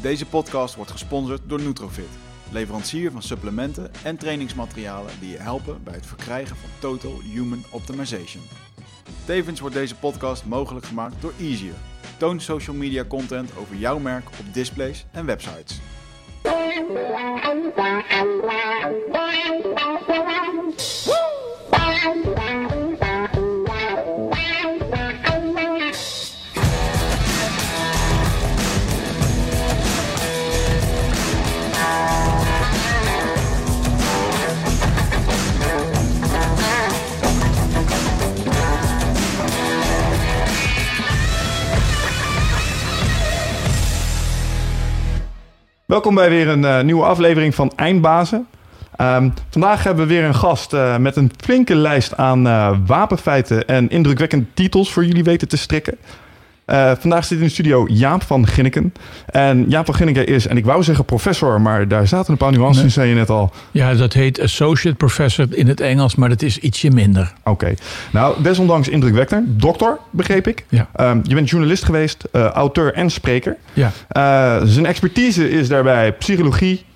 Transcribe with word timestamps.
Deze 0.00 0.26
podcast 0.26 0.74
wordt 0.74 0.90
gesponsord 0.90 1.40
door 1.46 1.60
Nutrofit, 1.60 2.08
leverancier 2.50 3.10
van 3.10 3.22
supplementen 3.22 3.90
en 4.04 4.16
trainingsmaterialen 4.16 5.12
die 5.20 5.30
je 5.30 5.38
helpen 5.38 5.82
bij 5.82 5.94
het 5.94 6.06
verkrijgen 6.06 6.56
van 6.56 6.68
Total 6.78 7.20
Human 7.32 7.64
Optimization. 7.70 8.42
Tevens 9.24 9.60
wordt 9.60 9.74
deze 9.74 9.94
podcast 9.94 10.44
mogelijk 10.44 10.86
gemaakt 10.86 11.14
door 11.20 11.32
Easier. 11.40 11.74
Toon 12.16 12.40
social 12.40 12.76
media 12.76 13.04
content 13.04 13.56
over 13.56 13.76
jouw 13.76 13.98
merk 13.98 14.28
op 14.28 14.54
displays 14.54 15.06
en 15.12 15.26
websites. 15.26 15.80
Welkom 45.88 46.14
bij 46.14 46.28
weer 46.28 46.48
een 46.48 46.64
eh, 46.64 46.80
nieuwe 46.80 47.04
aflevering 47.04 47.54
van 47.54 47.72
Eindbazen. 47.76 48.46
Ehm, 48.96 49.30
vandaag 49.50 49.84
hebben 49.84 50.06
we 50.06 50.14
weer 50.14 50.24
een 50.24 50.34
gast 50.34 50.72
eh, 50.72 50.96
met 50.96 51.16
een 51.16 51.30
flinke 51.36 51.74
lijst 51.74 52.16
aan 52.16 52.46
eh, 52.46 52.76
wapenfeiten 52.86 53.66
en 53.66 53.88
indrukwekkende 53.88 54.44
titels 54.54 54.92
voor 54.92 55.04
jullie 55.04 55.24
weten 55.24 55.48
te 55.48 55.56
strikken. 55.56 55.98
Eh, 56.68 56.92
vandaag 56.98 57.24
zit 57.24 57.38
in 57.38 57.44
de 57.44 57.50
studio 57.50 57.86
Jaap 57.90 58.22
van 58.22 58.46
Ginneken. 58.46 58.92
En 59.26 59.64
Jaap 59.68 59.84
van 59.84 59.94
Ginneken 59.94 60.26
is, 60.26 60.46
en 60.46 60.56
ik 60.56 60.64
wou 60.64 60.82
zeggen 60.82 61.04
professor, 61.04 61.60
maar 61.60 61.88
daar 61.88 62.06
zaten 62.06 62.32
een 62.32 62.38
paar 62.38 62.52
nuances 62.52 62.82
in, 62.82 62.90
zei 62.90 63.08
je 63.08 63.14
net 63.14 63.30
al. 63.30 63.52
Ja, 63.70 63.94
dat 63.94 64.12
heet 64.12 64.40
associate 64.40 64.96
professor 64.96 65.46
in 65.50 65.68
het 65.68 65.80
Engels, 65.80 66.14
maar 66.14 66.28
dat 66.28 66.42
is 66.42 66.58
ietsje 66.58 66.90
minder. 66.90 67.32
Oké. 67.44 67.74
Nou, 68.12 68.42
desondanks 68.42 68.88
indrukwekkend. 68.88 69.60
Dokter, 69.60 69.98
begreep 70.10 70.46
ik. 70.46 70.64
Ja. 70.68 70.88
Ehm, 70.94 71.20
je 71.22 71.34
bent 71.34 71.50
journalist 71.50 71.84
geweest, 71.84 72.24
eh, 72.32 72.44
auteur 72.44 72.94
en 72.94 73.10
spreker. 73.10 73.56
Ja. 73.72 73.92
Eh, 74.08 74.62
zijn 74.64 74.86
expertise 74.86 75.50
is 75.50 75.68
daarbij 75.68 76.12
psychologie. 76.12 76.86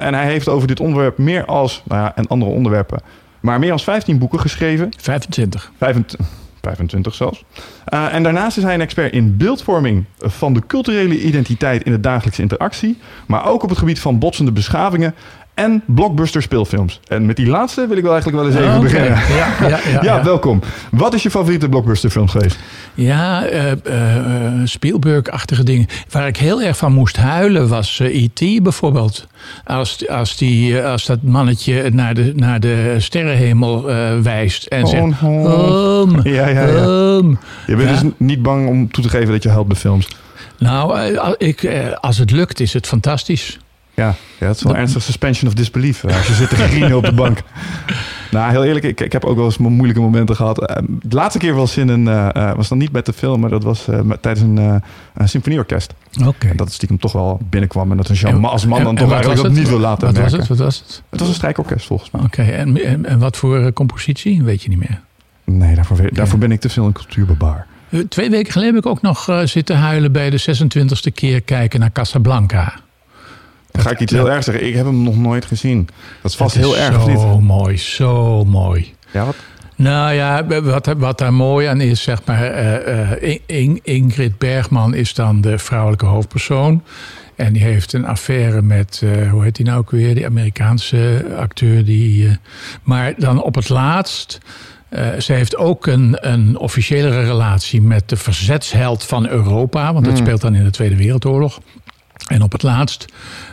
en 0.00 0.14
hij 0.14 0.26
heeft 0.26 0.48
over 0.48 0.68
dit 0.68 0.80
onderwerp 0.80 1.18
meer 1.18 1.44
als, 1.44 1.82
nou 1.84 2.02
ja, 2.02 2.12
en 2.16 2.26
andere 2.26 2.50
onderwerpen, 2.50 3.00
maar 3.40 3.58
meer 3.58 3.72
als 3.72 3.84
15 3.84 4.18
boeken 4.18 4.40
geschreven. 4.40 4.88
25. 4.96 5.72
25, 5.78 6.26
25 6.60 7.14
zelfs. 7.14 7.44
Eh, 7.84 8.14
en 8.14 8.22
daarnaast 8.22 8.56
is 8.56 8.62
hij 8.62 8.74
een 8.74 8.80
expert 8.80 9.12
in 9.12 9.36
beeldvorming 9.36 10.04
van 10.18 10.54
de 10.54 10.62
culturele 10.66 11.20
identiteit 11.20 11.82
in 11.82 11.92
de 11.92 12.00
dagelijkse 12.00 12.42
interactie. 12.42 12.98
Maar 13.26 13.46
ook 13.46 13.62
op 13.62 13.68
het 13.68 13.78
gebied 13.78 14.00
van 14.00 14.18
botsende 14.18 14.52
beschavingen 14.52 15.14
en 15.60 15.82
blockbuster 15.86 16.42
speelfilms. 16.42 17.00
En 17.08 17.26
met 17.26 17.36
die 17.36 17.46
laatste 17.46 17.86
wil 17.86 17.96
ik 17.96 18.02
wel 18.02 18.12
eigenlijk 18.12 18.42
wel 18.42 18.52
eens 18.52 18.60
even 18.60 18.76
Oké. 18.76 18.82
beginnen. 18.82 19.10
Ja, 19.10 19.68
ja, 19.68 19.78
ja, 19.92 20.02
Ja, 20.02 20.24
welkom. 20.24 20.60
Wat 20.90 21.14
is 21.14 21.22
je 21.22 21.30
favoriete 21.30 21.68
blockbusterfilm 21.68 22.28
geweest? 22.28 22.58
Ja, 22.94 23.44
eh, 23.44 23.70
eh, 23.70 24.16
eh, 24.16 24.52
Spielberg-achtige 24.64 25.64
dingen. 25.64 25.86
Waar 26.10 26.26
ik 26.26 26.36
heel 26.36 26.62
erg 26.62 26.76
van 26.76 26.92
moest 26.92 27.16
huilen 27.16 27.68
was 27.68 28.00
eh, 28.00 28.22
E.T. 28.22 28.62
bijvoorbeeld. 28.62 29.26
Als, 29.64 30.08
als, 30.08 30.36
die, 30.36 30.82
als 30.82 31.06
dat 31.06 31.22
mannetje 31.22 31.90
naar 31.90 32.14
de, 32.14 32.32
naar 32.36 32.60
de 32.60 32.94
sterrenhemel 32.98 33.84
wijst 34.22 34.66
en 34.66 34.86
zegt... 34.86 35.02
Oh, 35.22 35.44
oh. 35.44 36.24
Ja, 36.24 36.48
ja, 36.48 36.66
ja. 36.66 37.22
Je 37.66 37.76
bent 37.76 37.88
dus 37.88 38.10
niet 38.16 38.42
bang 38.42 38.68
om 38.68 38.90
toe 38.90 39.02
te 39.04 39.10
geven 39.10 39.32
dat 39.32 39.42
je 39.42 39.48
helpt 39.48 39.68
bij 39.68 39.76
films. 39.76 40.08
Nou, 40.58 41.10
ik, 41.38 41.70
als 42.00 42.18
het 42.18 42.30
lukt 42.30 42.60
is 42.60 42.72
het 42.72 42.86
fantastisch. 42.86 43.58
Ja, 44.00 44.14
ja 44.38 44.46
het 44.46 44.56
is 44.56 44.62
wel 44.62 44.76
ernstig 44.76 45.02
suspension 45.02 45.48
of 45.50 45.54
disbelief 45.56 46.04
eh, 46.04 46.16
als 46.16 46.26
je 46.26 46.34
zit 46.34 46.48
te 46.48 46.56
grienen 46.56 46.96
op 46.96 47.04
de 47.04 47.12
bank. 47.14 47.38
Nou, 48.30 48.50
heel 48.50 48.64
eerlijk, 48.64 48.84
ik, 48.84 49.00
ik 49.00 49.12
heb 49.12 49.24
ook 49.24 49.36
wel 49.36 49.44
eens 49.44 49.58
mo- 49.58 49.68
moeilijke 49.70 50.00
momenten 50.02 50.36
gehad. 50.36 50.66
Eh, 50.66 50.82
de 51.02 51.14
laatste 51.16 51.38
keer 51.38 51.54
was 51.54 51.76
in 51.76 51.88
een, 51.88 52.08
eh, 52.08 52.54
was 52.54 52.68
dan 52.68 52.78
niet 52.78 52.92
met 52.92 53.06
de 53.06 53.12
film, 53.12 53.40
maar 53.40 53.50
dat 53.50 53.62
was 53.62 53.86
met- 54.02 54.22
tijdens 54.22 54.44
een, 54.46 54.82
een 55.14 55.28
symfonieorkest. 55.28 55.94
Oké. 56.26 56.46
En 56.48 56.56
dat 56.56 56.66
het 56.66 56.74
stiekem 56.74 56.98
toch 56.98 57.12
wel 57.12 57.40
binnenkwam 57.50 57.90
en 57.90 57.96
dat 57.96 58.08
een 58.08 58.14
Jean 58.14 58.44
als 58.44 58.66
man 58.66 58.82
dan 58.82 58.96
en 58.96 59.02
toch 59.04 59.12
eigenlijk 59.12 59.54
niet 59.54 59.68
wil 59.68 59.78
laten 59.78 60.06
Wat 60.06 60.18
was 60.18 60.32
het? 60.32 60.48
Wat 60.48 60.58
was 60.58 60.78
het? 60.78 61.02
Het 61.10 61.20
was 61.20 61.28
een 61.28 61.34
strijkorkest 61.34 61.86
volgens 61.86 62.10
mij. 62.10 62.22
Oké, 62.22 62.42
en, 62.42 62.84
en, 62.84 63.06
en 63.06 63.18
wat 63.18 63.36
voor 63.36 63.72
compositie? 63.72 64.42
Weet 64.42 64.62
je 64.62 64.68
niet 64.68 64.78
meer. 64.78 65.00
Nee, 65.44 65.74
daarvoor, 65.74 66.08
daarvoor 66.12 66.38
ben 66.38 66.52
ik 66.52 66.60
te 66.60 66.68
veel 66.68 66.86
een 66.86 66.92
cultuurbebaar. 66.92 67.66
Twee 68.08 68.30
weken 68.30 68.52
geleden 68.52 68.74
heb 68.74 68.84
ik 68.84 68.90
ook 68.90 69.02
nog 69.02 69.28
zitten 69.44 69.76
huilen 69.76 70.12
bij 70.12 70.30
de 70.30 70.40
26e 70.40 71.12
keer 71.14 71.40
kijken 71.42 71.80
naar 71.80 71.92
Casablanca. 71.92 72.74
Dan 73.70 73.82
ga 73.82 73.90
ik 73.90 74.00
iets 74.00 74.12
heel 74.12 74.30
erg 74.30 74.44
zeggen. 74.44 74.66
Ik 74.66 74.74
heb 74.74 74.84
hem 74.84 75.02
nog 75.02 75.16
nooit 75.16 75.44
gezien. 75.44 75.88
Dat 76.22 76.30
is 76.30 76.36
vast 76.36 76.54
is 76.56 76.60
heel 76.62 76.76
erg, 76.76 77.02
Zo 77.02 77.08
niet? 77.36 77.40
mooi, 77.46 77.76
zo 77.78 78.44
mooi. 78.44 78.94
Ja, 79.12 79.24
wat? 79.24 79.36
Nou 79.76 80.12
ja, 80.12 80.46
wat, 80.62 80.86
wat 80.98 81.18
daar 81.18 81.32
mooi 81.34 81.66
aan 81.66 81.80
is, 81.80 82.02
zeg 82.02 82.20
maar, 82.24 82.42
eh, 82.44 83.00
eh, 83.12 83.22
In- 83.22 83.40
In- 83.46 83.80
Ingrid 83.82 84.38
Bergman 84.38 84.94
is 84.94 85.14
dan 85.14 85.40
de 85.40 85.58
vrouwelijke 85.58 86.06
hoofdpersoon. 86.06 86.82
En 87.36 87.52
die 87.52 87.62
heeft 87.62 87.92
een 87.92 88.06
affaire 88.06 88.62
met, 88.62 89.00
eh, 89.04 89.30
hoe 89.30 89.42
heet 89.42 89.56
die 89.56 89.66
nou 89.66 89.78
ook 89.78 89.90
weer, 89.90 90.14
die 90.14 90.26
Amerikaanse 90.26 91.24
acteur. 91.36 91.84
Die, 91.84 92.38
maar 92.82 93.14
dan 93.16 93.42
op 93.42 93.54
het 93.54 93.68
laatst, 93.68 94.38
eh, 94.88 95.08
ze 95.18 95.32
heeft 95.32 95.56
ook 95.56 95.86
een, 95.86 96.16
een 96.32 96.56
officiële 96.58 97.08
relatie 97.24 97.80
met 97.82 98.08
de 98.08 98.16
verzetsheld 98.16 99.04
van 99.04 99.28
Europa. 99.28 99.92
Want 99.92 100.04
dat 100.04 100.14
Mm. 100.14 100.20
speelt 100.20 100.40
dan 100.40 100.54
in 100.54 100.64
de 100.64 100.70
Tweede 100.70 100.96
Wereldoorlog. 100.96 101.60
En 102.26 102.42
op 102.42 102.52
het 102.52 102.62
laatst 102.62 103.04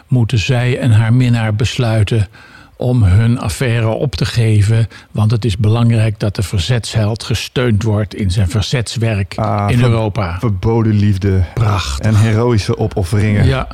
moeten 0.08 0.40
zij 0.40 0.80
en 0.80 0.92
haar 0.92 1.14
minnaar 1.14 1.56
besluiten 1.56 2.28
om 2.76 3.04
hun 3.04 3.40
affaire 3.40 3.88
op 3.88 4.16
te 4.16 4.26
geven. 4.26 4.88
Want 5.12 5.32
het 5.32 5.46
is 5.46 5.58
belangrijk 5.58 6.20
dat 6.20 6.36
de 6.36 6.44
verzetsheld 6.44 7.24
gesteund 7.24 7.84
wordt 7.84 8.16
in 8.16 8.32
zijn 8.32 8.50
verzetswerk 8.50 9.34
Ah, 9.38 9.70
in 9.72 9.78
ver- 9.78 9.90
Europa. 9.90 10.40
Verboden 10.40 10.94
liefde 10.94 11.44
Prachtig. 11.54 12.06
en 12.06 12.16
heroïsche 12.16 12.78
opofferingen. 12.78 13.46
Ja. 13.46 13.68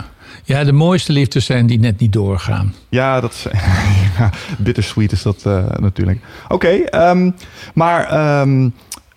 ja, 0.43 0.63
de 0.63 0.71
mooiste 0.71 1.11
liefdes 1.11 1.45
zijn 1.45 1.65
die 1.67 1.79
net 1.79 1.99
niet 1.99 2.13
doorgaan. 2.13 2.73
Ja, 2.89 3.19
dat 3.19 3.31
is, 3.31 3.45
ja, 4.17 4.29
bittersweet 4.57 5.11
is 5.11 5.21
dat 5.21 5.43
eh, 5.45 5.63
natuurlijk. 5.79 6.19
Oké, 6.47 6.67
ehm, 6.67 7.31
maar 7.73 8.03
ehm, 8.05 8.69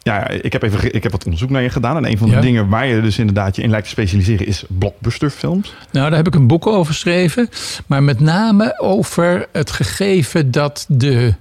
ja, 0.07 0.29
ik 0.29 0.53
heb 0.53 0.63
even 0.63 0.95
ik 0.95 1.03
heb 1.03 1.13
wat 1.13 1.25
onderzoek 1.25 1.51
naar 1.51 1.63
je 1.63 1.69
gedaan. 1.69 1.97
En 1.97 2.11
een 2.11 2.19
van 2.19 2.29
de 2.29 2.35
Ja. 2.35 2.41
dingen 2.41 2.69
waar 2.69 2.87
je 2.87 3.01
dus 3.01 3.19
inderdaad 3.19 3.57
je 3.57 3.63
in 3.63 3.71
lijkt 3.71 3.85
te 3.85 3.91
specialiseren 3.93 4.47
is 4.47 4.65
blockbusterfilms. 4.69 5.75
Nou, 5.93 6.09
daar 6.09 6.17
heb 6.19 6.27
ik 6.27 6.35
een 6.35 6.47
boek 6.47 6.67
over 6.67 6.93
geschreven. 6.93 7.49
Maar 7.87 8.03
met 8.03 8.21
name 8.21 8.81
over 8.81 9.47
het 9.53 9.71
gegeven 9.71 10.51
dat 10.51 10.85
de 10.89 11.35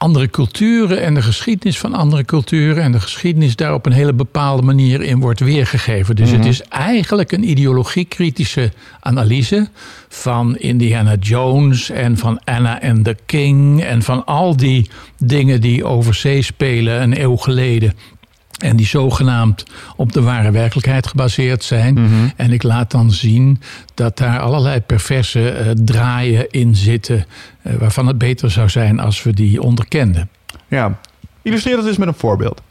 andere 0.00 0.30
culturen 0.30 1.02
en 1.02 1.14
de 1.14 1.22
geschiedenis 1.22 1.78
van 1.78 1.94
andere 1.94 2.24
culturen 2.24 2.82
en 2.82 2.92
de 2.92 3.00
geschiedenis 3.00 3.56
daar 3.56 3.74
op 3.74 3.86
een 3.86 3.92
hele 3.92 4.12
bepaalde 4.12 4.62
manier 4.62 5.02
in 5.02 5.20
wordt 5.20 5.40
weergegeven. 5.40 6.16
Dus 6.16 6.30
het 6.30 6.44
is 6.44 6.62
eigenlijk 6.62 7.32
een 7.32 7.50
ideologiekritische 7.50 8.72
analyse 9.00 9.68
van 10.08 10.56
Indiana 10.56 11.14
Jones 11.14 11.90
en 11.90 12.16
van 12.16 12.40
Anna 12.44 12.80
and 12.82 13.04
the 13.04 13.16
King 13.26 13.82
en 13.82 14.02
van 14.02 14.24
al 14.24 14.56
die 14.56 14.90
dingen 15.18 15.60
die 15.60 15.84
over 15.84 16.14
zee 16.14 16.42
spelen 16.42 17.02
een 17.02 17.20
eeuw 17.20 17.36
geleden. 17.36 17.94
En 18.62 18.76
die 18.76 18.86
zogenaamd 18.86 19.64
op 19.96 20.12
de 20.12 20.22
ware 20.22 20.50
werkelijkheid 20.50 21.06
gebaseerd 21.06 21.64
zijn. 21.64 21.98
En 22.36 22.52
ik 22.52 22.62
laat 22.62 22.90
dan 22.90 23.10
zien 23.10 23.60
dat 23.94 24.18
daar 24.18 24.38
allerlei 24.40 24.80
perverse 24.80 25.50
eh, 25.50 25.70
draaien 25.84 26.50
in 26.50 26.74
zitten. 26.76 27.24
eh, 27.62 27.74
waarvan 27.74 28.06
het 28.06 28.18
beter 28.18 28.50
zou 28.50 28.68
zijn 28.68 29.00
als 29.00 29.22
we 29.22 29.32
die 29.32 29.62
onderkenden. 29.62 30.28
Ja, 30.68 30.98
illustreer 31.42 31.76
dat 31.76 31.86
eens 31.86 31.96
met 31.96 32.08
een 32.08 32.14
voorbeeld. 32.14 32.62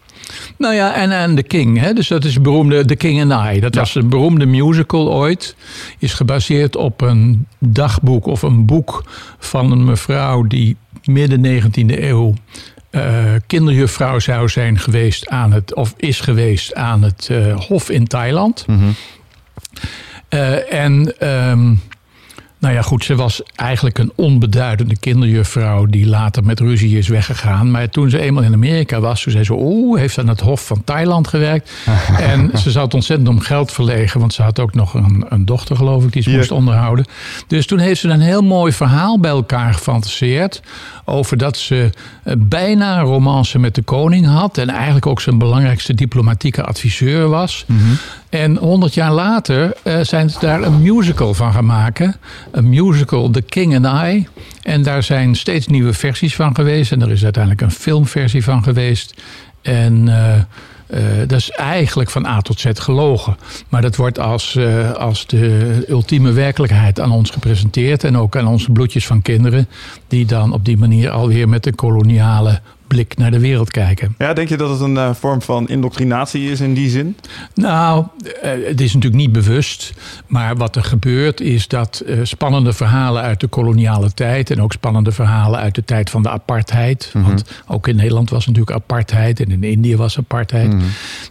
Nou 0.57 0.73
ja, 0.73 0.95
en 0.95 1.11
en 1.11 1.35
The 1.35 1.43
King, 1.43 1.79
hè? 1.79 1.93
dus 1.93 2.07
dat 2.07 2.23
is 2.23 2.41
beroemde 2.41 2.85
The 2.85 2.95
King 2.95 3.31
and 3.31 3.55
I. 3.55 3.59
Dat 3.59 3.75
was 3.75 3.95
een 3.95 4.09
beroemde 4.09 4.45
musical 4.45 5.13
ooit. 5.13 5.55
Is 5.99 6.13
gebaseerd 6.13 6.75
op 6.75 7.01
een 7.01 7.47
dagboek 7.59 8.25
of 8.25 8.41
een 8.41 8.65
boek 8.65 9.03
van 9.39 9.71
een 9.71 9.85
mevrouw 9.85 10.43
die 10.43 10.77
midden 11.03 11.61
19e 11.61 11.99
eeuw 12.03 12.33
eh, 12.89 13.33
kinderjuffrouw 13.47 14.19
zou 14.19 14.49
zijn 14.49 14.79
geweest 14.79 15.27
aan 15.27 15.51
het, 15.51 15.73
of 15.73 15.93
is 15.97 16.19
geweest 16.19 16.73
aan 16.75 17.03
het 17.03 17.27
eh, 17.31 17.59
Hof 17.59 17.89
in 17.89 18.07
Thailand. 18.07 18.65
Eh, 20.29 20.73
en 20.73 21.19
ehm, 21.19 21.75
nou 22.59 22.73
ja, 22.73 22.81
goed, 22.81 23.03
ze 23.03 23.15
was 23.15 23.41
eigenlijk 23.55 23.97
een 23.97 24.11
onbeduidende 24.15 24.97
kinderjuffrouw 24.97 25.85
die 25.85 26.07
later 26.07 26.43
met 26.43 26.59
ruzie 26.59 26.97
is 26.97 27.07
weggegaan. 27.07 27.71
Maar 27.71 27.89
toen 27.89 28.09
ze 28.09 28.19
eenmaal 28.19 28.43
in 28.43 28.53
Amerika 28.53 28.99
was, 28.99 29.21
toen 29.23 29.31
zei 29.31 29.43
ze: 29.43 29.53
Oeh, 29.53 29.99
heeft 29.99 30.17
aan 30.19 30.27
het 30.27 30.39
Hof 30.39 30.65
van 30.65 30.83
Thailand 30.83 31.27
gewerkt. 31.27 31.71
en 32.31 32.51
ze 32.57 32.71
zat 32.71 32.93
ontzettend 32.93 33.29
om 33.29 33.39
geld 33.39 33.71
verlegen, 33.71 34.19
want 34.19 34.33
ze 34.33 34.41
had 34.41 34.59
ook 34.59 34.73
nog 34.73 34.93
een, 34.93 35.25
een 35.29 35.45
dochter, 35.45 35.75
geloof 35.75 36.03
ik, 36.03 36.11
die 36.11 36.21
ze 36.21 36.29
Ja. 36.31 36.37
moest 36.37 36.51
onderhouden. 36.51 37.05
Dus 37.47 37.65
toen 37.65 37.79
heeft 37.79 37.99
ze 38.01 38.09
een 38.09 38.21
heel 38.21 38.41
mooi 38.43 38.71
verhaal 38.73 39.19
bij 39.19 39.31
elkaar 39.31 39.73
gefantaseerd. 39.73 40.61
Over 41.05 41.37
dat 41.37 41.57
ze 41.57 41.89
eh, 42.23 42.33
bijna 42.37 42.97
een 42.99 43.05
romance 43.05 43.59
met 43.59 43.75
de 43.75 43.81
koning 43.81 44.25
had. 44.27 44.57
En 44.57 44.69
eigenlijk 44.69 45.05
ook 45.05 45.21
zijn 45.21 45.37
belangrijkste 45.37 45.93
diplomatieke 45.93 46.63
adviseur 46.63 47.27
was. 47.29 47.65
En 48.29 48.57
100 48.57 48.93
jaar 48.93 49.11
later 49.11 49.73
eh, 49.83 49.99
zijn 50.01 50.29
ze 50.29 50.39
daar 50.39 50.61
een 50.61 50.81
musical 50.81 51.33
van 51.33 51.53
gaan 51.53 51.65
maken. 51.65 52.15
Een 52.51 52.69
musical, 52.69 53.29
The 53.29 53.41
King 53.41 53.85
and 53.85 54.07
I. 54.07 54.27
En 54.61 54.83
daar 54.83 55.03
zijn 55.03 55.35
steeds 55.35 55.67
nieuwe 55.67 55.93
versies 55.93 56.35
van 56.35 56.55
geweest. 56.55 56.91
En 56.91 57.01
er 57.01 57.11
is 57.11 57.23
uiteindelijk 57.23 57.63
een 57.63 57.71
filmversie 57.71 58.43
van 58.43 58.63
geweest. 58.63 59.21
En 59.61 60.07
eh, 60.07 60.35
eh, 60.35 61.27
dat 61.27 61.39
is 61.39 61.49
eigenlijk 61.49 62.09
van 62.09 62.25
A 62.25 62.41
tot 62.41 62.59
Z 62.59 62.65
gelogen. 62.73 63.37
Maar 63.69 63.81
dat 63.81 63.95
wordt 63.95 64.19
als, 64.19 64.57
als 64.97 65.27
de 65.27 65.85
ultieme 65.87 66.31
werkelijkheid 66.31 66.99
aan 66.99 67.11
ons 67.11 67.29
gepresenteerd. 67.29 68.03
En 68.03 68.17
ook 68.17 68.35
aan 68.35 68.47
onze 68.47 68.71
bloedjes 68.71 69.07
van 69.07 69.21
kinderen. 69.21 69.67
Die 70.07 70.25
dan 70.25 70.53
op 70.53 70.65
die 70.65 70.77
manier 70.77 71.09
alweer 71.09 71.49
met 71.49 71.65
een 71.65 71.75
koloniale 71.75 72.61
blik 72.89 73.17
naar 73.17 73.31
de 73.31 73.39
wereld 73.39 73.71
kijken. 73.71 74.15
Ja, 74.17 74.33
denk 74.33 74.49
je 74.49 74.57
dat 74.57 74.69
het 74.69 74.79
een 74.79 74.97
eh, 74.97 75.13
vorm 75.13 75.41
van 75.41 75.67
indoctrinatie 75.67 76.51
is 76.51 76.59
in 76.59 76.73
die 76.73 76.89
zin? 76.89 77.17
Nou, 77.53 78.05
eh, 78.41 78.51
het 78.65 78.81
is 78.81 78.93
natuurlijk 78.93 79.21
niet 79.21 79.31
bewust. 79.31 79.93
Maar 80.27 80.55
wat 80.55 80.75
er 80.75 80.83
gebeurt 80.83 81.41
is 81.41 81.67
dat 81.67 81.99
eh, 81.99 82.19
spannende 82.23 82.73
verhalen 82.73 83.21
uit 83.21 83.39
de 83.39 83.47
koloniale 83.47 84.13
tijd... 84.13 84.51
en 84.51 84.61
ook 84.61 84.73
spannende 84.73 85.11
verhalen 85.11 85.59
uit 85.59 85.75
de 85.75 85.85
tijd 85.85 86.09
van 86.09 86.23
de 86.23 86.29
apartheid... 86.29 87.11
want 87.13 87.43
ook 87.67 87.87
in 87.87 87.95
Nederland 87.95 88.29
was 88.29 88.45
natuurlijk 88.45 88.75
apartheid... 88.75 89.39
en 89.39 89.51
in 89.51 89.63
Indië 89.63 89.95
was 89.95 90.17
apartheid... 90.17 90.75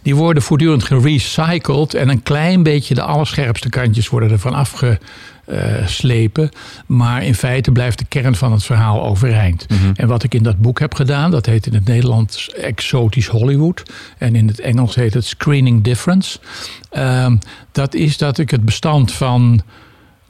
die 0.01 0.15
worden 0.15 0.43
voortdurend 0.43 0.83
gerecycled... 0.83 1.93
en 1.93 2.09
een 2.09 2.23
klein 2.23 2.63
beetje 2.63 2.95
de 2.95 3.03
allerscherpste 3.03 3.69
kantjes 3.69 4.09
worden 4.09 4.31
ervan 4.31 4.53
afge 4.53 4.99
uh, 5.51 5.87
slepen. 5.87 6.49
Maar 6.85 7.23
in 7.23 7.35
feite 7.35 7.71
blijft 7.71 7.97
de 7.97 8.05
kern 8.05 8.35
van 8.35 8.51
het 8.51 8.63
verhaal 8.63 9.03
overeind. 9.03 9.65
En 9.95 10.07
wat 10.07 10.23
ik 10.23 10.33
in 10.33 10.43
dat 10.43 10.57
boek 10.57 10.79
heb 10.79 10.93
gedaan, 10.93 11.31
dat 11.31 11.45
heet 11.45 11.65
in 11.65 11.73
het 11.73 11.85
Nederlands 11.85 12.49
Exotisch 12.49 13.27
Hollywood. 13.27 13.83
En 14.17 14.35
in 14.35 14.47
het 14.47 14.59
Engels 14.59 14.95
heet 14.95 15.13
het 15.13 15.25
Screening 15.25 15.83
Difference. 15.83 16.39
Uh, 16.91 17.31
dat 17.71 17.93
is 17.93 18.17
dat 18.17 18.37
ik 18.37 18.49
het 18.49 18.65
bestand 18.65 19.11
van 19.11 19.61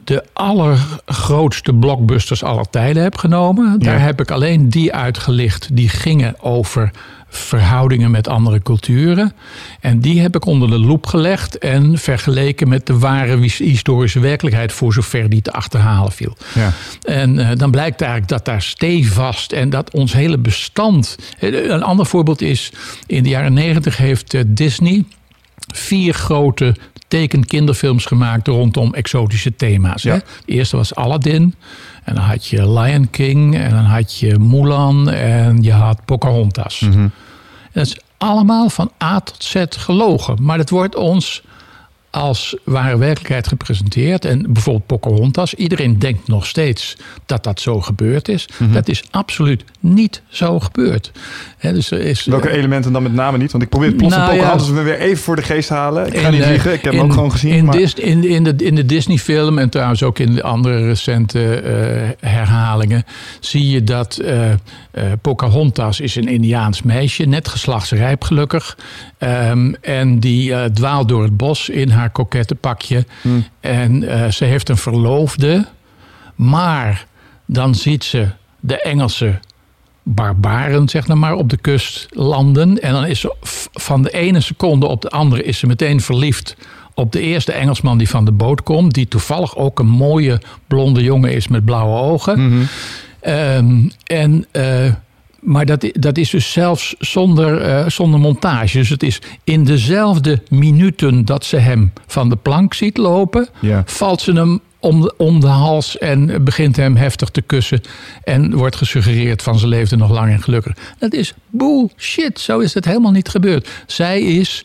de 0.04 0.24
allergrootste 0.33 1.74
blockbusters 1.74 2.44
aller 2.44 2.69
tijden 2.69 3.04
heb 3.04 3.18
genomen. 3.18 3.80
Daar 3.80 4.01
heb 4.01 4.22
ik 4.22 4.31
alleen 4.31 4.69
die 4.69 4.94
uitgelicht 4.94 5.75
die 5.75 5.89
gingen 5.89 6.42
over 6.42 6.92
verhoudingen 7.29 8.11
met 8.11 8.27
andere 8.27 8.61
culturen. 8.61 9.33
En 9.79 9.99
die 9.99 10.21
heb 10.21 10.35
ik 10.35 10.45
onder 10.45 10.69
de 10.69 10.79
loep 10.79 11.05
gelegd 11.05 11.57
en 11.57 11.97
vergeleken 11.97 12.67
met 12.67 12.85
de 12.85 12.97
ware 12.97 13.37
historische 13.57 14.19
werkelijkheid, 14.19 14.71
voor 14.71 14.93
zover 14.93 15.29
die 15.29 15.41
te 15.41 15.51
achterhalen 15.51 16.11
viel. 16.11 16.37
Ja. 16.55 16.73
En 17.01 17.37
uh, 17.37 17.49
dan 17.55 17.71
blijkt 17.71 18.01
eigenlijk 18.01 18.31
dat 18.31 18.45
daar 18.45 18.61
stevast 18.61 19.51
en 19.51 19.69
dat 19.69 19.91
ons 19.91 20.13
hele 20.13 20.37
bestand. 20.37 21.15
Een 21.39 21.83
ander 21.83 22.05
voorbeeld 22.05 22.41
is, 22.41 22.71
in 23.05 23.23
de 23.23 23.29
jaren 23.29 23.53
negentig 23.53 23.97
heeft 23.97 24.33
uh, 24.33 24.41
Disney 24.47 25.03
vier 25.73 26.13
grote 26.13 26.75
tekenkinderfilms 27.09 28.06
gemaakt 28.06 28.47
rondom 28.47 28.94
exotische 28.94 29.56
thema's. 29.56 30.03
Ja. 30.03 30.13
Hè? 30.13 30.19
De 30.45 30.51
eerste 30.51 30.75
was 30.75 30.95
Aladdin. 30.95 31.56
En 32.03 32.15
dan 32.15 32.23
had 32.23 32.45
je 32.45 32.71
Lion 32.71 33.09
King. 33.09 33.57
En 33.57 33.69
dan 33.69 33.85
had 33.85 34.17
je 34.17 34.39
Mulan. 34.39 35.09
En 35.09 35.63
je 35.63 35.71
had 35.71 36.06
Pocahontas. 36.06 36.79
Mm 36.79 36.91
-hmm. 36.91 37.11
Dat 37.71 37.85
is 37.85 37.97
allemaal 38.17 38.69
van 38.69 38.91
A 39.03 39.19
tot 39.19 39.44
Z 39.44 39.63
gelogen. 39.69 40.38
Maar 40.41 40.57
dat 40.57 40.69
wordt 40.69 40.95
ons 40.95 41.41
als 42.09 42.56
ware 42.63 42.97
werkelijkheid 42.97 43.47
gepresenteerd. 43.47 44.25
En 44.25 44.53
bijvoorbeeld 44.53 44.85
Pocahontas. 44.85 45.53
Iedereen 45.53 46.00
denkt 46.00 46.27
nog 46.27 46.45
steeds 46.45 46.97
dat 47.25 47.44
dat 47.44 47.59
zo 47.59 47.81
gebeurd 47.81 48.27
is. 48.27 48.47
Mm-hmm. 48.51 48.73
Dat 48.75 48.88
is 48.88 49.03
absoluut 49.11 49.63
niet 49.79 50.21
zo 50.27 50.59
gebeurd. 50.59 51.11
He, 51.57 51.73
dus 51.73 51.91
er 51.91 52.00
is, 52.00 52.25
Welke 52.25 52.50
uh, 52.50 52.56
elementen 52.56 52.91
dan 52.91 53.03
met 53.03 53.13
name 53.13 53.38
niet? 53.38 53.51
Want 53.51 53.63
ik 53.63 53.69
probeer 53.69 53.88
het 53.88 53.97
plot 53.97 54.09
nou, 54.11 54.35
Pocahontas 54.35 54.67
ja, 54.67 54.73
weer 54.73 55.00
even 55.00 55.23
voor 55.23 55.35
de 55.35 55.41
geest 55.41 55.69
halen. 55.69 56.07
Ik 56.07 56.19
ga 56.19 56.27
in, 56.27 56.33
niet 56.33 56.45
liegen, 56.45 56.73
ik 56.73 56.81
heb 56.81 56.94
in, 56.94 57.00
hem 57.00 57.07
ook 57.07 57.13
gewoon 57.13 57.31
gezien. 57.31 57.53
In, 57.53 57.65
maar... 57.65 57.75
Dis, 57.75 57.94
in, 57.94 58.23
in, 58.23 58.44
de, 58.44 58.55
in 58.57 58.75
de 58.75 58.85
Disney-film 58.85 59.57
en 59.57 59.69
trouwens 59.69 60.03
ook 60.03 60.19
in 60.19 60.33
de 60.33 60.44
andere 60.44 60.85
recente 60.88 61.63
uh, 61.63 62.29
herhalingen... 62.29 63.03
zie 63.39 63.69
je 63.69 63.83
dat 63.83 64.19
uh, 64.23 64.51
Pocahontas 65.22 66.00
is 66.00 66.16
een 66.16 66.28
Indiaans 66.28 66.81
meisje. 66.81 67.24
Net 67.24 67.48
geslachtsrijp 67.48 68.24
gelukkig. 68.24 68.78
Um, 69.19 69.75
en 69.75 70.19
die 70.19 70.72
dwaalt 70.72 71.07
door 71.07 71.24
het 71.24 71.38
bos 71.38 71.69
in 71.69 71.90
haar 71.90 72.10
kokette 72.10 72.56
pakje. 72.56 73.06
Hmm. 73.22 73.46
En 73.60 74.01
uh, 74.01 74.28
ze 74.28 74.46
heeft 74.46 74.69
een 74.69 74.78
verloofde. 74.78 75.66
Maar 76.36 77.06
dan 77.46 77.75
ziet 77.75 78.04
ze 78.04 78.28
de 78.60 78.81
Engelse 78.81 79.40
barbaren, 80.04 80.90
zeg 80.90 81.07
nou 81.07 81.19
maar, 81.19 81.34
op 81.34 81.50
de 81.50 81.57
kust 81.57 82.07
landen. 82.10 82.81
En 82.81 82.94
dan 82.94 83.06
is 83.06 83.19
ze 83.19 83.36
van 83.72 84.01
de 84.01 84.12
ene 84.12 84.40
seconde 84.40 84.86
op 84.86 85.01
de 85.01 85.10
andere 85.10 85.44
is 85.44 85.57
ze 85.57 85.68
meteen 85.68 86.01
verliefd 86.01 86.56
op 86.94 87.12
de 87.12 87.19
eerste 87.22 87.51
Engelsman 87.51 87.98
die 87.98 88.10
van 88.10 88.25
de 88.25 88.31
boot 88.31 88.63
komt. 88.63 88.94
Die 88.94 89.07
toevallig 89.07 89.56
ook 89.56 89.80
een 89.80 89.88
mooie 89.88 90.42
blonde 90.68 91.04
jongen 91.04 91.34
is 91.34 91.48
met 91.48 91.66
blauwe 91.66 92.00
ogen. 92.00 92.40
Mm 92.40 92.50
-hmm. 92.50 92.68
Um, 93.27 93.92
en 94.06 94.45
uh, 94.51 94.94
maar 95.39 95.66
dat, 95.66 95.89
dat 95.92 96.18
is 96.18 96.30
dus 96.30 96.51
zelfs 96.51 96.95
zonder, 97.00 97.68
uh, 97.68 97.89
zonder 97.89 98.19
montage. 98.19 98.77
Dus 98.77 98.89
het 98.89 99.04
is 99.04 99.21
in 99.44 99.63
dezelfde 99.63 100.42
minuten 100.50 101.25
dat 101.25 101.45
ze 101.45 101.57
hem 101.57 101.94
van 102.07 102.30
de 102.30 102.36
plank 102.36 102.74
ziet 102.74 102.98
lopen, 102.98 103.48
ja. 103.60 103.83
valt 103.86 104.21
ze 104.21 104.31
hem 104.33 104.60
om 104.80 105.01
de, 105.01 105.13
om 105.18 105.39
de 105.39 105.48
hals 105.48 105.98
en 105.98 106.44
begint 106.44 106.75
hem 106.75 106.95
heftig 106.95 107.30
te 107.30 107.42
kussen. 107.42 107.81
En 108.24 108.56
wordt 108.56 108.75
gesuggereerd 108.75 109.42
van 109.42 109.60
ze 109.60 109.68
leefde 109.68 109.95
nog 109.95 110.12
lang 110.12 110.31
en 110.31 110.42
gelukkig. 110.42 110.75
Dat 110.98 111.13
is 111.13 111.33
bullshit. 111.50 112.39
Zo 112.39 112.60
is 112.60 112.74
het 112.74 112.86
helemaal 112.86 113.12
niet 113.12 113.30
gebeurd. 113.30 113.69
Zij 113.88 114.22
is 114.22 114.63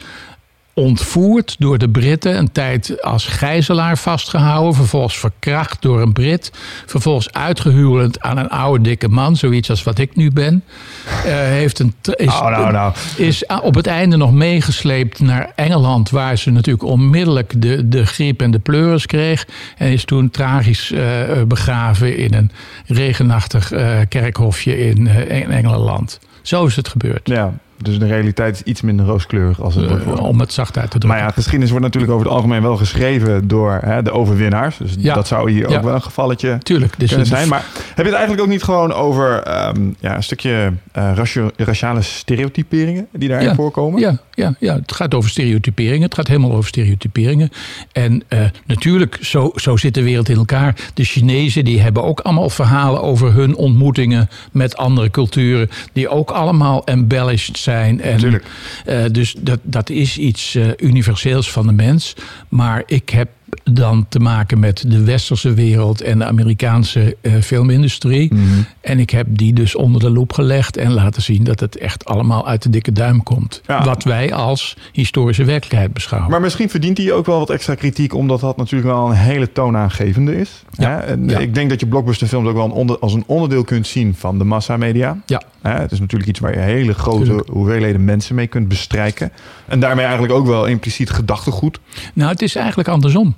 ontvoerd 0.75 1.57
door 1.59 1.79
de 1.79 1.89
Britten, 1.89 2.37
een 2.37 2.53
tijd 2.53 3.03
als 3.03 3.27
gijzelaar 3.27 3.99
vastgehouden, 3.99 4.75
vervolgens 4.75 5.19
verkracht 5.19 5.83
door 5.83 6.01
een 6.01 6.13
Brit, 6.13 6.53
vervolgens 6.87 7.33
uitgehuwelijkd 7.33 8.21
aan 8.21 8.39
een 8.39 8.49
oude 8.49 8.83
dikke 8.83 9.09
man, 9.09 9.37
zoiets 9.37 9.71
als 9.71 9.83
wat 9.83 9.99
ik 9.99 10.17
nu 10.17 10.31
ben. 10.31 10.65
Uh, 11.07 11.33
heeft 11.33 11.79
een, 11.79 11.95
is, 12.15 12.27
oh, 12.27 12.49
nou, 12.49 12.73
nou. 12.73 12.93
is 13.17 13.47
op 13.63 13.75
het 13.75 13.87
einde 13.87 14.17
nog 14.17 14.33
meegesleept 14.33 15.21
naar 15.21 15.53
Engeland, 15.55 16.11
waar 16.11 16.39
ze 16.39 16.51
natuurlijk 16.51 16.85
onmiddellijk 16.85 17.63
de, 17.63 17.89
de 17.89 18.07
griep 18.07 18.43
en 18.43 18.51
de 18.51 18.59
pleuris 18.59 19.07
kreeg. 19.07 19.47
En 19.77 19.93
is 19.93 20.05
toen 20.05 20.31
tragisch 20.31 20.91
uh, 20.91 21.01
begraven 21.49 22.17
in 22.17 22.35
een 22.35 22.51
regenachtig 22.87 23.73
uh, 23.73 23.99
kerkhofje 24.09 24.79
in, 24.79 25.07
in 25.07 25.51
Engeland. 25.51 26.19
Zo 26.43 26.67
is 26.67 26.77
het 26.77 26.89
gebeurd. 26.89 27.29
Ja, 27.29 27.55
dus 27.85 27.99
de 27.99 28.07
realiteit 28.07 28.55
is 28.55 28.63
iets 28.63 28.81
minder 28.81 29.07
rooskleurig 29.07 29.63
als 29.63 29.75
het 29.75 30.05
wordt. 30.05 30.21
om 30.21 30.41
het 30.41 30.53
zacht 30.53 30.79
uit 30.79 30.91
te 30.91 30.99
drukken. 30.99 31.09
Maar 31.09 31.29
ja, 31.29 31.35
geschiedenis 31.35 31.71
wordt 31.71 31.85
natuurlijk 31.85 32.13
over 32.13 32.27
het 32.27 32.35
algemeen 32.35 32.63
wel 32.63 32.77
geschreven 32.77 33.49
door 33.49 33.79
hè, 33.85 34.03
de 34.03 34.11
overwinnaars. 34.11 34.77
Dus 34.77 34.95
ja. 34.99 35.15
dat 35.15 35.27
zou 35.27 35.51
hier 35.51 35.71
ja. 35.71 35.77
ook 35.77 35.83
wel 35.83 35.95
een 35.95 36.03
gevalletje 36.03 36.59
Tuurlijk, 36.59 36.95
dus 36.99 37.09
kunnen 37.09 37.27
zijn. 37.27 37.49
Maar 37.49 37.65
heb 37.75 37.97
je 37.97 38.03
het 38.03 38.13
eigenlijk 38.13 38.43
ook 38.43 38.49
niet 38.49 38.63
gewoon 38.63 38.93
over 38.93 39.33
um, 39.69 39.97
ja, 40.01 40.17
een 40.17 40.23
stukje 40.23 40.73
uh, 40.99 41.11
raciale 41.57 42.03
stereotyperingen 42.03 43.07
die 43.13 43.29
daarin 43.29 43.55
voorkomen? 43.55 44.01
Ja, 44.01 44.17
ja, 44.35 44.55
ja, 44.59 44.75
het 44.75 44.93
gaat 44.93 45.15
over 45.15 45.31
stereotyperingen. 45.31 46.03
Het 46.03 46.15
gaat 46.15 46.29
helemaal 46.29 46.53
over 46.53 46.69
stereotyperingen. 46.69 47.51
En 47.93 48.23
uh, 48.29 48.45
natuurlijk, 48.67 49.19
zo, 49.21 49.53
zo 49.55 49.77
zit 49.77 49.95
de 49.95 50.03
wereld 50.03 50.29
in 50.29 50.37
elkaar. 50.37 50.77
De 50.95 51.05
Chinezen 51.05 51.65
die 51.65 51.81
hebben 51.81 52.03
ook 52.03 52.21
allemaal 52.21 52.51
verhalen 52.51 53.03
over 53.03 53.33
hun 53.33 53.57
ontmoetingen 53.57 54.29
met 54.53 54.77
andere 54.77 55.11
culturen. 55.11 55.71
Die 55.93 56.09
ook 56.09 56.31
allemaal 56.31 56.85
embellished 56.85 57.59
zijn. 57.59 58.01
En, 58.01 58.43
uh, 58.89 59.05
dus 59.13 59.35
dat, 59.39 59.59
dat 59.63 59.91
is 59.91 60.19
iets 60.19 60.55
uh, 60.55 60.69
universeels 60.77 61.51
van 61.51 61.67
de 61.67 61.73
mens. 61.73 62.15
Maar 62.49 62.83
ik 62.87 63.09
heb 63.09 63.29
dan 63.63 64.07
te 64.09 64.19
maken 64.19 64.59
met 64.59 64.85
de 64.87 65.05
westerse 65.05 65.55
wereld 65.55 66.01
en 66.01 66.19
de 66.19 66.25
Amerikaanse 66.25 67.17
uh, 67.21 67.35
filmindustrie. 67.41 68.35
Mm 68.35 68.39
-hmm. 68.39 68.67
En 68.81 68.99
ik 68.99 69.11
heb 69.11 69.27
die 69.31 69.53
dus 69.53 69.75
onder 69.75 70.01
de 70.01 70.11
loep 70.11 70.33
gelegd 70.33 70.77
en 70.77 70.93
laten 70.93 71.23
zien 71.23 71.45
dat 71.45 71.61
het 71.61 71.79
echt 71.79 72.05
allemaal 72.05 72.47
uit 72.47 72.63
de 72.63 72.71
dikke 72.71 72.93
duim 72.93 73.23
komt. 73.23 73.61
Ja. 73.67 73.85
Wat 73.85 74.05
wij 74.05 74.33
als 74.33 74.77
historische 74.93 75.45
werkelijkheid 75.45 75.93
beschouwen. 75.93 76.31
Maar 76.31 76.41
misschien 76.41 76.71
verdient 76.71 76.99
hij 76.99 77.13
ook 77.13 77.27
wel 77.27 77.39
wat 77.39 77.51
extra 77.51 77.75
kritiek, 77.75 78.15
omdat 78.15 78.41
dat 78.41 78.57
natuurlijk 78.57 78.91
wel 78.93 79.07
een 79.07 79.17
hele 79.17 79.53
toonaangevende 79.53 80.37
is. 80.37 80.63
Ja. 80.71 81.01
En 81.01 81.29
ja. 81.29 81.39
Ik 81.39 81.55
denk 81.55 81.71
dat 81.71 81.81
je 81.81 81.87
blockbusterfilms 81.87 82.49
ook 82.49 82.55
wel 82.55 82.65
een 82.65 82.71
onder, 82.71 82.99
als 82.99 83.15
een 83.15 83.25
onderdeel 83.27 83.65
kunt 83.65 83.87
zien 83.87 84.15
van 84.15 84.39
de 84.39 84.45
massamedia. 84.45 85.19
Ja. 85.27 85.43
Het 85.63 85.93
is 85.93 86.01
natuurlijk 86.01 86.31
iets 86.31 86.41
waar 86.41 86.53
je 86.53 86.61
hele 86.61 86.95
grote 86.95 87.25
Tuurlijk. 87.25 87.49
hoeveelheden 87.49 88.05
mensen 88.05 88.35
mee 88.35 88.47
kunt 88.47 88.69
bestrijken. 88.69 89.33
En 89.67 89.81
daarmee 89.81 90.05
eigenlijk 90.05 90.35
ook 90.35 90.47
wel 90.47 90.67
impliciet 90.67 91.11
gedachtegoed. 91.11 91.81
Nou, 92.15 92.31
het 92.31 92.43
is 92.43 92.57
eigenlijk 92.57 92.89
andersom. 92.89 93.35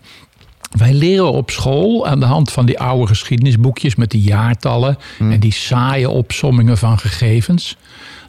Wij 0.76 0.92
leren 0.92 1.32
op 1.32 1.50
school 1.50 2.06
aan 2.06 2.20
de 2.20 2.26
hand 2.26 2.52
van 2.52 2.66
die 2.66 2.80
oude 2.80 3.06
geschiedenisboekjes 3.06 3.94
met 3.94 4.10
die 4.10 4.22
jaartallen 4.22 4.98
hmm. 5.16 5.32
en 5.32 5.40
die 5.40 5.52
saaie 5.52 6.10
opsommingen 6.10 6.78
van 6.78 6.98
gegevens, 6.98 7.76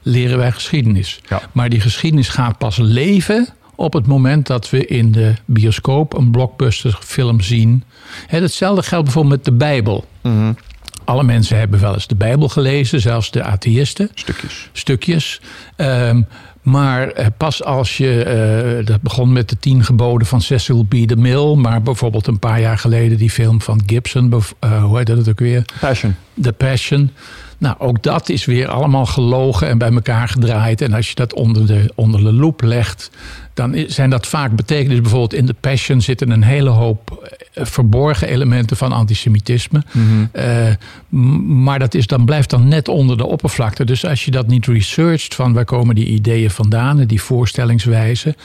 leren 0.01 0.38
wij 0.38 0.51
geschiedenis. 0.51 1.20
Ja. 1.30 1.42
Maar 1.51 1.70
die 1.70 1.80
geschiedenis 1.80 2.30
gaat 2.30 2.58
pas 2.58 2.77
leven 2.77 3.48
op 3.75 3.94
het 3.94 4.08
moment 4.08 4.48
dat 4.48 4.70
we 4.70 4.86
in 4.86 5.12
de 5.12 5.34
bioscoop 5.46 6.18
een 6.18 6.32
blockbusterfilm 6.32 7.42
zien. 7.42 7.84
He, 8.27 8.39
hetzelfde 8.39 8.84
geldt 8.84 9.04
bijvoorbeeld 9.04 9.36
met 9.36 9.46
de 9.46 9.51
Bijbel. 9.51 10.06
Mm-hmm. 10.22 10.58
Alle 11.04 11.24
mensen 11.24 11.58
hebben 11.58 11.80
wel 11.80 11.94
eens 11.94 12.08
de 12.08 12.16
Bijbel 12.16 12.50
gelezen, 12.50 13.01
zelfs 13.01 13.32
de 13.32 13.44
atheïsten. 13.44 14.10
Stukjes. 14.13 14.70
Stukjes. 14.72 15.42
Um, 15.77 16.27
Maar 16.68 17.08
eh, 17.08 17.26
pas 17.38 17.64
als 17.64 17.98
je, 17.98 18.24
eh, 18.24 18.86
dat 18.86 19.02
begon 19.02 19.34
met 19.34 19.50
de 19.50 19.58
tien 19.60 19.84
geboden 19.84 20.28
van 20.28 20.42
Cecil 20.42 20.84
B. 20.84 21.08
DeMille, 21.08 21.56
maar 21.56 21.82
bijvoorbeeld 21.82 22.28
een 22.28 22.40
paar 22.40 22.60
jaar 22.60 22.78
geleden 22.78 23.18
die 23.18 23.30
film 23.30 23.62
van 23.62 23.82
Gibson, 23.86 24.34
eh, 24.60 24.84
hoe 24.84 24.98
heet 24.98 25.08
dat 25.08 25.30
ook 25.30 25.40
weer? 25.40 25.66
Passion. 25.80 26.16
The 26.42 26.54
Passion. 26.54 27.12
Nou, 27.58 27.76
ook 27.80 28.04
dat 28.04 28.30
is 28.30 28.46
weer 28.46 28.68
allemaal 28.68 29.06
gelogen 29.06 29.68
en 29.68 29.78
bij 29.78 29.92
elkaar 29.92 30.28
gedraaid. 30.28 30.82
En 30.82 30.94
als 30.94 31.10
je 31.10 31.16
dat 31.16 31.34
onder 31.34 31.68
de, 31.68 31.92
onder 31.96 32.24
de 32.24 32.34
loep 32.34 32.62
legt, 32.62 33.12
dan 33.58 33.84
zijn 33.88 34.10
dat 34.10 34.28
vaak 34.28 34.56
betekenissen. 34.56 35.02
Bijvoorbeeld 35.02 35.34
in 35.34 35.46
The 35.46 35.54
Passion 35.54 36.02
zitten 36.02 36.30
een 36.30 36.44
hele 36.44 36.70
hoop 36.70 37.30
eh, 37.54 37.66
verborgen 37.66 38.28
elementen 38.28 38.78
van 38.78 38.92
antisemitisme. 38.92 39.84
Eh, 40.32 40.68
m- 41.10 41.64
maar 41.64 41.80
dat 41.80 41.94
is, 41.94 42.08
dan 42.08 42.26
blijft 42.26 42.50
dan 42.50 42.68
net 42.68 42.88
onder 42.88 43.18
de 43.18 43.26
oppervlakte. 43.26 43.84
Dus 43.86 44.06
als 44.06 44.26
je 44.26 44.32
dat 44.32 44.48
niet 44.48 44.66
researcht 44.68 45.36
van 45.36 45.54
waar 45.54 45.66
komen 45.66 45.96
die 45.96 46.06
ideeën 46.08 46.50
vandaan 46.52 47.00
en 47.00 47.08
die 47.08 47.22
voorstellingswijze, 47.22 48.36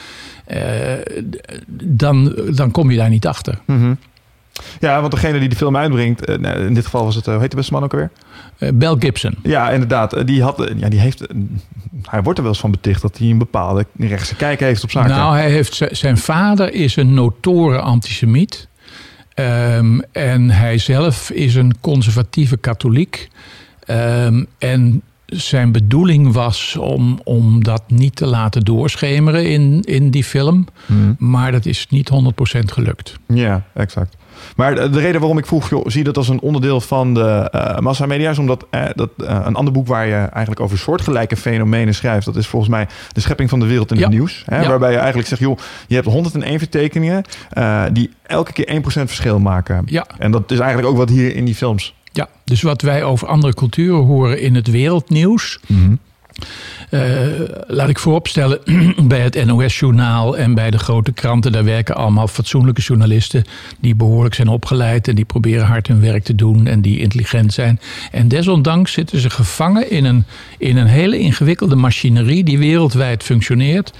eh, 0.45 0.59
dan, 1.83 2.35
dan 2.55 2.71
kom 2.71 2.91
je 2.91 2.97
daar 2.97 3.09
niet 3.09 3.27
achter. 3.27 3.59
Mhm. 3.65 3.93
Ja, 4.79 4.99
want 4.99 5.11
degene 5.11 5.39
die 5.39 5.49
de 5.49 5.55
film 5.55 5.77
uitbrengt, 5.77 6.25
eh, 6.25 6.37
nou, 6.37 6.59
in 6.59 6.73
dit 6.73 6.83
geval 6.83 7.03
was 7.03 7.15
het, 7.15 7.27
eh, 7.27 7.31
hoe 7.31 7.41
heet 7.41 7.51
de 7.51 7.57
beste 7.57 7.73
man 7.73 7.83
ook 7.83 7.93
alweer? 7.93 8.11
Eh, 8.57 8.69
Bel 8.73 8.95
Gibson. 8.99 9.35
Ja, 9.43 9.69
inderdaad. 9.69 10.27
Die, 10.27 10.43
had, 10.43 10.71
ja, 10.77 10.89
die 10.89 10.99
heeft, 10.99 11.27
hij 12.01 12.21
wordt 12.21 12.37
er 12.37 12.43
wel 12.43 12.53
eens 12.53 12.61
van 12.61 12.71
beticht 12.71 13.01
dat 13.01 13.17
hij 13.17 13.29
een 13.29 13.37
bepaalde 13.37 13.85
rechtse 13.97 14.35
kijk 14.35 14.59
heeft 14.59 14.83
op 14.83 14.91
zaken. 14.91 15.09
Nou, 15.09 15.35
hij 15.35 15.51
heeft, 15.51 15.87
zijn 15.91 16.17
vader 16.17 16.73
is 16.73 16.95
een 16.95 17.13
notoren 17.13 17.83
antisemiet. 17.83 18.67
Ehm, 19.33 19.99
en 20.11 20.49
hij 20.49 20.77
zelf 20.77 21.29
is 21.29 21.55
een 21.55 21.75
conservatieve 21.81 22.57
katholiek. 22.57 23.29
Ehm, 23.85 24.43
en 24.57 25.01
zijn 25.25 25.71
bedoeling 25.71 26.33
was 26.33 26.77
om, 26.77 27.19
om 27.23 27.63
dat 27.63 27.83
niet 27.87 28.15
te 28.15 28.25
laten 28.25 28.61
doorschemeren 28.61 29.49
in, 29.49 29.81
in 29.81 30.11
die 30.11 30.23
film. 30.23 30.65
Mhm. 30.85 31.13
Maar 31.17 31.51
dat 31.51 31.65
is 31.65 31.87
niet 31.89 32.09
100% 32.09 32.71
gelukt. 32.71 33.15
Ja, 33.27 33.63
exact. 33.73 34.15
Maar 34.55 34.75
de 34.75 34.89
de 34.89 34.99
reden 34.99 35.19
waarom 35.19 35.37
ik 35.37 35.45
vroeg, 35.45 35.69
joh, 35.69 35.85
zie 35.87 35.97
je 35.97 36.03
dat 36.03 36.17
als 36.17 36.29
een 36.29 36.39
onderdeel 36.41 36.81
van 36.81 37.13
de 37.13 37.21
eh 37.51 37.77
massamedia, 37.79 38.29
is 38.29 38.37
omdat 38.37 38.65
eh, 38.69 38.83
dat, 38.95 39.09
eh, 39.17 39.39
een 39.43 39.55
ander 39.55 39.73
boek 39.73 39.87
waar 39.87 40.07
je 40.07 40.13
eigenlijk 40.15 40.59
over 40.59 40.77
soortgelijke 40.77 41.35
fenomenen 41.35 41.93
schrijft, 41.95 42.25
dat 42.25 42.35
is 42.35 42.47
volgens 42.47 42.71
mij 42.71 42.87
De 43.11 43.19
schepping 43.21 43.49
van 43.49 43.59
de 43.59 43.65
wereld 43.65 43.91
in 43.91 43.97
Ja. 43.97 44.03
het 44.03 44.11
nieuws. 44.13 44.43
Hè, 44.45 44.61
Ja. 44.61 44.67
Waarbij 44.67 44.91
je 44.91 44.97
eigenlijk 44.97 45.27
zegt, 45.27 45.41
joh, 45.41 45.57
je 45.87 45.95
hebt 45.95 46.07
101 46.07 46.59
vertekeningen 46.59 47.23
die 47.93 48.09
elke 48.23 48.53
keer 48.53 48.69
1% 48.69 49.09
verschil 49.09 49.39
maken. 49.39 49.81
Ja. 49.85 50.05
En 50.17 50.31
dat 50.31 50.51
is 50.51 50.59
eigenlijk 50.59 50.89
ook 50.91 50.97
wat 50.97 51.09
hier 51.09 51.35
in 51.35 51.45
die 51.45 51.55
films. 51.55 51.93
Ja, 52.11 52.27
dus 52.43 52.61
wat 52.61 52.81
wij 52.81 53.03
over 53.03 53.27
andere 53.27 53.53
culturen 53.53 54.03
horen 54.05 54.41
in 54.41 54.55
het 54.55 54.67
wereldnieuws. 54.71 55.59
Eh, 55.69 55.75
laat 57.67 57.89
ik 57.89 57.99
vooropstellen, 57.99 58.59
bij 59.07 59.19
het 59.19 59.45
NOS-journaal 59.45 60.37
en 60.37 60.53
bij 60.53 60.71
de 60.71 60.77
grote 60.77 61.11
kranten, 61.11 61.51
daar 61.51 61.63
werken 61.63 61.95
allemaal 61.95 62.27
fatsoenlijke 62.27 62.81
journalisten 62.81 63.43
die 63.79 63.95
behoorlijk 63.95 64.35
zijn 64.35 64.47
opgeleid 64.47 65.07
en 65.07 65.15
die 65.15 65.25
proberen 65.25 65.65
hard 65.65 65.87
hun 65.87 66.01
werk 66.01 66.23
te 66.23 66.35
doen 66.35 66.67
en 66.67 66.81
die 66.81 66.99
intelligent 66.99 67.53
zijn. 67.53 67.79
En 68.11 68.27
desondanks 68.27 68.91
zitten 68.91 69.19
ze 69.19 69.29
gevangen 69.29 69.91
in 69.91 70.05
een, 70.05 70.25
in 70.57 70.77
een 70.77 70.87
hele 70.87 71.19
ingewikkelde 71.19 71.75
machinerie 71.75 72.43
die 72.43 72.57
wereldwijd 72.57 73.23
functioneert. 73.23 73.93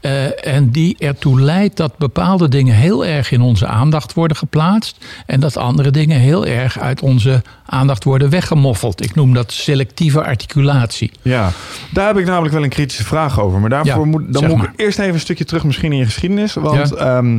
Eh, 0.00 0.46
en 0.54 0.70
die 0.70 0.96
ertoe 0.98 1.40
leidt 1.40 1.76
dat 1.76 1.98
bepaalde 1.98 2.48
dingen 2.48 2.74
heel 2.74 3.06
erg 3.06 3.30
in 3.30 3.40
onze 3.40 3.66
aandacht 3.66 4.14
worden 4.14 4.36
geplaatst. 4.36 4.96
En 5.26 5.40
dat 5.40 5.56
andere 5.56 5.90
dingen 5.90 6.18
heel 6.20 6.46
erg 6.46 6.78
uit 6.78 7.00
onze 7.00 7.42
aandacht 7.66 8.04
worden 8.04 8.30
weggemoffeld. 8.30 9.04
Ik 9.04 9.14
noem 9.14 9.34
dat 9.34 9.52
selectieve 9.52 10.24
articulatie. 10.24 11.10
Ja, 11.22 11.50
daar 11.92 12.06
heb 12.06 12.18
ik 12.18 12.26
namelijk 12.26 12.54
wel 12.54 12.62
een 12.62 12.68
kritische 12.68 13.04
vraag 13.04 13.40
over. 13.40 13.60
Maar 13.60 13.70
daarvoor 13.70 14.04
Ja, 14.04 14.10
moet, 14.10 14.32
dan 14.32 14.46
moet 14.46 14.56
maar. 14.56 14.70
ik 14.74 14.80
eerst 14.80 14.98
even 14.98 15.14
een 15.14 15.20
stukje 15.20 15.44
terug 15.44 15.64
misschien 15.64 15.92
in 15.92 15.98
je 15.98 16.04
geschiedenis. 16.04 16.54
Want 16.54 16.88
Ja. 16.88 16.96
ehm, 17.16 17.36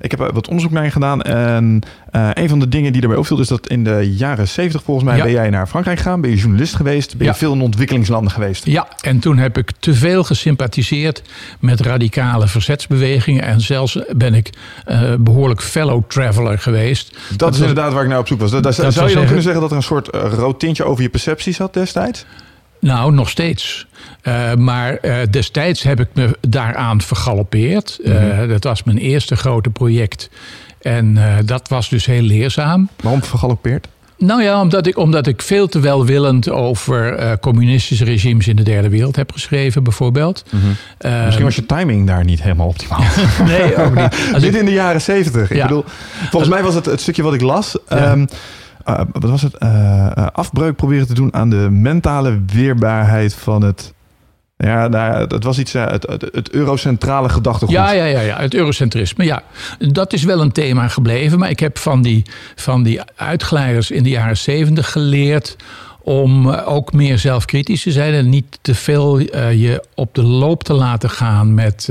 ik 0.00 0.10
heb 0.10 0.30
wat 0.32 0.48
onderzoek 0.48 0.72
naar 0.72 0.84
je 0.84 0.90
gedaan. 0.90 1.22
En 1.22 1.80
eh, 2.14 2.28
een 2.34 2.48
van 2.48 2.58
de 2.58 2.68
dingen 2.68 2.92
die 2.92 3.00
daarbij 3.00 3.18
opviel... 3.18 3.40
is 3.40 3.48
dat 3.48 3.66
in 3.68 3.84
de 3.84 4.14
jaren 4.16 4.48
70 4.48 4.82
volgens 4.82 5.06
mij 5.06 5.16
Ja. 5.16 5.22
ben 5.22 5.32
jij 5.32 5.50
naar 5.50 5.66
Frankrijk 5.66 5.98
gegaan. 5.98 6.20
Ben 6.20 6.30
je 6.30 6.36
journalist 6.36 6.74
geweest. 6.76 7.16
Ben 7.16 7.26
je 7.26 7.34
veel 7.34 7.52
in 7.52 7.60
ontwikkelingslanden 7.60 8.32
geweest. 8.32 8.66
Ja, 8.66 8.88
en 9.00 9.18
toen 9.18 9.38
heb 9.38 9.58
ik 9.58 9.70
te 9.78 9.94
veel 9.94 10.24
gesympathiseerd 10.24 11.22
met 11.60 11.80
radicale 11.80 12.48
verzetsbewegingen. 12.48 13.42
En 13.42 13.60
zelfs 13.60 13.98
ben 14.16 14.34
ik 14.34 14.50
eh, 14.84 15.14
behoorlijk 15.18 15.62
fellow 15.62 16.02
traveler 16.08 16.58
geweest. 16.58 17.10
Dat, 17.36 17.52
is 17.52 17.58
was- 17.58 17.68
inderdaad 17.68 17.92
waar 17.92 18.02
ik 18.02 18.08
naar 18.08 18.18
op 18.18 18.26
zoek 18.26 18.40
was. 18.40 18.50
Dat 18.50 18.62
zou 18.74 18.74
je 18.74 18.82
dan 18.82 18.92
zeggen- 19.08 19.24
kunnen 19.24 19.42
zeggen 19.42 19.60
dat 19.60 19.70
er 19.70 19.76
een 19.76 19.82
soort 19.82 20.08
eh, 20.10 20.32
rood 20.32 20.60
tintje 20.60 20.84
over 20.84 21.02
je 21.02 21.08
perceptie 21.08 21.52
zat 21.52 21.74
destijds? 21.74 22.24
Nou, 22.80 23.12
nog 23.12 23.28
steeds. 23.28 23.86
Maar 24.58 24.98
destijds 25.30 25.82
heb 25.82 26.00
ik 26.00 26.08
me 26.14 26.36
daaraan 26.48 27.00
vergalopeerd. 27.00 27.98
Eh, 28.04 28.48
dat 28.48 28.64
was 28.64 28.82
mijn 28.82 28.98
eerste 28.98 29.36
grote 29.36 29.70
project. 29.70 30.30
En 30.84 31.16
eh, 31.16 31.34
dat 31.44 31.68
was 31.68 31.88
dus 31.88 32.06
heel 32.06 32.22
leerzaam. 32.22 32.88
Waarom 33.02 33.22
vergalopeerd? 33.22 33.88
Nou 34.18 34.42
ja, 34.42 34.60
omdat 34.60 34.86
ik, 34.86 34.98
omdat 34.98 35.26
ik 35.26 35.42
veel 35.42 35.66
te 35.68 35.80
welwillend 35.80 36.50
over 36.50 37.14
eh, 37.14 37.32
communistische 37.40 38.04
regimes 38.04 38.48
in 38.48 38.56
de 38.56 38.62
derde 38.62 38.88
wereld 38.88 39.16
heb 39.16 39.32
geschreven, 39.32 39.82
bijvoorbeeld. 39.82 40.44
Eh, 40.98 41.24
Misschien 41.24 41.44
was 41.44 41.54
je 41.56 41.66
timing 41.66 42.06
daar 42.06 42.24
niet 42.24 42.42
helemaal 42.42 42.66
optimaal. 42.66 43.00
Nee, 43.46 43.76
ook 43.76 43.94
niet. 43.94 44.02
Als 44.34 44.42
Dit 44.42 44.54
ik, 44.54 44.60
in 44.60 44.64
de 44.66 44.72
jaren 44.72 45.00
zeventig. 45.00 45.50
Ik 45.50 45.56
Ja. 45.56 45.62
bedoel, 45.66 45.84
volgens 46.30 46.52
mij 46.52 46.62
was 46.62 46.74
het 46.74 46.84
het 46.86 47.00
stukje 47.00 47.22
wat 47.22 47.34
ik 47.34 47.40
las. 47.40 47.76
Ja. 47.88 47.96
ehm, 47.96 48.26
eh, 48.84 49.00
wat 49.12 49.30
was 49.30 49.42
het? 49.42 49.60
Afbreuk 50.34 50.76
proberen 50.76 51.06
te 51.06 51.14
doen 51.14 51.34
aan 51.34 51.50
de 51.50 51.68
mentale 51.70 52.40
weerbaarheid 52.52 53.34
van 53.34 53.62
het. 53.62 53.92
Ja, 54.56 54.88
nou, 54.88 55.26
het 55.28 55.44
was 55.44 55.58
iets. 55.58 55.74
eh, 55.74 55.86
het, 55.86 56.06
het, 56.06 56.22
het 56.32 56.50
eurocentrale 56.50 57.28
gedachtegoed. 57.28 57.74
ja, 57.74 57.92
ja, 57.92 58.04
ja, 58.04 58.20
ja, 58.20 58.40
het 58.40 58.54
eurocentrisme. 58.54 59.24
Ja, 59.24 59.42
dat 59.78 60.12
is 60.12 60.24
wel 60.24 60.40
een 60.40 60.52
thema 60.52 60.88
gebleven. 60.88 61.38
Maar 61.38 61.50
ik 61.50 61.60
heb 61.60 61.78
van 61.78 62.02
die, 62.02 62.22
van 62.54 62.82
die 62.82 63.00
uitglijders 63.16 63.90
in 63.90 64.02
de 64.02 64.08
jaren 64.08 64.36
zeventig 64.36 64.92
geleerd 64.92 65.56
om 66.02 66.50
eh, 66.50 66.68
ook 66.68 66.92
meer 66.92 67.18
zelfkritisch 67.18 67.82
te 67.82 67.92
zijn 67.92 68.14
en 68.14 68.28
niet 68.28 68.58
te 68.62 68.74
veel 68.74 69.18
eh, 69.18 69.60
je 69.62 69.84
op 69.94 70.14
de 70.14 70.22
loop 70.22 70.64
te 70.64 70.72
laten 70.72 71.10
gaan 71.10 71.54
met 71.54 71.88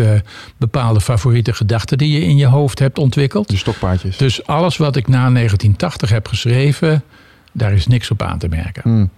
bepaalde 0.57 1.01
favoriete 1.01 1.53
gedachten 1.53 1.97
die 1.97 2.11
je 2.11 2.25
in 2.25 2.37
je 2.37 2.45
hoofd 2.47 2.79
hebt 2.79 2.97
ontwikkeld. 2.97 3.49
De 3.49 3.57
stokpaardjes. 3.57 4.17
Dus 4.17 4.45
alles 4.45 4.77
wat 4.77 4.95
ik 4.95 5.07
na 5.07 5.29
1980 5.31 6.09
heb 6.09 6.27
geschreven, 6.27 7.03
daar 7.51 7.73
is 7.73 7.87
niks 7.87 8.11
op 8.11 8.21
aan 8.21 8.37
te 8.39 8.47
merken. 8.47 8.81
Hmm. 8.83 9.09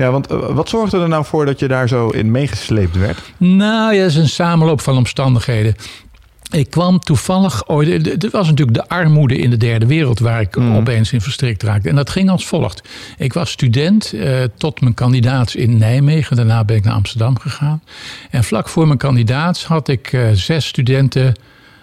Ja, 0.00 0.10
want 0.10 0.26
eh, 0.26 0.38
wat 0.48 0.68
zorgde 0.68 1.00
er 1.00 1.08
nou 1.08 1.24
voor 1.24 1.46
dat 1.46 1.58
je 1.58 1.68
daar 1.68 1.88
zo 1.88 2.08
in 2.08 2.30
meegesleept 2.30 2.96
werd? 2.96 3.18
Nou 3.36 3.94
ja, 3.94 4.00
het 4.00 4.10
is 4.10 4.16
een 4.16 4.28
samenloop 4.28 4.80
van 4.80 4.96
omstandigheden. 4.96 5.74
Ik 6.50 6.70
kwam 6.70 7.00
toevallig 7.00 7.68
ooit. 7.68 8.06
Het 8.06 8.30
was 8.30 8.48
natuurlijk 8.48 8.76
de 8.76 8.88
armoede 8.88 9.36
in 9.36 9.50
de 9.50 9.56
derde 9.56 9.86
wereld 9.86 10.18
waar 10.18 10.40
ik 10.40 10.56
Mm. 10.56 10.76
opeens 10.76 11.12
in 11.12 11.20
verstrikt 11.20 11.62
raakte. 11.62 11.88
En 11.88 11.94
dat 11.94 12.10
ging 12.10 12.30
als 12.30 12.46
volgt. 12.46 12.88
Ik 13.18 13.32
was 13.32 13.50
student 13.50 14.12
eh, 14.12 14.42
tot 14.56 14.80
mijn 14.80 14.94
kandidaats 14.94 15.54
in 15.56 15.78
Nijmegen. 15.78 16.36
Daarna 16.36 16.64
ben 16.64 16.76
ik 16.76 16.84
naar 16.84 16.94
Amsterdam 16.94 17.38
gegaan. 17.38 17.82
En 18.30 18.44
vlak 18.44 18.68
voor 18.68 18.86
mijn 18.86 18.98
kandidaats 18.98 19.64
had 19.64 19.88
ik 19.88 20.12
eh, 20.12 20.30
zes 20.32 20.66
studenten 20.66 21.34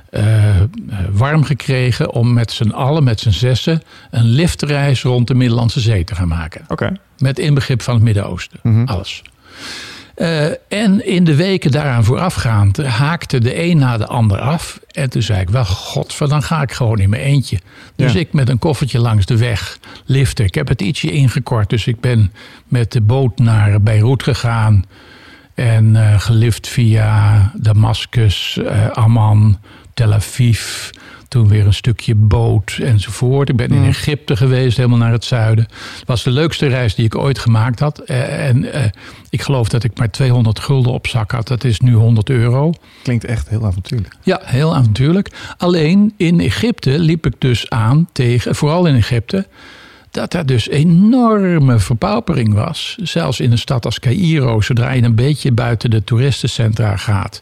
eh, 0.09 0.57
eh, 0.57 0.65
warm 1.11 1.43
gekregen 1.43 2.11
om 2.13 2.33
met 2.33 2.51
z'n 2.51 2.69
allen, 2.69 3.03
met 3.03 3.19
z'n 3.19 3.29
zessen, 3.29 3.81
een 4.11 4.25
liftreis 4.25 5.03
rond 5.03 5.27
de 5.27 5.33
Middellandse 5.33 5.79
Zee 5.79 6.03
te 6.03 6.15
gaan 6.15 6.27
maken. 6.27 6.65
Oké. 6.67 6.91
Met 7.17 7.39
inbegrip 7.39 7.81
van 7.81 7.93
het 7.93 8.03
Midden-Oosten. 8.03 8.59
Mhm. 8.63 8.85
Alles. 8.85 9.21
Eh, 10.15 10.45
en 10.67 11.05
in 11.05 11.23
de 11.23 11.35
weken 11.35 11.71
daaraan 11.71 12.03
voorafgaand 12.03 12.77
haakte 12.77 13.39
de 13.39 13.63
een 13.63 13.77
na 13.77 13.97
de 13.97 14.05
ander 14.07 14.39
af. 14.39 14.79
En 14.91 15.09
toen 15.09 15.21
zei 15.21 15.41
ik, 15.41 15.49
wel 15.49 15.65
godver, 15.65 16.29
dan 16.29 16.43
ga 16.43 16.61
ik 16.61 16.71
gewoon 16.71 16.99
in 16.99 17.09
mijn 17.09 17.21
eentje. 17.21 17.59
Dus 17.95 18.13
Ja. 18.13 18.19
ik 18.19 18.33
met 18.33 18.49
een 18.49 18.59
koffertje 18.59 18.99
langs 18.99 19.25
de 19.25 19.37
weg 19.37 19.77
liften. 20.05 20.45
Ik 20.45 20.55
heb 20.55 20.67
het 20.67 20.81
ietsje 20.81 21.11
ingekort, 21.11 21.69
dus 21.69 21.87
ik 21.87 21.99
ben 21.99 22.33
met 22.67 22.91
de 22.91 23.01
boot 23.01 23.37
naar 23.39 23.81
Beirut 23.81 24.23
gegaan. 24.23 24.85
En 25.53 25.95
eh, 25.95 26.19
gelift 26.19 26.67
via 26.67 27.51
Damascus, 27.55 28.57
eh, 28.65 28.87
Amman, 28.89 29.59
Tel 29.93 30.13
Aviv. 30.13 30.89
Toen 31.27 31.47
weer 31.47 31.65
een 31.65 31.73
stukje 31.73 32.15
boot 32.15 32.77
enzovoort. 32.81 33.49
Ik 33.49 33.55
ben 33.55 33.71
in 33.71 33.83
Egypte 33.83 34.35
geweest, 34.35 34.77
helemaal 34.77 34.97
naar 34.97 35.11
het 35.11 35.25
zuiden. 35.25 35.67
Het 35.97 36.07
was 36.07 36.23
de 36.23 36.31
leukste 36.31 36.67
reis 36.67 36.95
die 36.95 37.05
ik 37.05 37.15
ooit 37.15 37.39
gemaakt 37.39 37.79
had. 37.79 37.99
Eh, 37.99 38.47
en 38.47 38.73
eh, 38.73 38.83
ik 39.29 39.41
geloof 39.41 39.69
dat 39.69 39.83
ik 39.83 39.97
maar 39.97 40.11
200 40.11 40.59
gulden 40.59 40.91
op 40.91 41.07
zak 41.07 41.31
had. 41.31 41.47
Dat 41.47 41.63
is 41.63 41.79
nu 41.79 41.93
100 41.93 42.29
euro. 42.29 42.73
Klinkt 43.03 43.25
echt 43.25 43.49
heel 43.49 43.65
avontuurlijk. 43.65 44.15
Ja, 44.21 44.41
heel 44.43 44.75
avontuurlijk. 44.75 45.31
Alleen 45.57 46.13
in 46.17 46.39
Egypte 46.39 46.99
liep 46.99 47.25
ik 47.25 47.33
dus 47.37 47.69
aan 47.69 48.07
tegen, 48.11 48.55
vooral 48.55 48.85
in 48.85 48.95
Egypte, 48.95 49.47
dat 50.11 50.33
er 50.33 50.45
dus 50.45 50.69
enorme 50.69 51.79
verpaupering 51.79 52.53
was. 52.53 52.97
Zelfs 53.03 53.39
in 53.39 53.51
een 53.51 53.57
stad 53.57 53.85
als 53.85 53.99
Cairo, 53.99 54.61
zodra 54.61 54.91
je 54.91 55.01
een 55.01 55.15
beetje 55.15 55.51
buiten 55.51 55.89
de 55.89 56.03
toeristencentra 56.03 56.97
gaat. 56.97 57.41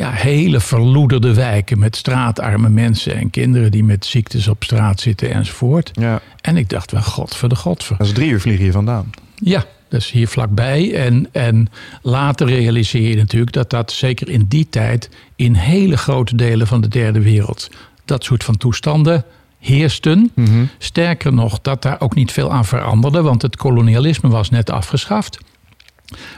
Ja, 0.00 0.10
hele 0.10 0.60
verloederde 0.60 1.34
wijken 1.34 1.78
met 1.78 1.96
straatarme 1.96 2.68
mensen 2.68 3.14
en 3.16 3.30
kinderen 3.30 3.70
die 3.70 3.84
met 3.84 4.06
ziektes 4.06 4.48
op 4.48 4.64
straat 4.64 5.00
zitten 5.00 5.30
enzovoort. 5.32 5.90
Ja, 5.92 6.20
En 6.40 6.56
ik 6.56 6.68
dacht 6.68 6.90
wel, 6.92 7.02
godver 7.02 7.48
de 7.48 7.56
godver. 7.56 7.96
dat 7.98 8.06
is 8.06 8.12
drie 8.12 8.30
uur 8.30 8.40
vliegen 8.40 8.62
hier 8.64 8.72
vandaan. 8.72 9.10
Ja, 9.34 9.64
Dat 9.88 10.00
is 10.00 10.10
hier 10.10 10.28
vlakbij. 10.28 10.94
En, 10.94 11.28
en 11.32 11.68
later 12.02 12.46
realiseer 12.46 13.08
je 13.08 13.16
natuurlijk 13.16 13.52
dat 13.52 13.70
dat 13.70 13.92
zeker 13.92 14.28
in 14.28 14.44
die 14.48 14.66
tijd 14.70 15.10
in 15.36 15.54
hele 15.54 15.96
grote 15.96 16.36
delen 16.36 16.66
van 16.66 16.80
de 16.80 16.88
derde 16.88 17.20
wereld 17.22 17.70
dat 18.04 18.24
soort 18.24 18.44
van 18.44 18.56
toestanden 18.56 19.24
heersten. 19.58 20.32
Sterker 20.78 21.32
nog, 21.32 21.60
dat 21.60 21.82
daar 21.82 22.00
ook 22.00 22.14
niet 22.14 22.32
veel 22.32 22.52
aan 22.52 22.64
veranderde, 22.64 23.22
want 23.22 23.42
het 23.42 23.56
kolonialisme 23.56 24.28
was 24.28 24.50
net 24.50 24.70
afgeschaft. 24.70 25.38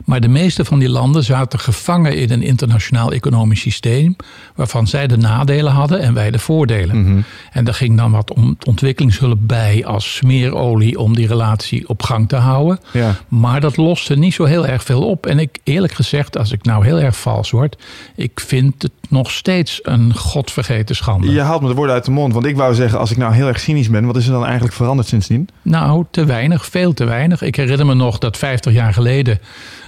Maar 0.04 0.20
de 0.20 0.28
meeste 0.28 0.64
van 0.64 0.78
die 0.78 0.88
landen 0.88 1.24
zaten 1.24 1.58
gevangen 1.58 2.16
in 2.16 2.30
een 2.30 2.42
internationaal 2.42 3.12
economisch 3.12 3.60
systeem. 3.60 4.16
waarvan 4.54 4.86
zij 4.86 5.06
de 5.06 5.16
nadelen 5.16 5.72
hadden 5.72 6.00
en 6.00 6.14
wij 6.14 6.30
de 6.30 6.38
voordelen. 6.38 7.24
En 7.52 7.64
daar 7.64 7.74
ging 7.74 7.96
dan 7.96 8.10
wat 8.10 8.32
om 8.32 8.56
ontwikkelingshulp 8.66 9.38
bij 9.40 9.86
als 9.86 10.14
smeerolie 10.14 10.98
om 10.98 11.16
die 11.16 11.26
relatie 11.26 11.88
op 11.88 12.02
gang 12.02 12.28
te 12.28 12.36
houden. 12.36 12.78
Ja. 12.92 13.14
Maar 13.28 13.60
dat 13.60 13.76
loste 13.76 14.16
niet 14.16 14.34
zo 14.34 14.44
heel 14.44 14.66
erg 14.66 14.82
veel 14.84 15.08
op. 15.08 15.26
En 15.26 15.38
ik 15.38 15.58
eerlijk 15.64 15.92
gezegd, 15.92 16.38
als 16.38 16.52
ik 16.52 16.64
nou 16.64 16.84
heel 16.84 17.00
erg 17.00 17.16
vals 17.16 17.50
word, 17.50 17.76
ik 18.16 18.40
vind 18.40 18.82
het 18.82 18.92
nog 19.08 19.30
steeds 19.30 19.78
een 19.82 20.14
godvergeten 20.14 20.96
schande. 20.96 21.30
Je 21.30 21.40
haalt 21.40 21.62
me 21.62 21.68
de 21.68 21.74
woorden 21.74 21.94
uit 21.94 22.04
de 22.04 22.10
mond. 22.10 22.32
Want 22.32 22.46
ik 22.46 22.56
wou 22.56 22.74
zeggen, 22.74 22.98
als 22.98 23.10
ik 23.10 23.16
nou 23.16 23.34
heel 23.34 23.46
erg 23.46 23.60
cynisch 23.60 23.90
ben, 23.90 24.06
wat 24.06 24.16
is 24.16 24.26
er 24.26 24.32
dan 24.32 24.44
eigenlijk 24.44 24.74
veranderd 24.74 25.08
sindsdien? 25.08 25.48
Nou, 25.62 26.04
te 26.10 26.24
weinig, 26.24 26.66
veel 26.66 26.94
te 26.94 27.04
weinig. 27.04 27.42
Ik 27.42 27.56
herinner 27.56 27.86
me 27.86 27.94
nog 27.94 28.18
dat 28.18 28.36
50 28.36 28.72
jaar 28.72 28.92
geleden 28.92 29.40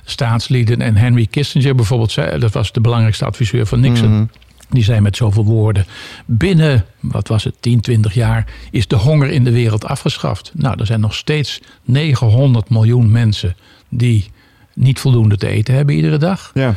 staatslieden 0.05 0.81
en 0.81 0.97
Henry 0.97 1.27
Kissinger 1.27 1.75
bijvoorbeeld, 1.75 2.15
dat 2.15 2.53
was 2.53 2.73
de 2.73 2.81
belangrijkste 2.81 3.25
adviseur 3.25 3.67
van 3.67 3.81
Nixon. 3.81 4.31
Die 4.71 4.85
zei 4.85 5.01
met 5.01 5.17
zoveel 5.17 5.45
woorden: 5.45 5.87
binnen, 6.27 6.85
wat 7.01 7.29
was 7.29 7.45
het, 7.45 7.55
10, 7.61 7.81
20 7.81 8.15
jaar 8.15 8.47
is 8.71 8.87
de 8.87 8.97
honger 8.97 9.31
in 9.31 9.45
de 9.45 9.53
wereld 9.53 9.85
afgeschaft. 9.85 10.53
Nou, 10.55 10.81
er 10.81 10.87
zijn 10.87 11.01
nog 11.01 11.15
steeds 11.15 11.61
900 11.83 12.71
miljoen 12.71 13.11
mensen 13.11 13.57
die 13.89 14.31
niet 14.75 15.01
voldoende 15.01 15.37
te 15.37 15.49
eten 15.49 15.75
hebben 15.75 15.95
iedere 15.95 16.19
dag. 16.19 16.51
Ja. 16.55 16.75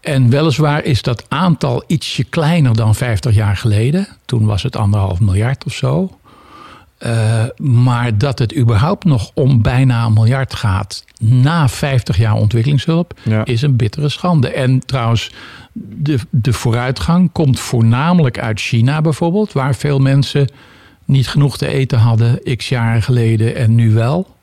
En 0.00 0.30
weliswaar 0.30 0.84
is 0.84 1.02
dat 1.02 1.24
aantal 1.28 1.84
ietsje 1.86 2.24
kleiner 2.24 2.76
dan 2.76 2.94
50 2.94 3.34
jaar 3.34 3.56
geleden. 3.56 4.08
Toen 4.24 4.46
was 4.46 4.62
het 4.62 4.76
anderhalf 4.76 5.20
miljard 5.20 5.64
of 5.64 5.72
zo. 5.72 6.18
Uh, 7.06 7.44
maar 7.56 8.18
dat 8.18 8.38
het 8.38 8.56
überhaupt 8.56 9.04
nog 9.04 9.30
om 9.34 9.62
bijna 9.62 10.04
een 10.04 10.12
miljard 10.12 10.54
gaat 10.54 11.04
na 11.18 11.68
50 11.68 12.16
jaar 12.16 12.34
ontwikkelingshulp, 12.34 13.18
Ja. 13.22 13.44
is 13.44 13.62
een 13.62 13.76
bittere 13.76 14.08
schande. 14.08 14.48
En 14.48 14.78
trouwens, 14.86 15.32
de, 15.72 16.18
de 16.30 16.52
vooruitgang 16.52 17.32
komt 17.32 17.60
voornamelijk 17.60 18.38
uit 18.38 18.60
China 18.60 19.00
bijvoorbeeld, 19.00 19.52
waar 19.52 19.74
veel 19.74 19.98
mensen 19.98 20.50
niet 21.04 21.28
genoeg 21.28 21.58
te 21.58 21.66
eten 21.68 21.98
hadden 21.98 22.40
x 22.56 22.68
jaar 22.68 23.02
geleden 23.02 23.56
en 23.56 23.74
nu 23.74 23.92
wel. 23.92 24.34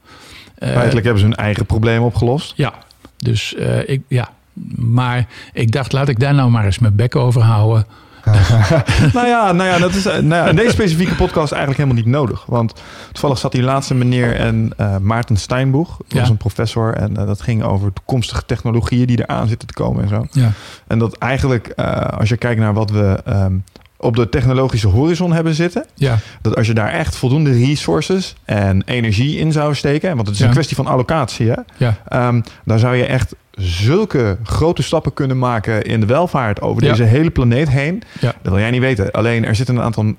Uh, 0.59 0.69
Feitelijk 0.69 1.05
hebben 1.05 1.21
ze 1.21 1.27
hun 1.27 1.35
eigen 1.37 1.65
probleem 1.65 2.01
opgelost. 2.01 2.53
ja, 2.55 2.73
dus 3.17 3.53
uh, 3.57 3.89
ik, 3.89 4.01
ja. 4.07 4.29
Maar 4.75 5.27
ik 5.53 5.71
dacht, 5.71 5.91
laat 5.91 6.09
ik 6.09 6.19
daar 6.19 6.33
nou 6.33 6.49
maar 6.49 6.65
eens 6.65 6.79
mijn 6.79 6.95
bek 6.95 7.15
over 7.15 7.41
houden. 7.41 7.85
nou 9.13 9.27
ja, 9.27 9.51
nou 9.51 9.69
ja, 9.69 9.77
dat 9.77 9.93
is, 9.93 10.03
nou 10.03 10.27
ja, 10.27 10.47
in 10.47 10.55
deze 10.55 10.71
specifieke 10.71 11.15
podcast 11.15 11.51
eigenlijk 11.51 11.81
helemaal 11.81 12.03
niet 12.03 12.13
nodig. 12.13 12.43
Want 12.45 12.73
toevallig 13.11 13.37
zat 13.37 13.51
die 13.51 13.61
laatste 13.63 13.93
meneer 13.95 14.35
en 14.35 14.71
uh, 14.79 14.97
Maarten 14.97 15.37
Steinboeg. 15.37 15.97
Dat 15.97 16.05
Ja. 16.07 16.19
was 16.19 16.29
een 16.29 16.37
professor 16.37 16.93
en 16.95 17.11
uh, 17.19 17.25
dat 17.27 17.41
ging 17.41 17.63
over 17.63 17.93
toekomstige 17.93 18.45
technologieën 18.45 19.05
die 19.07 19.19
eraan 19.21 19.47
zitten 19.47 19.67
te 19.67 19.73
komen 19.73 20.03
en 20.03 20.09
zo. 20.09 20.25
Ja. 20.31 20.51
En 20.87 20.99
dat 20.99 21.17
eigenlijk, 21.17 21.73
uh, 21.75 21.95
als 22.01 22.29
je 22.29 22.37
kijkt 22.37 22.59
naar 22.59 22.73
wat 22.73 22.89
we 22.91 23.19
um, 23.27 23.63
op 23.97 24.15
de 24.15 24.29
technologische 24.29 24.87
horizon 24.87 25.33
hebben 25.33 25.53
zitten. 25.53 25.85
Ja. 25.95 26.17
Dat 26.41 26.55
als 26.55 26.67
je 26.67 26.73
daar 26.73 26.89
echt 26.89 27.15
voldoende 27.15 27.51
resources 27.51 28.35
en 28.45 28.81
energie 28.85 29.37
in 29.37 29.51
zou 29.51 29.75
steken. 29.75 30.15
Want 30.15 30.27
het 30.27 30.35
is 30.35 30.41
Ja. 30.41 30.47
een 30.47 30.51
kwestie 30.53 30.75
van 30.75 30.87
allocatie. 30.87 31.49
Hè? 31.49 31.55
Ja. 31.77 32.27
Um, 32.27 32.43
dan 32.65 32.79
zou 32.79 32.95
je 32.95 33.05
echt 33.05 33.35
zulke 33.57 34.37
grote 34.43 34.83
stappen 34.83 35.13
kunnen 35.13 35.39
maken 35.39 35.83
in 35.83 35.99
de 35.99 36.05
welvaart 36.05 36.61
over 36.61 36.83
Ja. 36.83 36.89
deze 36.89 37.03
hele 37.03 37.29
planeet 37.29 37.69
heen. 37.69 38.01
Ja. 38.19 38.35
Dat 38.41 38.51
wil 38.51 38.61
jij 38.61 38.71
niet 38.71 38.81
weten. 38.81 39.11
Alleen 39.11 39.45
er 39.45 39.55
zitten 39.55 39.75
een 39.75 39.81
aantal. 39.81 40.15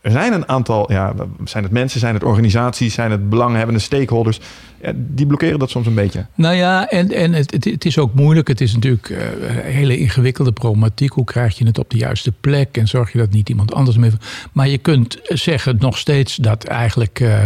Er 0.00 0.10
zijn 0.10 0.32
een 0.32 0.48
aantal. 0.48 0.92
Ja, 0.92 1.14
zijn 1.44 1.64
het 1.64 1.72
mensen, 1.72 2.00
zijn 2.00 2.14
het 2.14 2.24
organisaties, 2.24 2.94
zijn 2.94 3.10
het 3.10 3.28
belanghebbende 3.30 3.80
stakeholders. 3.80 4.40
Ja, 4.82 4.92
die 4.94 5.26
blokkeren 5.26 5.58
dat 5.58 5.70
soms 5.70 5.86
een 5.86 5.94
beetje. 5.94 6.26
Nou 6.34 6.54
ja, 6.54 6.88
en, 6.88 7.10
en 7.10 7.32
het, 7.32 7.52
het, 7.64 7.84
is 7.84 7.98
ook 7.98 8.14
moeilijk. 8.14 8.48
Het 8.48 8.60
is 8.60 8.74
natuurlijk 8.74 9.08
een 9.08 9.72
hele 9.72 9.98
ingewikkelde 9.98 10.52
problematiek. 10.52 11.12
Hoe 11.12 11.24
krijg 11.24 11.58
je 11.58 11.66
het 11.66 11.78
op 11.78 11.90
de 11.90 11.98
juiste 11.98 12.32
plek 12.40 12.76
en 12.76 12.88
zorg 12.88 13.12
je 13.12 13.18
dat 13.18 13.30
niet 13.30 13.48
iemand 13.48 13.74
anders 13.74 13.96
mee. 13.96 14.10
Maar 14.52 14.68
je 14.68 14.78
kunt 14.78 15.18
zeggen 15.24 15.76
nog 15.78 15.98
steeds 15.98 16.36
dat 16.36 16.64
eigenlijk. 16.64 17.20
Uh, 17.20 17.38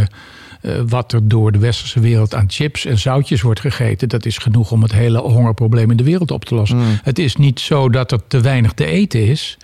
uh, 0.63 0.81
wat 0.89 1.13
er 1.13 1.29
door 1.29 1.53
de 1.53 1.59
westerse 1.59 2.01
wereld 2.01 2.35
aan 2.35 2.51
chips 2.51 2.85
en 2.85 2.99
zoutjes 2.99 3.43
wordt 3.43 3.61
gegeten, 3.61 4.09
dat 4.09 4.27
is 4.27 4.39
genoeg 4.39 4.71
om 4.71 4.83
het 4.83 4.93
hele 4.93 5.19
hongerprobleem 5.19 5.91
in 5.91 5.97
de 5.97 6.05
wereld 6.05 6.31
op 6.31 6.45
te 6.45 6.55
lossen. 6.55 6.79
Mm. 6.79 6.99
Het 7.03 7.19
is 7.19 7.37
niet 7.37 7.61
zo 7.61 7.89
dat 7.89 8.13
er 8.13 8.21
te 8.27 8.41
weinig 8.41 8.73
te 8.73 8.85
eten 8.87 9.27
is. 9.27 9.59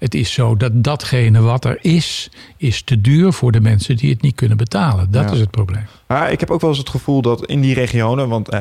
Het 0.00 0.14
is 0.14 0.32
zo 0.32 0.56
dat 0.56 0.70
datgene 0.84 1.40
wat 1.40 1.64
er 1.64 1.78
is, 1.80 2.30
is 2.56 2.82
te 2.82 3.00
duur 3.00 3.32
voor 3.32 3.52
de 3.52 3.60
mensen 3.60 3.96
die 3.96 4.10
het 4.10 4.22
niet 4.22 4.34
kunnen 4.34 4.56
betalen. 4.56 5.10
Dat 5.10 5.24
Ja. 5.24 5.30
is 5.32 5.40
het 5.40 5.50
probleem. 5.50 5.86
Maar 6.06 6.32
ik 6.32 6.40
heb 6.40 6.50
ook 6.50 6.60
wel 6.60 6.70
eens 6.70 6.78
het 6.78 6.88
gevoel 6.88 7.22
dat 7.22 7.46
in 7.46 7.60
die 7.60 7.74
regionen, 7.74 8.28
want 8.28 8.48
eh, 8.48 8.60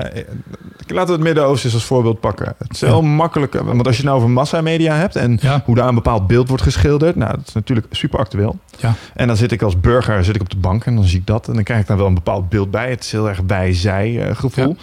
laten 0.87 1.05
we 1.07 1.11
het 1.11 1.21
Midden-Oosten 1.21 1.71
als 1.73 1.83
voorbeeld 1.83 2.19
pakken. 2.19 2.55
Het 2.57 2.73
is 2.73 2.81
heel 2.81 3.01
Ja. 3.01 3.07
makkelijk, 3.07 3.55
eh, 3.55 3.61
want 3.61 3.87
als 3.87 3.97
je 3.97 4.03
nou 4.03 4.17
over 4.17 4.29
massamedia 4.29 4.95
hebt 4.95 5.15
en 5.15 5.37
Ja. 5.41 5.61
hoe 5.65 5.75
daar 5.75 5.87
een 5.87 5.95
bepaald 5.95 6.27
beeld 6.27 6.47
wordt 6.47 6.63
geschilderd, 6.63 7.15
nou, 7.15 7.35
dat 7.37 7.47
is 7.47 7.53
natuurlijk 7.53 7.87
super 7.91 8.19
actueel. 8.19 8.59
Ja. 8.79 8.93
En 9.15 9.27
dan 9.27 9.37
zit 9.37 9.51
ik 9.51 9.61
als 9.61 9.79
burger 9.79 10.23
zit 10.23 10.35
ik 10.35 10.41
op 10.41 10.49
de 10.49 10.57
bank 10.57 10.85
en 10.85 10.95
dan 10.95 11.03
zie 11.03 11.19
ik 11.19 11.25
dat 11.27 11.47
en 11.47 11.53
dan 11.53 11.63
krijg 11.63 11.81
ik 11.81 11.87
daar 11.87 11.97
wel 11.97 12.07
een 12.07 12.13
bepaald 12.13 12.49
beeld 12.49 12.71
bij. 12.71 12.89
Het 12.89 13.03
is 13.03 13.11
heel 13.11 13.29
erg 13.29 13.39
wij-zij 13.47 14.27
eh, 14.29 14.35
gevoel 14.35 14.75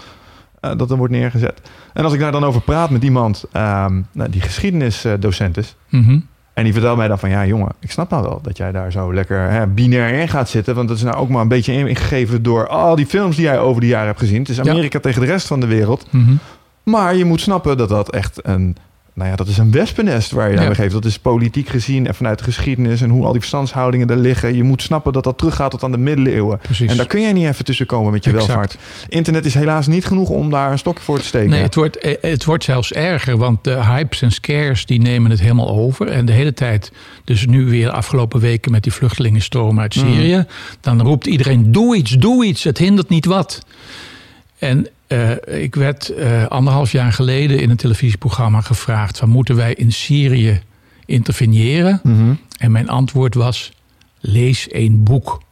eh, 0.61 0.71
dat 0.77 0.91
er 0.91 0.97
wordt 0.97 1.13
neergezet. 1.13 1.61
En 1.93 2.05
als 2.05 2.13
ik 2.13 2.21
daar 2.21 2.33
dan 2.33 2.45
over 2.45 2.61
praat 2.61 2.91
met 2.91 3.03
iemand 3.05 3.45
ehm, 3.53 4.01
nou, 4.13 4.31
die 4.31 4.41
geschiedenisdocent 4.41 5.57
is, 5.57 5.75
Mhm. 5.89 6.19
En 6.57 6.65
die 6.65 6.73
vertelt 6.73 6.97
mij 6.97 7.09
dan 7.09 7.19
van, 7.19 7.31
ja 7.31 7.47
jongen, 7.47 7.73
ik 7.81 7.91
snap 7.91 8.11
nou 8.11 8.23
wel 8.23 8.41
dat 8.43 8.57
jij 8.57 8.73
daar 8.73 8.93
zo 8.93 9.15
lekker 9.15 9.51
hè, 9.51 9.67
binair 9.67 10.21
in 10.21 10.29
gaat 10.29 10.49
zitten. 10.49 10.75
Want 10.75 10.89
dat 10.89 10.97
is 10.97 11.03
nou 11.03 11.17
ook 11.17 11.29
maar 11.29 11.43
een 11.43 11.49
beetje 11.49 11.73
ingegeven 11.73 12.43
door 12.43 12.69
al 12.69 12.97
die 12.97 13.07
films 13.07 13.37
die 13.37 13.45
jij 13.45 13.59
over 13.59 13.81
de 13.81 13.87
jaren 13.87 14.07
hebt 14.07 14.19
gezien. 14.19 14.39
Het 14.39 14.49
is 14.49 14.61
Amerika 14.61 15.01
tegen 15.01 15.21
de 15.21 15.27
rest 15.27 15.47
van 15.47 15.61
de 15.61 15.67
wereld. 15.67 16.07
Mhm. 16.11 16.35
Maar 16.83 17.17
je 17.17 17.25
moet 17.25 17.41
snappen 17.41 17.77
dat 17.77 17.89
dat 17.89 18.11
echt 18.11 18.39
een, 18.43 18.77
nou 19.17 19.31
ja, 19.31 19.37
dat 19.37 19.49
is 19.49 19.59
een 19.59 19.71
wespennest 19.71 20.31
waar 20.31 20.51
je 20.51 20.57
Ja. 20.57 20.67
aan 20.67 20.75
geeft. 20.75 20.93
Dat 20.93 21.05
is 21.05 21.19
politiek 21.19 21.69
gezien 21.69 22.07
en 22.07 22.15
vanuit 22.15 22.39
de 22.39 22.45
geschiedenis 22.45 23.01
en 23.01 23.11
hoe 23.11 23.25
al 23.25 23.31
die 23.31 23.41
verstandshoudingen 23.41 24.09
er 24.11 24.17
liggen. 24.17 24.55
Je 24.57 24.63
moet 24.63 24.83
snappen 24.83 25.13
dat 25.13 25.25
dat 25.25 25.39
teruggaat 25.39 25.71
tot 25.71 25.83
aan 25.83 25.91
de 25.91 25.99
middeleeuwen. 25.99 26.59
Precies. 26.59 26.91
En 26.91 26.97
daar 26.97 27.07
kun 27.07 27.21
jij 27.21 27.33
niet 27.33 27.47
even 27.47 27.65
tussen 27.65 27.87
komen 27.87 28.13
met 28.13 28.25
je 28.25 28.31
Exact. 28.31 28.47
welvaart. 28.49 28.77
Internet 29.09 29.45
is 29.45 29.55
helaas 29.55 29.87
niet 29.87 30.05
genoeg 30.07 30.29
om 30.29 30.51
daar 30.51 30.73
een 30.73 30.79
stokje 30.79 31.05
voor 31.05 31.19
te 31.19 31.25
steken. 31.25 31.51
Nee, 31.51 31.63
het 31.63 31.75
wordt, 31.75 31.99
eh, 31.99 32.15
het 32.21 32.45
wordt 32.45 32.65
zelfs 32.65 32.93
erger, 32.93 33.37
want 33.37 33.65
de 33.65 33.85
hypes 33.85 34.23
en 34.23 34.33
scares 34.33 34.87
die 34.87 35.01
nemen 35.01 35.31
het 35.31 35.41
helemaal 35.41 35.69
over. 35.69 36.09
En 36.09 36.25
de 36.27 36.33
hele 36.33 36.53
tijd, 36.55 36.93
dus 37.25 37.47
nu 37.47 37.65
weer 37.65 37.91
afgelopen 37.91 38.41
weken 38.41 38.73
met 38.73 38.83
die 38.83 38.93
vluchtelingenstroom 38.93 39.81
uit 39.81 39.95
Syrië, 39.95 40.45
dan 40.81 41.03
roept 41.03 41.27
iedereen: 41.27 41.73
doe 41.73 41.97
iets, 41.97 42.11
doe 42.11 42.45
iets, 42.45 42.65
het 42.65 42.79
hindert 42.79 43.09
niet 43.09 43.25
wat. 43.25 43.65
En 44.59 44.87
eh, 45.07 45.63
ik 45.63 45.75
werd 45.75 46.09
eh, 46.09 46.47
anderhalf 46.47 46.93
jaar 46.93 47.13
geleden 47.13 47.61
in 47.61 47.71
een 47.71 47.77
televisieprogramma 47.77 48.61
gevraagd: 48.61 49.19
van, 49.19 49.29
moeten 49.29 49.57
wij 49.57 49.75
in 49.75 49.93
Syrië 49.93 50.61
interveneren? 51.07 52.01
Mhm. 52.03 52.35
En 52.59 52.71
mijn 52.71 52.89
antwoord 52.89 53.35
was: 53.35 53.73
lees 54.21 54.69
één 54.69 55.03
boek. 55.03 55.45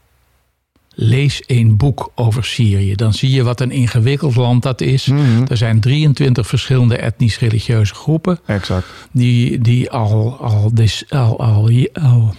Lees 0.97 1.41
één 1.41 1.77
boek 1.77 2.13
over 2.15 2.45
Syrië. 2.45 2.95
Dan 2.95 3.13
zie 3.13 3.31
je 3.31 3.43
wat 3.43 3.61
een 3.61 3.71
ingewikkeld 3.71 4.37
land 4.37 4.63
dat 4.63 4.81
is. 4.81 5.07
Mhm. 5.07 5.45
Er 5.49 5.57
zijn 5.57 5.81
23 5.81 6.47
verschillende 6.47 6.97
etnisch-religieuze 6.97 7.95
groepen. 7.95 8.39
Exact. 8.47 8.87
die, 9.13 9.59
die 9.59 9.91
al, 9.91 10.39
al, 10.41 10.73
al, 11.09 11.41
al 11.41 12.35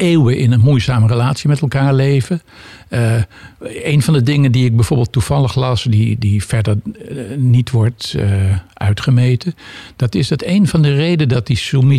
eeuwen 0.00 0.36
in 0.36 0.52
een 0.52 0.60
moeizame 0.60 1.06
relatie 1.06 1.48
met 1.48 1.60
elkaar 1.60 1.94
leven. 1.94 2.42
Uh, 2.88 3.14
een 3.58 4.02
van 4.02 4.14
de 4.14 4.22
dingen 4.22 4.52
die 4.52 4.64
ik 4.64 4.76
bijvoorbeeld 4.76 5.12
toevallig 5.12 5.54
las, 5.54 5.82
die, 5.82 6.18
die 6.18 6.44
verder 6.44 6.76
uh, 6.84 7.20
niet 7.36 7.70
wordt 7.70 8.14
uh, 8.16 8.24
uitgemeten, 8.74 9.54
dat 9.96 10.14
is 10.14 10.28
dat 10.28 10.42
een 10.44 10.66
van 10.66 10.82
de 10.82 10.94
redenen 10.94 11.28
dat 11.28 11.46
die 11.46 11.58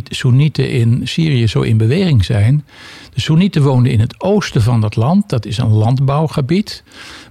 Soenieten 0.09 0.69
in 0.69 1.01
Syrië 1.03 1.47
zo 1.47 1.61
in 1.61 1.77
beweging 1.77 2.25
zijn. 2.25 2.65
De 3.13 3.21
Soenieten 3.21 3.61
woonden 3.61 3.91
in 3.91 3.99
het 3.99 4.21
oosten 4.21 4.61
van 4.61 4.81
dat 4.81 4.95
land, 4.95 5.29
dat 5.29 5.45
is 5.45 5.57
een 5.57 5.71
landbouwgebied. 5.71 6.83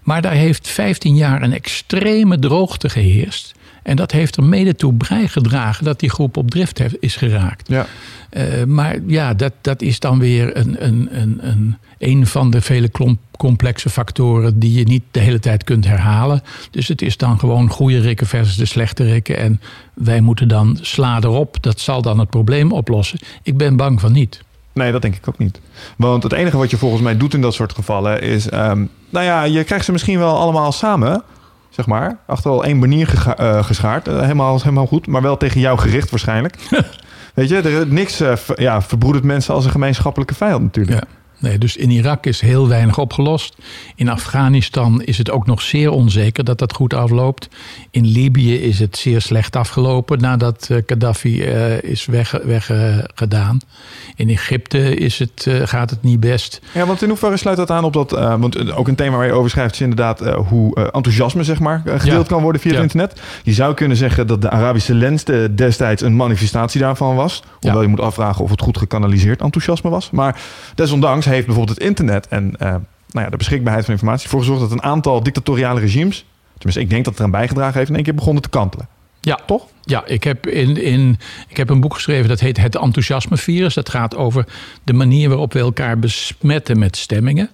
Maar 0.02 0.22
daar 0.22 0.32
heeft 0.32 0.68
15 0.68 1.16
jaar 1.16 1.42
een 1.42 1.52
extreme 1.52 2.38
droogte 2.38 2.88
geheerst. 2.88 3.54
En 3.90 3.96
dat 3.96 4.12
heeft 4.12 4.36
er 4.36 4.44
mede 4.44 4.74
toe 4.74 4.92
bijgedragen 4.92 5.84
dat 5.84 6.00
die 6.00 6.10
groep 6.10 6.36
op 6.36 6.50
drift 6.50 6.78
heeft, 6.78 6.96
is 7.00 7.16
geraakt. 7.16 7.68
Ja. 7.68 7.86
Uh, 8.32 8.64
maar 8.64 8.96
ja, 9.06 9.34
dat, 9.34 9.52
dat 9.60 9.82
is 9.82 10.00
dan 10.00 10.18
weer 10.18 10.56
een, 10.56 10.84
een, 10.86 11.08
een, 11.10 11.38
een, 11.40 11.76
een 11.98 12.26
van 12.26 12.50
de 12.50 12.60
vele 12.60 12.88
klomp, 12.88 13.18
complexe 13.36 13.90
factoren 13.90 14.58
die 14.58 14.78
je 14.78 14.84
niet 14.84 15.02
de 15.10 15.20
hele 15.20 15.38
tijd 15.38 15.64
kunt 15.64 15.86
herhalen. 15.86 16.42
Dus 16.70 16.88
het 16.88 17.02
is 17.02 17.16
dan 17.16 17.38
gewoon 17.38 17.70
goede 17.70 18.00
rikken 18.00 18.26
versus 18.26 18.56
de 18.56 18.64
slechte 18.64 19.04
rikken. 19.04 19.36
En 19.36 19.60
wij 19.94 20.20
moeten 20.20 20.48
dan 20.48 20.78
sla 20.80 21.16
erop. 21.20 21.62
Dat 21.62 21.80
zal 21.80 22.02
dan 22.02 22.18
het 22.18 22.30
probleem 22.30 22.72
oplossen. 22.72 23.18
Ik 23.42 23.56
ben 23.56 23.76
bang 23.76 24.00
van 24.00 24.12
niet. 24.12 24.42
Nee, 24.72 24.92
dat 24.92 25.02
denk 25.02 25.16
ik 25.16 25.28
ook 25.28 25.38
niet. 25.38 25.60
Want 25.96 26.22
het 26.22 26.32
enige 26.32 26.56
wat 26.56 26.70
je 26.70 26.76
volgens 26.76 27.02
mij 27.02 27.16
doet 27.16 27.34
in 27.34 27.40
dat 27.40 27.54
soort 27.54 27.72
gevallen 27.72 28.22
is... 28.22 28.52
Um, 28.52 28.90
nou 29.08 29.24
ja, 29.24 29.42
je 29.42 29.64
krijgt 29.64 29.84
ze 29.84 29.92
misschien 29.92 30.18
wel 30.18 30.38
allemaal 30.38 30.72
samen... 30.72 31.22
zeg 31.70 31.86
maar. 31.86 32.18
Achter 32.26 32.50
al 32.50 32.64
één 32.64 32.80
banier 32.80 33.06
gega- 33.06 33.36
eh, 33.36 33.64
geschaard. 33.64 34.08
Eh, 34.08 34.20
helemaal, 34.20 34.58
helemaal 34.58 34.86
goed, 34.86 35.06
maar 35.06 35.22
wel 35.22 35.36
tegen 35.36 35.60
jou 35.60 35.78
gericht 35.78 36.10
waarschijnlijk. 36.10 36.56
Weet 37.34 37.48
je, 37.48 37.56
er, 37.60 37.86
niks 37.86 38.20
eh, 38.20 38.32
ja, 38.54 38.82
verbroedert 38.82 39.24
mensen 39.24 39.54
als 39.54 39.64
een 39.64 39.70
gemeenschappelijke 39.70 40.34
vijand 40.34 40.62
natuurlijk. 40.62 40.98
Ja. 41.00 41.19
Nee, 41.40 41.58
dus 41.58 41.76
in 41.76 41.90
Irak 41.90 42.26
is 42.26 42.40
heel 42.40 42.68
weinig 42.68 42.98
opgelost. 42.98 43.54
In 43.94 44.08
Afghanistan 44.08 45.02
is 45.02 45.18
het 45.18 45.30
ook 45.30 45.46
nog 45.46 45.62
zeer 45.62 45.90
onzeker 45.90 46.44
dat 46.44 46.58
dat 46.58 46.72
goed 46.74 46.94
afloopt. 46.94 47.48
In 47.90 48.06
Libië 48.06 48.54
is 48.54 48.78
het 48.78 48.96
zeer 48.96 49.20
slecht 49.20 49.56
afgelopen 49.56 50.20
nadat 50.20 50.66
eh, 50.70 50.76
Gaddafi 50.86 51.42
eh, 51.42 51.82
is 51.82 52.06
weggedaan. 52.06 53.60
Weg, 53.66 54.10
in 54.16 54.28
Egypte 54.28 54.94
is 54.96 55.18
het, 55.18 55.46
eh, 55.46 55.60
gaat 55.64 55.90
het 55.90 56.02
niet 56.02 56.20
best. 56.20 56.60
Ja, 56.72 56.86
want 56.86 57.02
in 57.02 57.08
hoeverre 57.08 57.36
sluit 57.36 57.56
dat 57.56 57.70
aan 57.70 57.84
op 57.84 57.92
dat... 57.92 58.10
want 58.10 58.72
ook 58.72 58.88
een 58.88 58.94
thema 58.94 59.16
waar 59.16 59.26
je 59.26 59.32
over 59.32 59.50
schrijft 59.50 59.74
is 59.74 59.80
inderdaad 59.80 60.20
hoe 60.48 60.74
enthousiasme 60.92 61.44
zeg 61.44 61.60
maar 61.60 61.82
gedeeld 61.84 62.04
Ja. 62.28 62.34
kan 62.34 62.42
worden 62.42 62.60
via 62.60 62.70
Ja. 62.70 62.76
het 62.80 62.92
internet. 62.92 63.20
Je 63.42 63.52
zou 63.52 63.74
kunnen 63.74 63.96
zeggen 63.96 64.26
dat 64.26 64.42
de 64.42 64.50
Arabische 64.50 64.94
lens 64.94 65.24
eh, 65.24 65.38
destijds 65.54 66.02
een 66.02 66.16
manifestatie 66.16 66.80
daarvan 66.80 67.16
was. 67.16 67.42
Hoewel 67.60 67.76
Ja. 67.78 67.82
je 67.84 67.88
moet 67.88 68.00
afvragen 68.00 68.44
of 68.44 68.50
het 68.50 68.60
goed 68.60 68.78
gekanaliseerd 68.78 69.40
enthousiasme 69.40 69.90
was. 69.90 70.10
Maar 70.10 70.40
desondanks 70.74 71.24
heeft 71.30 71.46
bijvoorbeeld 71.46 71.78
het 71.78 71.86
internet 71.86 72.28
en 72.28 72.54
eh, 72.58 72.68
nou 73.10 73.24
ja, 73.24 73.30
de 73.30 73.36
beschikbaarheid 73.36 73.84
van 73.84 73.94
informatie 73.94 74.24
ervoor 74.24 74.40
gezorgd 74.40 74.60
dat 74.60 74.72
een 74.72 74.82
aantal 74.82 75.22
dictatoriale 75.22 75.80
regimes, 75.80 76.24
tenminste 76.52 76.80
ik 76.82 76.90
denk 76.90 77.04
dat 77.04 77.12
het 77.12 77.18
eraan 77.18 77.40
bijgedragen 77.40 77.76
heeft, 77.76 77.88
in 77.88 77.94
één 77.94 78.04
keer 78.04 78.14
begonnen 78.14 78.42
te 78.42 78.48
kantelen. 78.48 78.88
Ja, 79.20 79.38
Toch? 79.46 79.66
Ja, 79.82 80.06
ik 80.06 80.24
heb, 80.24 80.46
in, 80.46 80.76
in, 80.82 81.18
ik 81.48 81.56
heb 81.56 81.70
een 81.70 81.80
boek 81.80 81.94
geschreven 81.94 82.28
dat 82.28 82.40
heet 82.40 82.56
Het 82.56 82.76
Enthousiasmevirus. 82.76 83.74
Dat 83.74 83.88
gaat 83.88 84.16
over 84.16 84.46
de 84.84 84.92
manier 84.92 85.28
waarop 85.28 85.52
we 85.52 85.58
elkaar 85.58 85.98
besmetten 85.98 86.78
met 86.78 86.96
stemmingen. 86.96 87.50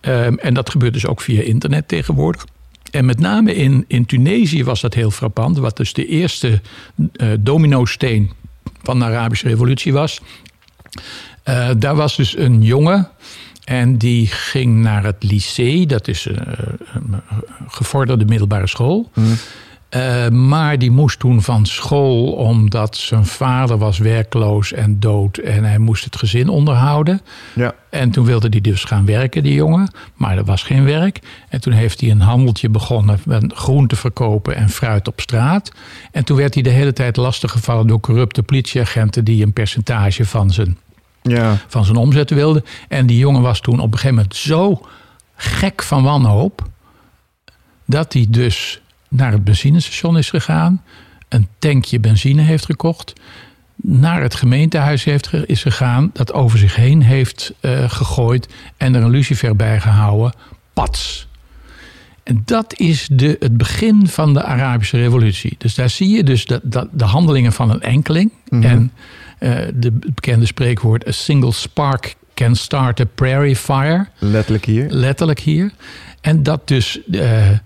Ehm, 0.00 0.34
en 0.34 0.54
dat 0.54 0.70
gebeurt 0.70 0.92
dus 0.92 1.06
ook 1.06 1.20
via 1.20 1.42
internet 1.42 1.88
tegenwoordig. 1.88 2.46
En 2.90 3.04
met 3.04 3.20
name 3.20 3.54
in, 3.54 3.84
in 3.88 4.06
Tunesië 4.06 4.64
was 4.64 4.80
dat 4.80 4.94
heel 4.94 5.10
frappant. 5.10 5.58
Wat 5.58 5.76
dus 5.76 5.92
de 5.92 6.06
eerste 6.06 6.60
eh 7.12 7.28
domino-steen 7.40 8.32
van 8.82 8.98
de 8.98 9.04
Arabische 9.04 9.48
revolutie 9.48 9.92
was. 9.92 10.20
Eh, 11.48 11.68
daar 11.78 11.94
was 11.94 12.16
dus 12.16 12.36
een 12.36 12.62
jongen 12.62 13.08
en 13.64 13.96
die 13.96 14.26
ging 14.26 14.82
naar 14.82 15.04
het 15.04 15.22
lycée. 15.22 15.86
Dat 15.86 16.08
is 16.08 16.24
een, 16.24 17.12
een 17.12 17.22
gevorderde 17.68 18.24
middelbare 18.24 18.66
school. 18.66 19.10
Uh, 19.96 20.28
maar 20.28 20.78
die 20.78 20.90
moest 20.90 21.18
toen 21.18 21.42
van 21.42 21.66
school 21.66 22.32
omdat 22.32 22.96
zijn 22.96 23.26
vader 23.26 23.78
was 23.78 23.98
werkloos 23.98 24.72
en 24.72 25.00
dood 25.00 25.36
en 25.36 25.64
hij 25.64 25.78
moest 25.78 26.04
het 26.04 26.16
gezin 26.16 26.48
onderhouden. 26.48 27.20
Ja. 27.54 27.74
En 27.90 28.10
toen 28.10 28.24
wilde 28.24 28.48
hij 28.48 28.60
dus 28.60 28.84
gaan 28.84 29.06
werken, 29.06 29.42
die 29.42 29.54
jongen. 29.54 29.90
Maar 30.14 30.36
er 30.36 30.44
was 30.44 30.62
geen 30.62 30.84
werk. 30.84 31.20
En 31.48 31.60
toen 31.60 31.72
heeft 31.72 32.00
hij 32.00 32.10
een 32.10 32.20
handeltje 32.20 32.68
begonnen 32.68 33.18
met 33.24 33.52
groente 33.54 33.96
verkopen 33.96 34.56
en 34.56 34.68
fruit 34.68 35.08
op 35.08 35.20
straat. 35.20 35.72
En 36.12 36.24
toen 36.24 36.36
werd 36.36 36.54
hij 36.54 36.62
de 36.62 36.70
hele 36.70 36.92
tijd 36.92 37.16
lastiggevallen 37.16 37.86
door 37.86 38.00
corrupte 38.00 38.42
politieagenten 38.42 39.24
die 39.24 39.44
een 39.44 39.52
percentage 39.52 40.24
van 40.24 40.50
zijn, 40.50 40.76
Ja. 41.28 41.56
van 41.66 41.84
zijn 41.84 41.96
omzet 41.96 42.30
wilden. 42.30 42.64
En 42.88 43.06
die 43.06 43.18
jongen 43.18 43.42
was 43.42 43.60
toen 43.60 43.80
op 43.80 43.92
een 43.92 43.98
gegeven 43.98 44.14
moment 44.14 44.36
zo 44.36 44.86
gek 45.36 45.82
van 45.82 46.02
wanhoop 46.02 46.68
dat 47.84 48.12
hij 48.12 48.26
dus 48.28 48.80
naar 49.08 49.32
het 49.32 49.44
benzinestation 49.44 50.18
is 50.18 50.30
gegaan, 50.30 50.82
een 51.28 51.48
tankje 51.58 52.00
benzine 52.00 52.42
heeft 52.42 52.64
gekocht, 52.64 53.12
naar 53.82 54.22
het 54.22 54.34
gemeentehuis 54.34 55.04
heeft, 55.04 55.30
is 55.46 55.62
gegaan, 55.62 56.10
dat 56.12 56.32
over 56.32 56.58
zich 56.58 56.76
heen 56.76 57.02
heeft 57.02 57.52
uh, 57.60 57.90
gegooid 57.90 58.48
en 58.76 58.94
er 58.94 59.02
een 59.02 59.10
lucifer 59.10 59.56
bij 59.56 59.80
gehouden. 59.80 60.32
Pats. 60.72 61.28
En 62.22 62.42
dat 62.44 62.78
is 62.78 63.08
de, 63.12 63.36
het 63.40 63.56
begin 63.56 64.08
van 64.08 64.34
de 64.34 64.42
Arabische 64.42 64.96
revolutie. 64.96 65.54
Dus 65.58 65.74
daar 65.74 65.90
zie 65.90 66.16
je 66.16 66.24
dus 66.24 66.46
de, 66.46 66.60
de, 66.62 66.88
de 66.92 67.04
handelingen 67.04 67.52
van 67.52 67.70
een 67.70 67.82
enkeling. 67.82 68.30
Mm 68.48 68.62
-hmm. 68.62 68.70
En 68.70 68.92
de 69.74 69.92
bekende 69.92 70.46
spreekwoord: 70.46 71.08
a 71.08 71.12
single 71.12 71.52
spark 71.52 72.16
can 72.34 72.56
start 72.56 73.00
a 73.00 73.04
prairie 73.14 73.56
fire. 73.56 74.06
Letterlijk 74.18 74.64
hier. 74.64 74.86
Letterlijk 74.90 75.40
hier. 75.40 75.70
En 76.20 76.42
dat 76.42 76.68
dus 76.68 76.98
uh, 77.10 77.50
uh, 77.50 77.56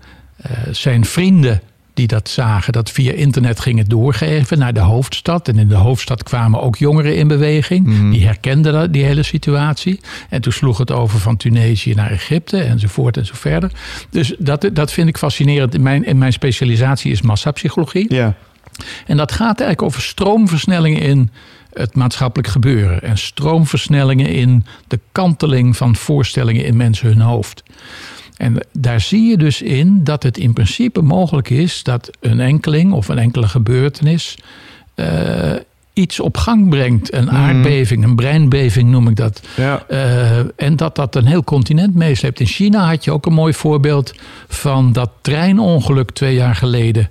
zijn 0.70 1.04
vrienden 1.04 1.60
die 1.94 2.06
dat 2.06 2.28
zagen, 2.28 2.72
dat 2.72 2.90
via 2.90 3.12
internet 3.12 3.60
gingen 3.60 3.88
doorgeven 3.88 4.58
naar 4.58 4.72
de 4.72 4.80
hoofdstad. 4.80 5.48
En 5.48 5.58
in 5.58 5.68
de 5.68 5.74
hoofdstad 5.74 6.22
kwamen 6.22 6.60
ook 6.60 6.76
jongeren 6.76 7.16
in 7.16 7.28
beweging. 7.28 7.86
Mm. 7.86 8.10
Die 8.10 8.26
herkenden 8.26 8.92
die 8.92 9.04
hele 9.04 9.22
situatie. 9.22 10.00
En 10.28 10.40
toen 10.40 10.52
sloeg 10.52 10.78
het 10.78 10.90
over 10.90 11.18
van 11.18 11.36
Tunesië 11.36 11.94
naar 11.94 12.10
Egypte 12.10 12.62
enzovoort 12.62 13.16
en 13.16 13.26
zo 13.26 13.34
verder. 13.36 13.70
Dus 14.10 14.34
dat, 14.38 14.70
dat 14.72 14.92
vind 14.92 15.08
ik 15.08 15.18
fascinerend. 15.18 15.74
In 15.74 15.82
mijn, 15.82 16.04
in 16.04 16.18
mijn 16.18 16.32
specialisatie 16.32 17.12
is 17.12 17.22
massapsychologie. 17.22 18.14
Ja. 18.14 18.34
En 19.06 19.16
dat 19.16 19.32
gaat 19.32 19.60
eigenlijk 19.60 19.82
over 19.82 20.02
stroomversnellingen 20.02 21.00
in 21.00 21.30
het 21.72 21.94
maatschappelijk 21.94 22.48
gebeuren. 22.48 23.02
En 23.02 23.18
stroomversnellingen 23.18 24.26
in 24.28 24.64
de 24.88 25.00
kanteling 25.12 25.76
van 25.76 25.96
voorstellingen 25.96 26.64
in 26.64 26.76
mensen 26.76 27.08
hun 27.08 27.20
hoofd. 27.20 27.62
En 28.36 28.66
daar 28.72 29.00
zie 29.00 29.30
je 29.30 29.36
dus 29.36 29.62
in 29.62 30.04
dat 30.04 30.22
het 30.22 30.38
in 30.38 30.52
principe 30.52 31.02
mogelijk 31.02 31.50
is 31.50 31.82
dat 31.82 32.10
een 32.20 32.40
enkeling 32.40 32.92
of 32.92 33.08
een 33.08 33.18
enkele 33.18 33.48
gebeurtenis 33.48 34.38
uh, 34.96 35.52
iets 35.92 36.20
op 36.20 36.36
gang 36.36 36.68
brengt. 36.68 37.12
Een 37.12 37.30
aardbeving, 37.30 38.04
een 38.04 38.16
breinbeving 38.16 38.90
noem 38.90 39.08
ik 39.08 39.16
dat. 39.16 39.42
Ja. 39.56 39.84
Uh, 39.88 40.38
en 40.38 40.76
dat 40.76 40.96
dat 40.96 41.14
een 41.14 41.26
heel 41.26 41.44
continent 41.44 41.94
meesleept. 41.94 42.40
In 42.40 42.46
China 42.46 42.88
had 42.88 43.04
je 43.04 43.12
ook 43.12 43.26
een 43.26 43.32
mooi 43.32 43.52
voorbeeld 43.52 44.14
van 44.48 44.92
dat 44.92 45.10
treinongeluk 45.20 46.10
twee 46.10 46.34
jaar 46.34 46.54
geleden. 46.54 47.08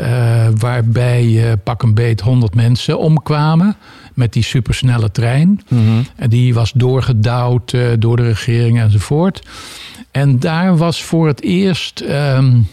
Uh, 0.00 0.46
waarbij 0.58 1.56
pak 1.64 1.82
een 1.82 1.94
beet 1.94 2.20
100 2.20 2.54
mensen 2.54 2.98
omkwamen 2.98 3.76
met 4.14 4.32
die 4.32 4.42
supersnelle 4.42 5.10
trein. 5.10 5.60
Mm 5.68 5.86
-hmm. 5.86 6.06
En 6.16 6.30
die 6.30 6.54
was 6.54 6.72
doorgedouwd 6.72 7.72
uh, 7.72 7.88
door 7.98 8.16
de 8.16 8.26
regering 8.26 8.80
enzovoort. 8.80 9.42
En 10.10 10.38
daar 10.38 10.76
was 10.76 11.02
voor 11.02 11.26
het 11.26 11.42
eerst. 11.42 12.00
Um, 12.00 12.66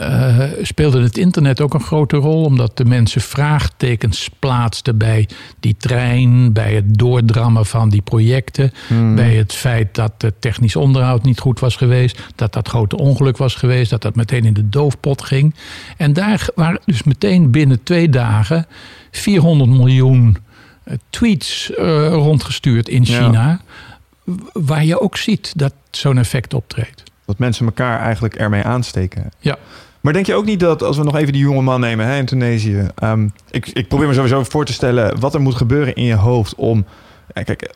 uh, 0.00 0.42
speelde 0.62 1.02
het 1.02 1.18
internet 1.18 1.60
ook 1.60 1.74
een 1.74 1.80
grote 1.80 2.16
rol, 2.16 2.44
omdat 2.44 2.76
de 2.76 2.84
mensen 2.84 3.20
vraagtekens 3.20 4.30
plaatsten 4.38 4.98
bij 4.98 5.28
die 5.60 5.76
trein, 5.78 6.52
bij 6.52 6.74
het 6.74 6.98
doordrammen 6.98 7.66
van 7.66 7.88
die 7.88 8.02
projecten, 8.02 8.72
Hmm. 8.86 9.14
bij 9.14 9.34
het 9.34 9.52
feit 9.52 9.94
dat 9.94 10.12
het 10.18 10.40
technisch 10.40 10.76
onderhoud 10.76 11.22
niet 11.22 11.40
goed 11.40 11.60
was 11.60 11.76
geweest, 11.76 12.20
dat 12.34 12.52
dat 12.52 12.68
grote 12.68 12.96
ongeluk 12.96 13.36
was 13.36 13.54
geweest, 13.54 13.90
dat 13.90 14.02
dat 14.02 14.14
meteen 14.14 14.44
in 14.44 14.54
de 14.54 14.68
doofpot 14.68 15.22
ging. 15.22 15.54
En 15.96 16.12
daar 16.12 16.48
waren 16.54 16.80
dus 16.84 17.02
meteen 17.02 17.50
binnen 17.50 17.82
twee 17.82 18.08
dagen 18.08 18.66
400 19.10 19.70
miljoen 19.70 20.36
tweets 21.10 21.70
uh, 21.78 22.08
rondgestuurd 22.08 22.88
in 22.88 23.04
China, 23.04 23.60
ja. 24.24 24.34
waar 24.52 24.84
je 24.84 25.00
ook 25.00 25.16
ziet 25.16 25.52
dat 25.56 25.72
zo'n 25.90 26.18
effect 26.18 26.54
optreedt. 26.54 27.02
Dat 27.26 27.38
mensen 27.38 27.66
elkaar 27.66 28.00
eigenlijk 28.00 28.34
ermee 28.34 28.62
aansteken. 28.62 29.32
Ja. 29.38 29.58
Maar 30.00 30.12
denk 30.12 30.26
je 30.26 30.34
ook 30.34 30.44
niet 30.44 30.60
dat, 30.60 30.82
als 30.82 30.96
we 30.96 31.04
nog 31.04 31.16
even 31.16 31.32
die 31.32 31.42
jonge 31.42 31.62
man 31.62 31.80
nemen 31.80 32.06
hè, 32.06 32.16
in 32.16 32.26
Tunesië. 32.26 32.86
Um, 33.02 33.32
ik, 33.50 33.66
ik 33.68 33.88
probeer 33.88 34.08
me 34.08 34.14
sowieso 34.14 34.44
voor 34.44 34.64
te 34.64 34.72
stellen 34.72 35.20
wat 35.20 35.34
er 35.34 35.40
moet 35.40 35.54
gebeuren 35.54 35.94
in 35.94 36.04
je 36.04 36.14
hoofd 36.14 36.54
om. 36.54 36.84
Ja, 37.34 37.42
kijk, 37.42 37.74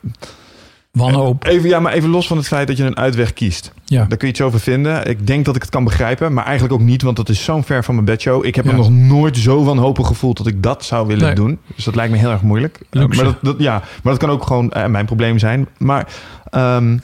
Wanhoop. 0.97 1.45
Even, 1.47 1.69
ja, 1.69 1.81
maar 1.81 1.93
even 1.93 2.09
los 2.11 2.27
van 2.27 2.37
het 2.37 2.47
feit 2.47 2.67
dat 2.67 2.77
je 2.77 2.85
een 2.85 2.97
uitweg 2.97 3.33
kiest. 3.33 3.73
Ja. 3.85 3.99
Daar 4.05 4.19
kun 4.19 4.27
je 4.27 4.33
iets 4.33 4.43
over 4.43 4.61
vinden. 4.61 5.07
Ik 5.09 5.27
denk 5.27 5.45
dat 5.45 5.57
ik 5.57 5.63
het 5.63 5.71
kan 5.71 5.85
begrijpen, 5.85 6.33
maar 6.33 6.45
eigenlijk 6.45 6.75
ook 6.75 6.87
niet, 6.87 7.03
want 7.03 7.17
dat 7.17 7.29
is 7.29 7.45
zo'n 7.45 7.65
ver 7.65 7.85
van 7.85 7.95
mijn 7.95 8.07
bedshow. 8.07 8.45
Ik 8.45 8.55
heb 8.55 8.65
Ja. 8.65 8.71
me 8.71 8.77
nog 8.77 8.91
nooit 8.91 9.37
zo 9.37 9.65
wanhopig 9.65 10.07
gevoeld 10.07 10.37
dat 10.37 10.47
ik 10.47 10.63
dat 10.63 10.85
zou 10.85 11.07
willen 11.07 11.25
Nee. 11.27 11.35
doen. 11.35 11.59
Dus 11.75 11.85
dat 11.85 11.95
lijkt 11.95 12.13
me 12.13 12.19
heel 12.19 12.31
erg 12.31 12.43
moeilijk. 12.43 12.79
Uh, 12.91 13.03
Luxe. 13.03 13.23
maar, 13.23 13.33
dat, 13.33 13.43
dat, 13.43 13.55
ja, 13.59 13.73
maar 14.03 14.13
dat 14.13 14.19
kan 14.19 14.31
ook 14.31 14.47
gewoon 14.47 14.73
uh, 14.77 14.87
mijn 14.87 15.07
probleem 15.07 15.39
zijn. 15.39 15.69
Maar, 15.79 16.07
um, 16.51 17.03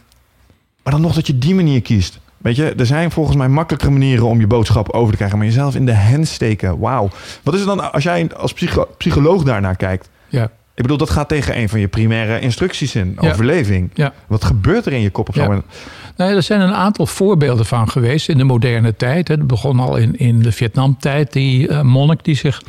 maar 0.83 0.92
dan 0.92 1.00
nog 1.00 1.14
dat 1.14 1.26
je 1.26 1.38
die 1.38 1.55
manier 1.55 1.83
kiest. 1.83 2.20
Weet 2.38 2.57
je, 2.57 2.64
er 2.74 2.87
zijn 2.87 3.11
volgens 3.11 3.37
mij 3.37 3.48
makkelijkere 3.48 3.92
manieren 3.92 4.26
om 4.26 4.40
je 4.40 4.46
boodschap 4.46 4.90
over 4.90 5.11
te 5.11 5.16
krijgen. 5.16 5.38
Maar 5.38 5.46
jezelf 5.46 5.74
in 5.74 5.87
de 5.87 5.94
hand 5.96 6.28
steken, 6.28 6.78
wauw. 6.78 7.09
Wat 7.42 7.55
is 7.55 7.61
het 7.61 7.68
dan 7.68 7.92
als 7.92 8.02
jij 8.02 8.31
als 8.37 8.52
psycho 8.52 8.88
psycholoog 8.98 9.42
daarnaar 9.42 9.76
kijkt? 9.76 10.11
Ja. 10.28 10.50
Ik 10.74 10.82
bedoel, 10.82 10.96
dat 10.96 11.11
gaat 11.11 11.28
tegen 11.28 11.58
een 11.58 11.68
van 11.68 11.80
je 11.80 11.88
primaire 11.88 12.40
instructies 12.40 12.94
in. 12.94 13.16
Ja. 13.20 13.30
Overleving. 13.30 13.90
Ja. 13.94 14.12
Wat 14.26 14.44
gebeurt 14.44 14.87
er 14.87 14.92
in 14.92 15.00
je 15.00 15.11
kop 15.11 15.28
op 15.28 15.35
Ja. 15.35 15.40
zo'n 15.40 15.50
moment? 15.50 15.72
Nou, 16.16 16.35
er 16.35 16.42
zijn 16.42 16.61
een 16.61 16.74
aantal 16.74 17.06
voorbeelden 17.06 17.66
van 17.66 17.88
geweest 17.88 18.28
in 18.28 18.38
de 18.38 18.44
moderne 18.44 18.96
tijd. 18.96 19.28
Het 19.28 19.46
begon 19.46 19.80
al 19.80 19.96
in, 19.96 20.16
in 20.16 20.42
de 20.42 20.52
Vietnamtijd. 20.52 21.32
Die 21.32 21.68
uh, 21.68 21.80
monnik 21.80 22.24
die 22.24 22.35
zich 22.35 22.62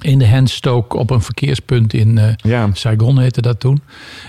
in 0.00 0.18
de 0.18 0.28
hand 0.28 0.50
stook 0.50 0.94
op 0.94 1.10
een 1.10 1.22
verkeerspunt 1.22 1.92
in 1.92 2.16
uh, 2.16 2.24
Ja. 2.36 2.68
Saigon 2.72 3.18
heette 3.18 3.40
dat 3.42 3.60
toen. 3.60 3.82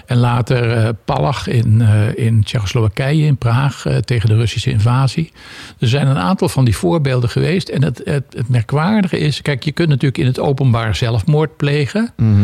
En 0.06 0.18
later 0.18 0.78
uh, 0.78 0.90
Palach 1.06 1.48
in, 1.48 1.80
uh, 1.82 2.16
in 2.16 2.44
Tsjechoslowakije, 2.44 3.26
in 3.26 3.38
Praag, 3.38 3.86
tegen 4.06 4.30
de 4.30 4.36
Russische 4.36 4.70
invasie. 4.70 5.32
Er 5.80 5.88
zijn 5.88 6.08
een 6.08 6.18
aantal 6.18 6.50
van 6.50 6.66
die 6.66 6.76
voorbeelden 6.76 7.30
geweest. 7.30 7.70
En 7.70 7.84
het, 7.84 8.02
het, 8.04 8.24
het 8.38 8.50
merkwaardige 8.50 9.20
is, 9.20 9.42
kijk, 9.42 9.64
je 9.64 9.72
kunt 9.72 9.90
natuurlijk 9.90 10.18
in 10.18 10.26
het 10.26 10.40
openbaar 10.40 10.96
zelfmoord 10.96 11.58
plegen. 11.58 12.14
Mhm. 12.18 12.40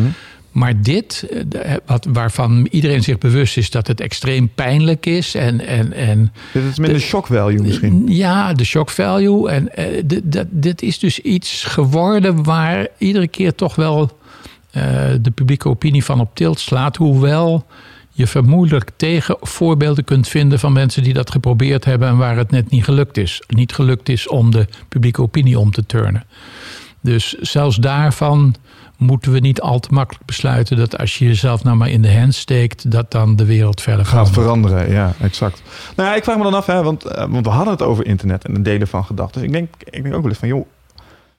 Maar 0.57 0.81
dit, 0.81 1.27
eh, 1.61 1.73
wat, 1.85 2.07
waarvan 2.11 2.67
iedereen 2.71 3.03
zich 3.03 3.17
bewust 3.17 3.57
is 3.57 3.69
dat 3.69 3.87
het 3.87 4.01
extreem 4.01 4.49
pijnlijk 4.55 5.05
is. 5.05 5.35
En, 5.35 5.67
en, 5.67 5.93
en 5.93 6.33
Dit 6.53 6.63
is 6.63 6.77
minder 6.77 6.97
De- 6.97 7.03
shock 7.03 7.27
value 7.27 7.61
misschien. 7.61 8.03
ja, 8.07 8.53
de 8.53 8.63
shock 8.63 8.89
value. 8.89 9.49
En 9.49 9.75
eh, 9.75 10.03
dat, 10.23 10.47
dit 10.49 10.81
is 10.81 10.99
dus 10.99 11.19
iets 11.19 11.63
geworden 11.63 12.43
waar 12.43 12.87
iedere 12.97 13.27
keer 13.27 13.55
toch 13.55 13.75
wel 13.75 14.17
eh, 14.71 14.83
de 15.21 15.31
publieke 15.31 15.69
opinie 15.69 16.03
van 16.03 16.19
op 16.19 16.35
tilt 16.35 16.59
slaat. 16.59 16.95
Hoewel 16.95 17.65
je 18.11 18.27
vermoedelijk 18.27 18.89
tegen 18.95 19.37
voorbeelden 19.41 20.03
kunt 20.03 20.27
vinden 20.27 20.59
van 20.59 20.73
mensen 20.73 21.03
die 21.03 21.13
dat 21.13 21.31
geprobeerd 21.31 21.85
hebben 21.85 22.07
en 22.07 22.17
waar 22.17 22.37
het 22.37 22.51
net 22.51 22.69
niet 22.69 22.83
gelukt 22.83 23.17
is. 23.17 23.41
Niet 23.47 23.73
gelukt 23.73 24.09
is 24.09 24.27
om 24.27 24.51
de 24.51 24.67
publieke 24.89 25.21
opinie 25.21 25.59
om 25.59 25.71
te 25.71 25.85
turnen. 25.85 26.23
Dus 27.01 27.33
zelfs 27.33 27.75
daarvan 27.75 28.55
moeten 28.97 29.31
we 29.31 29.39
niet 29.39 29.61
al 29.61 29.79
te 29.79 29.93
makkelijk 29.93 30.25
besluiten 30.25 30.77
dat 30.77 30.97
als 30.97 31.17
je 31.17 31.25
jezelf 31.25 31.63
nou 31.63 31.77
maar 31.77 31.89
in 31.89 32.01
de 32.01 32.17
hand 32.17 32.35
steekt, 32.35 32.91
dat 32.91 33.11
dan 33.11 33.35
de 33.35 33.45
wereld 33.45 33.81
verder 33.81 34.05
Gaat 34.05 34.29
veranderen, 34.29 34.91
ja, 34.91 35.13
exact. 35.21 35.61
Nou 35.95 36.09
ja, 36.09 36.15
ik 36.15 36.23
vraag 36.23 36.37
me 36.37 36.43
dan 36.43 36.53
af, 36.53 36.65
hè, 36.65 36.83
want, 36.83 37.05
eh, 37.05 37.25
want 37.29 37.45
we 37.45 37.51
hadden 37.51 37.73
het 37.73 37.81
over 37.81 38.05
internet 38.05 38.45
en 38.45 38.53
het 38.53 38.65
delen 38.65 38.87
van 38.87 39.05
gedachten. 39.05 39.41
Dus 39.41 39.49
ik 39.49 39.55
denk, 39.55 39.69
ik 39.89 40.03
denk 40.03 40.15
ook 40.15 40.21
wel 40.21 40.29
eens 40.29 40.39
van, 40.39 40.47
joh, 40.47 40.67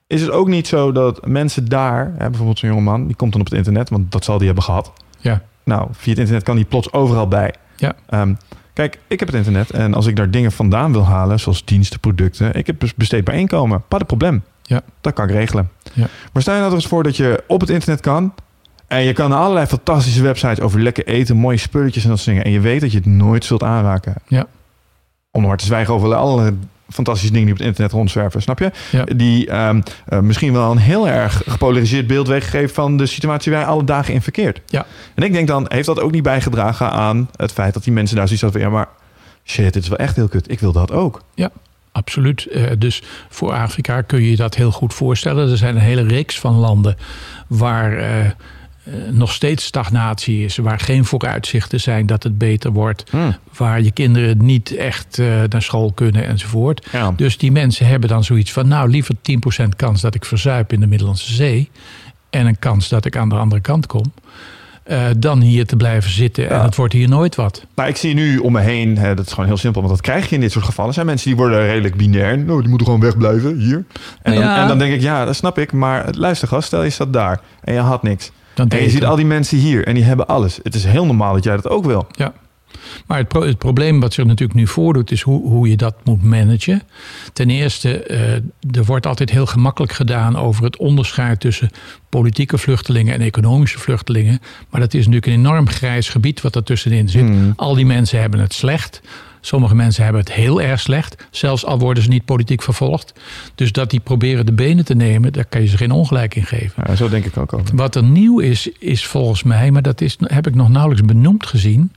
is 0.07 0.21
het 0.21 0.31
ook 0.31 0.47
niet 0.47 0.67
zo 0.67 0.91
dat 0.91 1.27
mensen 1.27 1.65
daar, 1.65 2.13
hè, 2.17 2.29
bijvoorbeeld 2.29 2.59
zo'n 2.59 2.69
jongeman, 2.69 3.07
die 3.07 3.15
komt 3.15 3.31
dan 3.31 3.41
op 3.41 3.47
het 3.47 3.57
internet, 3.57 3.89
want 3.89 4.11
dat 4.11 4.23
zal 4.23 4.37
die 4.37 4.45
hebben 4.45 4.63
gehad. 4.63 4.93
Ja. 5.19 5.41
Nou, 5.63 5.87
via 5.91 6.09
het 6.09 6.19
internet 6.19 6.43
kan 6.43 6.55
die 6.55 6.65
plots 6.65 6.93
overal 6.93 7.27
bij. 7.27 7.53
Ja. 7.75 7.93
Ehm, 8.09 8.33
kijk, 8.73 8.99
ik 9.07 9.19
heb 9.19 9.27
het 9.27 9.37
internet 9.37 9.71
en 9.71 9.93
als 9.93 10.05
ik 10.05 10.15
daar 10.15 10.31
dingen 10.31 10.51
vandaan 10.51 10.91
wil 10.91 11.05
halen, 11.05 11.39
zoals 11.39 11.65
diensten, 11.65 11.99
producten, 11.99 12.53
ik 12.53 12.67
heb 12.67 12.79
dus 12.79 12.95
besteedbaar 12.95 13.35
inkomen. 13.35 13.83
Pas 13.87 13.99
het 13.99 14.07
probleem. 14.07 14.43
Ja. 14.69 14.81
Dat 15.01 15.13
kan 15.13 15.25
ik 15.25 15.31
regelen. 15.31 15.69
Ja. 15.93 16.07
Maar 16.33 16.41
stel 16.41 16.53
je 16.53 16.59
nou 16.59 16.71
er 16.71 16.77
eens 16.77 16.87
voor 16.87 17.03
dat 17.03 17.17
je 17.17 17.43
op 17.47 17.61
het 17.61 17.69
internet 17.69 17.99
kan 17.99 18.33
en 18.87 19.03
je 19.03 19.13
kan 19.13 19.31
allerlei 19.31 19.65
fantastische 19.65 20.21
websites 20.21 20.59
over 20.59 20.81
lekker 20.81 21.07
eten, 21.07 21.37
mooie 21.37 21.57
spulletjes 21.57 22.03
en 22.03 22.09
dat 22.09 22.19
soort 22.19 22.29
dingen. 22.29 22.43
En 22.43 22.51
je 22.51 22.59
weet 22.59 22.81
dat 22.81 22.91
je 22.91 22.97
het 22.97 23.05
nooit 23.05 23.45
zult 23.45 23.63
aanraken. 23.63 24.15
Ja. 24.27 24.45
Om 25.31 25.43
maar 25.43 25.57
te 25.57 25.65
zwijgen 25.65 25.93
over 25.93 26.15
alle 26.15 26.53
fantastische 26.89 27.31
dingen 27.33 27.45
die 27.45 27.53
op 27.53 27.59
het 27.59 27.67
internet 27.67 27.91
rondzwerven, 27.91 28.41
snap 28.41 28.59
je? 28.59 28.71
Ja. 28.91 29.03
Die 29.03 29.49
ehm, 29.49 29.81
eh, 30.05 30.19
misschien 30.19 30.53
wel 30.53 30.71
een 30.71 30.77
heel 30.77 31.07
erg 31.07 31.41
gepolariseerd 31.47 32.07
beeld 32.07 32.27
weggeven 32.27 32.75
van 32.75 32.97
de 32.97 33.05
situatie 33.05 33.51
waar 33.51 33.61
je 33.61 33.67
alle 33.67 33.83
dagen 33.83 34.13
in 34.13 34.21
verkeert. 34.21 34.61
Ja. 34.65 34.85
En 35.15 35.23
ik 35.23 35.33
denk 35.33 35.47
dan, 35.47 35.65
heeft 35.67 35.85
dat 35.85 35.99
ook 35.99 36.11
niet 36.11 36.23
bijgedragen 36.23 36.91
aan 36.91 37.29
het 37.35 37.51
feit 37.51 37.73
dat 37.73 37.83
die 37.83 37.93
mensen 37.93 38.15
daar 38.15 38.25
zoiets 38.25 38.43
hadden 38.43 38.61
van, 38.61 38.71
ja 38.71 38.77
maar 38.77 38.87
shit, 39.43 39.73
dit 39.73 39.83
is 39.83 39.89
wel 39.89 39.97
echt 39.97 40.15
heel 40.15 40.27
kut. 40.27 40.51
Ik 40.51 40.59
wil 40.59 40.71
dat 40.71 40.91
ook. 40.91 41.21
Absoluut. 41.91 42.45
Eh, 42.45 42.63
dus 42.77 43.01
voor 43.29 43.53
Afrika 43.53 44.01
kun 44.01 44.21
je 44.21 44.29
je 44.29 44.35
dat 44.35 44.55
heel 44.55 44.71
goed 44.71 44.93
voorstellen. 44.93 45.49
Er 45.49 45.57
zijn 45.57 45.75
een 45.75 45.81
hele 45.81 46.07
reeks 46.07 46.39
van 46.39 46.55
landen 46.55 46.97
waar 47.47 47.97
eh, 47.97 48.25
eh, 48.25 48.33
nog 49.11 49.31
steeds 49.31 49.65
stagnatie 49.65 50.45
is, 50.45 50.57
waar 50.57 50.79
geen 50.79 51.05
vooruitzichten 51.05 51.79
zijn 51.79 52.05
dat 52.05 52.23
het 52.23 52.37
beter 52.37 52.71
wordt, 52.71 53.03
waar 53.57 53.81
je 53.81 53.91
kinderen 53.91 54.45
niet 54.45 54.75
echt 54.75 55.17
naar 55.49 55.61
school 55.61 55.91
kunnen 55.91 56.25
enzovoort. 56.25 56.87
Ja. 56.91 57.13
Dus 57.15 57.37
die 57.37 57.51
mensen 57.51 57.87
hebben 57.87 58.09
dan 58.09 58.23
zoiets 58.23 58.51
van, 58.51 58.67
nou 58.67 58.89
liever 58.89 59.15
10% 59.21 59.75
kans 59.75 60.01
dat 60.01 60.15
ik 60.15 60.25
verzuip 60.25 60.73
in 60.73 60.79
de 60.79 60.87
Middellandse 60.87 61.33
Zee 61.33 61.69
en 62.29 62.45
een 62.45 62.59
kans 62.59 62.89
dat 62.89 63.05
ik 63.05 63.15
aan 63.17 63.29
de 63.29 63.35
andere 63.35 63.61
kant 63.61 63.85
kom. 63.85 64.13
Eh, 64.89 65.05
dan 65.17 65.41
hier 65.41 65.65
te 65.65 65.75
blijven 65.75 66.11
zitten 66.11 66.49
en 66.49 66.61
het 66.61 66.75
wordt 66.75 66.93
hier 66.93 67.09
nooit 67.09 67.35
wat. 67.35 67.65
Nou, 67.75 67.89
ik 67.89 67.97
zie 67.97 68.13
nu 68.13 68.37
om 68.37 68.51
me 68.51 68.59
heen, 68.59 68.97
hè, 68.97 69.15
dat 69.15 69.25
is 69.25 69.31
gewoon 69.31 69.45
heel 69.45 69.57
simpel, 69.57 69.81
want 69.81 69.93
dat 69.93 70.03
krijg 70.03 70.29
je 70.29 70.35
in 70.35 70.41
dit 70.41 70.51
soort 70.51 70.65
gevallen. 70.65 70.89
Er 70.89 70.95
zijn 70.95 71.05
mensen 71.05 71.27
die 71.27 71.37
worden 71.37 71.65
redelijk 71.65 71.95
binair. 71.95 72.37
Nou, 72.37 72.59
die 72.59 72.69
moeten 72.69 72.87
gewoon 72.87 73.01
wegblijven, 73.01 73.57
hier. 73.57 73.85
En, 74.21 74.33
dan, 74.33 74.43
ja. 74.43 74.61
en 74.61 74.67
dan 74.67 74.77
denk 74.77 74.93
ik, 74.93 75.01
ja, 75.01 75.25
dat 75.25 75.35
snap 75.35 75.57
ik. 75.57 75.71
Maar 75.71 76.07
luister 76.11 76.47
gast, 76.47 76.67
stel 76.67 76.83
je 76.83 76.89
staat 76.89 77.13
daar 77.13 77.41
en 77.63 77.73
je 77.73 77.79
had 77.79 78.03
niks. 78.03 78.31
Dan 78.53 78.69
En 78.69 78.83
je 78.83 78.89
ziet 78.89 79.05
al 79.05 79.15
die 79.15 79.25
mensen 79.25 79.57
hier 79.57 79.87
en 79.87 79.93
die 79.93 80.03
hebben 80.03 80.27
alles. 80.27 80.59
Het 80.63 80.75
is 80.75 80.83
heel 80.85 81.05
normaal 81.05 81.33
dat 81.33 81.43
jij 81.43 81.55
dat 81.55 81.69
ook 81.69 81.85
wil. 81.85 82.07
Ja. 82.11 82.33
Maar 83.05 83.17
het, 83.17 83.27
pro- 83.27 83.45
het 83.45 83.57
probleem 83.57 83.99
wat 83.99 84.13
zich 84.13 84.25
natuurlijk 84.25 84.59
nu 84.59 84.67
voordoet, 84.67 85.11
is 85.11 85.21
hoe, 85.21 85.47
hoe 85.47 85.69
je 85.69 85.77
dat 85.77 85.95
moet 86.03 86.23
managen. 86.23 86.81
Ten 87.33 87.49
eerste, 87.49 88.03
eh, 88.03 88.33
er 88.71 88.85
wordt 88.85 89.05
altijd 89.05 89.29
heel 89.29 89.45
gemakkelijk 89.45 89.91
gedaan 89.91 90.35
over 90.35 90.63
het 90.63 90.77
onderscheid 90.77 91.39
tussen 91.39 91.69
politieke 92.09 92.57
vluchtelingen 92.57 93.13
en 93.13 93.21
economische 93.21 93.79
vluchtelingen. 93.79 94.39
Maar 94.69 94.81
dat 94.81 94.93
is 94.93 95.05
natuurlijk 95.05 95.25
een 95.25 95.45
enorm 95.45 95.69
grijs 95.69 96.09
gebied 96.09 96.41
wat 96.41 96.55
er 96.55 96.63
tussenin 96.63 97.09
zit. 97.09 97.21
Hmm. 97.21 97.53
Al 97.55 97.75
die 97.75 97.85
mensen 97.85 98.19
hebben 98.19 98.39
het 98.39 98.53
slecht. 98.53 99.01
Sommige 99.41 99.75
mensen 99.75 100.03
hebben 100.03 100.21
het 100.21 100.33
heel 100.33 100.61
erg 100.61 100.79
slecht, 100.79 101.27
zelfs 101.31 101.65
al 101.65 101.79
worden 101.79 102.03
ze 102.03 102.09
niet 102.09 102.25
politiek 102.25 102.61
vervolgd. 102.61 103.13
Dus 103.55 103.71
dat 103.71 103.89
die 103.89 103.99
proberen 103.99 104.45
de 104.45 104.53
benen 104.53 104.85
te 104.85 104.95
nemen, 104.95 105.33
daar 105.33 105.45
kan 105.45 105.61
je 105.61 105.67
ze 105.67 105.77
geen 105.77 105.91
ongelijk 105.91 106.35
in 106.35 106.45
geven. 106.45 106.83
Ja, 106.87 106.95
zo 106.95 107.09
denk 107.09 107.25
ik 107.25 107.37
ook 107.37 107.53
over. 107.53 107.75
Wat 107.75 107.95
er 107.95 108.03
nieuw 108.03 108.39
is, 108.39 108.69
is 108.79 109.05
volgens 109.05 109.43
mij, 109.43 109.71
maar 109.71 109.81
dat 109.81 110.01
is, 110.01 110.15
heb 110.19 110.47
ik 110.47 110.55
nog 110.55 110.69
nauwelijks 110.69 111.07
benoemd 111.07 111.45
gezien. 111.45 111.91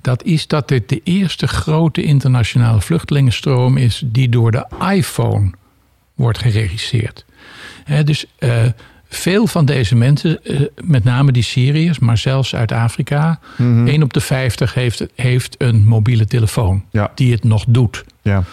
Dat 0.00 0.22
is 0.24 0.46
dat 0.46 0.68
dit 0.68 0.88
de 0.88 1.00
eerste 1.04 1.46
grote 1.48 2.02
internationale 2.02 2.80
vluchtelingenstroom 2.80 3.76
is 3.76 4.02
die 4.04 4.28
door 4.28 4.50
de 4.50 4.66
iPhone 4.92 5.50
wordt 6.14 6.38
geregisseerd. 6.38 7.24
Dus 8.04 8.26
eh, 8.38 8.64
veel 9.08 9.46
van 9.46 9.64
deze 9.64 9.94
mensen, 9.94 10.44
eh, 10.44 10.60
met 10.84 11.04
name 11.04 11.32
die 11.32 11.42
Syriërs, 11.42 11.98
maar 11.98 12.18
zelfs 12.18 12.54
uit 12.54 12.72
Afrika, 12.72 13.38
Mhm. 13.56 13.86
1 13.86 14.02
op 14.02 14.12
de 14.12 14.20
50 14.20 14.74
heeft, 14.74 15.06
heeft 15.14 15.54
een 15.58 15.84
mobiele 15.84 16.26
telefoon 16.26 16.84
Ja. 16.90 17.10
die 17.14 17.32
het 17.32 17.44
nog 17.44 17.64
doet. 17.68 18.04
Ja. 18.22 18.44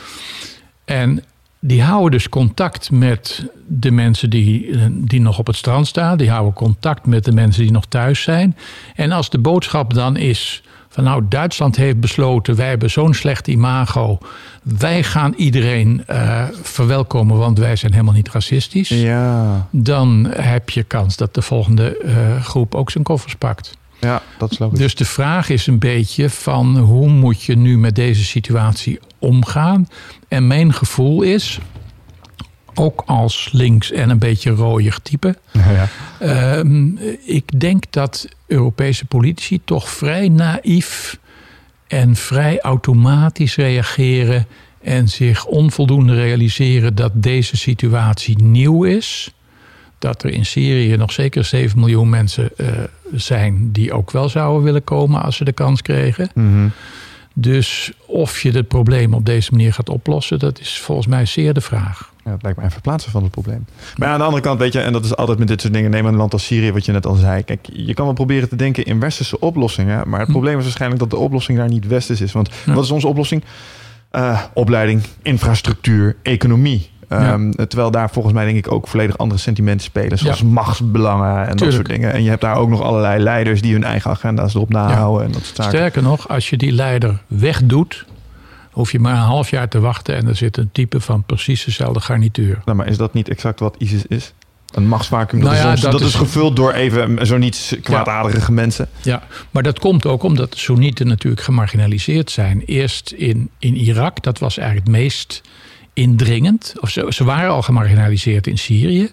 En 0.85 1.23
die 1.59 1.81
houden 1.81 2.11
dus 2.11 2.29
contact 2.29 2.91
met 2.91 3.45
de 3.67 3.91
mensen 3.91 4.29
die, 4.29 4.71
eh, 4.71 4.85
die 4.91 5.21
nog 5.21 5.39
op 5.39 5.47
het 5.47 5.55
strand 5.55 5.87
staan. 5.87 6.17
Die 6.17 6.29
houden 6.29 6.53
contact 6.53 7.05
met 7.05 7.25
de 7.25 7.31
mensen 7.31 7.61
die 7.61 7.71
nog 7.71 7.85
thuis 7.85 8.21
zijn. 8.21 8.57
En 8.95 9.11
als 9.11 9.29
de 9.29 9.37
boodschap 9.39 9.93
dan 9.93 10.17
is 10.17 10.62
van 10.93 11.03
nou, 11.03 11.23
Duitsland 11.29 11.75
heeft 11.75 11.99
besloten, 11.99 12.55
wij 12.55 12.67
hebben 12.67 12.89
zo'n 12.89 13.13
slecht 13.13 13.47
imago. 13.47 14.17
Wij 14.63 15.03
gaan 15.03 15.33
iedereen 15.37 16.03
eh, 16.07 16.43
verwelkomen, 16.61 17.37
want 17.37 17.59
wij 17.59 17.75
zijn 17.75 17.91
helemaal 17.91 18.13
niet 18.13 18.29
racistisch. 18.29 18.89
Ja. 18.89 19.67
Dan 19.69 20.27
heb 20.35 20.69
je 20.69 20.83
kans 20.83 21.17
dat 21.17 21.33
de 21.33 21.41
volgende 21.41 21.97
eh, 21.97 22.43
groep 22.43 22.75
ook 22.75 22.91
zijn 22.91 23.03
koffers 23.03 23.35
pakt. 23.35 23.77
ja, 23.99 24.21
dat 24.37 24.51
is 24.51 24.59
logisch. 24.59 24.79
Dus 24.79 24.95
de 24.95 25.05
vraag 25.05 25.49
is 25.49 25.67
een 25.67 25.79
beetje 25.79 26.29
van 26.29 26.77
hoe 26.77 27.09
moet 27.09 27.43
je 27.43 27.57
nu 27.57 27.77
met 27.77 27.95
deze 27.95 28.23
situatie 28.23 28.99
omgaan? 29.19 29.87
En 30.27 30.47
mijn 30.47 30.73
gevoel 30.73 31.21
is, 31.21 31.59
ook 32.75 33.03
als 33.05 33.49
links 33.51 33.91
en 33.91 34.09
een 34.09 34.19
beetje 34.19 34.51
rooier 34.51 34.97
type, 35.03 35.35
Ja, 35.51 35.71
ja. 35.71 35.87
ehm, 36.19 36.87
ik 37.25 37.59
denk 37.59 37.83
dat 37.89 38.27
Europese 38.47 39.05
politici 39.05 39.61
toch 39.65 39.89
vrij 39.89 40.29
naïef 40.29 41.19
en 41.87 42.15
vrij 42.15 42.59
automatisch 42.59 43.55
reageren 43.55 44.47
en 44.81 45.09
zich 45.09 45.45
onvoldoende 45.45 46.15
realiseren 46.15 46.95
dat 46.95 47.11
deze 47.13 47.57
situatie 47.57 48.43
nieuw 48.43 48.83
is. 48.83 49.33
Dat 49.99 50.23
er 50.23 50.29
in 50.29 50.45
Syrië 50.45 50.95
nog 50.95 51.11
zeker 51.11 51.45
7 51.45 51.79
miljoen 51.79 52.09
mensen 52.09 52.57
eh, 52.57 52.67
zijn 53.13 53.71
die 53.71 53.93
ook 53.93 54.11
wel 54.11 54.29
zouden 54.29 54.63
willen 54.63 54.83
komen 54.83 55.21
als 55.21 55.35
ze 55.35 55.43
de 55.43 55.51
kans 55.51 55.81
kregen. 55.81 56.29
Mhm. 56.33 56.67
Dus 57.33 57.91
of 58.05 58.41
je 58.41 58.51
het 58.51 58.67
probleem 58.67 59.13
op 59.13 59.25
deze 59.25 59.51
manier 59.51 59.73
gaat 59.73 59.89
oplossen, 59.89 60.39
dat 60.39 60.59
is 60.59 60.79
volgens 60.79 61.07
mij 61.07 61.25
zeer 61.25 61.53
de 61.53 61.61
vraag. 61.61 62.12
Ja, 62.25 62.31
het 62.31 62.41
lijkt 62.41 62.57
mij 62.57 62.65
een 62.67 62.71
verplaatsen 62.73 63.11
van 63.11 63.21
het 63.23 63.31
probleem. 63.31 63.65
Maar 63.95 64.09
aan 64.09 64.17
de 64.17 64.23
andere 64.23 64.41
kant, 64.43 64.59
weet 64.59 64.73
je, 64.73 64.79
en 64.79 64.93
dat 64.93 65.05
is 65.05 65.15
altijd 65.15 65.39
met 65.39 65.47
dit 65.47 65.61
soort 65.61 65.73
dingen. 65.73 65.91
Neem 65.91 66.05
een 66.05 66.15
land 66.15 66.33
als 66.33 66.45
Syrië, 66.45 66.71
wat 66.71 66.85
je 66.85 66.91
net 66.91 67.05
al 67.05 67.15
zei. 67.15 67.43
Kijk, 67.43 67.67
je 67.73 67.93
kan 67.93 68.05
wel 68.05 68.13
proberen 68.13 68.49
te 68.49 68.55
denken 68.55 68.85
in 68.85 68.99
westerse 68.99 69.39
oplossingen. 69.39 70.09
Maar 70.09 70.17
het 70.19 70.27
Hm. 70.27 70.33
probleem 70.33 70.57
is 70.57 70.63
waarschijnlijk 70.63 71.01
dat 71.01 71.09
de 71.09 71.17
oplossing 71.17 71.57
daar 71.57 71.69
niet 71.69 71.87
westers 71.87 72.21
is. 72.21 72.31
Want 72.31 72.49
Ja. 72.65 72.73
wat 72.73 72.83
is 72.83 72.91
onze 72.91 73.07
oplossing? 73.07 73.43
Eh, 74.11 74.41
opleiding, 74.53 75.01
infrastructuur, 75.21 76.15
economie. 76.23 76.91
Ehm, 77.07 77.51
Terwijl 77.51 77.91
daar 77.91 78.09
volgens 78.09 78.33
mij 78.33 78.45
denk 78.45 78.57
ik 78.57 78.71
ook 78.71 78.87
volledig 78.87 79.17
andere 79.17 79.39
sentimenten 79.39 79.85
spelen. 79.85 80.17
Zoals 80.17 80.39
Ja. 80.39 80.45
machtsbelangen 80.45 81.47
en 81.47 81.57
dat 81.57 81.73
soort 81.73 81.87
dingen. 81.87 82.13
En 82.13 82.23
je 82.23 82.29
hebt 82.29 82.41
daar 82.41 82.55
ook 82.55 82.69
nog 82.69 82.81
allerlei 82.81 83.23
leiders 83.23 83.61
die 83.61 83.73
hun 83.73 83.83
eigen 83.83 84.11
agenda's 84.11 84.53
erop 84.55 84.69
nahouden. 84.69 85.25
En 85.25 85.31
dat. 85.31 85.43
Sterker 85.67 86.01
nog, 86.03 86.27
als 86.29 86.49
je 86.49 86.57
die 86.57 86.71
leider 86.71 87.21
wegdoet, 87.27 88.05
hoef 88.73 88.91
je 88.91 88.99
maar 88.99 89.13
een 89.13 89.19
half 89.19 89.49
jaar 89.49 89.67
te 89.69 89.79
wachten 89.79 90.15
en 90.15 90.27
er 90.27 90.35
zit 90.35 90.57
een 90.57 90.69
type 90.71 90.99
van 91.01 91.23
precies 91.23 91.63
dezelfde 91.65 91.99
garnituur. 91.99 92.61
Nou, 92.65 92.77
maar 92.77 92.87
is 92.87 92.97
dat 92.97 93.13
niet 93.13 93.29
exact 93.29 93.59
wat 93.59 93.75
ISIS 93.77 94.05
is? 94.05 94.33
Een 94.73 94.87
machtsvacuum. 94.87 95.39
Dat, 95.41 95.51
Nou 95.51 95.73
is, 95.73 95.75
ja, 95.81 95.81
dat 95.81 95.91
dat 95.91 96.01
is 96.01 96.07
is- 96.07 96.13
gevuld 96.15 96.55
door 96.55 96.71
even 96.73 97.27
zo 97.27 97.37
niet 97.37 97.77
kwaadaardige 97.83 98.51
mensen. 98.51 98.89
Ja, 99.01 99.23
maar 99.51 99.63
dat 99.63 99.79
komt 99.79 100.05
ook 100.05 100.23
omdat 100.23 100.51
de 100.53 100.59
Soenieten 100.59 101.07
natuurlijk 101.07 101.43
gemarginaliseerd 101.43 102.31
zijn. 102.31 102.61
Eerst 102.65 103.11
in, 103.11 103.49
in 103.59 103.75
Irak, 103.75 104.23
dat 104.23 104.39
was 104.39 104.57
eigenlijk 104.57 104.87
het 104.87 104.95
meest 104.97 105.41
indringend. 105.93 106.73
Of 106.79 106.89
ze, 106.89 107.05
ze 107.09 107.23
waren 107.23 107.49
al 107.51 107.61
gemarginaliseerd 107.61 108.47
in 108.47 108.57
Syrië, 108.57 109.09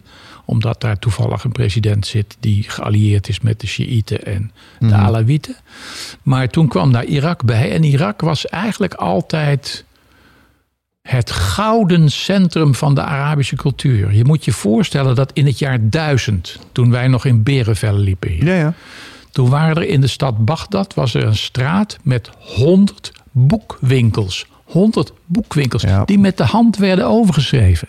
omdat 0.50 0.80
daar 0.80 0.98
toevallig 0.98 1.44
een 1.44 1.52
president 1.52 2.06
zit 2.06 2.36
die 2.40 2.62
geallieerd 2.68 3.28
is 3.28 3.40
met 3.40 3.60
de 3.60 3.66
Shiiten 3.66 4.24
en 4.24 4.50
de 4.78 4.86
Mhm. 4.86 4.94
Alawieten. 4.94 5.56
Maar 6.22 6.48
toen 6.48 6.68
kwam 6.68 6.92
daar 6.92 7.04
Irak 7.04 7.44
bij 7.44 7.72
en 7.72 7.84
Irak 7.84 8.20
was 8.20 8.46
eigenlijk 8.46 8.94
altijd 8.94 9.84
het 11.02 11.30
gouden 11.30 12.10
centrum 12.10 12.74
van 12.74 12.94
de 12.94 13.02
Arabische 13.02 13.56
cultuur. 13.56 14.12
Je 14.14 14.24
moet 14.24 14.44
je 14.44 14.52
voorstellen 14.52 15.14
dat 15.14 15.30
in 15.32 15.46
het 15.46 15.58
jaar 15.58 15.78
1000, 15.90 16.58
toen 16.72 16.90
wij 16.90 17.08
nog 17.08 17.24
in 17.24 17.42
Berenvellen 17.42 18.00
liepen 18.00 18.30
hier, 18.30 18.44
Ja, 18.44 18.54
ja. 18.54 18.74
toen 19.30 19.48
waren 19.48 19.76
er 19.76 19.88
in 19.88 20.00
de 20.00 20.06
stad 20.06 20.44
Bagdad 20.44 20.94
was 20.94 21.14
er 21.14 21.24
een 21.24 21.36
straat 21.36 21.98
met 22.02 22.30
100 22.38 23.12
boekwinkels. 23.30 24.46
100 24.64 25.12
boekwinkels 25.26 25.82
Ja. 25.82 26.04
die 26.04 26.18
met 26.18 26.36
de 26.36 26.44
hand 26.44 26.76
werden 26.76 27.06
overgeschreven. 27.06 27.88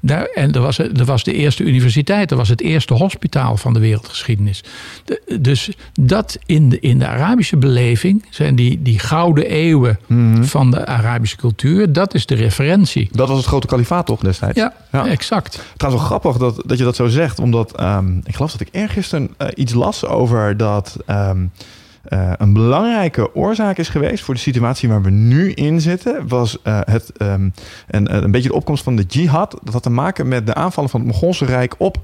Daar, 0.00 0.24
en 0.34 0.52
er 0.52 0.60
was, 0.60 0.78
er 0.78 1.04
was 1.04 1.24
de 1.24 1.32
eerste 1.32 1.62
universiteit, 1.64 2.30
er 2.30 2.36
was 2.36 2.48
het 2.48 2.60
eerste 2.60 2.94
hospitaal 2.94 3.56
van 3.56 3.72
de 3.72 3.78
wereldgeschiedenis. 3.78 4.64
De- 5.04 5.38
dus 5.40 5.70
dat 6.00 6.38
in 6.46 6.68
de, 6.68 6.80
in 6.80 6.98
de 6.98 7.06
Arabische 7.06 7.56
beleving 7.56 8.24
zijn 8.30 8.54
die, 8.54 8.82
die 8.82 8.98
gouden 8.98 9.46
eeuwen 9.50 9.98
Mhm. 10.06 10.42
van 10.44 10.70
de 10.70 10.86
Arabische 10.86 11.36
cultuur, 11.36 11.92
dat 11.92 12.14
is 12.14 12.26
de 12.26 12.34
referentie. 12.34 13.08
Dat 13.12 13.28
was 13.28 13.36
het 13.36 13.46
grote 13.46 13.66
kalifaat 13.66 14.06
toch 14.06 14.20
destijds? 14.20 14.58
Ja, 14.58 14.72
Ja. 14.92 15.06
exact. 15.06 15.62
Trouwens 15.76 16.08
wel 16.08 16.18
grappig 16.18 16.40
dat, 16.40 16.62
dat 16.68 16.78
je 16.78 16.84
dat 16.84 16.96
zo 16.96 17.06
zegt. 17.06 17.38
Omdat 17.38 17.76
ehm, 17.76 18.16
ik 18.24 18.34
geloof 18.34 18.52
dat 18.52 18.60
ik 18.60 18.68
eergisteren 18.70 19.34
eh, 19.36 19.48
iets 19.54 19.72
las 19.74 20.04
over 20.04 20.56
dat 20.56 20.96
ehm, 21.06 21.46
eh, 22.02 22.32
een 22.36 22.52
belangrijke 22.52 23.34
oorzaak 23.34 23.78
is 23.78 23.88
geweest 23.88 24.24
voor 24.24 24.34
de 24.34 24.40
situatie 24.40 24.88
waar 24.88 25.02
we 25.02 25.10
nu 25.10 25.52
in 25.52 25.80
zitten. 25.80 26.28
Was 26.28 26.62
eh, 26.62 26.80
het, 26.84 27.12
ehm, 27.16 27.48
en, 27.86 28.08
eh, 28.08 28.22
een 28.22 28.30
beetje 28.30 28.48
de 28.48 28.54
opkomst 28.54 28.84
van 28.84 28.96
de 28.96 29.02
jihad. 29.02 29.58
Dat 29.62 29.72
had 29.72 29.82
te 29.82 29.90
maken 29.90 30.28
met 30.28 30.46
de 30.46 30.54
aanvallen 30.54 30.90
van 30.90 31.00
het 31.00 31.08
Mongoolse 31.08 31.44
Rijk 31.44 31.74
op 31.78 31.98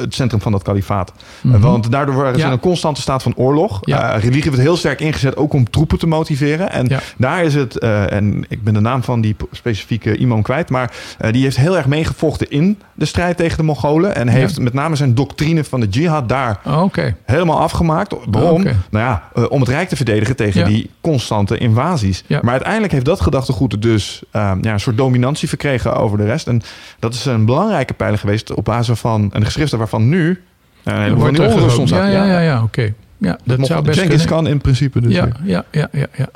het 0.00 0.14
centrum 0.14 0.40
van 0.40 0.52
dat 0.52 0.62
kalifaat. 0.62 1.12
Mhm. 1.40 1.60
Want 1.60 1.90
daardoor 1.90 2.14
waren 2.14 2.34
ze 2.34 2.40
Ja. 2.40 2.46
in 2.46 2.52
een 2.52 2.58
constante 2.60 3.00
staat 3.00 3.22
van 3.22 3.32
oorlog. 3.36 3.78
Ja. 3.80 4.12
Eh, 4.14 4.22
religie 4.22 4.50
werd 4.50 4.62
heel 4.62 4.76
sterk 4.76 5.00
ingezet, 5.00 5.36
ook 5.36 5.52
om 5.52 5.70
troepen 5.70 5.98
te 5.98 6.06
motiveren. 6.06 6.70
En 6.72 6.86
Ja. 6.88 7.00
daar 7.16 7.44
is 7.44 7.54
het, 7.54 7.78
eh, 7.78 8.12
en 8.12 8.44
ik 8.48 8.62
ben 8.62 8.74
de 8.74 8.80
naam 8.80 9.02
van 9.02 9.20
die 9.20 9.36
specifieke 9.52 10.16
imam 10.16 10.42
kwijt, 10.42 10.70
maar 10.70 10.90
eh, 11.18 11.32
die 11.32 11.42
heeft 11.42 11.56
heel 11.56 11.76
erg 11.76 11.86
meegevochten 11.86 12.50
in 12.50 12.78
de 12.94 13.04
strijd 13.04 13.36
tegen 13.36 13.56
de 13.56 13.62
Mongolen. 13.62 14.14
En 14.14 14.28
heeft 14.28 14.60
met 14.60 14.72
name 14.72 14.96
zijn 14.96 15.14
doctrine 15.14 15.64
van 15.64 15.80
de 15.80 15.86
jihad 15.88 16.28
daar 16.28 16.60
Oké. 16.80 17.16
helemaal 17.24 17.58
afgemaakt. 17.60 18.14
Waarom? 18.30 18.62
Nou 18.62 18.74
ja, 18.90 19.22
eh, 19.34 19.44
om 19.50 19.60
het 19.60 19.68
Rijk 19.68 19.88
te 19.88 19.96
verdedigen 19.96 20.36
tegen 20.36 20.64
die 20.64 20.90
constante 21.00 21.58
invasies. 21.58 22.24
Maar 22.42 22.52
uiteindelijk 22.52 22.92
heeft 22.92 23.04
dat 23.04 23.20
gedachtegoed 23.20 23.82
dus 23.82 24.22
eh, 24.30 24.52
ja, 24.60 24.72
een 24.72 24.80
soort 24.80 24.96
dominantie 24.96 25.48
verkregen 25.48 25.96
over 25.96 26.18
de 26.18 26.24
rest. 26.24 26.46
En 26.46 26.62
dat 26.98 27.14
is 27.14 27.24
een 27.24 27.44
belangrijke 27.44 27.94
pijler 27.94 28.18
geweest 28.18 28.54
op 28.54 28.64
basis 28.64 28.98
van 28.98 29.30
een 29.32 29.44
geschriften 29.44 29.78
waarvan 29.90 30.08
nu 30.08 30.42
eh, 30.82 30.94
een 30.94 31.00
heleboel 31.02 31.50
van 31.50 31.78
ontstaat. 31.78 31.90
Ja, 31.90 32.06
ja, 32.08 32.24
ja, 32.24 32.40
ja 32.40 32.62
oké. 32.62 32.94
Ja, 33.18 33.38
dat 33.44 33.56
Mocht- 33.56 33.70
zou 33.70 33.84
best 33.84 34.00
kunnen. 34.00 34.26
Khan 34.26 34.46
in 34.46 34.58
principe 34.60 35.00
dus. 35.00 35.12
Ja, 35.14 35.28
ja, 35.44 35.64
ja, 35.70 35.88
ja, 35.92 36.06
ja. 36.16 36.28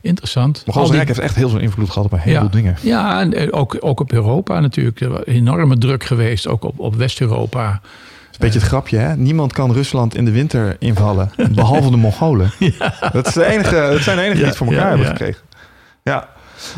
Interessant. 0.00 0.62
Die- 0.64 0.90
Rijk 0.90 1.06
heeft 1.06 1.18
echt 1.18 1.34
heel 1.34 1.48
veel 1.48 1.58
invloed 1.58 1.90
gehad 1.90 2.04
op 2.04 2.12
een 2.12 2.18
heleboel 2.18 2.48
ja, 2.48 2.54
dingen. 2.54 2.76
Ja, 2.80 3.20
en 3.20 3.34
eh, 3.34 3.48
ook, 3.50 3.76
ook 3.80 4.00
op 4.00 4.12
Europa 4.12 4.60
natuurlijk. 4.60 5.00
Er 5.00 5.08
was 5.08 5.24
enorme 5.24 5.78
druk 5.78 6.04
geweest, 6.04 6.48
ook 6.48 6.64
op, 6.64 6.78
op 6.78 6.94
West-Europa. 6.94 7.70
Dat 7.70 7.80
is 8.30 8.32
een 8.32 8.38
beetje 8.38 8.58
het 8.58 8.68
grapje, 8.68 8.96
hè? 8.96 9.16
Niemand 9.16 9.52
kan 9.52 9.72
Rusland 9.72 10.16
in 10.16 10.24
de 10.24 10.30
winter 10.30 10.76
invallen, 10.78 11.30
behalve 11.50 11.90
de 11.90 11.96
Mongolen. 11.96 12.50
Dat, 13.12 13.26
is 13.26 13.32
de 13.34 13.44
enige, 13.44 13.74
dat 13.92 14.00
zijn 14.02 14.16
de 14.16 14.22
enigen 14.22 14.36
die 14.38 14.46
het 14.46 14.56
voor 14.56 14.66
elkaar 14.66 14.88
hebben 14.88 15.06
gekregen. 15.06 15.42
Ja. 16.02 16.28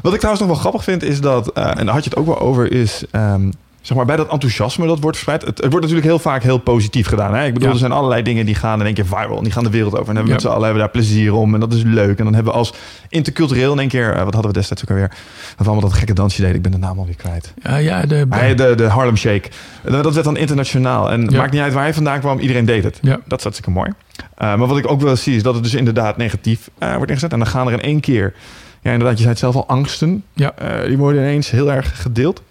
Wat 0.02 0.12
ik 0.12 0.18
trouwens 0.18 0.46
nog 0.46 0.52
wel 0.54 0.61
grappig 0.61 0.85
vind, 0.85 1.02
is 1.02 1.20
dat, 1.20 1.52
eh, 1.52 1.78
en 1.78 1.85
daar 1.87 1.94
had 1.94 2.04
je 2.04 2.11
het 2.11 2.18
ook 2.18 2.26
wel 2.26 2.38
over, 2.40 2.72
is 2.72 3.04
ehm, 3.11 3.50
zeg 3.81 3.97
maar 3.97 4.07
bij 4.07 4.16
dat 4.16 4.29
enthousiasme 4.31 4.87
dat 4.87 5.01
wordt 5.01 5.16
verspreid. 5.16 5.40
Het, 5.45 5.59
het 5.59 5.71
wordt 5.71 5.81
natuurlijk 5.81 6.07
heel 6.07 6.19
vaak 6.19 6.43
heel 6.43 6.59
positief 6.59 7.07
gedaan. 7.07 7.35
Hè? 7.35 7.47
Ik 7.47 7.53
bedoel, 7.53 7.69
Ja. 7.69 7.75
er 7.75 7.81
zijn 7.81 7.93
allerlei 7.93 8.23
dingen 8.23 8.47
die 8.47 8.55
gaan 8.55 8.81
in 8.81 8.85
één 8.87 8.95
keer 8.95 9.07
viral. 9.07 9.37
En 9.37 9.43
die 9.43 9.53
gaan 9.53 9.64
de 9.64 9.71
wereld 9.71 9.93
over. 9.99 10.09
En 10.09 10.14
hebben 10.16 10.23
we 10.25 10.29
Ja. 10.29 10.35
met 10.35 10.43
z'n 10.43 10.49
allen 10.49 10.62
hebben 10.64 10.83
daar 10.83 10.90
plezier 10.90 11.35
om. 11.35 11.55
En 11.55 11.61
dat 11.61 11.73
is 11.73 11.83
leuk. 11.83 12.19
En 12.19 12.25
dan 12.25 12.35
hebben 12.35 12.53
we 12.53 12.59
als 12.59 12.73
intercultureel 13.09 13.73
in 13.73 13.79
één 13.79 13.88
keer, 13.88 14.12
eh, 14.12 14.23
wat 14.25 14.33
hadden 14.35 14.53
we 14.53 14.59
destijds 14.59 14.83
ook 14.83 14.90
alweer? 14.90 15.11
We 15.57 15.64
allemaal 15.64 15.81
dat 15.81 15.93
gekke 15.93 16.12
dansje 16.14 16.40
deden. 16.40 16.57
Ik 16.57 16.62
ben 16.62 16.73
de 16.73 16.79
naam 16.79 16.99
alweer 16.99 17.16
kwijt. 17.16 17.53
Ja, 17.62 17.77
ja, 17.77 18.07
de, 18.07 18.27
Hij, 18.31 18.55
de, 18.55 18.75
de 18.75 18.85
Harlem 18.87 19.16
Shake. 19.16 19.49
Dat 19.83 20.12
werd 20.14 20.25
dan 20.25 20.37
internationaal. 20.37 21.11
En 21.11 21.23
het 21.23 21.31
Ja. 21.33 21.38
maakt 21.38 21.53
niet 21.53 21.61
uit 21.61 21.73
waar 21.73 21.83
hij 21.83 21.95
vandaan 21.95 22.21
kwam, 22.21 22.38
iedereen 22.38 22.64
deed 22.64 22.85
het. 22.85 22.99
Ja. 23.03 23.19
Dat 23.27 23.38
is 23.38 23.43
hartstikke 23.45 23.71
mooi. 23.71 23.90
Eh, 24.37 24.55
maar 24.57 24.66
wat 24.66 24.79
ik 24.79 24.90
ook 24.90 25.01
wel 25.01 25.16
zie, 25.16 25.37
is 25.37 25.43
dat 25.43 25.55
het 25.55 25.62
dus 25.62 25.75
inderdaad 25.75 26.16
negatief 26.16 26.71
eh, 26.79 26.95
wordt 26.95 27.09
ingezet. 27.11 27.33
En 27.33 27.38
dan 27.38 27.49
gaan 27.49 27.66
er 27.66 27.73
in 27.73 27.81
één 27.81 28.01
keer, 28.01 28.35
ja 28.83 28.90
inderdaad, 28.93 29.12
je 29.16 29.19
zei 29.23 29.31
het 29.31 29.38
zelf 29.38 29.55
al, 29.55 29.69
angsten. 29.69 30.25
Ja. 30.35 30.53
Die 30.87 30.99
worden 30.99 31.21
ineens 31.23 31.51
heel 31.51 31.73
erg 31.73 32.03
gedeeld. 32.03 32.43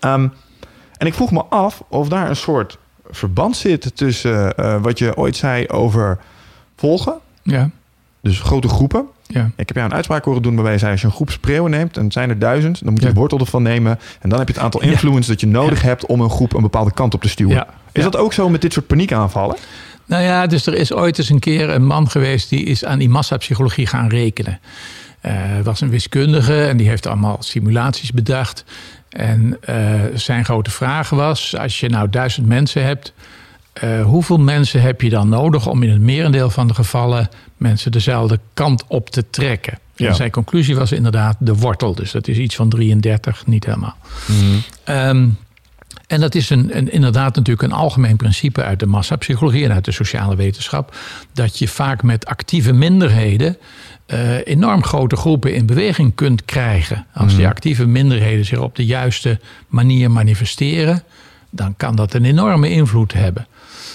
Ehm, 0.00 0.28
en 0.96 1.06
ik 1.06 1.14
vroeg 1.14 1.30
me 1.30 1.44
af 1.44 1.82
of 1.88 2.08
daar 2.08 2.28
een 2.28 2.36
soort 2.36 2.78
verband 3.10 3.56
zit 3.56 3.96
tussen 3.96 4.56
eh, 4.56 4.82
wat 4.82 4.98
je 4.98 5.16
ooit 5.16 5.36
zei 5.36 5.68
over 5.68 6.18
volgen. 6.76 7.14
ja, 7.42 7.70
Dus 8.20 8.40
grote 8.40 8.68
groepen. 8.68 9.04
ja. 9.26 9.50
Ik 9.56 9.68
heb 9.68 9.76
jou 9.76 9.88
een 9.88 9.94
uitspraak 9.94 10.24
horen 10.24 10.42
doen 10.42 10.54
waarbij 10.54 10.72
je 10.72 10.78
zei... 10.78 10.90
als 10.92 11.00
je 11.00 11.06
een 11.06 11.12
groep 11.12 11.30
spreeuwen 11.30 11.70
neemt, 11.70 11.96
en 11.96 12.04
het 12.04 12.12
zijn 12.12 12.28
er 12.28 12.38
duizend... 12.38 12.84
dan 12.84 12.92
moet 12.92 13.00
je 13.02 13.06
Ja. 13.08 13.12
de 13.12 13.18
wortel 13.18 13.38
ervan 13.38 13.62
nemen. 13.62 13.98
En 14.20 14.28
dan 14.28 14.38
heb 14.38 14.48
je 14.48 14.54
het 14.54 14.62
aantal 14.62 14.84
Ja. 14.84 14.90
influence 14.90 15.30
dat 15.30 15.40
je 15.40 15.46
nodig 15.46 15.82
hebt... 15.82 16.06
om 16.06 16.20
een 16.20 16.30
groep 16.30 16.54
een 16.54 16.62
bepaalde 16.62 16.92
kant 16.92 17.14
op 17.14 17.22
te 17.22 17.28
stuwen. 17.28 17.66
Is 17.92 18.02
dat 18.02 18.16
ook 18.16 18.32
zo 18.32 18.48
met 18.48 18.60
dit 18.60 18.72
soort 18.72 18.86
paniekaanvallen? 18.86 19.56
Nou 20.06 20.22
ja, 20.22 20.46
dus 20.46 20.66
er 20.66 20.74
is 20.74 20.92
ooit 20.92 21.18
eens 21.18 21.28
een 21.30 21.38
keer 21.38 21.70
een 21.70 21.86
man 21.86 22.10
geweest 22.10 22.48
die 22.48 22.64
is 22.64 22.84
aan 22.84 22.98
die 22.98 23.08
massapsychologie 23.08 23.86
gaan 23.86 24.08
rekenen. 24.08 24.60
Het 25.20 25.64
was 25.64 25.80
een 25.80 25.90
wiskundige 25.90 26.64
en 26.66 26.76
die 26.76 26.88
heeft 26.88 27.06
allemaal 27.06 27.36
simulaties 27.40 28.12
bedacht. 28.12 28.64
En 29.14 29.56
eh, 29.60 30.00
zijn 30.14 30.44
grote 30.44 30.70
vraag 30.70 31.10
was: 31.10 31.56
als 31.56 31.80
je 31.80 31.88
nou 31.88 32.10
duizend 32.10 32.46
mensen 32.46 32.84
hebt, 32.84 33.12
eh, 33.72 34.04
hoeveel 34.04 34.38
mensen 34.38 34.82
heb 34.82 35.00
je 35.00 35.10
dan 35.10 35.28
nodig 35.28 35.66
om 35.66 35.82
in 35.82 35.90
het 35.90 36.00
merendeel 36.00 36.50
van 36.50 36.66
de 36.66 36.74
gevallen 36.74 37.28
mensen 37.56 37.92
dezelfde 37.92 38.40
kant 38.54 38.84
op 38.88 39.10
te 39.10 39.30
trekken? 39.30 39.78
Ja. 39.96 40.08
En 40.08 40.14
zijn 40.14 40.30
conclusie 40.30 40.76
was 40.76 40.92
inderdaad 40.92 41.36
de 41.38 41.54
wortel. 41.54 41.94
Dus 41.94 42.10
dat 42.10 42.28
is 42.28 42.38
iets 42.38 42.54
van 42.54 42.68
33, 42.68 43.46
niet 43.46 43.64
helemaal. 43.64 43.96
Ehm, 44.84 45.28
en 46.06 46.20
dat 46.20 46.34
is 46.34 46.50
een, 46.50 46.76
een, 46.76 46.92
inderdaad 46.92 47.36
natuurlijk 47.36 47.72
een 47.72 47.78
algemeen 47.78 48.16
principe 48.16 48.62
uit 48.62 48.80
de 48.80 48.86
massapsychologie 48.86 49.64
en 49.64 49.72
uit 49.72 49.84
de 49.84 49.92
sociale 49.92 50.36
wetenschap. 50.36 50.96
Dat 51.32 51.58
je 51.58 51.68
vaak 51.68 52.02
met 52.02 52.26
actieve 52.26 52.72
minderheden 52.72 53.56
eh, 54.06 54.46
enorm 54.46 54.84
grote 54.84 55.16
groepen 55.16 55.54
in 55.54 55.66
beweging 55.66 56.14
kunt 56.14 56.44
krijgen. 56.44 57.06
Als 57.14 57.36
die 57.36 57.46
actieve 57.46 57.86
minderheden 57.86 58.44
zich 58.44 58.58
op 58.58 58.76
de 58.76 58.84
juiste 58.84 59.40
manier 59.68 60.10
manifesteren, 60.10 61.02
dan 61.50 61.76
kan 61.76 61.96
dat 61.96 62.14
een 62.14 62.24
enorme 62.24 62.70
invloed 62.70 63.12
hebben. 63.12 63.46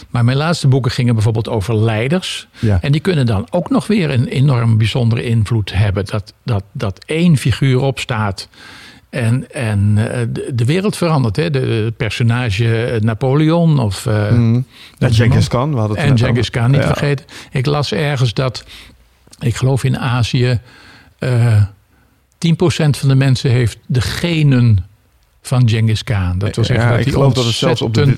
Maar 0.10 0.26
mijn 0.26 0.38
laatste 0.38 0.68
boeken 0.68 0.92
gingen 0.92 1.14
bijvoorbeeld 1.14 1.50
over 1.50 1.76
leiders. 1.76 2.48
Ja. 2.60 2.82
En 2.82 2.92
die 2.92 3.02
kunnen 3.02 3.26
dan 3.26 3.48
ook 3.50 3.70
nog 3.70 3.88
weer 3.88 4.10
een 4.10 4.28
enorm 4.28 4.78
bijzondere 4.78 5.24
invloed 5.24 5.74
hebben. 5.74 6.06
Dat, 6.06 6.34
dat, 6.44 6.64
dat 6.72 7.04
één 7.06 7.38
figuur 7.38 7.80
opstaat 7.80 8.48
en, 9.10 9.52
en 9.52 9.94
eh, 9.98 10.20
de, 10.30 10.52
de 10.54 10.66
wereld 10.66 10.98
verandert. 10.98 11.36
Hè? 11.36 11.50
De, 11.50 11.60
de 11.60 11.94
personage 11.98 12.98
Napoleon 13.02 13.80
of... 13.80 14.06
eh. 14.06 14.14
Ja, 14.32 14.62
dat 14.98 15.16
Genghis 15.16 15.48
Khan. 15.48 15.72
We 15.74 15.80
hadden 15.80 15.98
het 15.98 16.10
En 16.10 16.18
Genghis. 16.18 16.50
Khan, 16.50 16.72
niet 16.72 16.82
Ja. 16.82 16.88
vergeten. 16.88 17.26
Ik 17.52 17.66
las 17.66 17.92
ergens 17.92 18.34
dat, 18.34 18.64
ik 19.40 19.56
geloof 19.56 19.84
in 19.84 19.98
Azië... 20.00 20.60
eh 21.20 21.64
10% 22.48 22.50
van 22.90 23.10
de 23.10 23.16
mensen 23.16 23.52
heeft 23.52 23.78
de 23.86 24.02
genen 24.02 24.86
van 25.42 25.70
Genghis 25.70 26.04
Khan. 26.04 26.38
Dat 26.38 26.56
wil 26.56 26.66
zeggen 26.66 26.86
ja, 26.86 26.92
dat 26.92 27.00
ik 27.00 27.06
hij 27.06 27.14
geloof 27.14 27.34
dat 27.34 27.46
het 27.46 27.54
zelfs 27.54 27.82
op 27.82 27.94
de, 27.94 28.16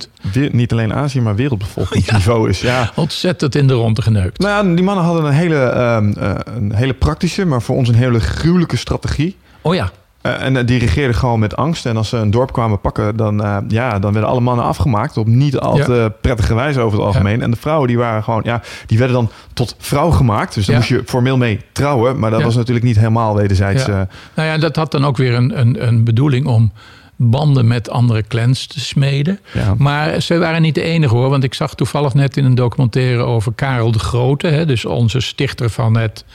niet 0.52 0.72
alleen 0.72 0.94
Azië, 0.94 1.22
maar 1.22 1.36
wereldbevolkingsniveau 1.36 2.50
is. 2.50 2.62
Ja. 2.62 2.92
ontzettend 2.96 3.56
in 3.56 3.68
de 3.68 3.74
ronde 3.74 4.02
geneukt. 4.02 4.40
Nou 4.40 4.68
ja, 4.68 4.76
die 4.76 4.84
mannen 4.84 5.04
hadden 5.06 5.26
een 5.26 5.34
hele, 5.34 5.56
ehm, 5.60 6.12
eh, 6.12 6.36
een 6.56 6.74
hele 6.76 6.94
praktische, 6.94 7.46
maar 7.46 7.62
voor 7.62 7.76
ons 7.76 7.88
een 7.90 7.96
hele 7.96 8.20
gruwelijke 8.20 8.78
strategie. 8.78 9.38
Oh 9.62 9.76
ja, 9.76 9.92
Eh, 10.22 10.42
en 10.46 10.58
eh, 10.58 10.66
die 10.66 10.80
regeerden 10.80 11.16
gewoon 11.16 11.40
met 11.40 11.56
angst. 11.56 11.86
En 11.86 11.98
als 11.98 12.10
ze 12.10 12.18
een 12.18 12.32
dorp 12.32 12.54
kwamen 12.54 12.80
pakken, 12.82 13.16
dan, 13.16 13.44
eh, 13.44 13.58
ja, 13.68 14.00
dan 14.00 14.12
werden 14.14 14.30
alle 14.30 14.40
mannen 14.42 14.66
afgemaakt. 14.66 15.18
Op 15.18 15.28
niet 15.28 15.58
al 15.58 15.78
Ja. 15.78 15.84
te 15.86 16.12
prettige 16.22 16.56
wijze 16.56 16.80
over 16.80 16.98
het 16.98 17.08
algemeen. 17.08 17.42
En 17.42 17.52
de 17.52 17.58
vrouwen 17.58 17.88
die 17.88 17.98
waren 17.98 18.24
gewoon, 18.24 18.42
ja, 18.46 18.62
die 18.86 18.98
werden 18.98 19.16
dan 19.16 19.30
tot 19.54 19.76
vrouw 19.78 20.10
gemaakt. 20.12 20.54
Dus 20.54 20.66
daar 20.66 20.76
Ja. 20.76 20.82
moest 20.82 20.92
je 20.94 21.04
formeel 21.06 21.38
mee 21.38 21.60
trouwen. 21.72 22.20
Maar 22.20 22.32
dat 22.32 22.44
was 22.44 22.56
natuurlijk 22.56 22.86
niet 22.86 22.96
helemaal 22.98 23.36
wederzijds. 23.36 23.88
Eh, 23.88 24.02
Nou 24.36 24.48
ja, 24.48 24.58
dat 24.58 24.76
had 24.76 24.92
dan 24.92 25.06
ook 25.06 25.18
weer 25.18 25.34
een, 25.34 25.60
een, 25.60 25.88
een 25.88 26.04
bedoeling 26.04 26.46
om 26.46 26.72
banden 27.16 27.68
met 27.68 27.90
andere 27.90 28.24
clans 28.28 28.68
te 28.68 28.80
smeden. 28.80 29.40
ja. 29.54 29.74
Maar 29.78 30.22
ze 30.22 30.38
waren 30.38 30.62
niet 30.62 30.76
de 30.76 30.82
enige 30.84 31.16
hoor. 31.16 31.30
Want 31.30 31.44
ik 31.44 31.54
zag 31.54 31.76
toevallig 31.76 32.14
net 32.14 32.38
in 32.38 32.46
een 32.46 32.56
documentaire 32.56 33.22
over 33.24 33.52
Karel 33.56 33.92
de 33.92 34.00
Grote. 34.00 34.48
Hè, 34.48 34.66
dus 34.66 34.86
onze 34.86 35.20
stichter 35.20 35.70
van 35.70 35.98
het 35.98 36.26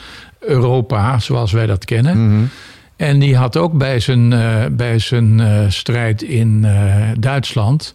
Europa, 0.40 1.18
zoals 1.18 1.52
wij 1.52 1.66
dat 1.66 1.84
kennen. 1.84 2.26
Mhm. 2.34 2.44
En 2.96 3.18
die 3.18 3.36
had 3.36 3.56
ook 3.56 3.72
bij 3.72 4.00
zijn, 4.00 4.32
eh, 4.32 4.64
bij 4.70 4.98
zijn 4.98 5.40
eh, 5.40 5.64
strijd 5.68 6.22
in 6.22 6.64
eh, 6.64 7.08
Duitsland. 7.18 7.94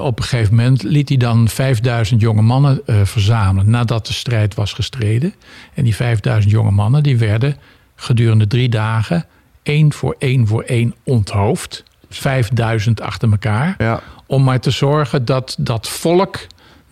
op 0.00 0.18
een 0.18 0.24
gegeven 0.24 0.54
moment 0.54 0.82
liet 0.82 1.08
hij 1.08 1.18
dan 1.18 1.48
5000 1.48 2.20
jonge 2.20 2.42
mannen 2.42 2.80
verzamelen. 2.86 3.70
nadat 3.70 4.06
de 4.06 4.12
strijd 4.12 4.54
was 4.54 4.72
gestreden. 4.72 5.34
En 5.74 5.84
die 5.84 5.94
5000 5.94 6.52
jonge 6.52 6.70
mannen 6.70 7.02
die 7.02 7.18
werden 7.18 7.56
gedurende 7.94 8.46
drie 8.46 8.68
dagen. 8.68 9.26
één 9.62 9.92
voor 9.92 10.16
één 10.18 10.46
voor 10.46 10.62
één 10.62 10.94
onthoofd. 11.04 11.84
5000 12.08 13.00
achter 13.00 13.30
elkaar. 13.30 13.74
ja. 13.78 14.00
Om 14.26 14.44
maar 14.44 14.60
te 14.60 14.70
zorgen 14.70 15.24
dat 15.24 15.56
dat 15.58 15.88
volk 15.88 16.38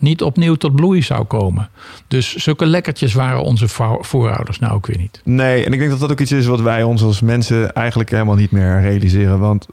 niet 0.01 0.21
opnieuw 0.21 0.55
tot 0.55 0.75
bloei 0.75 1.01
zou 1.01 1.23
komen. 1.23 1.69
Dus 2.07 2.35
zulke 2.35 2.65
lekkertjes 2.65 3.13
waren 3.13 3.43
onze 3.43 3.67
vo- 3.67 3.97
voorouders 4.01 4.59
nou 4.59 4.73
ook 4.73 4.87
weer 4.87 4.97
niet. 4.97 5.21
Nee, 5.23 5.65
en 5.65 5.73
ik 5.73 5.79
denk 5.79 5.91
dat 5.91 5.99
dat 5.99 6.11
ook 6.11 6.19
iets 6.19 6.31
is 6.31 6.45
wat 6.45 6.61
wij 6.61 6.83
ons 6.83 7.03
als 7.03 7.21
mensen 7.21 7.73
eigenlijk 7.73 8.09
helemaal 8.09 8.35
niet 8.35 8.51
meer 8.51 8.81
realiseren. 8.81 9.39
Want 9.39 9.67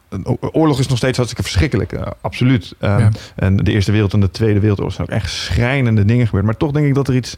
oorlog 0.52 0.78
is 0.78 0.88
nog 0.88 0.96
steeds 0.98 1.16
hartstikke 1.16 1.48
verschrikkelijk, 1.50 1.92
eh, 1.92 2.02
absoluut. 2.20 2.74
Ja. 2.80 3.10
En 3.36 3.56
de 3.56 3.72
Eerste 3.72 3.92
Wereld 3.92 4.12
en 4.12 4.20
de 4.20 4.30
Tweede 4.30 4.60
Wereldoorlog 4.60 4.94
zijn 4.94 5.08
ook 5.08 5.14
echt 5.14 5.30
schrijnende 5.30 6.04
dingen 6.04 6.26
gebeurd. 6.26 6.44
Maar 6.44 6.56
toch 6.56 6.70
denk 6.72 6.86
ik 6.86 6.94
dat 6.94 7.08
er 7.08 7.14
iets 7.14 7.36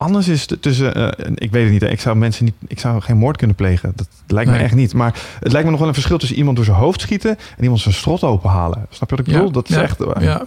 anders 0.00 0.28
is 0.28 0.46
t- 0.46 0.56
tussen. 0.62 0.94
eh, 0.94 1.30
ik 1.34 1.50
weet 1.50 1.62
het 1.62 1.72
niet, 1.72 1.82
ik 1.92 2.00
zou 2.00 2.16
mensen 2.16 2.44
niet, 2.44 2.54
ik 2.66 2.78
zou 2.80 3.00
geen 3.00 3.16
moord 3.16 3.36
kunnen 3.36 3.56
plegen. 3.56 3.92
Dat 3.96 4.08
lijkt 4.26 4.50
me 4.50 4.56
echt 4.56 4.74
niet. 4.74 4.94
Maar 4.94 5.14
het 5.40 5.50
lijkt 5.52 5.64
me 5.64 5.70
nog 5.70 5.78
wel 5.80 5.88
een 5.88 5.94
verschil 5.94 6.18
tussen 6.18 6.36
iemand 6.38 6.56
door 6.56 6.64
zijn 6.64 6.76
hoofd 6.76 7.00
schieten 7.00 7.30
en 7.56 7.62
iemand 7.62 7.80
zijn 7.80 7.94
strot 7.94 8.22
openhalen. 8.22 8.86
Snap 8.90 9.10
je 9.10 9.16
wat 9.16 9.26
ik 9.26 9.32
Ja, 9.32 9.38
bedoel? 9.38 9.52
Dat 9.52 9.68
is 9.68 9.74
ja, 9.74 9.82
echt. 9.82 10.00
eh, 10.00 10.22
ja, 10.22 10.42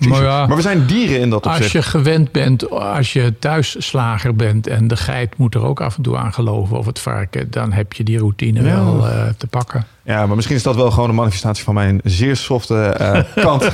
maar 0.47 0.55
we 0.55 0.61
zijn 0.61 0.85
dieren 0.85 1.19
in 1.19 1.29
dat 1.29 1.45
Als 1.45 1.55
opzicht. 1.55 1.71
je 1.71 1.81
gewend 1.81 2.31
bent, 2.31 2.69
als 2.69 3.13
je 3.13 3.33
thuisslager 3.39 4.35
bent 4.35 4.67
en 4.67 4.87
de 4.87 4.97
geit 4.97 5.37
moet 5.37 5.55
er 5.55 5.63
ook 5.65 5.81
af 5.81 5.97
en 5.97 6.03
toe 6.03 6.17
aan 6.17 6.33
geloven 6.33 6.77
of 6.77 6.85
het 6.85 6.99
varken, 6.99 7.51
dan 7.51 7.71
heb 7.71 7.93
je 7.93 8.03
die 8.03 8.17
routine 8.17 8.61
wel 8.61 9.07
eh, 9.07 9.27
te 9.37 9.47
pakken. 9.47 9.85
Ja, 10.05 10.25
maar 10.25 10.35
misschien 10.35 10.55
is 10.57 10.63
dat 10.63 10.75
wel 10.75 10.91
gewoon 10.91 11.09
een 11.09 11.15
manifestatie 11.15 11.63
van 11.63 11.73
mijn 11.73 11.99
zeer 12.03 12.35
softe 12.35 12.75
eh, 12.85 13.19
kant. 13.45 13.69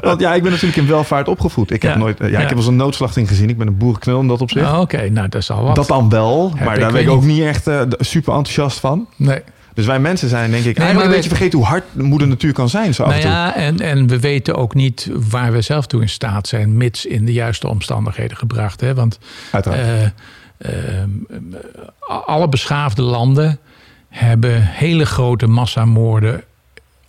Want 0.00 0.20
ja, 0.20 0.34
ik 0.34 0.42
ben 0.42 0.50
natuurlijk 0.50 0.78
in 0.78 0.86
welvaart 0.86 1.28
opgevoed. 1.28 1.70
Ik 1.70 1.82
heb 1.82 1.92
Ja. 1.92 1.98
nooit, 1.98 2.20
eh, 2.20 2.26
ja, 2.30 2.32
Ja. 2.38 2.42
ik 2.42 2.48
heb 2.48 2.56
als 2.56 2.66
een 2.66 2.76
noodslachting 2.76 3.28
gezien. 3.28 3.48
Ik 3.48 3.58
ben 3.58 3.66
een 3.66 3.76
boerenknul 3.76 4.20
in 4.20 4.28
dat 4.28 4.40
opzicht. 4.40 4.66
Ah, 4.66 4.80
Oké, 4.80 5.08
nou 5.10 5.28
dat 5.28 5.40
is 5.40 5.50
al 5.50 5.62
wat. 5.62 5.74
dat 5.76 5.86
dan 5.88 6.08
wel, 6.08 6.52
Heb 6.54 6.64
maar 6.64 6.74
ik 6.74 6.80
daar 6.80 6.92
ben 6.92 7.00
ik 7.02 7.08
ook 7.10 7.24
niet. 7.24 7.42
echt 7.42 7.66
eh, 7.66 7.80
super 7.98 8.32
enthousiast 8.34 8.78
van. 8.80 9.08
nee. 9.16 9.40
Dus 9.74 9.86
wij 9.86 9.98
mensen 10.00 10.28
zijn 10.28 10.50
denk 10.50 10.64
ik 10.64 10.78
eigenlijk 10.78 11.08
een 11.08 11.14
beetje 11.14 11.28
vergeten 11.28 11.58
hoe 11.58 11.68
hard 11.68 11.84
moeder 11.94 12.28
natuur 12.28 12.52
kan 12.52 12.68
zijn. 12.68 12.94
Zo 12.94 13.02
af 13.02 13.08
Nou 13.08 13.20
en 13.22 13.26
toe. 13.28 13.36
ja, 13.36 13.54
en, 13.56 13.80
en 13.80 14.06
we 14.06 14.20
weten 14.20 14.54
ook 14.56 14.74
niet 14.74 15.10
waar 15.30 15.52
we 15.52 15.60
zelf 15.60 15.86
toe 15.86 16.00
in 16.00 16.08
staat 16.08 16.48
zijn, 16.48 16.76
mits 16.76 17.06
in 17.06 17.24
de 17.24 17.32
juiste 17.32 17.68
omstandigheden 17.68 18.36
gebracht. 18.36 18.80
Hè? 18.80 18.94
Want 18.94 19.18
Uiteraard. 19.52 20.12
eh, 20.58 20.98
ehm, 21.00 21.10
alle 22.26 22.48
beschaafde 22.48 23.02
landen 23.02 23.58
hebben 24.18 24.62
hele 24.62 25.06
grote 25.06 25.46
massamoorden 25.46 26.44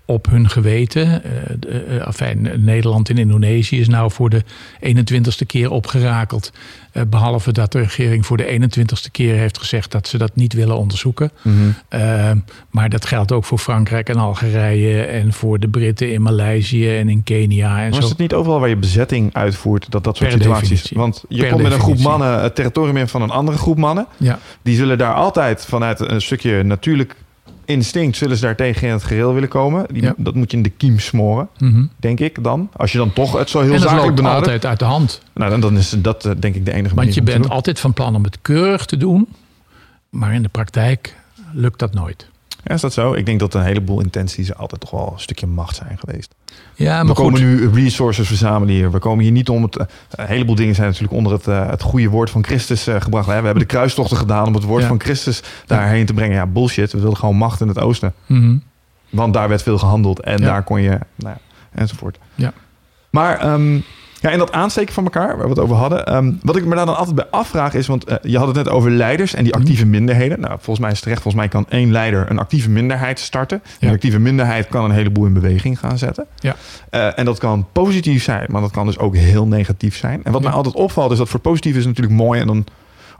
op 0.10 0.26
hun 0.30 0.50
geweten. 0.50 1.22
De- 1.60 2.02
enfin, 2.06 2.50
Nederland 2.58 3.10
en 3.10 3.18
Indonesië 3.18 3.80
is 3.80 3.88
nou 3.88 4.12
voor 4.12 4.30
de 4.30 4.44
21ste 4.80 5.46
keer 5.46 5.72
opgerakeld. 5.72 6.52
Eh, 6.92 7.04
behalve 7.08 7.52
dat 7.52 7.72
de 7.72 7.80
regering 7.80 8.26
voor 8.26 8.38
de 8.38 8.46
21ste 8.46 9.12
keer 9.12 9.36
heeft 9.36 9.58
gezegd 9.58 9.92
dat 9.92 10.08
ze 10.08 10.18
dat 10.18 10.36
niet 10.36 10.54
willen 10.54 10.78
onderzoeken. 10.78 11.32
Mhm. 11.42 11.56
Uh, 11.94 12.32
maar 12.70 12.90
dat 12.90 13.06
geldt 13.06 13.32
ook 13.32 13.46
voor 13.46 13.58
Frankrijk 13.58 14.10
en 14.10 14.16
Algerije 14.18 15.02
en 15.02 15.34
voor 15.34 15.60
de 15.60 15.68
Britten 15.70 16.12
in 16.14 16.22
Maleisië 16.22 16.98
en 16.98 17.10
in 17.10 17.24
Kenia 17.24 17.70
en 17.84 17.90
Maar 17.90 17.94
zo. 17.94 18.00
is 18.04 18.10
het 18.10 18.18
niet 18.18 18.34
overal 18.34 18.60
waar 18.60 18.70
je 18.70 18.76
bezetting 18.78 19.34
uitvoert 19.34 19.92
dat 19.92 20.04
dat 20.04 20.18
soort 20.18 20.30
Per 20.30 20.40
situaties... 20.40 20.70
definitie. 20.70 20.98
Want 20.98 21.24
je 21.30 21.42
Per 21.42 21.50
komt 21.50 21.62
met 21.64 21.72
een 21.72 21.80
groep 21.80 22.00
mannen 22.00 22.42
het 22.42 22.56
territorium 22.56 22.98
in 22.98 23.08
van 23.08 23.22
een 23.22 23.30
andere 23.30 23.58
groep 23.58 23.78
mannen. 23.78 24.08
Ja, 24.18 24.40
Die 24.62 24.76
zullen 24.76 24.98
daar 24.98 25.14
altijd 25.14 25.66
vanuit 25.66 26.00
een 26.00 26.22
stukje 26.22 26.64
natuurlijk 26.64 27.16
instinct... 27.70 28.18
zullen 28.18 28.38
ze 28.38 28.46
daar 28.46 28.56
tegen 28.56 28.88
in 28.88 28.94
het 28.94 29.04
gereel 29.04 29.34
willen 29.34 29.50
komen. 29.50 29.86
Die, 29.92 30.02
Ja. 30.02 30.14
Dat 30.18 30.36
moet 30.36 30.52
je 30.52 30.58
in 30.58 30.64
de 30.64 30.70
kiem 30.70 31.00
smoren. 31.00 31.50
mhm. 31.58 31.86
denk 31.98 32.20
ik 32.20 32.44
dan. 32.44 32.70
Als 32.76 32.92
je 32.92 32.98
dan 32.98 33.14
toch 33.14 33.38
het 33.38 33.50
zo 33.50 33.62
heel 33.62 33.74
en 33.74 33.80
zakelijk 33.80 34.16
benadert. 34.16 34.42
altijd 34.42 34.66
uit 34.66 34.80
de 34.80 34.86
hand. 34.86 35.22
Nou, 35.34 35.50
dan, 35.50 35.60
dan 35.60 35.78
is 35.78 35.96
dat 35.98 36.26
eh, 36.26 36.32
denk 36.40 36.56
ik 36.56 36.66
de 36.66 36.72
enige 36.72 36.96
Want 36.96 36.96
manier 36.96 37.14
je 37.14 37.20
om 37.20 37.26
te 37.26 37.32
bent 37.32 37.50
altijd 37.50 37.80
van 37.80 37.94
plan 37.94 38.16
om 38.16 38.24
het 38.24 38.38
keurig 38.42 38.86
te 38.86 38.98
doen. 38.98 39.28
Maar 40.10 40.34
in 40.34 40.42
de 40.42 40.50
praktijk 40.50 41.16
lukt 41.54 41.80
dat 41.80 41.94
nooit. 41.94 42.28
Ja, 42.64 42.74
is 42.74 42.82
dat 42.82 42.94
zo? 42.94 43.14
Ik 43.14 43.26
denk 43.26 43.40
dat 43.40 43.54
een 43.54 43.64
heleboel 43.64 44.02
intenties 44.02 44.56
altijd 44.56 44.82
toch 44.82 44.92
wel 44.92 45.10
een 45.14 45.20
stukje 45.20 45.48
macht 45.48 45.76
zijn 45.76 45.98
geweest. 46.00 46.36
Ja, 46.76 47.00
we 47.00 47.06
maar 47.06 47.16
komen 47.16 47.40
goed. 47.40 47.42
nu 47.42 47.70
resources 47.84 48.28
verzamelen 48.28 48.74
hier. 48.76 48.92
We 48.92 49.00
komen 49.00 49.24
hier 49.24 49.32
niet 49.32 49.50
om 49.50 49.64
het... 49.64 49.78
eh, 49.78 49.86
een 50.10 50.28
heleboel 50.28 50.56
dingen 50.56 50.76
zijn 50.76 50.88
natuurlijk 50.88 51.14
onder 51.14 51.32
het, 51.34 51.48
eh, 51.48 51.70
het 51.70 51.82
goede 51.82 52.10
woord 52.10 52.30
van 52.30 52.44
Christus 52.44 52.88
eh, 52.88 53.02
gebracht. 53.02 53.26
We 53.28 53.32
hebben 53.32 53.54
de 53.60 53.66
kruistochten 53.66 54.18
gedaan 54.18 54.48
om 54.48 54.54
het 54.54 54.64
woord 54.64 54.82
Ja. 54.82 54.88
van 54.88 55.00
Christus 55.00 55.44
daarheen 55.66 56.06
te 56.06 56.14
brengen. 56.14 56.36
Ja, 56.36 56.46
bullshit. 56.46 56.92
We 56.92 57.00
wilden 57.00 57.18
gewoon 57.20 57.36
macht 57.36 57.62
in 57.62 57.68
het 57.68 57.80
oosten. 57.80 58.14
Mhm. 58.26 58.58
Want 59.10 59.34
daar 59.34 59.50
werd 59.50 59.64
veel 59.64 59.78
gehandeld. 59.78 60.20
En 60.20 60.38
Ja. 60.38 60.46
daar 60.46 60.64
kon 60.64 60.82
je... 60.82 60.90
Nou 60.90 61.00
ja, 61.36 61.38
enzovoort. 61.74 62.18
Ja. 62.36 62.54
Maar... 63.10 63.40
ehm, 63.40 63.80
ja, 64.22 64.30
en 64.32 64.38
dat 64.38 64.52
aansteken 64.52 64.94
van 64.94 65.04
elkaar, 65.04 65.28
waar 65.38 65.44
we 65.44 65.50
het 65.50 65.60
over 65.60 65.76
hadden. 65.76 66.06
ehm, 66.06 66.32
wat 66.42 66.56
ik 66.56 66.66
me 66.66 66.76
daar 66.76 66.86
dan 66.86 66.98
altijd 66.98 67.16
bij 67.16 67.26
afvraag 67.32 67.74
is, 67.74 67.88
want 67.88 68.04
eh, 68.04 68.16
je 68.22 68.38
had 68.38 68.48
het 68.48 68.56
net 68.56 68.70
over 68.70 68.92
leiders 68.92 69.34
en 69.34 69.44
die 69.44 69.52
Mhm. 69.54 69.62
actieve 69.62 69.86
minderheden. 69.86 70.40
Nou, 70.40 70.52
volgens 70.54 70.80
mij 70.80 70.88
is 70.90 70.94
het 70.96 71.04
terecht, 71.04 71.22
volgens 71.22 71.44
mij 71.44 71.52
kan 71.52 71.66
één 71.70 71.92
leider 71.92 72.32
een 72.32 72.40
actieve 72.40 72.70
minderheid 72.70 73.20
starten. 73.20 73.62
Ja. 73.64 73.70
Die 73.80 73.90
actieve 73.90 74.20
minderheid 74.20 74.68
kan 74.68 74.86
een 74.86 74.92
heleboel 74.92 75.26
in 75.26 75.34
beweging 75.34 75.80
gaan 75.80 75.98
zetten. 75.98 76.26
Ja. 76.36 76.56
Eh, 76.90 77.20
en 77.20 77.26
dat 77.26 77.38
kan 77.40 77.68
positief 77.72 78.24
zijn, 78.24 78.46
maar 78.52 78.62
dat 78.62 78.72
kan 78.72 78.86
dus 78.86 78.98
ook 78.98 79.16
heel 79.16 79.48
negatief 79.48 79.98
zijn. 79.98 80.22
En 80.24 80.32
wat 80.32 80.42
Ja. 80.42 80.48
mij 80.48 80.58
altijd 80.58 80.76
opvalt 80.76 81.12
is 81.12 81.18
dat 81.18 81.30
voor 81.30 81.40
positief 81.40 81.76
is 81.76 81.86
natuurlijk 81.86 82.16
mooi 82.16 82.40
en 82.42 82.48
dan 82.48 82.66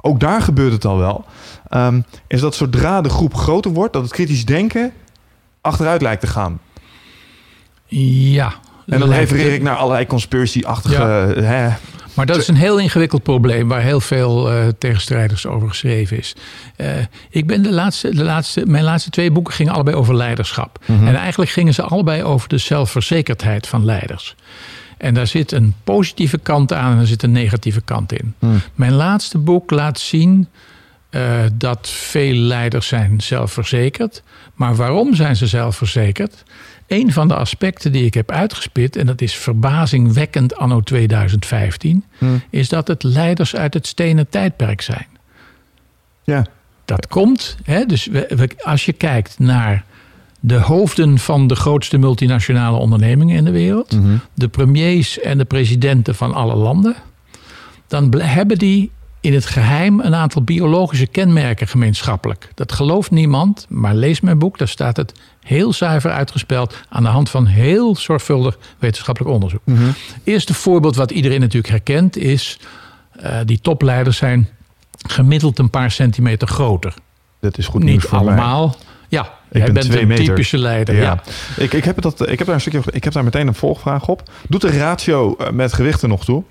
ook 0.02 0.20
daar 0.20 0.42
gebeurt 0.42 0.72
het 0.74 0.86
al 0.86 0.98
wel. 0.98 1.26
ehm, 1.70 2.02
is 2.28 2.42
dat 2.42 2.56
zodra 2.56 3.02
de 3.02 3.10
groep 3.10 3.34
groter 3.36 3.72
wordt, 3.72 3.94
dat 3.94 4.02
het 4.02 4.12
kritisch 4.12 4.46
denken 4.46 4.92
achteruit 5.62 6.02
lijkt 6.02 6.22
te 6.22 6.28
gaan. 6.28 6.60
Ja. 7.86 8.54
En 8.90 9.00
dan 9.00 9.12
refereer 9.12 9.54
ik 9.54 9.62
naar 9.62 9.76
allerlei 9.76 10.06
conspiracy-achtige... 10.06 10.96
Ja. 10.96 11.42
hè, 11.42 11.70
Maar 12.14 12.26
dat 12.26 12.38
is 12.38 12.48
een 12.48 12.56
heel 12.56 12.78
ingewikkeld 12.78 13.24
probleem 13.24 13.68
waar 13.68 13.82
heel 13.82 14.02
veel 14.02 14.52
eh, 14.52 14.68
tegenstrijders 14.78 15.46
over 15.46 15.68
geschreven 15.70 16.18
is. 16.18 16.36
Eh, 16.76 16.88
ik 17.30 17.48
ben 17.48 17.62
de 17.62 17.72
laatste, 17.72 18.16
de 18.16 18.24
laatste, 18.24 18.64
mijn 18.66 18.84
laatste 18.84 19.10
twee 19.10 19.32
boeken 19.32 19.54
gingen 19.54 19.74
allebei 19.74 19.96
over 19.96 20.16
leiderschap. 20.16 20.80
Mhm. 20.86 21.08
En 21.08 21.16
eigenlijk 21.16 21.52
gingen 21.52 21.74
ze 21.74 21.82
allebei 21.82 22.24
over 22.24 22.50
de 22.50 22.58
zelfverzekerdheid 22.58 23.68
van 23.68 23.86
leiders. 23.86 24.36
En 25.00 25.14
daar 25.14 25.28
zit 25.28 25.52
een 25.52 25.76
positieve 25.84 26.38
kant 26.38 26.74
aan 26.74 26.92
en 26.94 27.00
er 27.00 27.08
zit 27.08 27.24
een 27.24 27.32
negatieve 27.32 27.82
kant 27.82 28.14
in. 28.14 28.34
Hmm. 28.40 28.62
Mijn 28.76 28.94
laatste 28.94 29.38
boek 29.38 29.72
laat 29.72 30.00
zien 30.00 30.48
eh, 31.10 31.40
dat 31.54 31.90
veel 31.90 32.34
leiders 32.34 32.88
zijn 32.88 33.22
zelfverzekerd. 33.22 34.24
Maar 34.54 34.76
waarom 34.76 35.16
zijn 35.16 35.36
ze 35.36 35.48
zelfverzekerd? 35.48 36.44
Een 36.90 37.14
van 37.14 37.28
de 37.28 37.36
aspecten 37.36 37.92
die 37.92 38.06
ik 38.06 38.14
heb 38.14 38.32
uitgespit, 38.32 38.96
en 38.96 39.06
dat 39.06 39.22
is 39.22 39.34
verbazingwekkend 39.36 40.56
anno 40.56 40.82
2015, 40.82 42.04
Hmm. 42.18 42.42
is 42.50 42.70
dat 42.70 42.88
het 42.88 43.04
leiders 43.04 43.56
uit 43.56 43.74
het 43.74 43.88
stenen 43.88 44.30
tijdperk 44.30 44.82
zijn. 44.82 45.08
Ja. 46.24 46.46
Dat 46.86 47.08
komt, 47.08 47.58
hè, 47.64 47.86
dus 47.86 48.06
we, 48.06 48.26
we- 48.36 48.50
als 48.64 48.86
je 48.86 48.94
kijkt 48.94 49.40
naar 49.40 49.84
de 50.40 50.56
hoofden 50.58 51.18
van 51.18 51.48
de 51.48 51.56
grootste 51.56 51.98
multinationale 51.98 52.78
ondernemingen 52.78 53.36
in 53.38 53.44
de 53.46 53.52
wereld, 53.52 53.92
Mhm. 54.00 54.18
de 54.34 54.48
premiers 54.48 55.20
en 55.20 55.38
de 55.38 55.46
presidenten 55.46 56.16
van 56.16 56.34
alle 56.34 56.56
landen, 56.56 56.96
dan 57.88 58.20
hebben 58.22 58.58
die 58.58 58.92
in 59.22 59.34
het 59.34 59.46
geheim 59.46 60.00
een 60.00 60.16
aantal 60.16 60.42
biologische 60.42 61.08
kenmerken 61.08 61.68
gemeenschappelijk. 61.68 62.52
Dat 62.56 62.72
gelooft 62.72 63.12
niemand, 63.12 63.66
maar 63.70 63.96
lees 63.96 64.22
mijn 64.22 64.40
boek, 64.40 64.58
daar 64.58 64.68
staat 64.68 64.98
het 64.98 65.14
heel 65.44 65.74
zuiver 65.74 66.12
uitgespeld 66.12 66.76
aan 66.90 67.04
de 67.04 67.10
hand 67.10 67.30
van 67.30 67.46
heel 67.46 67.96
zorgvuldig 67.96 68.58
wetenschappelijk 68.78 69.34
onderzoek. 69.34 69.62
Mhm. 69.64 69.90
Eerste 70.24 70.54
voorbeeld 70.54 70.96
wat 70.96 71.12
iedereen 71.12 71.40
natuurlijk 71.40 71.74
herkent 71.74 72.18
is, 72.18 72.60
eh, 73.12 73.38
die 73.46 73.60
topleiders 73.62 74.18
zijn 74.18 74.50
gemiddeld 75.08 75.60
een 75.60 75.70
paar 75.70 75.92
centimeter 75.92 76.48
groter. 76.48 76.94
Dat 77.40 77.58
is 77.58 77.68
goed 77.68 77.84
nieuws 77.84 78.02
Niet 78.02 78.06
voor 78.12 78.24
mij. 78.24 78.28
allemaal. 78.28 78.76
Ja, 79.08 79.34
jij 79.52 79.64
ben 79.64 79.74
bent 79.74 79.86
twee 79.86 80.02
een 80.02 80.08
meter. 80.08 80.26
typische 80.26 80.58
leider. 80.58 80.96
Ja. 80.96 81.02
Ja. 81.02 81.22
Ik, 81.64 81.74
ik, 81.74 81.84
heb 81.84 82.02
dat, 82.02 82.30
ik 82.30 82.38
heb 82.38 82.48
daar 82.48 82.56
een 82.56 82.62
stukje 82.62 82.82
Ik 82.92 83.04
heb 83.04 83.14
daar 83.14 83.24
meteen 83.24 83.48
een 83.48 83.54
volgvraag 83.54 84.08
op. 84.08 84.30
Doet 84.50 84.62
de 84.62 84.78
ratio 84.78 85.36
eh, 85.36 85.50
met 85.50 85.74
gewichten 85.74 86.10
nog 86.10 86.26
toe? 86.26 86.44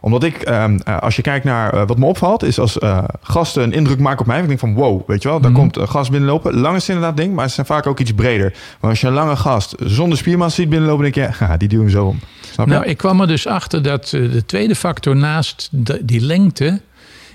Omdat 0.00 0.22
ik, 0.24 0.36
ehm, 0.36 0.78
eh, 0.84 0.98
als 0.98 1.16
je 1.16 1.22
kijkt 1.22 1.44
naar 1.44 1.72
eh, 1.72 1.86
wat 1.86 1.98
me 1.98 2.04
opvalt, 2.06 2.42
is 2.42 2.58
als 2.58 2.78
eh, 2.78 3.04
gasten 3.22 3.62
een 3.62 3.72
indruk 3.72 3.98
maken 3.98 4.20
op 4.20 4.26
mij. 4.26 4.40
Ik 4.40 4.46
denk 4.48 4.58
van 4.58 4.74
wow, 4.74 5.02
weet 5.08 5.22
je 5.22 5.28
wel, 5.28 5.40
daar 5.40 5.50
Mhm. 5.50 5.60
komt 5.60 5.76
een 5.76 5.88
gast 5.88 6.10
binnenlopen. 6.10 6.54
Lang 6.54 6.76
is 6.76 6.88
inderdaad 6.88 7.16
ding, 7.16 7.34
maar 7.34 7.48
ze 7.48 7.54
zijn 7.54 7.66
vaak 7.66 7.86
ook 7.86 8.00
iets 8.00 8.12
breder. 8.12 8.54
Maar 8.80 8.90
als 8.90 9.00
je 9.00 9.06
een 9.06 9.12
lange 9.12 9.36
gast 9.36 9.74
zonder 9.78 10.18
spiermassa 10.18 10.54
ziet 10.60 10.68
binnenlopen, 10.68 11.02
denk 11.12 11.14
je, 11.14 11.44
ja, 11.46 11.56
die 11.56 11.68
duwen 11.68 11.90
zo 11.90 12.04
om. 12.06 12.18
Snap 12.52 12.66
je? 12.66 12.72
Nou, 12.72 12.84
ik 12.86 12.96
kwam 12.96 13.20
er 13.20 13.26
dus 13.26 13.46
achter 13.46 13.82
dat 13.82 14.06
de 14.08 14.42
tweede 14.46 14.74
factor 14.74 15.16
naast 15.16 15.68
de- 15.72 16.04
die 16.04 16.20
lengte 16.20 16.80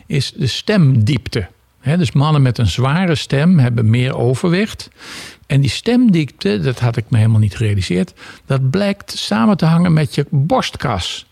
is 0.07 0.33
de 0.35 0.47
stemdiepte. 0.47 1.47
Dus 1.97 2.11
mannen 2.11 2.41
met 2.41 2.57
een 2.57 2.67
zware 2.67 3.15
stem 3.15 3.59
hebben 3.59 3.89
meer 3.89 4.15
overwicht. 4.17 4.89
En 5.47 5.61
die 5.61 5.69
stemdiepte, 5.69 6.59
dat 6.59 6.79
had 6.79 6.97
ik 6.97 7.05
me 7.09 7.17
helemaal 7.17 7.39
niet 7.39 7.55
gerealiseerd, 7.55 8.13
dat 8.45 8.69
blijkt 8.69 9.17
samen 9.17 9.57
te 9.57 9.65
hangen 9.65 9.93
met 9.93 10.15
je 10.15 10.25
borstkas. 10.29 11.25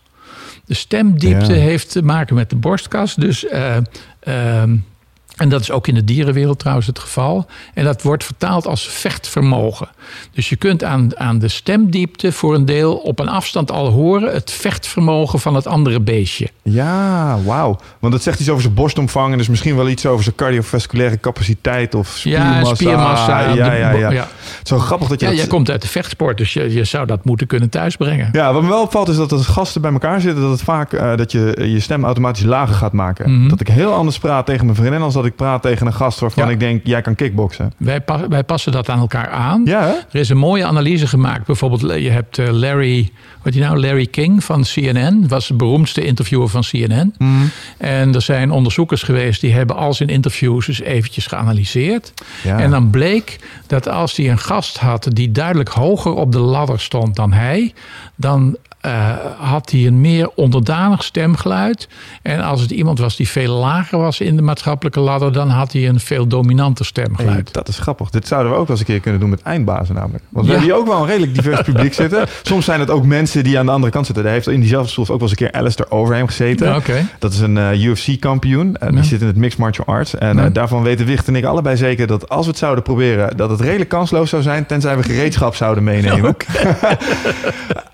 De 0.70 0.76
stemdiepte 0.76 1.54
Ja. 1.54 1.60
heeft 1.60 1.90
te 1.92 2.02
maken 2.02 2.34
met 2.34 2.50
de 2.50 2.56
borstkas. 2.56 3.14
Dus, 3.14 3.46
eh, 3.46 3.76
ehm, 4.20 4.76
en 5.40 5.48
dat 5.48 5.60
is 5.60 5.70
ook 5.70 5.86
in 5.86 5.94
de 5.94 6.04
dierenwereld 6.04 6.58
trouwens 6.58 6.86
het 6.86 6.98
geval. 6.98 7.46
En 7.74 7.84
dat 7.84 8.02
wordt 8.02 8.24
vertaald 8.24 8.66
als 8.66 8.88
vechtvermogen. 8.88 9.88
Dus 10.32 10.48
je 10.48 10.56
kunt 10.56 10.84
aan, 10.84 11.18
aan 11.18 11.38
de 11.38 11.48
stemdiepte 11.48 12.32
voor 12.32 12.54
een 12.54 12.64
deel 12.64 12.96
op 12.96 13.18
een 13.18 13.28
afstand 13.28 13.70
al 13.70 13.88
horen 13.88 14.32
het 14.32 14.50
vechtvermogen 14.50 15.40
van 15.40 15.54
het 15.54 15.66
andere 15.66 16.00
beestje. 16.00 16.48
Ja, 16.62 17.38
wauw. 17.44 17.78
Want 17.98 18.12
het 18.12 18.22
zegt 18.22 18.40
iets 18.40 18.48
over 18.48 18.62
zijn 18.62 18.74
borstomvang 18.74 19.32
en 19.32 19.38
dus 19.38 19.48
misschien 19.48 19.76
wel 19.76 19.88
iets 19.88 20.06
over 20.06 20.22
zijn 20.22 20.34
cardiovasculaire 20.34 21.20
capaciteit 21.20 21.94
of 21.94 22.08
spiermassa. 22.08 22.68
Ja, 22.68 22.74
spiermassa. 22.74 23.40
Ja, 23.40 23.52
de- 23.52 23.58
ja, 23.58 23.90
ja. 23.90 24.10
ja. 24.10 24.20
Het 24.20 24.60
is 24.62 24.68
zo 24.68 24.78
grappig 24.78 25.08
dat 25.08 25.20
je 25.20 25.26
Ja, 25.26 25.32
dat... 25.32 25.40
jij 25.40 25.50
komt 25.50 25.70
uit 25.70 25.82
de 25.82 25.88
vechtsport, 25.88 26.38
dus 26.38 26.52
je, 26.52 26.72
je 26.72 26.84
zou 26.84 27.06
dat 27.06 27.24
moeten 27.24 27.46
kunnen 27.46 27.68
thuisbrengen. 27.68 28.28
Ja, 28.32 28.52
wat 28.52 28.62
me 28.62 28.68
wel 28.68 28.82
opvalt 28.82 29.08
is 29.08 29.16
dat 29.16 29.32
als 29.32 29.46
gasten 29.46 29.80
bij 29.80 29.92
elkaar 29.92 30.20
zitten, 30.20 30.42
dat 30.42 30.50
het 30.50 30.62
vaak 30.62 30.92
eh, 30.92 31.16
dat 31.16 31.32
je 31.32 31.68
je 31.72 31.80
stem 31.80 32.04
automatisch 32.04 32.44
lager 32.44 32.74
gaat 32.74 32.92
maken. 32.92 33.38
Mhm. 33.38 33.48
Dat 33.48 33.60
ik 33.60 33.68
heel 33.68 33.92
anders 33.92 34.18
praat 34.18 34.46
tegen 34.46 34.64
mijn 34.64 34.76
vriendin 34.76 35.02
als 35.02 35.14
dat 35.14 35.24
ik 35.24 35.29
praat 35.36 35.62
tegen 35.62 35.86
een 35.86 35.92
gast 35.94 36.20
waarvan 36.20 36.44
Ja. 36.46 36.50
ik 36.50 36.60
denk, 36.60 36.80
jij 36.86 37.02
kan 37.02 37.14
kickboksen. 37.14 37.72
Wij, 37.76 38.00
pa- 38.00 38.28
wij 38.28 38.44
passen 38.44 38.72
dat 38.72 38.88
aan 38.88 38.98
elkaar 38.98 39.28
aan. 39.28 39.62
Ja, 39.64 39.80
hè? 39.82 39.92
Er 39.92 40.20
is 40.20 40.28
een 40.28 40.36
mooie 40.36 40.64
analyse 40.64 41.06
gemaakt. 41.06 41.46
Bijvoorbeeld, 41.46 41.80
je 42.02 42.10
hebt 42.10 42.38
eh, 42.38 42.48
Larry, 42.50 43.10
wat 43.42 43.52
die 43.52 43.62
nou, 43.62 43.80
Larry 43.80 44.06
King 44.06 44.44
van 44.44 44.62
CNN. 44.62 45.28
Was 45.28 45.46
de 45.48 45.54
beroemdste 45.54 46.04
interviewer 46.04 46.48
van 46.48 46.62
CNN. 46.70 47.14
Mhm. 47.18 47.30
En 47.78 48.14
er 48.14 48.22
zijn 48.22 48.50
onderzoekers 48.50 49.02
geweest 49.02 49.40
die 49.40 49.52
hebben 49.52 49.76
al 49.76 49.94
zijn 49.94 50.08
interviews 50.08 50.68
eens 50.68 50.80
eventjes 50.80 51.26
geanalyseerd. 51.26 52.12
Ja. 52.44 52.58
En 52.58 52.70
dan 52.70 52.90
bleek 52.90 53.38
dat 53.66 53.88
als 53.88 54.16
hij 54.16 54.30
een 54.30 54.38
gast 54.38 54.78
had 54.78 55.06
die 55.12 55.32
duidelijk 55.32 55.68
hoger 55.68 56.12
op 56.14 56.32
de 56.32 56.38
ladder 56.38 56.80
stond 56.80 57.16
dan 57.16 57.32
hij, 57.32 57.72
dan 58.16 58.56
eh, 58.80 59.08
had 59.38 59.70
hij 59.70 59.86
een 59.86 60.00
meer 60.00 60.30
onderdanig 60.34 61.02
stemgeluid. 61.04 61.88
En 62.22 62.40
als 62.40 62.60
het 62.60 62.70
iemand 62.70 62.98
was 62.98 63.16
die 63.16 63.28
veel 63.28 63.54
lager 63.54 63.98
was 63.98 64.20
in 64.20 64.36
de 64.36 64.42
maatschappelijke 64.42 65.00
ladder, 65.00 65.32
dan 65.32 65.48
had 65.48 65.72
hij 65.72 65.88
een 65.88 66.00
veel 66.00 66.26
dominanter 66.26 66.88
Hey, 66.92 67.04
stemgeluid. 67.04 67.52
dat 67.52 67.68
is 67.68 67.78
grappig. 67.78 68.10
Dit 68.10 68.26
zouden 68.26 68.52
we 68.52 68.58
ook 68.58 68.66
wel 68.66 68.76
eens 68.76 68.80
een 68.86 68.92
keer 68.92 69.00
kunnen 69.00 69.20
doen 69.20 69.30
met 69.30 69.42
eindbazen 69.42 69.94
namelijk. 69.94 70.24
Want 70.28 70.46
we 70.46 70.52
Ja. 70.52 70.58
hebben 70.58 70.74
hier 70.76 70.84
ook 70.86 70.92
wel 70.92 71.00
een 71.02 71.08
redelijk 71.08 71.34
divers 71.34 71.60
publiek 71.70 71.94
zitten. 71.94 72.26
Soms 72.42 72.64
zijn 72.64 72.80
het 72.80 72.90
ook 72.90 73.04
mensen 73.04 73.44
die 73.44 73.58
aan 73.58 73.66
de 73.66 73.72
andere 73.72 73.92
kant 73.92 74.06
zitten. 74.06 74.24
Daar 74.24 74.32
heeft 74.32 74.48
in 74.48 74.60
diezelfde 74.60 74.90
stoel 74.90 75.04
ook 75.04 75.10
wel 75.10 75.20
eens 75.20 75.30
een 75.30 75.36
keer 75.36 75.52
Alistair 75.60 75.90
Overeem 75.90 76.26
gezeten. 76.26 76.68
Ja. 76.68 76.80
Dat 77.18 77.32
is 77.32 77.40
een 77.40 77.58
eh, 77.58 77.82
UFC-kampioen. 77.84 78.76
En 78.76 78.88
die 78.88 78.96
Ja. 78.98 79.02
zit 79.04 79.20
in 79.20 79.26
het 79.26 79.36
Mixed 79.36 79.58
Martial 79.58 79.86
Arts. 79.86 80.14
En 80.14 80.38
eh, 80.38 80.46
daarvan 80.52 80.82
weten 80.82 81.06
Wicht 81.06 81.26
en 81.28 81.36
ik 81.36 81.44
allebei 81.44 81.76
zeker 81.76 82.06
dat 82.06 82.28
als 82.28 82.44
we 82.44 82.50
het 82.50 82.58
zouden 82.58 82.84
proberen... 82.84 83.36
dat 83.36 83.50
het 83.50 83.60
redelijk 83.60 83.90
kansloos 83.90 84.30
zou 84.30 84.42
zijn... 84.42 84.66
tenzij 84.66 84.96
we 84.96 85.02
gereedschap 85.02 85.54
zouden 85.54 85.84
meenemen. 85.84 86.36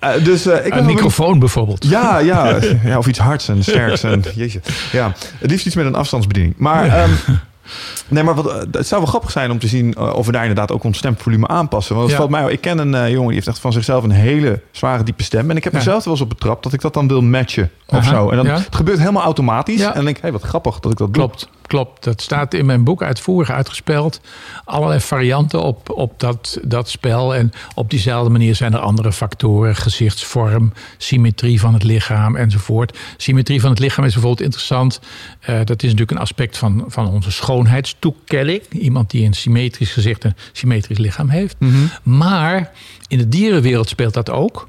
Dus 0.25 0.47
ik 0.47 0.75
Een 0.79 0.87
microfoon 0.87 1.39
bijvoorbeeld. 1.39 1.85
ja, 1.89 2.19
ja, 2.19 2.59
ja, 2.85 2.99
of 2.99 3.07
iets 3.07 3.19
hards 3.19 3.49
en 3.49 3.63
sterks. 3.63 4.03
En, 4.03 4.25
jeetje. 4.35 4.61
Ja, 4.93 5.13
het 5.39 5.51
liefst 5.51 5.67
iets 5.67 5.75
met 5.75 5.87
een 5.87 5.95
afstandsbediening. 5.95 6.55
Maar, 6.59 6.87
ehm, 6.87 7.11
nee, 8.09 8.23
maar 8.23 8.35
wat, 8.35 8.47
eh, 8.49 8.57
het 8.71 8.87
zou 8.87 9.01
wel 9.01 9.11
grappig 9.11 9.31
zijn 9.31 9.51
om 9.51 9.59
te 9.59 9.67
zien 9.69 9.95
eh, 9.95 10.13
of 10.15 10.27
we 10.27 10.33
daar 10.33 10.41
inderdaad 10.41 10.73
ook 10.73 10.85
ons 10.85 10.99
stemvolume 10.99 11.49
aanpassen. 11.49 11.95
Want 11.95 12.07
het 12.11 12.17
Ja. 12.19 12.27
valt 12.27 12.41
mij, 12.41 12.53
ik 12.53 12.61
ken 12.61 12.79
een 12.79 12.95
eh, 12.95 13.09
jongen 13.11 13.27
die 13.27 13.35
heeft 13.35 13.47
echt 13.49 13.59
van 13.59 13.73
zichzelf 13.73 14.05
een 14.05 14.11
hele 14.11 14.61
zware 14.71 15.03
diepe 15.03 15.23
stem. 15.23 15.51
En 15.51 15.57
ik 15.57 15.65
heb 15.65 15.73
Ja. 15.73 15.79
mezelf 15.79 15.99
er 15.99 16.05
wel 16.05 16.13
eens 16.13 16.23
op 16.23 16.29
betrapt 16.29 16.63
dat 16.63 16.73
ik 16.73 16.81
dat 16.81 16.95
dan 16.95 17.09
wil 17.09 17.21
matchen 17.23 17.71
of 17.87 17.99
Aha, 17.99 18.11
zo. 18.11 18.31
En 18.31 18.37
dan, 18.37 18.47
ja. 18.47 18.55
het 18.55 18.77
gebeurt 18.77 18.99
helemaal 18.99 19.23
automatisch. 19.23 19.81
En 19.81 19.93
dan 19.95 20.05
denk 20.05 20.17
ik, 20.17 20.23
hé, 20.23 20.33
wat 20.33 20.43
grappig 20.43 20.81
dat 20.81 20.93
ik 20.93 20.99
dat 20.99 21.15
doe. 21.15 21.23
Klopt, 21.25 21.49
klopt. 21.67 22.05
Dat 22.05 22.23
staat 22.23 22.55
in 22.55 22.67
mijn 22.67 22.85
boek 22.85 23.03
uitvoerig 23.03 23.51
uitgespeld. 23.51 24.21
Allerlei 24.65 25.01
varianten 25.01 25.63
op, 25.63 25.91
op 25.91 26.21
dat, 26.21 26.59
dat 26.63 26.89
spel. 26.89 27.35
En 27.35 27.53
op 27.75 27.91
diezelfde 27.91 28.31
manier 28.31 28.55
zijn 28.55 28.73
er 28.73 28.79
andere 28.79 29.13
factoren. 29.13 29.77
Gezichtsvorm, 29.77 30.73
symmetrie 30.97 31.61
van 31.61 31.73
het 31.75 31.83
lichaam 31.83 32.37
enzovoort. 32.37 32.99
Symmetrie 33.17 33.61
van 33.61 33.71
het 33.71 33.79
lichaam 33.79 34.05
is 34.05 34.13
bijvoorbeeld 34.13 34.45
interessant. 34.45 35.01
Dat 35.47 35.83
is 35.83 35.91
natuurlijk 35.91 36.11
een 36.11 36.19
aspect 36.19 36.59
van, 36.59 36.85
van 36.89 37.09
onze 37.09 37.31
schoonheidstoekenning. 37.57 38.63
Iemand 38.71 39.11
die 39.11 39.27
een 39.27 39.33
symmetrisch 39.33 39.93
gezicht 39.93 40.25
en 40.25 40.37
symmetrisch 40.53 40.99
lichaam 40.99 41.29
heeft. 41.29 41.57
Maar 42.03 42.73
in 43.09 43.19
de 43.19 43.29
dierenwereld 43.29 43.89
speelt 43.89 44.15
dat 44.15 44.31
ook. 44.31 44.69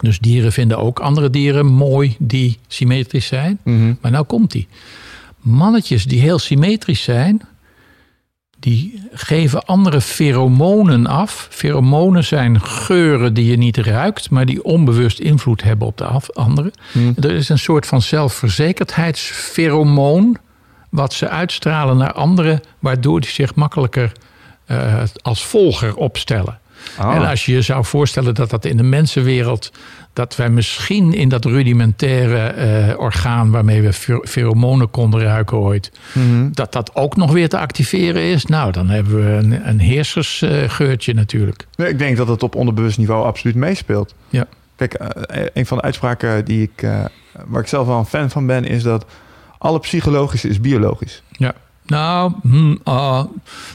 Dus 0.00 0.18
dieren 0.18 0.52
vinden 0.52 0.78
ook 0.78 1.00
andere 1.00 1.30
dieren 1.30 1.66
mooi 1.66 2.16
die 2.18 2.58
symmetrisch 2.68 3.26
zijn. 3.26 3.58
Mhm. 3.64 3.94
Maar 4.00 4.10
nou 4.10 4.24
komt 4.24 4.50
die. 4.50 4.68
Mannetjes 5.38 6.04
die 6.04 6.20
heel 6.20 6.38
symmetrisch 6.38 7.02
zijn, 7.02 7.42
die 8.58 9.02
geven 9.12 9.64
andere 9.64 10.00
feromonen 10.00 11.06
af. 11.06 11.46
Feromonen 11.50 12.24
zijn 12.24 12.60
geuren 12.60 13.34
die 13.34 13.46
je 13.46 13.56
niet 13.56 13.76
ruikt, 13.76 14.30
maar 14.30 14.46
die 14.46 14.64
onbewust 14.64 15.18
invloed 15.18 15.62
hebben 15.62 15.86
op 15.86 15.98
de 15.98 16.20
anderen. 16.32 16.72
Er 17.20 17.30
is 17.30 17.48
een 17.48 17.58
soort 17.58 17.86
van 17.86 18.02
zelfverzekerdheidsferomoon 18.02 20.38
wat 20.92 21.12
ze 21.12 21.28
uitstralen 21.28 21.96
naar 21.96 22.12
anderen, 22.12 22.60
waardoor 22.78 23.20
die 23.20 23.30
zich 23.30 23.54
makkelijker 23.54 24.12
eh, 24.66 25.02
als 25.22 25.44
volger 25.44 25.96
opstellen. 25.96 26.58
Ah. 26.98 27.14
En 27.14 27.28
als 27.28 27.46
je 27.46 27.52
je 27.52 27.62
zou 27.62 27.84
voorstellen 27.84 28.34
dat 28.34 28.50
dat 28.50 28.64
in 28.64 28.76
de 28.76 28.82
mensenwereld, 28.82 29.72
dat 30.12 30.36
wij 30.36 30.48
misschien 30.50 31.12
in 31.14 31.28
dat 31.28 31.44
rudimentaire 31.44 32.38
eh, 32.46 32.98
orgaan 32.98 33.50
waarmee 33.50 33.82
we 33.82 33.92
feromonen 34.24 34.90
konden 34.90 35.20
ruiken 35.22 35.56
ooit, 35.56 35.92
Mhm. 36.12 36.48
dat 36.52 36.72
dat 36.72 36.94
ook 36.94 37.16
nog 37.16 37.32
weer 37.32 37.48
te 37.48 37.58
activeren 37.58 38.22
is, 38.22 38.46
nou 38.46 38.72
dan 38.72 38.88
hebben 38.88 39.14
we 39.14 39.30
een, 39.32 39.68
een 39.68 39.80
heersersgeurtje 39.80 41.14
natuurlijk. 41.14 41.66
Nee, 41.76 41.88
ik 41.88 41.98
denk 41.98 42.16
dat 42.16 42.28
het 42.28 42.42
op 42.42 42.54
onderbewust 42.54 42.98
niveau 42.98 43.24
absoluut 43.24 43.56
meespeelt. 43.56 44.14
Ja. 44.28 44.46
Kijk, 44.76 44.94
eh, 44.94 45.46
een 45.54 45.66
van 45.66 45.76
de 45.76 45.82
uitspraken 45.82 46.44
die 46.44 46.62
ik, 46.62 46.82
eh, 46.82 47.04
waar 47.46 47.60
ik 47.60 47.68
zelf 47.68 47.86
wel 47.86 47.98
een 47.98 48.04
fan 48.06 48.30
van 48.30 48.46
ben, 48.46 48.64
is 48.64 48.82
dat 48.82 49.04
alle 49.62 49.78
psychologische 49.78 50.48
is 50.48 50.60
biologisch. 50.60 51.22
Ja. 51.30 51.54
Nou, 51.86 52.32
hm, 52.42 52.76
ah, 52.82 53.24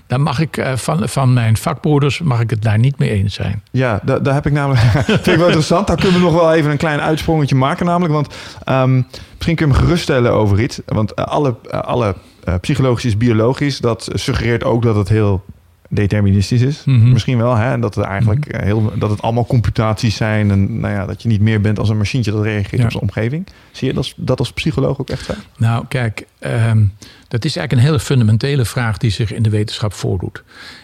daar 0.07 0.21
mag 0.21 0.39
ik 0.39 0.57
eh, 0.57 0.75
van, 0.75 1.09
van 1.09 1.33
mijn 1.33 1.57
vakbroeders 1.57 2.19
mag 2.19 2.39
ik 2.39 2.49
het 2.49 2.61
daar 2.61 2.79
niet 2.79 2.99
mee 2.99 3.09
eens 3.09 3.33
zijn. 3.33 3.63
Ja, 3.71 3.99
daar, 4.03 4.23
daar 4.23 4.33
heb 4.33 4.45
ik 4.45 4.51
namelijk. 4.51 4.81
vind 5.05 5.27
ik 5.27 5.35
wel 5.37 5.45
interessant. 5.45 5.87
Daar 5.87 5.95
kunnen 5.95 6.19
we 6.19 6.25
nog 6.25 6.33
wel 6.33 6.53
even 6.53 6.71
een 6.71 6.77
klein 6.77 7.01
uitsprongetje 7.01 7.55
maken, 7.55 7.85
namelijk. 7.85 8.13
Want 8.13 8.35
ehm, 8.63 9.01
misschien 9.33 9.55
kun 9.55 9.67
je 9.67 9.73
me 9.73 9.79
geruststellen 9.79 10.31
over 10.31 10.61
iets. 10.61 10.79
Want 10.85 11.13
eh, 11.13 11.25
alle, 11.25 11.55
eh, 11.69 11.79
alle 11.79 12.15
psychologisch 12.61 13.05
is 13.05 13.17
biologisch. 13.17 13.79
Dat 13.79 14.09
suggereert 14.13 14.63
ook 14.63 14.83
dat 14.83 14.95
het 14.95 15.09
heel 15.09 15.43
deterministisch 15.89 16.61
is. 16.61 16.83
Mhm. 16.85 17.11
Misschien 17.11 17.37
wel. 17.37 17.55
Hè? 17.55 17.79
Dat 17.79 17.95
het 17.95 18.05
eigenlijk 18.05 18.45
eh, 18.45 18.63
heel, 18.63 18.91
dat 18.97 19.09
het 19.09 19.21
allemaal 19.21 19.45
computaties 19.45 20.15
zijn. 20.15 20.51
En 20.51 20.79
nou 20.79 20.93
ja, 20.93 21.05
dat 21.05 21.21
je 21.21 21.27
niet 21.27 21.41
meer 21.41 21.61
bent 21.61 21.79
als 21.79 21.89
een 21.89 21.97
machientje 21.97 22.31
dat 22.31 22.43
reageert 22.43 22.77
Ja. 22.77 22.83
op 22.83 22.91
zijn 22.91 23.03
omgeving. 23.03 23.47
Zie 23.71 23.87
je 23.87 23.93
dat, 23.93 24.13
dat 24.15 24.39
als 24.39 24.51
psycholoog 24.51 24.99
ook 24.99 25.09
echt 25.09 25.25
zo? 25.25 25.33
Nou, 25.57 25.85
kijk, 25.87 26.25
ehm, 26.39 26.85
dat 27.27 27.45
is 27.45 27.55
eigenlijk 27.55 27.71
een 27.71 27.91
hele 27.91 27.99
fundamentele 28.05 28.65
vraag 28.65 28.97
die 28.97 29.11
zich 29.11 29.33
in 29.33 29.43
de 29.43 29.49
wetenschap 29.49 29.93
voordoet. 29.93 30.43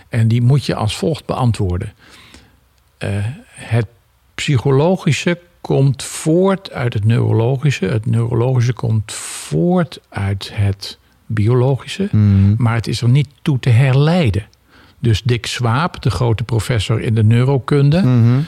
En 0.10 0.28
die 0.28 0.42
moet 0.42 0.66
je 0.66 0.76
als 0.76 0.98
volgt 0.98 1.26
beantwoorden. 1.26 1.94
Eh, 2.98 3.10
het 3.50 3.86
psychologische 4.36 5.40
komt 5.62 6.04
voort 6.04 6.72
uit 6.72 6.94
het 6.94 7.06
neurologische. 7.06 7.86
Het 7.86 8.06
neurologische 8.06 8.74
komt 8.74 9.12
voort 9.14 10.00
uit 10.10 10.52
het 10.54 10.98
biologische. 11.26 12.10
Maar 12.58 12.76
het 12.76 12.88
is 12.88 13.02
er 13.02 13.10
niet 13.10 13.28
toe 13.42 13.60
te 13.60 13.70
herleiden. 13.70 14.46
Dus 15.04 15.22
Dick 15.24 15.46
Swaap, 15.46 16.02
de 16.02 16.10
grote 16.10 16.44
professor 16.44 17.02
in 17.02 17.16
de 17.16 17.24
neurokunde, 17.24 18.02
Mhm. 18.02 18.40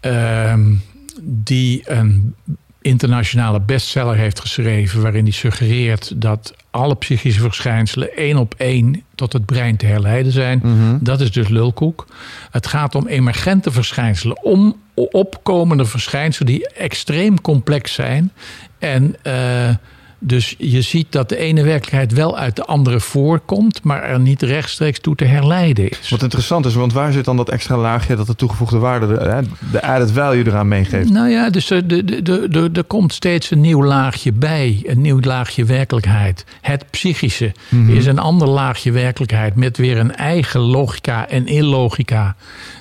ehm, 0.00 0.74
die 1.22 1.82
een 1.84 2.34
internationale 2.82 3.60
bestseller 3.60 4.16
heeft 4.16 4.40
geschreven, 4.40 5.02
waarin 5.02 5.22
hij 5.22 5.32
suggereert 5.32 6.20
dat 6.20 6.54
alle 6.70 6.94
psychische 6.94 7.40
verschijnselen 7.40 8.16
één 8.16 8.36
op 8.36 8.54
één 8.58 9.02
tot 9.14 9.32
het 9.32 9.46
brein 9.46 9.76
te 9.76 9.86
herleiden 9.86 10.32
zijn. 10.32 10.60
Mhm. 10.62 10.98
Dat 11.00 11.20
is 11.20 11.32
dus 11.32 11.48
lulkoek. 11.48 12.06
Het 12.50 12.66
gaat 12.66 12.94
om 12.94 13.06
emergente 13.06 13.70
verschijnselen, 13.70 14.42
om 14.44 14.76
opkomende 14.94 15.84
verschijnselen 15.84 16.52
die 16.52 16.68
extreem 16.68 17.40
complex 17.40 17.92
zijn. 17.92 18.32
En 18.78 19.16
eh, 19.22 19.68
dus 20.22 20.54
je 20.58 20.82
ziet 20.82 21.06
dat 21.12 21.28
de 21.28 21.36
ene 21.36 21.62
werkelijkheid 21.62 22.12
wel 22.12 22.38
uit 22.38 22.56
de 22.56 22.64
andere 22.64 23.00
voorkomt, 23.00 23.82
maar 23.82 24.02
er 24.02 24.20
niet 24.20 24.42
rechtstreeks 24.42 25.00
toe 25.00 25.14
te 25.14 25.24
herleiden 25.24 25.88
is. 25.88 26.08
Wat 26.08 26.22
interessant 26.22 26.66
is, 26.66 26.74
want 26.74 26.92
waar 26.92 27.12
zit 27.12 27.24
dan 27.24 27.36
dat 27.36 27.48
extra 27.48 27.76
laagje 27.76 28.16
dat 28.16 28.26
de 28.26 28.34
toegevoegde 28.34 28.78
waarde, 28.78 29.06
de, 29.06 29.42
de 29.72 29.82
added 29.82 30.10
value 30.10 30.46
eraan 30.46 30.68
meegeeft? 30.68 31.10
Nou 31.10 31.28
ja, 31.28 31.50
dus 31.50 31.70
er, 31.70 31.88
de, 31.88 32.22
de, 32.22 32.70
er 32.72 32.84
komt 32.84 33.12
steeds 33.12 33.50
een 33.50 33.60
nieuw 33.60 33.84
laagje 33.84 34.32
bij. 34.32 34.82
Een 34.84 35.00
nieuw 35.00 35.20
laagje 35.20 35.64
werkelijkheid. 35.64 36.44
Het 36.60 36.90
psychische 36.90 37.52
is 37.88 38.06
een 38.06 38.18
ander 38.18 38.48
laagje 38.48 38.92
werkelijkheid. 38.92 39.54
Met 39.54 39.76
weer 39.76 39.98
een 39.98 40.14
eigen 40.14 40.60
logica 40.60 41.28
en 41.28 41.46
illogica. 41.46 42.36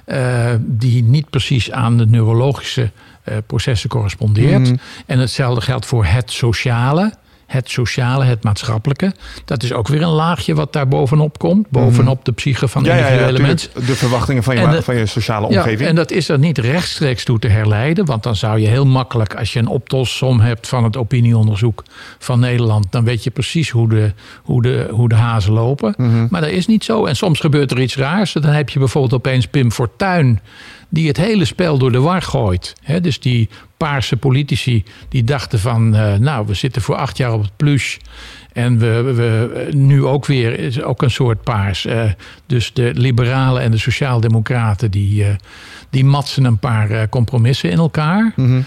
eh, 0.06 0.54
die 0.60 1.04
niet 1.04 1.30
precies 1.30 1.72
aan 1.72 1.98
de 1.98 2.06
neurologische 2.06 2.92
eh, 3.24 3.38
processen 3.48 3.90
correspondeert. 3.90 4.60
Mhm. 4.60 4.76
En 5.06 5.20
hetzelfde 5.20 5.62
geldt 5.62 5.86
voor 5.86 6.06
het 6.06 6.32
sociale. 6.32 7.14
Het 7.50 7.70
sociale, 7.70 8.26
het 8.26 8.43
maatschappelijke. 8.43 9.14
Dat 9.45 9.64
is 9.64 9.74
ook 9.74 9.88
weer 9.88 10.02
een 10.02 10.10
laagje 10.10 10.54
wat 10.56 10.74
daar 10.74 10.88
bovenop 10.88 11.39
komt. 11.39 11.70
Bovenop 11.70 12.26
de 12.26 12.32
psyche 12.32 12.68
van 12.68 12.84
de 12.84 12.89
Ja, 12.89 12.95
ja, 12.95 13.02
ja, 13.02 13.10
individuele 13.10 13.47
mens. 13.47 13.70
De 13.74 13.95
verwachtingen 13.95 14.43
van 14.43 14.56
je, 14.60 14.82
van 14.84 14.95
je 14.95 15.06
sociale 15.06 15.50
Ja, 15.50 15.58
omgeving. 15.58 15.89
en 15.89 15.95
dat 15.95 16.12
is 16.12 16.30
er 16.30 16.39
niet 16.39 16.58
rechtstreeks 16.58 17.24
toe 17.24 17.39
te 17.39 17.47
herleiden. 17.47 18.06
Want 18.06 18.24
dan 18.24 18.36
zou 18.36 18.60
je 18.60 18.68
heel 18.68 18.86
makkelijk, 18.86 19.36
als 19.36 19.54
je 19.54 19.60
een 19.60 19.68
optelsom 19.68 20.39
hebt 20.39 20.68
van 20.68 20.84
het 20.84 20.97
opinieonderzoek 20.97 21.84
van 22.20 22.39
Nederland, 22.39 22.86
dan 22.89 23.04
weet 23.04 23.24
je 23.24 23.30
precies 23.30 23.70
hoe 23.70 23.89
de, 23.89 24.12
hoe 24.43 24.62
de, 24.62 24.88
hoe 24.91 25.10
de 25.10 25.16
hazen 25.16 25.54
lopen. 25.54 25.93
Mhm. 25.97 26.28
Maar 26.30 26.41
dat 26.41 26.50
is 26.50 26.68
niet 26.68 26.84
zo. 26.84 27.06
En 27.06 27.16
soms 27.16 27.39
gebeurt 27.39 27.72
er 27.72 27.82
iets 27.82 27.95
raars. 27.95 28.34
Dan 28.34 28.43
heb 28.43 28.70
je 28.70 28.80
bijvoorbeeld 28.80 29.14
opeens 29.14 29.47
Pim 29.47 29.72
Fortuyn. 29.72 30.39
Die 30.90 31.08
het 31.08 31.18
hele 31.18 31.46
spel 31.46 31.78
door 31.78 31.92
de 31.92 32.00
war 32.00 32.22
gooit. 32.22 32.76
Dus 33.02 33.20
die 33.20 33.50
paarse 33.78 34.18
politici 34.18 34.84
die 35.10 35.24
dachten 35.24 35.60
van, 35.60 35.96
eh, 35.96 36.16
nou, 36.16 36.48
we 36.48 36.54
zitten 36.54 36.82
voor 36.82 36.96
acht 36.96 37.18
jaar 37.18 37.34
op 37.34 37.42
het 37.42 37.58
plus. 37.58 37.98
En 38.54 38.80
we, 38.80 39.02
we 39.02 39.68
nu 39.72 40.06
ook 40.06 40.26
weer 40.26 40.60
is 40.60 40.82
ook 40.82 41.02
een 41.02 41.12
soort 41.12 41.44
paars. 41.44 41.86
Eh, 41.86 42.04
dus 42.46 42.74
de 42.74 42.92
liberalen 42.94 43.62
en 43.62 43.72
de 43.72 43.78
sociaaldemocraten 43.78 44.92
die, 44.92 45.24
eh, 45.24 45.30
die 45.90 46.06
matsen 46.06 46.44
een 46.44 46.60
paar 46.60 47.10
compromissen 47.10 47.70
in 47.70 47.78
elkaar. 47.78 48.34
Mhm. 48.36 48.62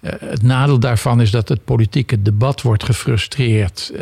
Het 0.00 0.42
nadeel 0.42 0.78
daarvan 0.78 1.20
is 1.20 1.30
dat 1.30 1.48
het 1.48 1.64
politieke 1.64 2.22
debat 2.22 2.62
wordt 2.62 2.84
gefrustreerd. 2.84 3.92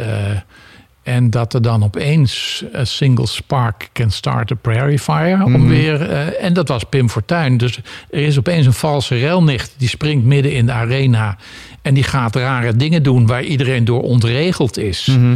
En 1.07 1.31
dat 1.31 1.55
er 1.55 1.63
dan 1.63 1.85
opeens 1.85 2.65
een 2.73 2.87
single 2.87 3.27
spark 3.27 3.89
can 3.93 4.11
start 4.11 4.51
a 4.51 4.55
prairie 4.55 4.99
fire. 4.99 5.45
Om 5.45 5.53
Mhm. 5.53 5.67
weer, 5.69 6.11
eh, 6.11 6.45
en 6.45 6.53
dat 6.53 6.69
was 6.69 6.85
Pim 6.85 7.11
Fortuyn. 7.11 7.57
Dus 7.57 7.77
er 8.11 8.21
is 8.21 8.39
opeens 8.39 8.67
een 8.67 8.73
valse 8.73 9.15
relnicht. 9.19 9.75
Die 9.77 9.89
springt 9.89 10.25
midden 10.25 10.53
in 10.53 10.67
de 10.67 10.73
arena. 10.73 11.37
En 11.83 11.95
die 11.95 12.03
gaat 12.03 12.37
rare 12.37 12.77
dingen 12.77 13.03
doen 13.03 13.27
waar 13.27 13.43
iedereen 13.43 13.85
door 13.85 14.03
ontregeld 14.03 14.79
is. 14.79 15.07
Mhm. 15.07 15.35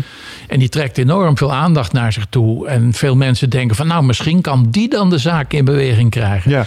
En 0.49 0.59
die 0.59 0.69
trekt 0.69 0.99
enorm 0.99 1.37
veel 1.37 1.53
aandacht 1.53 1.93
naar 1.93 2.13
zich 2.13 2.27
toe. 2.31 2.67
En 2.69 2.93
veel 2.93 3.17
mensen 3.17 3.51
denken 3.51 3.77
van 3.77 3.87
nou, 3.87 4.05
misschien 4.05 4.41
kan 4.41 4.67
die 4.71 4.89
dan 4.89 5.11
de 5.11 5.19
zaak 5.19 5.53
in 5.53 5.65
beweging 5.65 6.11
krijgen. 6.11 6.51
Ja. 6.51 6.67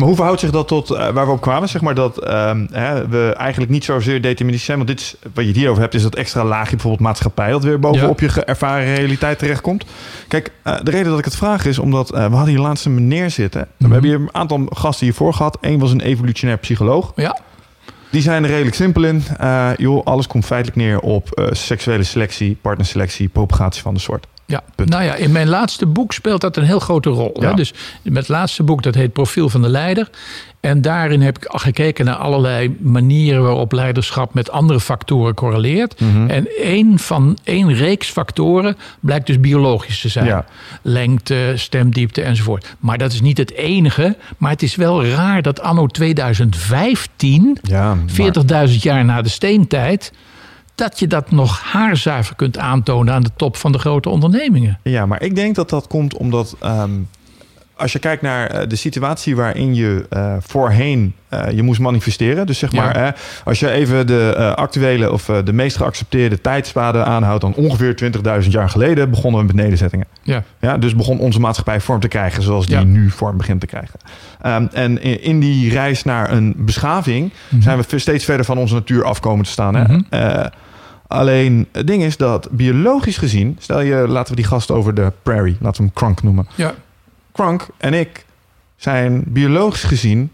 Maar 0.00 0.08
hoe 0.08 0.16
verhoudt 0.18 0.40
zich 0.40 0.50
dat 0.50 0.68
tot 0.68 0.90
eh, 0.90 1.08
waar 1.08 1.26
we 1.26 1.32
op 1.32 1.40
kwamen? 1.40 1.68
Zeg 1.68 1.80
maar 1.80 1.94
dat 1.94 2.18
ehm, 2.18 2.66
hè, 2.72 3.08
we 3.08 3.34
eigenlijk 3.36 3.70
niet 3.70 3.84
zozeer 3.84 4.22
deterministisch 4.22 4.66
zijn. 4.66 4.76
Want 4.76 4.88
dit 4.90 5.00
is, 5.00 5.14
wat 5.34 5.44
je 5.44 5.50
het 5.50 5.56
hier 5.58 5.68
over 5.70 5.82
hebt, 5.82 5.94
is 5.94 6.02
dat 6.02 6.14
extra 6.14 6.44
laagje 6.44 6.70
bijvoorbeeld 6.70 7.02
maatschappij... 7.02 7.50
dat 7.50 7.64
weer 7.64 7.80
bovenop 7.80 8.20
je 8.20 8.44
ervaren 8.44 8.94
realiteit 8.94 9.38
terechtkomt. 9.38 9.84
Kijk, 10.28 10.50
eh, 10.62 10.76
de 10.82 10.90
reden 10.90 11.08
dat 11.10 11.18
ik 11.18 11.24
het 11.24 11.36
vraag 11.36 11.64
is 11.64 11.78
omdat... 11.78 12.10
eh, 12.12 12.26
we 12.26 12.34
hadden 12.34 12.54
hier 12.54 12.62
laatst 12.62 12.84
een 12.84 12.94
meneer 12.94 13.30
zitten. 13.30 13.60
We 13.60 13.66
Mhm. 13.78 13.92
hebben 13.92 14.10
hier 14.10 14.20
een 14.20 14.34
aantal 14.34 14.66
gasten 14.70 15.06
hiervoor 15.06 15.34
gehad. 15.34 15.58
Eén 15.60 15.78
was 15.78 15.90
een 15.92 16.00
evolutionair 16.00 16.58
psycholoog. 16.58 17.12
Ja, 17.16 17.38
Die 18.10 18.22
zijn 18.22 18.42
er 18.44 18.50
redelijk 18.50 18.76
simpel 18.76 19.04
in. 19.04 19.22
Joh, 19.76 20.04
alles 20.04 20.26
komt 20.26 20.44
feitelijk 20.44 20.76
neer 20.78 21.00
op 21.00 21.48
seksuele 21.50 22.02
selectie, 22.02 22.58
partnerselectie, 22.62 23.28
propagatie 23.28 23.82
van 23.82 23.94
de 23.94 24.00
soort. 24.00 24.26
Ja, 24.50 24.62
Punt. 24.74 24.88
nou 24.88 25.02
ja, 25.04 25.14
in 25.14 25.32
mijn 25.32 25.48
laatste 25.48 25.86
boek 25.86 26.12
speelt 26.12 26.40
dat 26.40 26.56
een 26.56 26.64
heel 26.64 26.80
grote 26.80 27.10
rol. 27.10 27.36
Hè? 27.40 27.54
Dus 27.54 27.72
met 28.02 28.16
het 28.16 28.28
laatste 28.28 28.62
boek, 28.62 28.82
dat 28.82 28.94
heet 28.94 29.12
Profiel 29.12 29.48
van 29.48 29.62
de 29.62 29.68
Leider. 29.68 30.10
En 30.60 30.80
daarin 30.80 31.22
heb 31.22 31.38
ik 31.38 31.44
gekeken 31.48 32.04
naar 32.04 32.14
allerlei 32.14 32.76
manieren 32.80 33.42
waarop 33.42 33.72
leiderschap 33.72 34.34
met 34.34 34.50
andere 34.50 34.80
factoren 34.80 35.34
correleert. 35.34 36.00
Mhm. 36.00 36.30
En 36.30 36.48
één 36.56 36.98
van 36.98 37.38
één 37.44 37.74
reeks 37.74 38.08
factoren 38.08 38.76
blijkt 39.00 39.26
dus 39.26 39.40
biologisch 39.40 40.00
te 40.00 40.08
zijn. 40.08 40.26
Ja. 40.26 40.44
Lengte, 40.82 41.52
stemdiepte 41.56 42.22
enzovoort. 42.22 42.74
Maar 42.78 42.98
dat 42.98 43.12
is 43.12 43.20
niet 43.20 43.38
het 43.38 43.52
enige. 43.52 44.16
Maar 44.38 44.50
het 44.50 44.62
is 44.62 44.74
wel 44.74 45.04
raar 45.04 45.42
dat 45.42 45.60
anno 45.60 45.86
2015, 45.86 47.58
Ja, 47.62 47.96
40.000 48.68 48.74
jaar 48.82 49.04
na 49.04 49.22
de 49.22 49.28
steentijd, 49.28 50.12
dat 50.74 50.98
je 50.98 51.06
dat 51.06 51.30
nog 51.30 51.60
haarzuiver 51.60 52.36
kunt 52.36 52.58
aantonen 52.58 53.14
aan 53.14 53.22
de 53.22 53.30
top 53.36 53.56
van 53.56 53.72
de 53.72 53.78
grote 53.78 54.08
ondernemingen. 54.08 54.78
Ja, 54.82 55.06
maar 55.06 55.22
ik 55.22 55.34
denk 55.34 55.54
dat 55.54 55.70
dat 55.70 55.86
komt 55.86 56.16
omdat 56.16 56.56
ehm, 56.60 56.90
als 57.80 57.92
je 57.92 57.98
kijkt 57.98 58.22
naar 58.22 58.46
eh, 58.50 58.68
de 58.68 58.76
situatie 58.76 59.36
waarin 59.36 59.74
je 59.74 60.06
eh, 60.10 60.34
voorheen 60.40 61.14
eh, 61.28 61.50
je 61.50 61.62
moest 61.62 61.80
manifesteren. 61.80 62.46
Dus 62.46 62.58
zeg 62.58 62.72
Ja. 62.72 62.82
maar, 62.84 63.16
als 63.44 63.60
je 63.60 63.70
even 63.70 64.06
de 64.06 64.52
actuele 64.56 65.12
of 65.12 65.24
de 65.44 65.52
meest 65.52 65.76
geaccepteerde 65.76 66.40
tijdspaden 66.40 67.06
aanhoudt, 67.06 67.40
dan 67.40 67.54
ongeveer 67.54 67.94
20.000 68.42 68.48
jaar 68.50 68.68
geleden 68.68 69.10
begonnen 69.10 69.40
we 69.40 69.46
met 69.46 69.54
nederzettingen. 69.56 70.06
Ja, 70.22 70.42
Ja, 70.60 70.78
dus 70.78 70.94
begon 70.96 71.18
onze 71.18 71.40
maatschappij 71.40 71.80
vorm 71.80 72.00
te 72.00 72.08
krijgen 72.08 72.42
zoals 72.42 72.66
die 72.66 72.76
Ja. 72.76 72.82
nu 72.84 73.10
vorm 73.10 73.36
begint 73.36 73.60
te 73.60 73.66
krijgen. 73.66 73.98
Ehm, 74.42 74.66
en 74.72 75.02
in, 75.02 75.22
in 75.22 75.40
die 75.40 75.70
reis 75.72 76.04
naar 76.04 76.32
een 76.32 76.54
beschaving 76.56 77.32
Mhm. 77.48 77.62
zijn 77.62 77.78
we 77.88 77.98
steeds 77.98 78.24
verder 78.24 78.44
van 78.46 78.58
onze 78.58 78.74
natuur 78.74 79.04
afkomen 79.04 79.44
te 79.44 79.50
staan. 79.50 79.74
Hè? 79.74 79.82
Mhm. 79.82 80.48
Alleen 81.06 81.68
het 81.72 81.86
ding 81.86 82.02
is 82.02 82.16
dat 82.16 82.48
biologisch 82.50 83.18
gezien, 83.18 83.56
stel 83.60 83.80
je, 83.80 83.94
laten 84.08 84.30
we 84.34 84.40
die 84.40 84.48
gast 84.50 84.70
over 84.70 84.94
de 84.94 85.12
prairie, 85.22 85.56
laten 85.60 85.76
we 85.82 85.82
hem 85.86 85.92
Krank 85.94 86.22
noemen. 86.22 86.46
ja, 86.54 86.74
Krank 87.40 87.68
en 87.76 87.94
ik 87.94 88.24
zijn 88.76 89.22
biologisch 89.26 89.82
gezien 89.82 90.30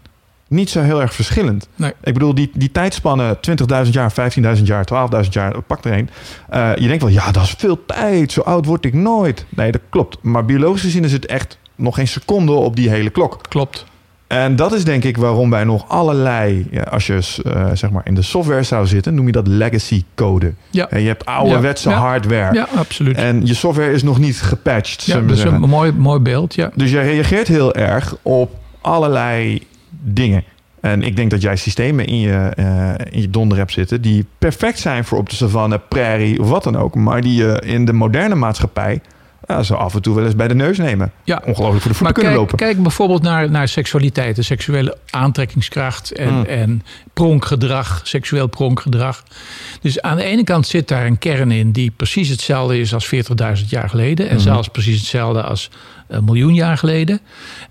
niet 0.47 0.69
zo 0.69 0.81
heel 0.81 1.01
erg 1.01 1.13
verschillend. 1.13 1.67
Nee. 1.75 1.93
Ik 2.03 2.13
bedoel, 2.13 2.35
die, 2.35 2.51
die 2.53 2.71
tijdspannen, 2.71 3.37
20.000 3.85 3.89
jaar, 3.91 4.13
15.000 4.57 4.63
jaar, 4.63 4.87
12.000 5.23 5.29
jaar, 5.29 5.61
pak 5.61 5.85
er 5.85 5.91
een. 5.91 6.09
Eh, 6.49 6.75
je 6.75 6.87
denkt 6.87 7.03
wel, 7.03 7.11
ja, 7.11 7.31
dat 7.31 7.43
is 7.43 7.55
veel 7.57 7.85
tijd. 7.85 8.31
Zo 8.31 8.41
oud 8.41 8.65
word 8.65 8.85
ik 8.85 8.93
nooit. 8.93 9.45
Nee, 9.49 9.71
dat 9.71 9.81
klopt. 9.89 10.17
Maar 10.21 10.45
biologisch 10.45 10.81
gezien 10.81 11.03
is 11.03 11.11
het 11.11 11.25
echt 11.25 11.57
nog 11.75 11.95
geen 11.95 12.07
seconde 12.07 12.51
op 12.51 12.75
die 12.75 12.89
hele 12.89 13.09
klok. 13.09 13.41
klopt. 13.49 13.85
En 14.27 14.55
dat 14.55 14.73
is 14.73 14.83
denk 14.83 15.03
ik 15.03 15.17
waarom 15.17 15.49
wij 15.49 15.63
nog 15.63 15.85
allerlei, 15.87 16.67
ja, 16.71 16.81
als 16.81 17.07
je 17.07 17.19
eh, 17.43 17.69
zeg 17.73 17.89
maar 17.89 18.01
in 18.05 18.15
de 18.15 18.21
software 18.21 18.63
zou 18.63 18.87
zitten, 18.87 19.15
noem 19.15 19.25
je 19.25 19.31
dat 19.31 19.47
legacy 19.47 20.03
code. 20.15 20.53
Ja, 20.69 20.89
En 20.89 21.01
je 21.01 21.07
hebt 21.07 21.25
ouderwetse 21.25 21.89
Ja, 21.89 21.97
hardware. 21.97 22.53
ja 22.53 22.67
absoluut. 22.75 23.17
En 23.17 23.45
je 23.45 23.53
software 23.53 23.91
is 23.91 24.03
nog 24.03 24.19
niet 24.19 24.41
gepatcht. 24.41 25.03
Ja, 25.03 25.19
dat 25.19 25.29
is 25.31 25.39
zeggen. 25.41 25.63
een 25.63 25.69
mooi, 25.69 25.91
mooi 25.91 26.19
beeld. 26.19 26.55
Ja. 26.55 26.71
Dus 26.75 26.91
jij 26.91 27.05
reageert 27.05 27.47
heel 27.47 27.75
erg 27.75 28.15
op 28.21 28.55
allerlei 28.81 29.61
dingen. 29.89 30.43
En 30.79 31.03
ik 31.03 31.15
denk 31.15 31.31
dat 31.31 31.41
jij 31.41 31.55
systemen 31.55 32.05
in 32.05 32.19
je, 32.19 32.51
eh, 32.55 32.89
in 33.09 33.21
je 33.21 33.29
donder 33.29 33.57
hebt 33.57 33.71
zitten... 33.71 34.01
die 34.01 34.25
perfect 34.37 34.79
zijn 34.79 35.05
voor 35.05 35.17
op 35.17 35.29
de 35.29 35.35
savanne, 35.35 35.79
prairie 35.89 36.41
of 36.41 36.49
wat 36.49 36.63
dan 36.63 36.77
ook... 36.77 36.95
maar 36.95 37.21
die 37.21 37.35
je 37.35 37.61
in 37.65 37.85
de 37.85 37.93
moderne 37.93 38.35
maatschappij... 38.35 39.01
ja, 39.47 39.63
zo 39.63 39.73
af 39.73 39.93
en 39.95 40.01
toe 40.01 40.15
wel 40.15 40.25
eens 40.25 40.35
bij 40.35 40.47
de 40.47 40.55
neus 40.55 40.77
nemen. 40.77 41.11
Ja. 41.23 41.35
Ongelooflijk 41.45 41.81
voor 41.81 41.91
de 41.91 41.97
voeten 41.97 42.03
Maar 42.03 42.13
kunnen 42.13 42.31
kijk, 42.31 42.41
lopen. 42.43 42.57
kijk 42.57 42.81
bijvoorbeeld 42.83 43.21
naar, 43.21 43.51
naar 43.51 43.67
seksualiteit, 43.67 44.35
de 44.35 44.41
seksuele 44.41 44.97
aantrekkingskracht 45.09 46.11
en, 46.11 46.33
Mm. 46.33 46.43
en 46.45 46.83
pronkgedrag, 47.13 48.01
seksueel 48.03 48.47
pronkgedrag. 48.47 49.23
Dus 49.81 50.01
aan 50.01 50.17
de 50.17 50.23
ene 50.23 50.43
kant 50.43 50.67
zit 50.67 50.87
daar 50.87 51.05
een 51.05 51.17
kern 51.17 51.51
in 51.51 51.71
die 51.71 51.91
precies 51.91 52.29
hetzelfde 52.29 52.79
is 52.79 52.93
als 52.93 53.05
40.000 53.05 53.69
jaar 53.69 53.89
geleden. 53.89 54.27
En 54.29 54.33
Mhm. 54.35 54.43
zelfs 54.43 54.67
precies 54.67 54.97
hetzelfde 54.99 55.41
als 55.41 55.69
een 56.07 56.23
miljoen 56.23 56.53
jaar 56.53 56.77
geleden. 56.77 57.19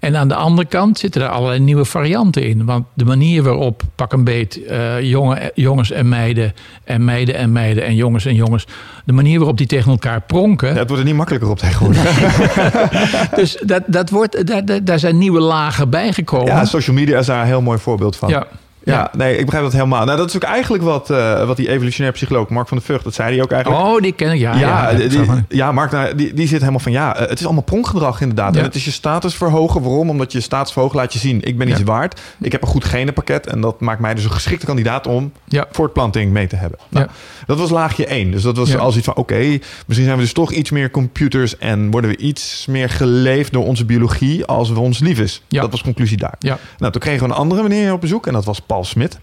En 0.01 0.17
aan 0.17 0.29
de 0.29 0.35
andere 0.35 0.69
kant 0.69 0.99
zitten 0.99 1.23
er 1.23 1.29
allerlei 1.29 1.61
nieuwe 1.61 1.85
varianten 1.85 2.43
in. 2.43 2.65
Want 2.65 2.87
de 2.95 3.05
manier 3.05 3.43
waarop 3.43 3.83
pak 3.95 4.13
een 4.13 4.25
beet 4.25 4.65
eh, 4.65 5.01
jongen, 5.03 5.51
jongens 5.55 5.91
en 5.91 6.09
meiden 6.09 6.55
en 6.85 7.05
meiden 7.05 7.35
en 7.35 7.53
meiden 7.53 7.85
en 7.85 7.95
jongens 7.95 8.25
en 8.25 8.35
jongens. 8.35 8.67
De 9.05 9.13
manier 9.13 9.39
waarop 9.39 9.59
die 9.59 9.67
tegen 9.67 9.91
elkaar 9.91 10.21
pronken. 10.21 10.69
Ja, 10.73 10.75
het 10.79 10.87
wordt 10.89 11.03
er 11.03 11.09
niet 11.09 11.17
makkelijker 11.19 11.51
op 11.51 11.59
tegenwoordig. 11.59 12.05
Dus 13.37 13.59
dat, 13.65 13.83
dat 13.87 14.11
wordt, 14.11 14.47
daar, 14.47 14.65
daar- 14.65 14.85
daar 14.85 14.99
zijn 14.99 15.19
nieuwe 15.19 15.41
lagen 15.41 15.91
bijgekomen. 15.91 16.47
Ja, 16.47 16.65
social 16.65 16.97
media 16.97 17.19
is 17.19 17.27
daar 17.27 17.41
een 17.41 17.47
heel 17.47 17.63
mooi 17.63 17.79
voorbeeld 17.79 18.17
van. 18.17 18.29
Ja. 18.29 18.47
Ja, 18.95 19.11
nee, 19.17 19.37
ik 19.37 19.45
begrijp 19.45 19.65
dat 19.65 19.73
helemaal. 19.73 20.05
Nou, 20.05 20.19
dat 20.19 20.29
is 20.29 20.37
ook 20.37 20.43
eigenlijk 20.43 20.83
wat, 20.85 21.11
eh, 21.11 21.47
wat 21.47 21.57
die 21.57 21.69
evolutionair 21.69 22.13
psycholoog 22.13 22.49
Mark 22.49 22.69
van 22.69 22.77
der 22.77 22.87
Vught, 22.87 23.05
dat 23.05 23.15
zei 23.15 23.35
hij 23.35 23.43
ook 23.43 23.51
eigenlijk. 23.53 23.85
Oh, 23.85 24.01
die 24.01 24.13
ken 24.13 24.33
ik. 24.33 24.39
Ja, 24.39 24.57
Ja, 24.57 24.91
ja, 24.91 25.09
die, 25.49 25.73
Mark, 25.73 25.91
nou, 25.91 26.15
die, 26.15 26.35
die 26.35 26.49
zit 26.49 26.59
helemaal 26.59 26.81
van 26.81 26.93
ja, 26.93 27.17
eh, 27.17 27.29
het 27.29 27.39
is 27.39 27.45
allemaal 27.45 27.63
pronkgedrag 27.63 28.21
inderdaad. 28.21 28.53
Ja. 28.55 28.59
En 28.61 28.65
het 28.67 28.75
is 28.75 28.85
je 28.85 28.91
status 28.91 29.35
verhogen. 29.35 29.83
Waarom? 29.83 30.11
Omdat 30.11 30.33
je 30.33 30.41
status 30.41 30.73
verhogen 30.73 30.97
laat 30.97 31.13
je 31.13 31.19
zien, 31.19 31.43
ik 31.43 31.59
ben 31.59 31.69
iets 31.69 31.83
waard. 31.83 32.21
Ik 32.41 32.53
heb 32.53 32.63
een 32.63 32.69
goed 32.69 32.85
genenpakket 32.85 33.47
en 33.47 33.61
dat 33.61 33.81
maakt 33.81 34.01
mij 34.01 34.15
dus 34.15 34.25
een 34.25 34.31
geschikte 34.31 34.67
kandidaat 34.67 35.07
om 35.07 35.33
voortplanting 35.71 36.33
mee 36.33 36.47
te 36.47 36.57
hebben. 36.57 36.79
Nou, 36.89 37.07
Ja. 37.07 37.13
Dat 37.47 37.59
was 37.59 37.71
laagje 37.71 38.07
1. 38.07 38.31
Dus 38.31 38.43
dat 38.43 38.57
was 38.57 38.77
als 38.77 38.97
iets 38.97 39.05
van 39.05 39.15
oké, 39.17 39.59
misschien 39.87 40.07
zijn 40.07 40.17
we 40.17 40.23
dus 40.23 40.33
toch 40.33 40.53
iets 40.53 40.71
meer 40.71 40.91
computers 40.91 41.59
en 41.59 41.91
worden 41.91 42.11
we 42.11 42.17
iets 42.17 42.67
meer 42.69 42.91
geleefd 42.91 43.53
door 43.53 43.65
onze 43.65 43.85
biologie 43.85 44.45
als 44.45 44.71
we 44.71 44.81
ons 44.81 44.99
lief 44.99 45.19
is. 45.19 45.43
Ja. 45.49 45.61
Dat 45.61 45.71
was 45.71 45.83
conclusie 45.83 46.17
daar. 46.17 46.35
Ja. 46.39 46.59
Nou, 46.79 46.93
toen 46.93 47.01
kregen 47.01 47.21
we 47.27 47.33
een 47.33 47.39
andere 47.39 47.63
meneer 47.63 47.93
op 47.93 48.01
bezoek 48.01 48.27
en 48.27 48.33
dat 48.33 48.45
was 48.45 48.61
Paul 48.61 48.76
Smit. 48.85 49.19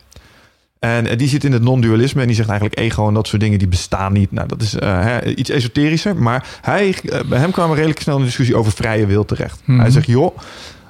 En 0.80 1.08
eh, 1.08 1.18
die 1.18 1.28
zit 1.28 1.44
in 1.44 1.52
het 1.52 1.62
non-dualisme 1.62 2.22
en 2.22 2.28
die 2.28 2.36
zegt 2.36 2.50
eigenlijk 2.50 2.80
ego 2.80 3.08
en 3.08 3.14
dat 3.14 3.28
soort 3.28 3.42
dingen 3.42 3.60
die 3.60 3.68
bestaan 3.68 4.14
niet. 4.14 4.32
Nou, 4.32 4.48
dat 4.48 4.62
is 4.62 4.76
eh, 4.76 5.16
iets 5.36 5.50
esoterischer. 5.50 6.16
Maar 6.16 6.46
hij, 6.62 6.96
eh, 7.10 7.20
bij 7.26 7.40
hem 7.40 7.52
kwamen 7.52 7.70
we 7.72 7.76
redelijk 7.76 8.02
snel 8.02 8.18
een 8.18 8.24
discussie 8.24 8.56
over 8.56 8.72
vrije 8.72 9.06
wil 9.06 9.26
terecht. 9.26 9.62
Mhm. 9.66 9.80
Hij 9.80 9.90
zegt, 9.90 10.06
joh, 10.08 10.38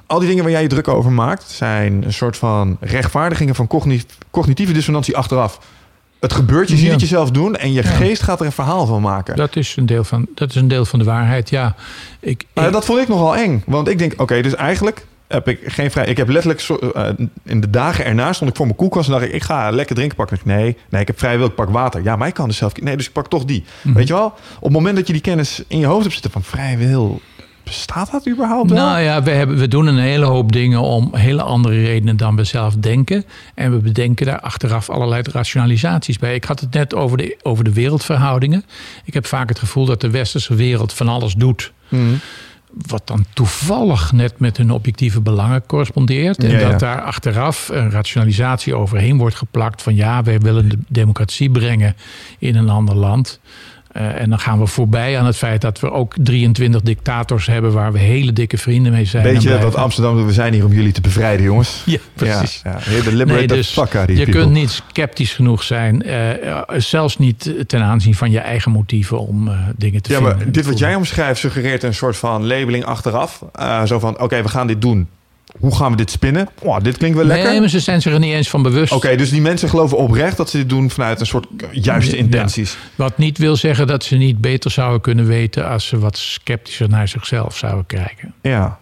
al 0.06 0.18
die 0.18 0.28
dingen 0.28 0.42
waar 0.42 0.52
jij 0.52 0.62
je 0.62 0.68
druk 0.68 0.88
over 0.88 1.12
maakt, 1.12 1.50
zijn 1.50 2.04
een 2.04 2.12
soort 2.12 2.36
van 2.36 2.76
rechtvaardigingen 2.80 3.54
van 3.54 3.66
cogni- 3.66 4.02
cognitieve 4.30 4.72
dissonantie 4.72 5.16
achteraf. 5.16 5.58
Het 6.20 6.32
gebeurt, 6.32 6.68
je 6.68 6.76
ziet 6.76 6.86
Ja. 6.86 6.92
het 6.92 7.00
jezelf 7.00 7.30
doen 7.30 7.56
en 7.56 7.72
je 7.72 7.82
Ja. 7.82 7.88
geest 7.88 8.22
gaat 8.22 8.40
er 8.40 8.46
een 8.46 8.52
verhaal 8.52 8.86
van 8.86 9.02
maken. 9.02 9.36
Dat, 9.36 9.56
is 9.56 9.76
een 9.76 9.86
deel 9.86 10.04
van, 10.04 10.26
dat 10.34 10.48
is 10.50 10.54
een 10.56 10.68
deel 10.68 10.84
van 10.84 10.98
de 10.98 11.04
waarheid, 11.04 11.50
ja. 11.50 11.74
Ik- 12.20 12.44
dat 12.52 12.84
vond 12.84 13.00
ik 13.00 13.08
nogal 13.08 13.36
eng. 13.36 13.62
Want 13.66 13.88
ik 13.88 13.98
denk, 13.98 14.20
oké, 14.20 14.42
dus 14.42 14.54
eigenlijk 14.54 15.06
heb 15.28 15.48
ik 15.48 15.60
geen 15.64 15.90
vrij... 15.90 16.06
Ik 16.06 16.16
heb 16.16 16.28
letterlijk... 16.28 16.60
zo- 16.60 16.76
eh, 16.76 17.08
in 17.42 17.60
de 17.60 17.70
dagen 17.70 18.04
erna 18.04 18.32
stond 18.32 18.50
ik 18.50 18.56
voor 18.56 18.66
mijn 18.66 18.78
koelkast... 18.78 19.06
en 19.06 19.12
dacht 19.12 19.24
ik, 19.24 19.32
ik 19.32 19.42
ga 19.42 19.70
lekker 19.70 19.94
drinken 19.94 20.16
pakken. 20.16 20.36
Ik, 20.36 20.44
Nee, 20.44 20.76
nee, 20.88 21.00
ik 21.00 21.06
heb 21.06 21.18
vrij 21.18 21.38
wil, 21.38 21.46
ik 21.46 21.54
pak 21.54 21.70
water. 21.70 22.02
Ja, 22.02 22.16
maar 22.16 22.28
ik 22.28 22.34
kan 22.34 22.48
dus 22.48 22.56
zelf... 22.56 22.80
Nee, 22.80 22.96
dus 22.96 23.06
ik 23.06 23.12
pak 23.12 23.28
toch 23.28 23.44
die. 23.44 23.64
Mhm. 23.82 23.94
Weet 23.94 24.06
je 24.08 24.14
wel? 24.14 24.26
Op 24.56 24.62
het 24.62 24.72
moment 24.72 24.96
dat 24.96 25.06
je 25.06 25.12
die 25.12 25.22
kennis 25.22 25.62
in 25.68 25.78
je 25.78 25.86
hoofd 25.86 26.02
hebt 26.02 26.12
zitten 26.12 26.30
van 26.30 26.42
vrij 26.42 26.78
wil... 26.78 27.20
Bestaat 27.64 28.10
dat 28.10 28.28
überhaupt 28.28 28.70
wel? 28.70 28.84
nou 28.84 29.00
ja, 29.00 29.22
we, 29.22 29.30
hebben, 29.30 29.56
we 29.58 29.68
doen 29.68 29.86
een 29.86 29.98
hele 29.98 30.24
hoop 30.24 30.52
dingen 30.52 30.80
om 30.80 31.10
hele 31.14 31.42
andere 31.42 31.82
redenen 31.82 32.16
dan 32.16 32.36
we 32.36 32.44
zelf 32.44 32.74
denken. 32.74 33.24
En 33.54 33.70
we 33.70 33.76
bedenken 33.78 34.26
daar 34.26 34.40
achteraf 34.40 34.90
allerlei 34.90 35.22
rationalisaties 35.32 36.18
bij. 36.18 36.34
Ik 36.34 36.44
had 36.44 36.60
het 36.60 36.72
net 36.72 36.94
over 36.94 37.16
de, 37.16 37.36
over 37.42 37.64
de 37.64 37.72
wereldverhoudingen. 37.72 38.64
Ik 39.04 39.14
heb 39.14 39.26
vaak 39.26 39.48
het 39.48 39.58
gevoel 39.58 39.84
dat 39.84 40.00
de 40.00 40.10
westerse 40.10 40.54
wereld 40.54 40.92
van 40.92 41.08
alles 41.08 41.34
doet. 41.34 41.72
Mhm. 41.88 42.02
Wat 42.86 43.06
dan 43.06 43.24
toevallig 43.32 44.12
net 44.12 44.38
met 44.38 44.56
hun 44.56 44.70
objectieve 44.70 45.20
belangen 45.20 45.66
correspondeert. 45.66 46.38
En 46.38 46.50
Ja, 46.50 46.58
ja. 46.58 46.70
dat 46.70 46.80
daar 46.80 47.02
achteraf 47.02 47.68
een 47.68 47.90
rationalisatie 47.90 48.74
overheen 48.74 49.18
wordt 49.18 49.36
geplakt 49.36 49.82
van 49.82 49.94
ja, 49.94 50.22
wij 50.22 50.38
willen 50.38 50.68
de 50.68 50.78
democratie 50.88 51.50
brengen 51.50 51.96
in 52.38 52.56
een 52.56 52.68
ander 52.68 52.94
land. 52.94 53.40
Eh, 53.94 54.20
en 54.20 54.30
dan 54.30 54.38
gaan 54.38 54.58
we 54.58 54.66
voorbij 54.66 55.18
aan 55.18 55.26
het 55.26 55.36
feit 55.36 55.60
dat 55.60 55.80
we 55.80 55.90
ook 55.90 56.14
23 56.18 56.80
dictators 56.80 57.46
hebben 57.46 57.72
waar 57.72 57.92
we 57.92 57.98
hele 57.98 58.32
dikke 58.32 58.58
vrienden 58.58 58.92
mee 58.92 59.04
zijn. 59.04 59.24
Weet 59.24 59.42
je 59.42 59.58
wat 59.58 59.74
Amsterdam? 59.74 60.26
We 60.26 60.32
zijn 60.32 60.52
hier 60.52 60.64
om 60.64 60.72
jullie 60.72 60.92
te 60.92 61.00
bevrijden, 61.00 61.44
jongens. 61.44 61.82
Ja, 61.84 61.98
precies. 62.14 62.60
Ja, 62.64 62.70
ja. 62.70 63.24
Nee, 63.24 63.46
dus 63.46 63.74
je 63.74 63.86
people. 63.86 64.24
kunt 64.24 64.50
niet 64.52 64.82
sceptisch 64.92 65.32
genoeg 65.32 65.62
zijn, 65.62 66.02
eh, 66.02 66.60
zelfs 66.76 67.18
niet 67.18 67.54
ten 67.66 67.82
aanzien 67.82 68.14
van 68.14 68.30
je 68.30 68.38
eigen 68.38 68.70
motieven 68.72 69.18
om 69.18 69.48
eh, 69.48 69.58
dingen 69.76 70.02
te 70.02 70.10
Ja, 70.12 70.18
vinden. 70.18 70.36
maar 70.36 70.50
dit 70.52 70.66
wat 70.66 70.78
jij 70.78 70.94
omschrijft 70.94 71.40
suggereert 71.40 71.82
een 71.82 71.94
soort 71.94 72.16
van 72.16 72.46
labeling 72.46 72.84
achteraf. 72.84 73.44
Zo 73.84 73.98
van, 73.98 74.20
oké, 74.20 74.42
we 74.42 74.48
gaan 74.48 74.66
dit 74.66 74.80
doen. 74.80 75.08
Hoe 75.58 75.74
gaan 75.76 75.90
we 75.90 75.96
dit 75.96 76.10
spinnen? 76.10 76.48
Oh, 76.62 76.76
dit 76.82 76.96
klinkt 76.96 77.16
wel 77.16 77.26
lekker. 77.26 77.50
Nee, 77.50 77.60
maar 77.60 77.68
ze 77.68 77.80
zijn 77.80 78.02
zich 78.02 78.12
er 78.12 78.18
niet 78.18 78.32
eens 78.32 78.48
van 78.50 78.62
bewust. 78.62 78.92
Oké, 78.92 79.16
dus 79.16 79.30
die 79.30 79.40
mensen 79.40 79.68
geloven 79.68 79.96
oprecht 79.98 80.36
dat 80.36 80.50
ze 80.50 80.56
dit 80.56 80.68
doen 80.68 80.90
vanuit 80.90 81.20
een 81.20 81.26
soort 81.26 81.46
juiste 81.72 82.16
Ja. 82.16 82.22
intenties. 82.22 82.76
Wat 82.94 83.18
niet 83.18 83.38
wil 83.38 83.56
zeggen 83.56 83.86
dat 83.86 84.04
ze 84.04 84.16
niet 84.16 84.40
beter 84.40 84.70
zouden 84.70 85.00
kunnen 85.00 85.26
weten 85.26 85.68
als 85.68 85.86
ze 85.86 85.98
wat 85.98 86.16
sceptischer 86.18 86.88
naar 86.88 87.08
zichzelf 87.08 87.56
zouden 87.56 87.86
kijken. 87.86 88.34
Ja. 88.42 88.78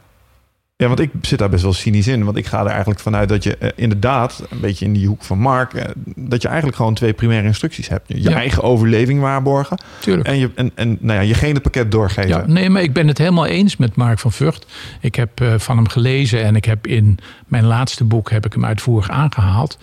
Ja, 0.82 0.88
want 0.88 1.00
ik 1.00 1.10
zit 1.20 1.38
daar 1.38 1.48
best 1.48 1.62
wel 1.62 1.72
cynisch 1.72 2.06
in. 2.08 2.24
Want 2.24 2.36
ik 2.36 2.46
ga 2.46 2.60
er 2.60 2.66
eigenlijk 2.66 3.00
vanuit 3.00 3.28
dat 3.28 3.42
je 3.42 3.56
eh, 3.56 3.68
inderdaad, 3.74 4.42
een 4.50 4.60
beetje 4.60 4.84
in 4.84 4.92
die 4.92 5.06
hoek 5.06 5.22
van 5.22 5.38
Mark, 5.38 5.74
eh, 5.74 5.84
dat 6.16 6.42
je 6.42 6.48
eigenlijk 6.48 6.76
gewoon 6.76 6.94
twee 6.94 7.12
primaire 7.12 7.46
instructies 7.46 7.88
hebt. 7.88 8.04
Je 8.08 8.22
Ja. 8.22 8.30
eigen 8.34 8.62
overleving 8.62 9.20
waarborgen 9.20 9.78
Tuurlijk. 9.98 10.28
en, 10.28 10.38
je, 10.38 10.50
en, 10.54 10.70
en 10.74 10.96
nou 11.00 11.18
ja, 11.18 11.24
je 11.26 11.34
genenpakket 11.34 11.90
doorgeven. 11.90 12.28
Ja, 12.28 12.44
nee, 12.46 12.70
maar 12.70 12.82
ik 12.82 12.92
ben 12.92 13.08
het 13.08 13.18
helemaal 13.18 13.46
eens 13.46 13.76
met 13.76 13.94
Mark 13.96 14.18
van 14.18 14.32
Vught. 14.32 14.66
Ik 15.00 15.14
heb 15.14 15.40
eh, 15.40 15.54
van 15.58 15.76
hem 15.76 15.88
gelezen 15.88 16.42
en 16.44 16.56
ik 16.56 16.64
heb 16.64 16.86
in 16.86 17.18
mijn 17.46 17.64
laatste 17.64 18.04
boek 18.04 18.30
heb 18.30 18.46
ik 18.46 18.52
hem 18.52 18.64
uitvoerig 18.64 19.10
aangehaald. 19.10 19.78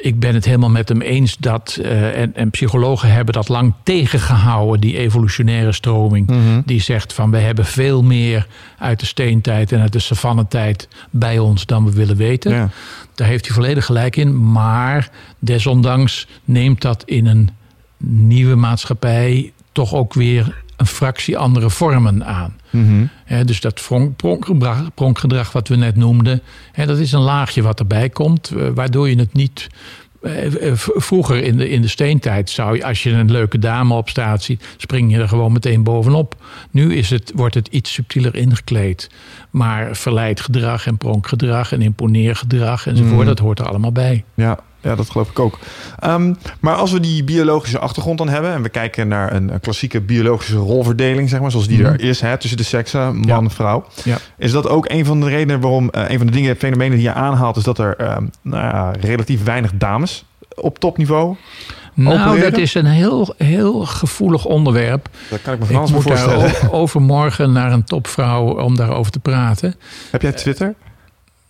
Ik 0.00 0.20
ben 0.20 0.34
het 0.34 0.44
helemaal 0.44 0.70
met 0.70 0.88
hem 0.88 1.00
eens 1.00 1.36
dat, 1.36 1.78
eh, 1.82 2.20
en, 2.20 2.34
en 2.34 2.50
psychologen 2.50 3.12
hebben 3.12 3.34
dat 3.34 3.48
lang 3.48 3.74
tegengehouden, 3.82 4.80
die 4.80 4.98
evolutionaire 4.98 5.72
stroming. 5.72 6.26
Mhm. 6.26 6.60
Die 6.64 6.80
zegt 6.80 7.12
van 7.12 7.30
we 7.30 7.38
hebben 7.38 7.64
veel 7.64 8.02
meer 8.02 8.46
uit 8.78 9.00
de 9.00 9.06
steentijd 9.06 9.72
en 9.72 9.80
uit 9.80 9.92
de 9.92 9.98
savannetijd 9.98 10.88
bij 11.10 11.38
ons 11.38 11.66
dan 11.66 11.84
we 11.84 11.92
willen 11.92 12.16
weten. 12.16 12.52
Ja. 12.52 12.68
Daar 13.14 13.28
heeft 13.28 13.46
hij 13.46 13.54
volledig 13.54 13.84
gelijk 13.84 14.16
in. 14.16 14.52
Maar 14.52 15.10
desondanks 15.38 16.26
neemt 16.44 16.82
dat 16.82 17.02
in 17.04 17.26
een 17.26 17.50
nieuwe 18.06 18.54
maatschappij 18.54 19.52
toch 19.72 19.94
ook 19.94 20.14
weer 20.14 20.62
een 20.80 20.86
fractie 20.86 21.38
andere 21.38 21.70
vormen 21.70 22.24
aan. 22.26 22.56
Mhm. 22.70 23.04
Hè, 23.24 23.44
dus 23.44 23.60
dat 23.60 23.74
pronk- 23.86 24.16
pronkgedrag, 24.16 24.94
pronkgedrag 24.94 25.52
wat 25.52 25.68
we 25.68 25.76
net 25.76 25.96
noemden, 25.96 26.42
dat 26.86 26.98
is 26.98 27.12
een 27.12 27.20
laagje 27.20 27.62
wat 27.62 27.78
erbij 27.78 28.08
komt, 28.08 28.50
eh, 28.50 28.68
waardoor 28.74 29.08
je 29.08 29.16
het 29.18 29.32
niet. 29.32 29.66
eh, 30.22 30.68
eh, 30.68 30.72
Vroeger 30.76 31.42
in 31.42 31.56
de, 31.56 31.68
in 31.68 31.82
de 31.82 31.88
steentijd 31.88 32.50
zou 32.50 32.76
je, 32.76 32.84
als 32.84 33.02
je 33.02 33.10
een 33.10 33.30
leuke 33.30 33.58
dame 33.58 33.94
op 33.94 34.08
straat 34.08 34.42
ziet, 34.42 34.64
spring 34.76 35.12
je 35.12 35.18
er 35.18 35.28
gewoon 35.28 35.52
meteen 35.52 35.82
bovenop. 35.82 36.34
Nu 36.70 36.94
is 36.94 37.10
het, 37.10 37.32
wordt 37.34 37.54
het 37.54 37.68
iets 37.68 37.92
subtieler 37.92 38.34
ingekleed. 38.34 39.10
Maar 39.50 39.96
verleid 39.96 40.40
gedrag 40.40 40.86
en 40.86 40.96
pronkgedrag 40.96 41.72
en 41.72 41.82
imponeergedrag 41.82 42.86
enzovoort, 42.86 43.16
Mhm. 43.16 43.26
dat 43.26 43.38
hoort 43.38 43.58
er 43.58 43.68
allemaal 43.68 43.92
bij. 43.92 44.24
Ja, 44.34 44.58
ja, 44.82 44.94
dat 44.94 45.10
geloof 45.10 45.30
ik 45.30 45.38
ook. 45.38 45.58
Ehm, 45.98 46.34
maar 46.60 46.74
als 46.74 46.92
we 46.92 47.00
die 47.00 47.24
biologische 47.24 47.78
achtergrond 47.78 48.18
dan 48.18 48.28
hebben 48.28 48.52
en 48.52 48.62
we 48.62 48.68
kijken 48.68 49.08
naar 49.08 49.32
een, 49.32 49.60
klassieke 49.60 50.00
biologische 50.00 50.56
rolverdeling, 50.56 51.28
zeg 51.28 51.40
maar, 51.40 51.50
zoals 51.50 51.66
die 51.68 51.78
Mhm. 51.82 51.86
er 51.92 52.00
is 52.00 52.20
hè, 52.20 52.36
tussen 52.38 52.58
de 52.58 52.64
seksen, 52.64 53.16
man 53.16 53.42
Ja. 53.44 53.50
vrouw, 53.50 53.84
Ja. 54.04 54.16
is 54.38 54.52
dat 54.52 54.68
ook 54.68 54.88
een 54.90 55.04
van 55.04 55.20
de 55.20 55.28
redenen 55.28 55.60
waarom 55.60 55.90
eh, 55.90 56.10
een 56.10 56.18
van 56.18 56.26
de 56.26 56.32
dingen, 56.32 56.56
fenomenen 56.56 56.96
die 56.96 57.06
je 57.06 57.12
aanhaalt, 57.12 57.56
is 57.56 57.62
dat 57.64 57.78
er 57.78 57.96
ehm, 57.96 58.24
nou 58.42 58.62
ja, 58.64 58.92
relatief 59.00 59.44
weinig 59.44 59.70
dames 59.74 60.24
op 60.54 60.78
topniveau. 60.78 61.36
Nou, 61.94 62.40
dat 62.40 62.56
is 62.58 62.74
een 62.74 62.86
heel, 62.86 63.34
heel 63.38 63.84
gevoelig 63.86 64.44
onderwerp. 64.44 65.08
Dat 65.30 65.42
kan 65.42 65.52
ik 65.54 65.58
me 65.60 65.64
van 65.66 65.74
Ik 65.74 65.80
alles 65.80 65.92
moet 65.92 66.06
daar 66.06 66.18
voorstellen. 66.18 66.72
overmorgen 66.72 67.52
naar 67.52 67.72
een 67.72 67.84
topvrouw 67.84 68.60
om 68.62 68.76
daarover 68.76 69.12
te 69.12 69.18
praten. 69.20 69.74
Heb 70.10 70.22
jij 70.22 70.32
Twitter? 70.32 70.74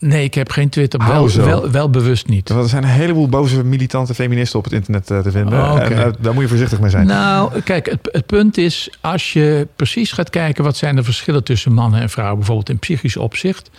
Nee, 0.01 0.25
ik 0.25 0.35
heb 0.35 0.51
geen 0.51 0.69
Twitter. 0.69 1.07
Wel, 1.07 1.29
zo. 1.29 1.45
wel, 1.45 1.71
wel 1.71 1.91
bewust 1.91 2.27
niet. 2.27 2.49
Want 2.49 2.63
er 2.63 2.69
zijn 2.69 2.83
een 2.83 2.89
heleboel 2.89 3.29
boze 3.29 3.65
militante 3.65 4.15
feministen 4.15 4.59
op 4.59 4.65
het 4.65 4.73
internet 4.73 5.11
eh, 5.11 5.19
te 5.19 5.31
vinden. 5.31 5.59
Oh. 5.59 5.81
En 5.83 5.93
eh, 5.93 6.13
daar 6.21 6.35
moet 6.35 6.43
je 6.43 6.49
voorzichtig 6.49 6.81
mee 6.81 6.91
zijn. 6.91 7.07
Nou, 7.07 7.61
kijk, 7.61 7.91
het, 7.91 8.09
het 8.13 8.27
punt 8.27 8.59
is, 8.59 8.91
als 9.01 9.33
je 9.33 9.69
precies 9.77 10.13
gaat 10.13 10.31
kijken 10.31 10.65
wat 10.65 10.77
zijn 10.77 10.97
de 10.97 11.03
verschillen 11.03 11.45
tussen 11.45 11.73
mannen 11.73 12.01
en 12.01 12.11
vrouwen, 12.11 12.37
bijvoorbeeld 12.37 12.69
in 12.69 12.79
psychisch 12.79 13.17
opzicht, 13.17 13.71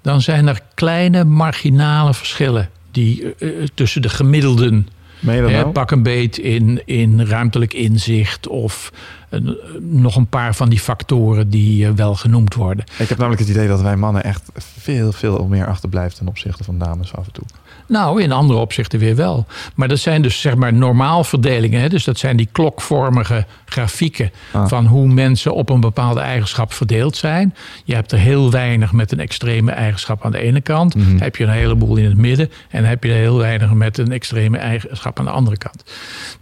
dan 0.00 0.20
zijn 0.20 0.46
er 0.46 0.60
kleine 0.74 1.24
marginale 1.24 2.14
verschillen 2.14 2.68
die 2.90 3.34
eh, 3.34 3.48
tussen 3.74 4.02
de 4.02 4.08
gemiddelden 4.08 4.88
Hè, 5.50 5.56
nou? 5.60 5.72
Pak 5.72 5.90
een 5.90 6.02
beet 6.02 6.38
in, 6.38 6.82
in 6.84 7.20
ruimtelijk 7.26 7.72
inzicht 7.74 8.46
of 8.48 8.92
een- 9.28 9.56
nog 9.80 10.16
een 10.16 10.26
paar 10.26 10.54
van 10.54 10.68
die 10.68 10.78
factoren 10.80 11.50
die 11.50 11.86
eh, 11.86 11.92
wel 11.92 12.14
genoemd 12.14 12.54
worden. 12.54 12.84
Ik 12.98 13.08
heb 13.08 13.18
namelijk 13.18 13.40
het 13.40 13.50
idee 13.50 13.68
dat 13.68 13.80
wij 13.82 13.96
mannen 13.96 14.24
echt 14.24 14.50
veel, 14.56 15.12
veel 15.12 15.46
meer 15.46 15.66
achterblijven 15.66 16.18
ten 16.18 16.28
opzichte 16.28 16.64
van 16.64 16.78
dames 16.78 17.14
af 17.14 17.26
en 17.26 17.32
toe. 17.32 17.44
Nou, 17.92 18.22
in 18.22 18.32
andere 18.32 18.58
opzichten 18.58 18.98
weer 18.98 19.16
wel. 19.16 19.46
Maar 19.74 19.88
dat 19.88 19.98
zijn 19.98 20.22
dus 20.22 20.40
zeg 20.40 20.54
maar 20.54 20.72
normaalverdelingen. 20.72 21.80
Hè? 21.80 21.88
Dus 21.88 22.04
dat 22.04 22.18
zijn 22.18 22.36
die 22.36 22.48
klokvormige 22.52 23.46
grafieken 23.66 24.30
Ah. 24.52 24.68
van 24.68 24.86
hoe 24.86 25.06
mensen 25.08 25.54
op 25.54 25.68
een 25.68 25.80
bepaalde 25.80 26.20
eigenschap 26.20 26.72
verdeeld 26.72 27.16
zijn. 27.16 27.54
Je 27.84 27.94
hebt 27.94 28.12
er 28.12 28.18
heel 28.18 28.50
weinig 28.50 28.92
met 28.92 29.12
een 29.12 29.20
extreme 29.20 29.70
eigenschap 29.72 30.24
aan 30.24 30.32
de 30.32 30.38
ene 30.38 30.60
kant. 30.60 30.94
Mhm. 30.94 31.18
Heb 31.18 31.36
je 31.36 31.44
een 31.44 31.50
heleboel 31.50 31.96
in 31.96 32.04
het 32.04 32.16
midden. 32.16 32.50
En 32.70 32.84
heb 32.84 33.04
je 33.04 33.10
er 33.10 33.16
heel 33.16 33.36
weinig 33.38 33.72
met 33.72 33.98
een 33.98 34.12
extreme 34.12 34.58
eigenschap 34.58 35.18
aan 35.18 35.24
de 35.24 35.30
andere 35.30 35.56
kant. 35.56 35.84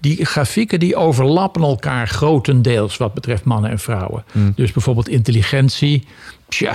Die 0.01 0.25
grafieken 0.25 0.81
die 0.81 0.97
overlappen 0.97 1.63
elkaar 1.63 2.09
grotendeels 2.09 2.97
wat 2.97 3.15
betreft 3.15 3.45
mannen 3.45 3.71
en 3.71 3.79
vrouwen. 3.79 4.25
Mhm. 4.33 4.51
Dus 4.55 4.73
bijvoorbeeld 4.73 5.09
intelligentie. 5.09 6.07
Tja, 6.49 6.75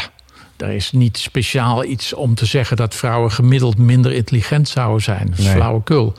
er 0.58 0.72
is 0.72 0.92
niet 0.92 1.18
speciaal 1.18 1.84
iets 1.86 2.14
om 2.14 2.36
te 2.36 2.46
zeggen 2.46 2.78
dat 2.78 2.96
vrouwen 2.96 3.32
gemiddeld 3.32 3.78
minder 3.78 4.12
intelligent 4.12 4.68
zouden 4.68 5.02
zijn. 5.02 5.34
Nee. 5.38 5.48
flauwekul. 5.48 6.14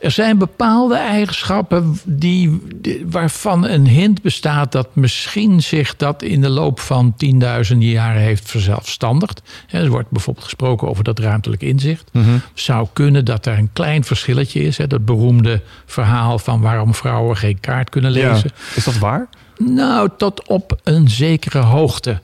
Er 0.00 0.10
zijn 0.10 0.38
bepaalde 0.38 0.96
eigenschappen 0.96 1.98
die, 2.04 2.62
waarvan 3.06 3.68
een 3.68 3.86
hint 3.86 4.22
bestaat 4.22 4.72
dat 4.72 4.88
misschien 4.92 5.62
zich 5.62 5.96
dat 5.96 6.22
in 6.22 6.40
de 6.40 6.48
loop 6.48 6.80
van 6.80 7.14
tienduizenden 7.16 7.88
jaren 7.88 8.22
heeft 8.22 8.50
verzelfstandigd. 8.50 9.42
Er 9.68 9.88
wordt 9.88 10.10
bijvoorbeeld 10.10 10.44
gesproken 10.44 10.88
over 10.88 11.04
dat 11.04 11.18
ruimtelijk 11.18 11.62
inzicht. 11.62 12.10
Zou 12.54 12.86
kunnen 12.92 13.24
dat 13.24 13.46
er 13.46 13.58
een 13.58 13.70
klein 13.72 14.04
verschilletje 14.04 14.62
is. 14.62 14.76
Dat 14.76 15.04
beroemde 15.04 15.62
verhaal 15.86 16.38
van 16.38 16.60
waarom 16.60 16.94
vrouwen 16.94 17.36
geen 17.36 17.60
kaart 17.60 17.90
kunnen 17.90 18.10
lezen. 18.10 18.50
Ja. 18.54 18.74
Is 18.74 18.84
dat 18.84 18.98
waar? 18.98 19.28
Nou, 19.58 20.08
tot 20.16 20.48
op 20.48 20.80
een 20.82 21.08
zekere 21.08 21.58
hoogte. 21.58 22.20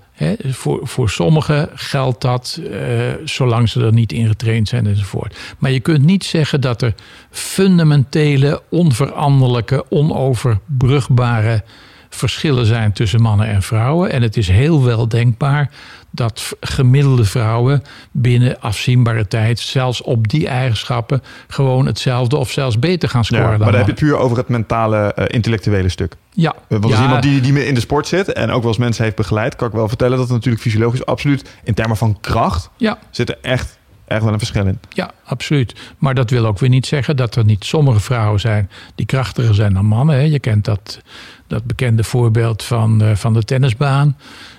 Voor, 0.49 0.81
voor 0.83 1.11
sommigen 1.11 1.69
geldt 1.75 2.21
dat 2.21 2.61
eh, 2.71 2.81
zolang 3.25 3.69
ze 3.69 3.85
er 3.85 3.93
niet 3.93 4.13
in 4.13 4.27
getraind 4.27 4.69
zijn 4.69 4.87
enzovoort. 4.87 5.37
Maar 5.59 5.71
je 5.71 5.81
kunt 5.81 6.05
niet 6.05 6.25
zeggen 6.25 6.61
dat 6.61 6.83
er 6.83 6.95
fundamentele, 7.31 8.63
onveranderlijke, 8.71 9.85
onoverbrugbare 9.89 11.63
verschillen 12.09 12.67
zijn 12.67 12.93
tussen 12.93 13.23
mannen 13.23 13.47
en 13.49 13.63
vrouwen. 13.63 14.11
En 14.11 14.23
het 14.23 14.37
is 14.37 14.49
heel 14.49 14.85
wel 14.85 15.09
denkbaar 15.09 15.71
dat 16.11 16.53
gemiddelde 16.61 17.25
vrouwen 17.25 17.83
binnen 18.11 18.61
afzienbare 18.61 19.27
tijd, 19.27 19.59
zelfs 19.59 20.03
op 20.03 20.29
die 20.29 20.49
eigenschappen, 20.49 21.23
gewoon 21.49 21.87
hetzelfde 21.87 22.37
of 22.37 22.51
zelfs 22.51 22.79
beter 22.79 23.09
gaan 23.09 23.25
scoren 23.25 23.43
Ja, 23.45 23.49
maar 23.51 23.59
dan 23.59 23.67
dan 23.67 23.77
heb 23.77 23.87
je 23.87 23.93
het 23.93 24.01
puur 24.01 24.17
over 24.19 24.37
het 24.37 24.49
mentale, 24.49 25.13
eh, 25.15 25.25
intellectuele 25.29 25.89
stuk. 25.89 26.15
Ja, 26.33 26.55
Eh, 26.55 26.63
Want 26.69 26.85
als 26.85 26.93
Ja. 26.93 27.03
iemand 27.03 27.23
die, 27.23 27.41
die 27.41 27.67
in 27.67 27.75
de 27.75 27.81
sport 27.81 28.07
zit 28.07 28.33
en 28.33 28.51
ook 28.51 28.61
wel 28.61 28.69
eens 28.71 28.79
mensen 28.79 29.05
heeft 29.05 29.17
begeleid, 29.17 29.57
kan 29.57 29.69
ik 29.69 29.75
wel 29.75 29.89
vertellen 29.89 30.17
dat 30.17 30.27
het 30.27 30.35
natuurlijk 30.35 30.63
fysiologisch 30.63 31.07
absoluut 31.07 31.51
in 31.65 31.75
termen 31.75 31.97
van 31.97 32.19
kracht 32.21 32.71
ja, 32.77 32.99
zit 33.11 33.29
er 33.29 33.39
echt, 33.43 33.79
echt 34.07 34.23
wel 34.23 34.33
een 34.33 34.39
verschil 34.39 34.67
in. 34.67 34.79
Ja, 34.89 35.11
absoluut. 35.25 35.75
Maar 35.99 36.15
dat 36.15 36.31
wil 36.31 36.47
ook 36.47 36.59
weer 36.59 36.69
niet 36.69 36.87
zeggen 36.87 37.17
dat 37.17 37.35
er 37.37 37.45
niet 37.45 37.65
sommige 37.65 38.01
vrouwen 38.01 38.41
zijn 38.41 38.71
die 38.95 39.07
krachtiger 39.07 39.55
zijn 39.55 39.75
dan 39.75 39.85
mannen. 39.87 40.15
Hè. 40.17 40.23
Je 40.23 40.39
kent 40.41 40.65
dat, 40.65 41.01
dat 41.49 41.65
bekende 41.65 42.05
voorbeeld 42.05 42.63
van, 42.63 43.03
eh, 43.03 43.15
van 43.15 43.33
de 43.33 43.45
tennisbaan. 43.45 44.17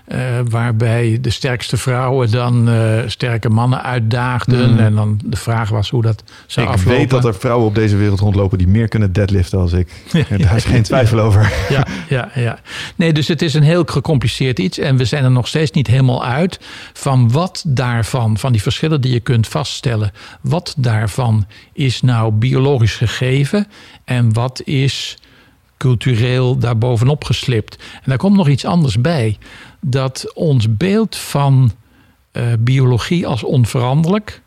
eh, 0.10 0.20
waarbij 0.50 1.18
de 1.22 1.30
sterkste 1.30 1.78
vrouwen 1.78 2.32
dan 2.32 2.70
eh, 2.70 3.00
sterke 3.06 3.50
mannen 3.50 3.84
uitdaagden. 3.84 4.72
Mm. 4.72 4.80
En 4.80 4.96
dan 4.96 5.20
de 5.26 5.38
vraag 5.38 5.70
was 5.70 5.90
hoe 5.90 6.02
dat 6.02 6.24
zou 6.48 6.68
ik 6.68 6.74
aflopen. 6.74 7.00
weet 7.00 7.10
dat 7.10 7.26
er 7.26 7.36
vrouwen 7.36 7.68
op 7.68 7.76
deze 7.76 7.98
wereld 7.98 8.20
rondlopen 8.20 8.58
die 8.58 8.68
meer 8.68 8.88
kunnen 8.88 9.14
deadliften 9.14 9.60
als 9.60 9.74
ik. 9.74 10.04
Daar 10.38 10.56
is 10.56 10.64
geen 10.64 10.84
twijfel 10.84 11.20
over. 11.20 11.54
ja, 11.70 11.88
ja, 12.08 12.30
ja. 12.36 12.60
Nee, 12.96 13.14
dus 13.14 13.28
het 13.28 13.42
is 13.42 13.54
een 13.54 13.64
heel 13.64 13.84
gecompliceerd 13.86 14.60
iets. 14.60 14.78
En 14.78 14.98
we 14.98 15.06
zijn 15.06 15.24
er 15.24 15.32
nog 15.32 15.48
steeds 15.48 15.72
niet 15.72 15.88
helemaal 15.88 16.26
uit 16.26 16.60
van 16.94 17.32
wat 17.32 17.64
daarvan, 17.68 18.38
van 18.38 18.52
die 18.52 18.62
verschillen 18.62 19.02
die 19.02 19.14
je 19.14 19.20
kunt 19.20 19.48
vaststellen, 19.48 20.12
wat 20.42 20.74
daarvan 20.78 21.46
is 21.74 22.02
nou 22.02 22.32
biologisch 22.32 22.96
gegeven 22.96 23.68
en 24.06 24.34
wat 24.34 24.62
is 24.64 25.18
cultureel 25.80 26.58
daarbovenop 26.58 27.24
geslipt. 27.24 27.76
En 27.94 28.04
daar 28.06 28.18
komt 28.18 28.36
nog 28.38 28.48
iets 28.50 28.66
anders 28.66 29.02
bij. 29.02 29.38
Dat 29.82 30.32
ons 30.34 30.78
beeld 30.78 31.16
van 31.16 31.72
eh, 32.32 32.44
biologie 32.60 33.28
als 33.28 33.44
onveranderlijk 33.44 34.42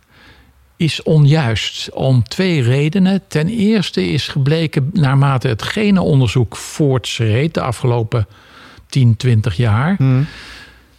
is 0.77 1.03
onjuist. 1.03 1.91
Om 1.93 2.23
twee 2.23 2.63
redenen. 2.63 3.23
Ten 3.29 3.49
eerste 3.49 4.07
is 4.11 4.29
gebleken, 4.29 4.91
naarmate 4.93 5.49
het 5.49 5.63
genenonderzoek 5.63 6.57
voortschreed 6.57 7.55
de 7.55 7.61
afgelopen 7.61 8.27
10, 8.87 9.17
20 9.17 9.57
jaar, 9.57 9.95
Hmm. 9.97 10.27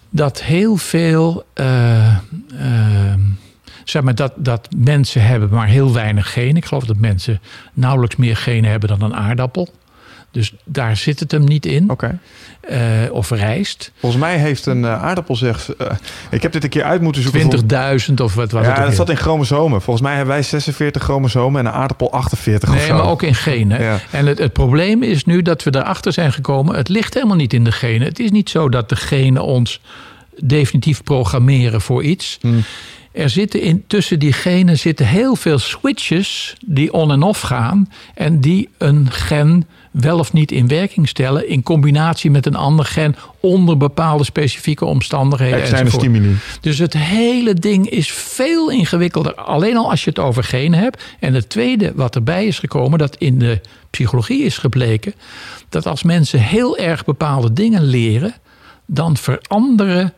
dat 0.10 0.42
heel 0.44 0.76
veel. 0.78 1.44
eh, 1.54 2.08
eh, 2.08 3.14
zeg 3.84 4.02
maar 4.02 4.16
dat, 4.16 4.34
dat 4.36 4.68
mensen 4.78 5.26
hebben 5.26 5.50
maar 5.50 5.68
heel 5.68 5.94
weinig 5.94 6.34
genen. 6.34 6.56
Ik 6.56 6.66
geloof 6.66 6.86
dat 6.86 6.98
mensen 6.98 7.42
nauwelijks 7.74 8.16
meer 8.16 8.38
genen 8.38 8.70
hebben 8.72 8.90
dan 8.90 9.02
een 9.02 9.16
aardappel. 9.16 9.68
Dus 10.34 10.54
daar 10.66 10.98
zit 10.98 11.20
het 11.20 11.32
hem 11.32 11.44
niet 11.44 11.66
in. 11.66 11.90
Oké. 11.90 12.20
Eh, 12.62 12.80
of 13.12 13.30
rijst. 13.30 13.92
Volgens 14.00 14.22
mij 14.22 14.38
heeft 14.38 14.66
een 14.66 14.86
eh, 14.86 15.04
aardappel 15.04 15.36
zeg. 15.36 15.74
eh, 15.76 15.88
ik 16.32 16.42
heb 16.42 16.52
dit 16.52 16.64
een 16.64 16.70
keer 16.70 16.84
uit 16.84 17.02
moeten 17.02 17.22
zoeken. 17.22 17.50
20.000 18.08 18.14
of 18.22 18.34
wat 18.34 18.52
was 18.52 18.66
het? 18.66 18.78
ja, 18.78 18.84
dat 18.86 18.96
zat 18.96 19.10
in 19.10 19.18
chromosomen. 19.18 19.82
Volgens 19.82 20.06
mij 20.06 20.16
hebben 20.16 20.34
wij 20.34 20.44
46 20.44 21.04
chromosomen 21.04 21.60
en 21.60 21.66
een 21.66 21.74
aardappel 21.74 22.12
48 22.12 22.70
of 22.70 22.76
Nee, 22.76 22.86
zo. 22.86 22.94
maar 22.94 23.08
ook 23.10 23.22
in 23.22 23.36
genen. 23.36 23.82
Ja. 23.82 24.00
En 24.12 24.26
het, 24.26 24.38
het 24.38 24.54
probleem 24.54 25.04
is 25.04 25.26
nu 25.26 25.42
dat 25.42 25.64
we 25.64 25.76
erachter 25.76 26.14
zijn 26.14 26.34
gekomen. 26.34 26.76
Het 26.76 26.90
ligt 26.90 27.14
helemaal 27.14 27.36
niet 27.36 27.54
in 27.54 27.64
de 27.64 27.72
genen. 27.72 28.08
Het 28.08 28.20
is 28.20 28.32
niet 28.32 28.50
zo 28.50 28.70
dat 28.70 28.90
de 28.90 28.96
genen 28.96 29.44
ons 29.44 29.82
definitief 30.44 31.04
programmeren 31.04 31.82
voor 31.82 32.04
iets. 32.04 32.38
Hmm. 32.42 32.64
Er 33.12 33.30
zitten 33.30 33.62
in, 33.62 33.84
tussen 33.88 34.20
die 34.20 34.34
genen 34.34 34.78
zitten 34.78 35.06
heel 35.08 35.36
veel 35.36 35.60
switches 35.60 36.56
die 36.66 36.94
on 36.94 37.12
en 37.12 37.22
off 37.22 37.42
gaan. 37.42 37.90
En 38.14 38.40
die 38.42 38.70
een 38.78 39.12
gen 39.12 39.68
wel 39.94 40.20
of 40.20 40.34
niet 40.34 40.52
in 40.52 40.68
werking 40.68 41.08
stellen. 41.08 41.50
In 41.50 41.64
combinatie 41.64 42.32
met 42.32 42.46
een 42.46 42.56
ander 42.56 42.86
gen 42.86 43.16
onder 43.40 43.78
bepaalde 43.78 44.24
specifieke 44.24 44.86
omstandigheden. 44.86 45.60
Externe 45.60 45.90
stimuli. 45.90 46.36
Dus 46.62 46.78
het 46.78 46.94
hele 46.94 47.54
ding 47.54 47.90
is 47.90 48.12
veel 48.12 48.72
ingewikkelder. 48.72 49.34
Alleen 49.36 49.78
al 49.78 49.90
als 49.90 50.04
je 50.04 50.10
het 50.10 50.20
over 50.20 50.44
genen 50.44 50.80
hebt. 50.80 51.04
En 51.20 51.34
het 51.34 51.50
tweede 51.50 51.92
wat 51.96 52.16
erbij 52.16 52.46
is 52.46 52.60
gekomen, 52.60 53.00
dat 53.00 53.16
in 53.16 53.40
de 53.40 53.62
psychologie 53.90 54.44
is 54.44 54.58
gebleken. 54.58 55.14
Dat 55.70 55.86
als 55.86 56.04
mensen 56.04 56.40
heel 56.40 56.78
erg 56.78 57.06
bepaalde 57.06 57.54
dingen 57.54 57.84
leren, 57.84 58.34
dan 58.86 59.18
veranderen 59.18 60.14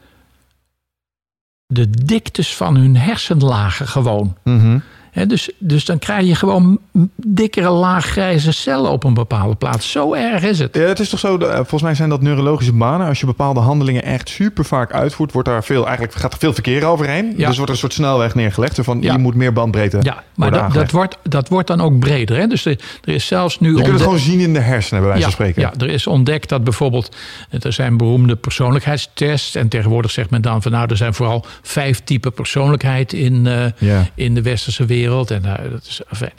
de 1.67 1.89
diktes 1.89 2.55
van 2.55 2.75
hun 2.75 2.97
hersenlagen 2.97 3.87
gewoon. 3.87 4.35
Mhm. 4.43 4.77
Dus, 5.23 5.49
dus 5.57 5.85
dan 5.85 5.99
krijg 5.99 6.27
je 6.27 6.35
gewoon 6.35 6.79
dikkere 7.15 7.69
laaggrijze 7.69 8.51
cellen 8.51 8.91
op 8.91 9.03
een 9.03 9.13
bepaalde 9.13 9.55
plaats. 9.55 9.91
Zo 9.91 10.13
erg 10.13 10.43
is 10.43 10.59
het. 10.59 10.75
Ja, 10.75 10.81
het 10.81 10.99
is 10.99 11.09
toch 11.09 11.19
zo, 11.19 11.37
eh, 11.37 11.55
volgens 11.55 11.81
mij 11.81 11.95
zijn 11.95 12.09
dat 12.09 12.21
neurologische 12.21 12.73
banen. 12.73 13.07
Als 13.07 13.19
je 13.19 13.25
bepaalde 13.25 13.59
handelingen 13.59 14.03
echt 14.03 14.29
super 14.29 14.65
vaak 14.65 14.93
uitvoert, 14.93 15.31
wordt 15.31 15.47
daar 15.47 15.63
veel, 15.63 15.83
eigenlijk 15.85 16.15
gaat 16.15 16.33
er 16.33 16.39
veel 16.39 16.53
verkeer 16.53 16.85
overheen. 16.85 17.33
Ja. 17.37 17.47
Dus 17.47 17.55
wordt 17.57 17.61
er 17.61 17.69
een 17.69 17.77
soort 17.77 17.93
snelweg 17.93 18.35
neergelegd. 18.35 18.79
Van, 18.81 19.01
Ja. 19.01 19.13
je 19.13 19.19
moet 19.19 19.35
meer 19.35 19.53
bandbreedte 19.53 19.97
Ja, 20.01 20.23
maar 20.35 20.51
dat, 20.51 20.73
dat, 20.73 20.91
wordt, 20.91 21.17
dat 21.23 21.49
wordt 21.49 21.67
dan 21.67 21.81
ook 21.81 21.99
breder. 21.99 22.37
Hè? 22.37 22.47
Dus 22.47 22.65
er, 22.65 22.79
er 23.03 23.13
is 23.13 23.27
zelfs 23.27 23.59
nu. 23.59 23.69
Je 23.69 23.75
kunt 23.75 23.87
het 23.87 24.01
gewoon 24.01 24.19
zien 24.19 24.39
in 24.39 24.53
de 24.53 24.59
hersenen, 24.59 25.01
bij 25.01 25.11
wijze 25.11 25.27
ja, 25.27 25.35
van 25.35 25.45
spreken. 25.45 25.61
Ja, 25.61 25.85
er 25.85 25.93
is 25.93 26.07
ontdekt 26.07 26.49
dat 26.49 26.63
bijvoorbeeld. 26.63 27.15
Er 27.61 27.73
zijn 27.73 27.97
beroemde 27.97 28.35
persoonlijkheidstests. 28.35 29.55
En 29.55 29.67
tegenwoordig 29.67 30.11
zegt 30.11 30.29
men 30.29 30.41
dan 30.41 30.61
van 30.61 30.71
nou, 30.71 30.87
er 30.89 30.97
zijn 30.97 31.13
vooral 31.13 31.45
vijf 31.61 32.03
typen 32.03 32.33
persoonlijkheid 32.33 33.13
in, 33.13 33.47
eh, 33.47 34.01
in 34.15 34.33
de 34.33 34.41
westerse 34.41 34.85
wereld. 34.85 35.03
En 35.05 35.41
nou, 35.41 35.69
dat 35.69 35.83
is 35.83 36.01
fijn. 36.11 36.31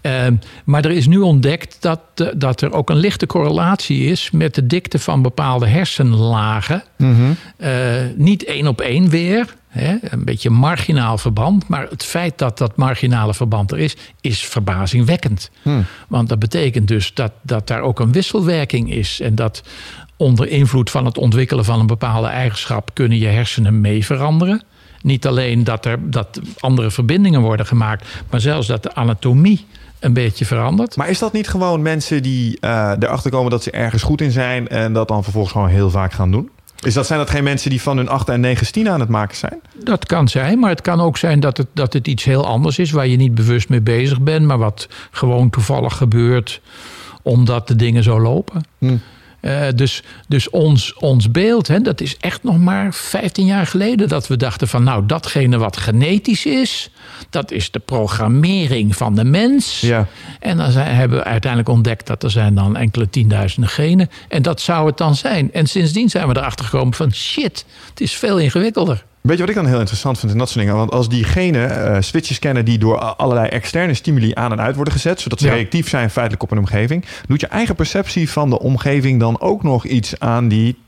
Ehm, 0.00 0.34
maar 0.64 0.84
er 0.84 0.90
is 0.90 1.06
nu 1.06 1.18
ontdekt 1.18 1.76
dat, 1.80 2.00
eh, 2.14 2.26
dat 2.36 2.60
er 2.60 2.72
ook 2.72 2.90
een 2.90 2.96
lichte 2.96 3.26
correlatie 3.26 4.04
is 4.04 4.30
met 4.30 4.54
de 4.54 4.66
dikte 4.66 4.98
van 4.98 5.22
bepaalde 5.22 5.66
hersenlagen. 5.66 6.82
Mhm. 6.96 7.32
Eh, 7.56 7.72
niet 8.16 8.44
één 8.44 8.66
op 8.66 8.80
één 8.80 9.08
weer. 9.08 9.58
Hè, 9.68 9.96
een 10.00 10.24
beetje 10.24 10.50
marginaal 10.50 11.18
verband. 11.18 11.68
Maar 11.68 11.86
het 11.90 12.04
feit 12.04 12.38
dat 12.38 12.58
dat 12.58 12.76
marginale 12.76 13.34
verband 13.34 13.72
er 13.72 13.78
is, 13.78 13.96
is 14.20 14.44
verbazingwekkend. 14.44 15.50
Hm. 15.62 15.80
Want 16.08 16.28
dat 16.28 16.38
betekent 16.38 16.88
dus 16.88 17.14
dat, 17.14 17.32
dat 17.42 17.66
daar 17.66 17.80
ook 17.80 18.00
een 18.00 18.12
wisselwerking 18.12 18.92
is. 18.92 19.20
En 19.20 19.34
dat 19.34 19.62
onder 20.16 20.48
invloed 20.48 20.90
van 20.90 21.04
het 21.04 21.18
ontwikkelen 21.18 21.64
van 21.64 21.80
een 21.80 21.86
bepaalde 21.86 22.28
eigenschap 22.28 22.90
kunnen 22.94 23.18
je 23.18 23.26
hersenen 23.26 23.80
mee 23.80 24.04
veranderen. 24.04 24.62
Niet 25.02 25.26
alleen 25.26 25.64
dat 25.64 25.84
er 25.84 26.10
dat 26.10 26.40
andere 26.58 26.90
verbindingen 26.90 27.40
worden 27.40 27.66
gemaakt, 27.66 28.06
maar 28.30 28.40
zelfs 28.40 28.66
dat 28.66 28.82
de 28.82 28.94
anatomie 28.94 29.66
een 30.00 30.12
beetje 30.12 30.44
verandert. 30.44 30.96
Maar 30.96 31.08
is 31.08 31.18
dat 31.18 31.32
niet 31.32 31.48
gewoon 31.48 31.82
mensen 31.82 32.22
die 32.22 32.60
eh, 32.60 32.92
erachter 32.98 33.30
komen 33.30 33.50
dat 33.50 33.62
ze 33.62 33.70
ergens 33.70 34.02
goed 34.02 34.20
in 34.20 34.30
zijn 34.30 34.68
en 34.68 34.92
dat 34.92 35.08
dan 35.08 35.22
vervolgens 35.22 35.52
gewoon 35.52 35.68
heel 35.68 35.90
vaak 35.90 36.12
gaan 36.12 36.30
doen? 36.30 36.50
Is 36.82 36.94
dat, 36.94 37.06
zijn 37.06 37.18
dat 37.18 37.30
geen 37.30 37.44
mensen 37.44 37.70
die 37.70 37.82
van 37.82 37.96
hun 37.96 38.08
8 38.08 38.28
en 38.28 38.40
9 38.40 38.66
stien 38.66 38.88
aan 38.88 39.00
het 39.00 39.08
maken 39.08 39.36
zijn? 39.36 39.60
Dat 39.84 40.06
kan 40.06 40.28
zijn, 40.28 40.58
maar 40.58 40.70
het 40.70 40.80
kan 40.80 41.00
ook 41.00 41.16
zijn 41.16 41.40
dat 41.40 41.56
het, 41.56 41.66
dat 41.72 41.92
het 41.92 42.06
iets 42.08 42.24
heel 42.24 42.46
anders 42.46 42.78
is 42.78 42.90
waar 42.90 43.06
je 43.06 43.16
niet 43.16 43.34
bewust 43.34 43.68
mee 43.68 43.80
bezig 43.80 44.20
bent, 44.20 44.46
maar 44.46 44.58
wat 44.58 44.88
gewoon 45.10 45.50
toevallig 45.50 45.96
gebeurt 45.96 46.60
omdat 47.22 47.68
de 47.68 47.76
dingen 47.76 48.02
zo 48.02 48.20
lopen. 48.20 48.64
Hm. 48.78 48.96
Eh, 49.40 49.62
dus 49.74 50.02
dus 50.28 50.50
ons, 50.50 50.94
ons 50.94 51.30
beeld, 51.30 51.68
hè, 51.68 51.80
dat 51.80 52.00
is 52.00 52.16
echt 52.16 52.42
nog 52.42 52.58
maar 52.58 52.94
15 52.94 53.46
jaar 53.46 53.66
geleden 53.66 54.08
dat 54.08 54.28
we 54.28 54.36
dachten 54.36 54.68
van 54.68 54.82
nou 54.82 55.06
datgene 55.06 55.58
wat 55.58 55.76
genetisch 55.76 56.46
is, 56.46 56.90
dat 57.30 57.50
is 57.50 57.70
de 57.70 57.78
programmering 57.78 58.96
van 58.96 59.14
de 59.14 59.24
mens. 59.24 59.80
Ja. 59.80 60.06
En 60.40 60.56
dan 60.56 60.70
zijn, 60.70 60.94
hebben 60.94 61.18
we 61.18 61.24
uiteindelijk 61.24 61.70
ontdekt 61.70 62.06
dat 62.06 62.22
er 62.22 62.30
zijn 62.30 62.54
dan 62.54 62.76
enkele 62.76 63.10
tienduizenden 63.10 63.70
genen. 63.70 64.10
En 64.28 64.42
dat 64.42 64.60
zou 64.60 64.86
het 64.86 64.96
dan 64.96 65.14
zijn. 65.14 65.52
En 65.52 65.66
sindsdien 65.66 66.10
zijn 66.10 66.28
we 66.28 66.36
erachter 66.36 66.64
gekomen 66.64 66.94
van 66.94 67.12
shit, 67.12 67.64
het 67.90 68.00
is 68.00 68.12
veel 68.12 68.38
ingewikkelder. 68.38 69.04
Weet 69.20 69.36
je 69.36 69.40
wat 69.40 69.48
ik 69.48 69.54
dan 69.56 69.66
heel 69.66 69.78
interessant 69.78 70.18
vind 70.18 70.32
in 70.32 70.38
dat 70.38 70.48
soort 70.48 70.60
dingen? 70.60 70.76
Want 70.76 70.92
als 70.92 71.08
die 71.08 71.24
genen 71.24 71.94
eh, 71.94 72.00
switches 72.00 72.38
kennen 72.38 72.64
die 72.64 72.78
door 72.78 72.98
allerlei 72.98 73.48
externe 73.48 73.94
stimuli 73.94 74.30
aan 74.34 74.52
en 74.52 74.60
uit 74.60 74.74
worden 74.74 74.92
gezet, 74.94 75.20
zodat 75.20 75.40
ze 75.40 75.46
Ja. 75.46 75.52
reactief 75.54 75.88
zijn 75.88 76.10
feitelijk 76.10 76.42
op 76.42 76.50
een 76.50 76.58
omgeving, 76.58 77.04
doet 77.26 77.40
je 77.40 77.46
eigen 77.46 77.74
perceptie 77.74 78.30
van 78.30 78.50
de 78.50 78.58
omgeving 78.58 79.20
dan 79.20 79.40
ook 79.40 79.62
nog 79.62 79.84
iets 79.84 80.18
aan 80.20 80.48
die 80.48 80.78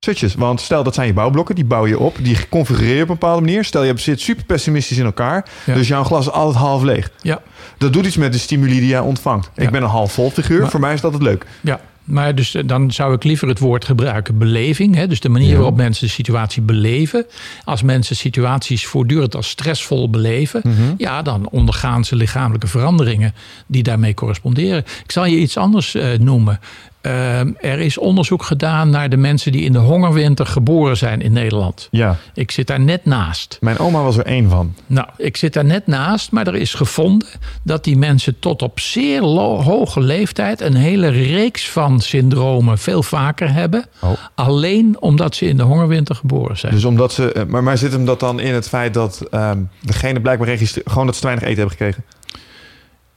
switches? 0.00 0.34
Want 0.34 0.60
stel 0.60 0.82
dat 0.82 0.94
zijn 0.94 1.06
je 1.06 1.12
bouwblokken, 1.12 1.54
die 1.54 1.64
bouw 1.64 1.86
je 1.86 1.98
op, 1.98 2.16
die 2.22 2.48
configureer 2.48 2.96
je 2.96 3.02
op 3.02 3.08
een 3.08 3.14
bepaalde 3.18 3.40
manier. 3.44 3.64
Stel 3.64 3.82
je 3.84 3.92
zit 3.96 4.20
super 4.20 4.44
pessimistisch 4.44 4.98
in 4.98 5.04
elkaar, 5.04 5.46
Ja. 5.64 5.74
dus 5.74 5.88
jouw 5.88 6.04
glas 6.04 6.26
is 6.26 6.32
altijd 6.32 6.56
half 6.64 6.82
leeg. 6.82 7.10
Ja, 7.22 7.40
Dat 7.78 7.92
doet 7.92 8.06
iets 8.06 8.16
met 8.16 8.32
de 8.32 8.38
stimuli 8.38 8.78
die 8.80 8.88
jij 8.88 9.00
ontvangt. 9.00 9.50
Ja. 9.54 9.62
Ik 9.62 9.70
ben 9.70 9.82
een 9.82 9.88
half 9.88 10.12
vol 10.12 10.30
figuur, 10.30 10.60
Maar- 10.60 10.70
voor 10.70 10.80
mij 10.80 10.94
is 10.94 11.00
dat 11.00 11.12
het 11.12 11.22
leuk. 11.22 11.46
ja. 11.60 11.80
Maar 12.08 12.34
dus 12.34 12.54
eh, 12.54 12.62
dan 12.66 12.90
zou 12.92 13.14
ik 13.14 13.24
liever 13.24 13.48
het 13.48 13.58
woord 13.58 13.84
gebruiken 13.84 14.38
beleving. 14.38 14.94
Hè? 14.94 15.06
Dus 15.06 15.20
de 15.20 15.28
manier 15.28 15.48
Ja. 15.48 15.54
waarop 15.56 15.76
mensen 15.76 16.06
de 16.06 16.12
situatie 16.12 16.62
beleven. 16.62 17.26
Als 17.64 17.82
mensen 17.82 18.16
situaties 18.16 18.86
voortdurend 18.86 19.34
als 19.36 19.48
stressvol 19.48 20.10
beleven, 20.10 20.60
Mhm. 20.64 20.94
ja, 20.96 21.22
dan 21.22 21.48
ondergaan 21.50 22.04
ze 22.04 22.16
lichamelijke 22.16 22.66
veranderingen 22.66 23.34
die 23.66 23.82
daarmee 23.82 24.14
corresponderen. 24.14 24.78
Ik 25.04 25.12
zal 25.12 25.24
je 25.26 25.36
iets 25.36 25.56
anders 25.56 25.94
eh, 25.94 26.18
noemen. 26.18 26.60
Ehm, 27.00 27.50
er 27.60 27.78
is 27.78 27.98
onderzoek 27.98 28.42
gedaan 28.42 28.90
naar 28.90 29.08
de 29.08 29.16
mensen 29.16 29.52
die 29.52 29.62
in 29.62 29.72
de 29.72 29.78
hongerwinter 29.78 30.46
geboren 30.46 30.96
zijn 30.96 31.20
in 31.20 31.32
Nederland. 31.32 31.88
Ja, 31.90 32.16
Ik 32.34 32.50
zit 32.50 32.66
daar 32.66 32.80
net 32.80 33.04
naast. 33.04 33.58
mijn 33.60 33.78
oma 33.78 34.02
was 34.02 34.16
er 34.16 34.26
één 34.26 34.48
van. 34.48 34.74
Nou, 34.86 35.08
ik 35.16 35.36
zit 35.36 35.52
daar 35.52 35.64
net 35.64 35.86
naast, 35.86 36.32
maar 36.32 36.46
er 36.46 36.54
is 36.56 36.74
gevonden 36.74 37.28
dat 37.62 37.84
die 37.84 37.96
mensen 37.96 38.38
tot 38.38 38.62
op 38.62 38.80
zeer 38.80 39.22
hoge 39.22 40.00
leeftijd 40.00 40.60
een 40.60 40.74
hele 40.74 41.08
reeks 41.08 41.68
van 41.68 42.00
syndromen 42.00 42.78
veel 42.78 43.02
vaker 43.02 43.52
hebben. 43.52 43.84
Oh. 44.00 44.10
Alleen 44.34 44.96
omdat 45.00 45.34
ze 45.34 45.46
in 45.46 45.56
de 45.56 45.62
hongerwinter 45.62 46.14
geboren 46.14 46.58
zijn. 46.58 46.72
Dus 46.74 46.84
omdat 46.84 47.12
ze, 47.12 47.32
eh, 47.32 47.44
maar, 47.44 47.62
maar 47.62 47.78
zit 47.78 47.92
hem 47.92 48.04
dat 48.04 48.20
dan 48.20 48.40
in 48.40 48.54
het 48.54 48.68
feit 48.68 48.94
dat 48.94 49.22
ehm, 49.30 49.58
degene 49.80 50.20
blijkbaar 50.20 50.58
gewoon 50.84 51.06
dat 51.06 51.14
ze 51.14 51.20
te 51.20 51.26
weinig 51.26 51.48
eten 51.48 51.58
hebben 51.58 51.76
gekregen? 51.76 52.04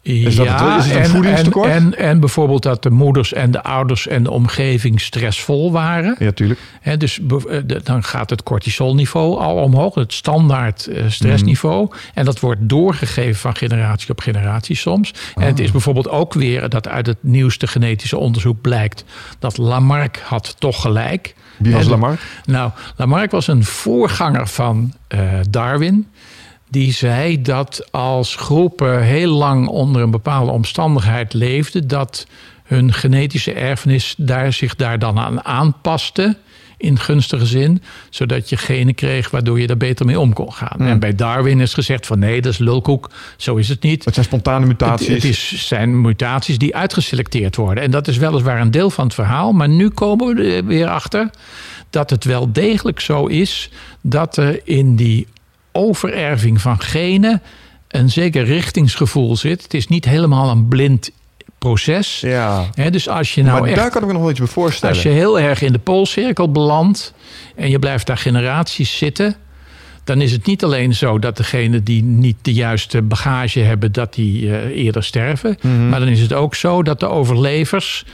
Is 0.01 0.35
dat 0.35 0.47
het? 0.47 0.77
Is 0.77 0.85
het 0.85 0.95
een 0.95 1.01
en, 1.01 1.09
voedingstekort? 1.09 1.69
En, 1.69 1.75
en, 1.75 1.95
en 1.97 2.19
bijvoorbeeld 2.19 2.63
dat 2.63 2.83
de 2.83 2.89
moeders 2.89 3.33
en 3.33 3.51
de 3.51 3.63
ouders 3.63 4.07
en 4.07 4.23
de 4.23 4.31
omgeving 4.31 5.01
stressvol 5.01 5.71
waren. 5.71 6.15
Ja, 6.19 6.31
tuurlijk. 6.31 6.59
Hè, 6.81 6.97
dus 6.97 7.19
eh, 7.19 7.57
dan 7.83 8.03
gaat 8.03 8.29
het 8.29 8.43
cortisolniveau 8.43 9.39
al 9.39 9.55
omhoog, 9.55 9.95
het 9.95 10.13
standaard 10.13 10.87
eh, 10.87 11.03
stressniveau. 11.07 11.85
Mhm. 11.85 11.95
En 12.13 12.25
dat 12.25 12.39
wordt 12.39 12.59
doorgegeven 12.61 13.39
van 13.39 13.55
generatie 13.55 14.09
op 14.09 14.19
generatie 14.19 14.75
soms. 14.75 15.13
En 15.35 15.45
het 15.45 15.59
Ah. 15.59 15.65
is 15.65 15.71
bijvoorbeeld 15.71 16.09
ook 16.09 16.33
weer 16.33 16.69
dat 16.69 16.87
uit 16.87 17.05
het 17.07 17.17
nieuwste 17.21 17.67
genetische 17.67 18.17
onderzoek 18.17 18.61
blijkt 18.61 19.03
dat 19.39 19.57
Lamarck 19.57 20.19
had 20.23 20.55
toch 20.59 20.81
gelijk. 20.81 21.35
Wie 21.57 21.73
was 21.73 21.85
Lamarck? 21.87 22.19
Nou, 22.45 22.71
Lamarck 22.95 23.31
was 23.31 23.47
een 23.47 23.63
voorganger 23.63 24.47
van 24.47 24.93
eh, 25.07 25.19
Darwin. 25.49 26.07
Die 26.71 26.93
zei 26.93 27.41
dat 27.41 27.87
als 27.91 28.35
groepen 28.35 29.03
heel 29.03 29.31
lang 29.31 29.67
onder 29.67 30.01
een 30.01 30.11
bepaalde 30.11 30.51
omstandigheid 30.51 31.33
leefden, 31.33 31.87
dat 31.87 32.27
hun 32.63 32.93
genetische 32.93 33.53
erfenis 33.53 34.15
daar 34.17 34.53
zich 34.53 34.75
daar 34.75 34.99
dan 34.99 35.19
aan 35.19 35.45
aanpaste. 35.45 36.37
in 36.77 36.99
gunstige 36.99 37.45
zin, 37.45 37.81
zodat 38.09 38.49
je 38.49 38.57
genen 38.57 38.95
kreeg 38.95 39.29
waardoor 39.29 39.59
je 39.59 39.67
daar 39.67 39.77
beter 39.77 40.05
mee 40.05 40.19
om 40.19 40.33
kon 40.33 40.53
gaan. 40.53 40.79
En 40.79 40.99
bij 40.99 41.15
Darwin 41.15 41.59
is 41.59 41.73
gezegd 41.73 42.05
van 42.05 42.19
nee, 42.19 42.41
dat 42.41 42.51
is 42.51 42.57
lulkoek, 42.57 43.11
zo 43.37 43.55
is 43.55 43.69
het 43.69 43.81
niet. 43.81 44.05
Het 44.05 44.13
zijn 44.13 44.25
spontane 44.25 44.65
mutaties. 44.65 45.07
Het, 45.07 45.15
het 45.15 45.31
is, 45.31 45.67
zijn 45.67 46.01
mutaties 46.01 46.57
die 46.57 46.75
uitgeselecteerd 46.75 47.55
worden. 47.55 47.83
En 47.83 47.91
dat 47.91 48.07
is 48.07 48.17
weliswaar 48.17 48.61
een 48.61 48.71
deel 48.71 48.89
van 48.89 49.05
het 49.05 49.13
verhaal. 49.13 49.51
Maar 49.51 49.69
nu 49.69 49.89
komen 49.89 50.35
we 50.35 50.55
er 50.55 50.65
weer 50.65 50.87
achter 50.87 51.29
dat 51.89 52.09
het 52.09 52.23
wel 52.23 52.51
degelijk 52.51 52.99
zo 52.99 53.25
is 53.25 53.69
dat 54.01 54.37
er 54.37 54.61
in 54.63 54.95
die 54.95 55.27
overerving 55.71 56.61
van 56.61 56.79
genen 56.81 57.41
een 57.87 58.09
zeker 58.09 58.43
richtingsgevoel 58.43 59.35
zit. 59.35 59.63
Het 59.63 59.73
is 59.73 59.87
niet 59.87 60.05
helemaal 60.05 60.49
een 60.49 60.67
blind 60.67 61.11
proces. 61.57 62.19
Ja. 62.19 62.65
Dus 62.89 63.09
als 63.09 63.35
je 63.35 63.43
nou 63.43 63.59
maar 63.59 63.69
echt, 63.69 63.77
daar 63.77 63.89
kan 63.89 64.01
ik 64.01 64.07
me 64.07 64.13
nog 64.13 64.21
wel 64.21 64.31
iets 64.31 64.39
bij 64.39 64.47
voorstellen. 64.47 64.95
als 64.95 65.03
je 65.03 65.09
heel 65.09 65.39
erg 65.39 65.61
in 65.61 65.71
de 65.71 65.79
poolcirkel 65.79 66.51
belandt 66.51 67.13
en 67.55 67.69
je 67.69 67.79
blijft 67.79 68.07
daar 68.07 68.17
generaties 68.17 68.97
zitten, 68.97 69.35
dan 70.03 70.21
is 70.21 70.31
het 70.31 70.45
niet 70.45 70.63
alleen 70.63 70.95
zo 70.95 71.19
dat 71.19 71.37
degenen 71.37 71.83
die 71.83 72.03
niet 72.03 72.37
de 72.41 72.53
juiste 72.53 73.01
bagage 73.01 73.59
hebben, 73.59 73.91
dat 73.91 74.13
die 74.13 74.57
eh, 74.57 74.83
eerder 74.83 75.03
sterven. 75.03 75.57
Mhm. 75.61 75.89
Maar 75.89 75.99
dan 75.99 76.09
is 76.09 76.21
het 76.21 76.33
ook 76.33 76.55
zo 76.55 76.83
dat 76.83 76.99
de 76.99 77.07
overlevers 77.07 78.05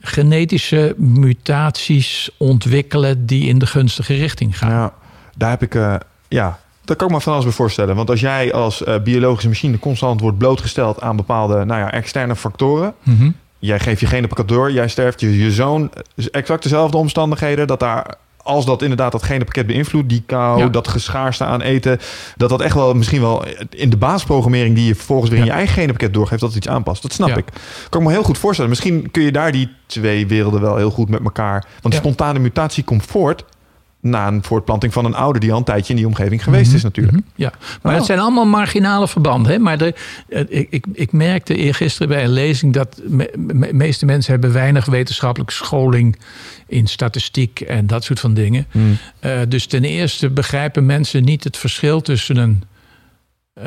genetische 0.00 0.94
mutaties 0.98 2.30
ontwikkelen 2.36 3.26
die 3.26 3.48
in 3.48 3.58
de 3.58 3.66
gunstige 3.66 4.14
richting 4.14 4.58
gaan. 4.58 4.70
Ja, 4.70 4.92
daar 5.36 5.50
heb 5.50 5.62
ik... 5.62 5.74
eh, 5.74 5.94
ja, 6.28 6.58
daar 6.84 6.96
kan 6.96 7.06
ik 7.08 7.12
me 7.14 7.20
van 7.20 7.32
alles 7.32 7.44
bij 7.44 7.52
voorstellen. 7.54 7.96
Want 7.96 8.10
als 8.10 8.20
jij 8.20 8.52
als 8.52 8.84
eh, 8.84 8.94
biologische 9.02 9.48
machine 9.48 9.78
constant 9.78 10.20
wordt 10.20 10.38
blootgesteld 10.38 11.00
aan 11.00 11.16
bepaalde 11.16 11.64
nou 11.64 11.80
ja, 11.80 11.92
externe 11.92 12.36
factoren... 12.36 12.94
Mhm. 13.02 13.30
Jij 13.58 13.80
geeft 13.80 14.00
je 14.00 14.06
genenpakket 14.06 14.48
door, 14.48 14.72
jij 14.72 14.88
sterft, 14.88 15.20
je, 15.20 15.38
je 15.38 15.52
zoon... 15.52 15.90
exact 16.30 16.62
dezelfde 16.62 16.96
omstandigheden, 16.96 17.66
dat 17.66 17.80
daar... 17.80 18.14
Als 18.42 18.66
dat 18.66 18.82
inderdaad 18.82 19.12
dat 19.12 19.22
genenpakket 19.22 19.66
beïnvloedt, 19.66 20.08
die 20.08 20.22
kou, 20.26 20.58
Ja. 20.58 20.68
dat 20.68 20.88
geschaarste 20.88 21.44
aan 21.44 21.60
eten, 21.60 21.98
dat 22.36 22.48
dat 22.48 22.60
echt 22.60 22.74
wel 22.74 22.94
misschien 22.94 23.20
wel 23.20 23.44
in 23.70 23.90
de 23.90 23.96
basisprogrammering 23.96 24.74
die 24.74 24.86
je 24.86 24.94
vervolgens 24.94 25.30
weer 25.30 25.38
in 25.38 25.44
je 25.44 25.50
eigen 25.50 25.74
genenpakket 25.74 26.14
doorgeeft, 26.14 26.40
dat 26.40 26.48
het 26.48 26.58
iets 26.58 26.68
aanpast. 26.68 27.02
Dat 27.02 27.12
snap 27.12 27.28
Ja. 27.28 27.36
ik. 27.36 27.44
Kan 27.88 28.00
ik 28.00 28.06
me 28.06 28.12
heel 28.12 28.22
goed 28.22 28.38
voorstellen. 28.38 28.70
Misschien 28.70 29.10
kun 29.10 29.22
je 29.22 29.32
daar 29.32 29.52
die 29.52 29.68
twee 29.86 30.26
werelden 30.26 30.60
wel 30.60 30.76
heel 30.76 30.90
goed 30.90 31.08
met 31.08 31.24
elkaar. 31.24 31.64
Want 31.80 31.94
spontane 31.94 32.38
mutatie 32.38 32.84
komt 32.84 33.04
voort 33.06 33.44
na 34.04 34.26
een 34.26 34.42
voortplanting 34.44 34.92
van 34.92 35.04
een 35.04 35.14
ouder 35.14 35.40
die 35.40 35.52
al 35.52 35.58
een 35.58 35.64
tijdje 35.64 35.90
in 35.92 35.96
die 35.96 36.06
omgeving 36.06 36.42
geweest 36.44 36.66
Mhm, 36.66 36.76
is 36.76 36.82
natuurlijk. 36.82 37.16
mhm, 37.16 37.24
Ja, 37.34 37.52
maar 37.82 37.92
Oh. 37.92 37.98
het 37.98 38.06
zijn 38.06 38.18
allemaal 38.18 38.46
marginale 38.46 39.08
verbanden. 39.08 39.52
Hè? 39.52 39.58
Maar 39.58 39.78
de, 39.78 39.94
ik, 40.48 40.66
ik, 40.70 40.84
ik 40.92 41.12
merkte 41.12 41.54
eergisteren 41.54 42.08
bij 42.08 42.24
een 42.24 42.30
lezing 42.32 42.72
dat 42.72 43.00
de 43.04 43.68
meeste 43.72 44.04
mensen 44.06 44.32
hebben 44.32 44.52
weinig 44.52 44.84
wetenschappelijke 44.84 45.52
scholing 45.54 46.18
in 46.66 46.86
statistiek 46.86 47.60
en 47.60 47.86
dat 47.86 48.04
soort 48.04 48.20
van 48.20 48.34
dingen. 48.34 48.66
Hmm. 48.70 48.96
Eh, 49.18 49.38
dus 49.48 49.66
ten 49.66 49.84
eerste 49.84 50.30
begrijpen 50.30 50.86
mensen 50.86 51.24
niet 51.24 51.44
het 51.44 51.56
verschil 51.56 52.00
tussen 52.00 52.36
een, 52.36 52.62
eh, 53.54 53.64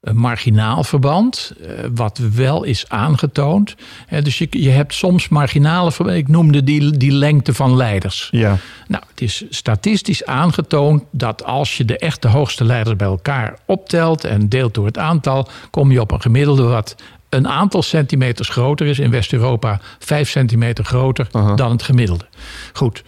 een 0.00 0.16
marginaal 0.16 0.84
verband, 0.84 1.52
eh, 1.60 1.68
wat 1.94 2.18
wel 2.34 2.64
is 2.64 2.88
aangetoond. 2.88 3.74
Dus 4.22 4.38
je, 4.38 4.46
je 4.50 4.70
hebt 4.70 4.94
soms 4.94 5.28
marginale 5.28 5.92
verbanden. 5.92 6.22
Ik 6.22 6.28
noemde 6.28 6.64
die, 6.64 6.96
die 6.96 7.12
lengte 7.12 7.54
van 7.54 7.76
leiders. 7.76 8.28
Ja. 8.30 8.56
Nou, 8.86 9.02
het 9.10 9.20
is 9.20 9.44
statistisch 9.50 10.24
aangetoond 10.24 11.04
dat 11.10 11.44
als 11.44 11.76
je 11.76 11.84
de 11.84 11.98
echte 11.98 12.28
hoogste 12.28 12.64
leiders 12.64 12.96
bij 12.96 13.06
elkaar 13.06 13.58
optelt 13.66 14.24
en 14.24 14.48
deelt 14.48 14.74
door 14.74 14.86
het 14.86 14.98
aantal, 14.98 15.48
kom 15.70 15.92
je 15.92 16.00
op 16.00 16.10
een 16.10 16.20
gemiddelde 16.20 16.62
wat 16.62 16.96
een 17.28 17.48
aantal 17.48 17.82
centimeters 17.82 18.48
groter 18.48 18.86
is. 18.86 18.98
In 18.98 19.10
West-Europa 19.10 19.80
vijf 19.98 20.28
centimeter 20.28 20.84
groter 20.84 21.28
dan 21.56 21.70
het 21.70 21.82
gemiddelde. 21.82 22.24
Goed. 22.72 23.02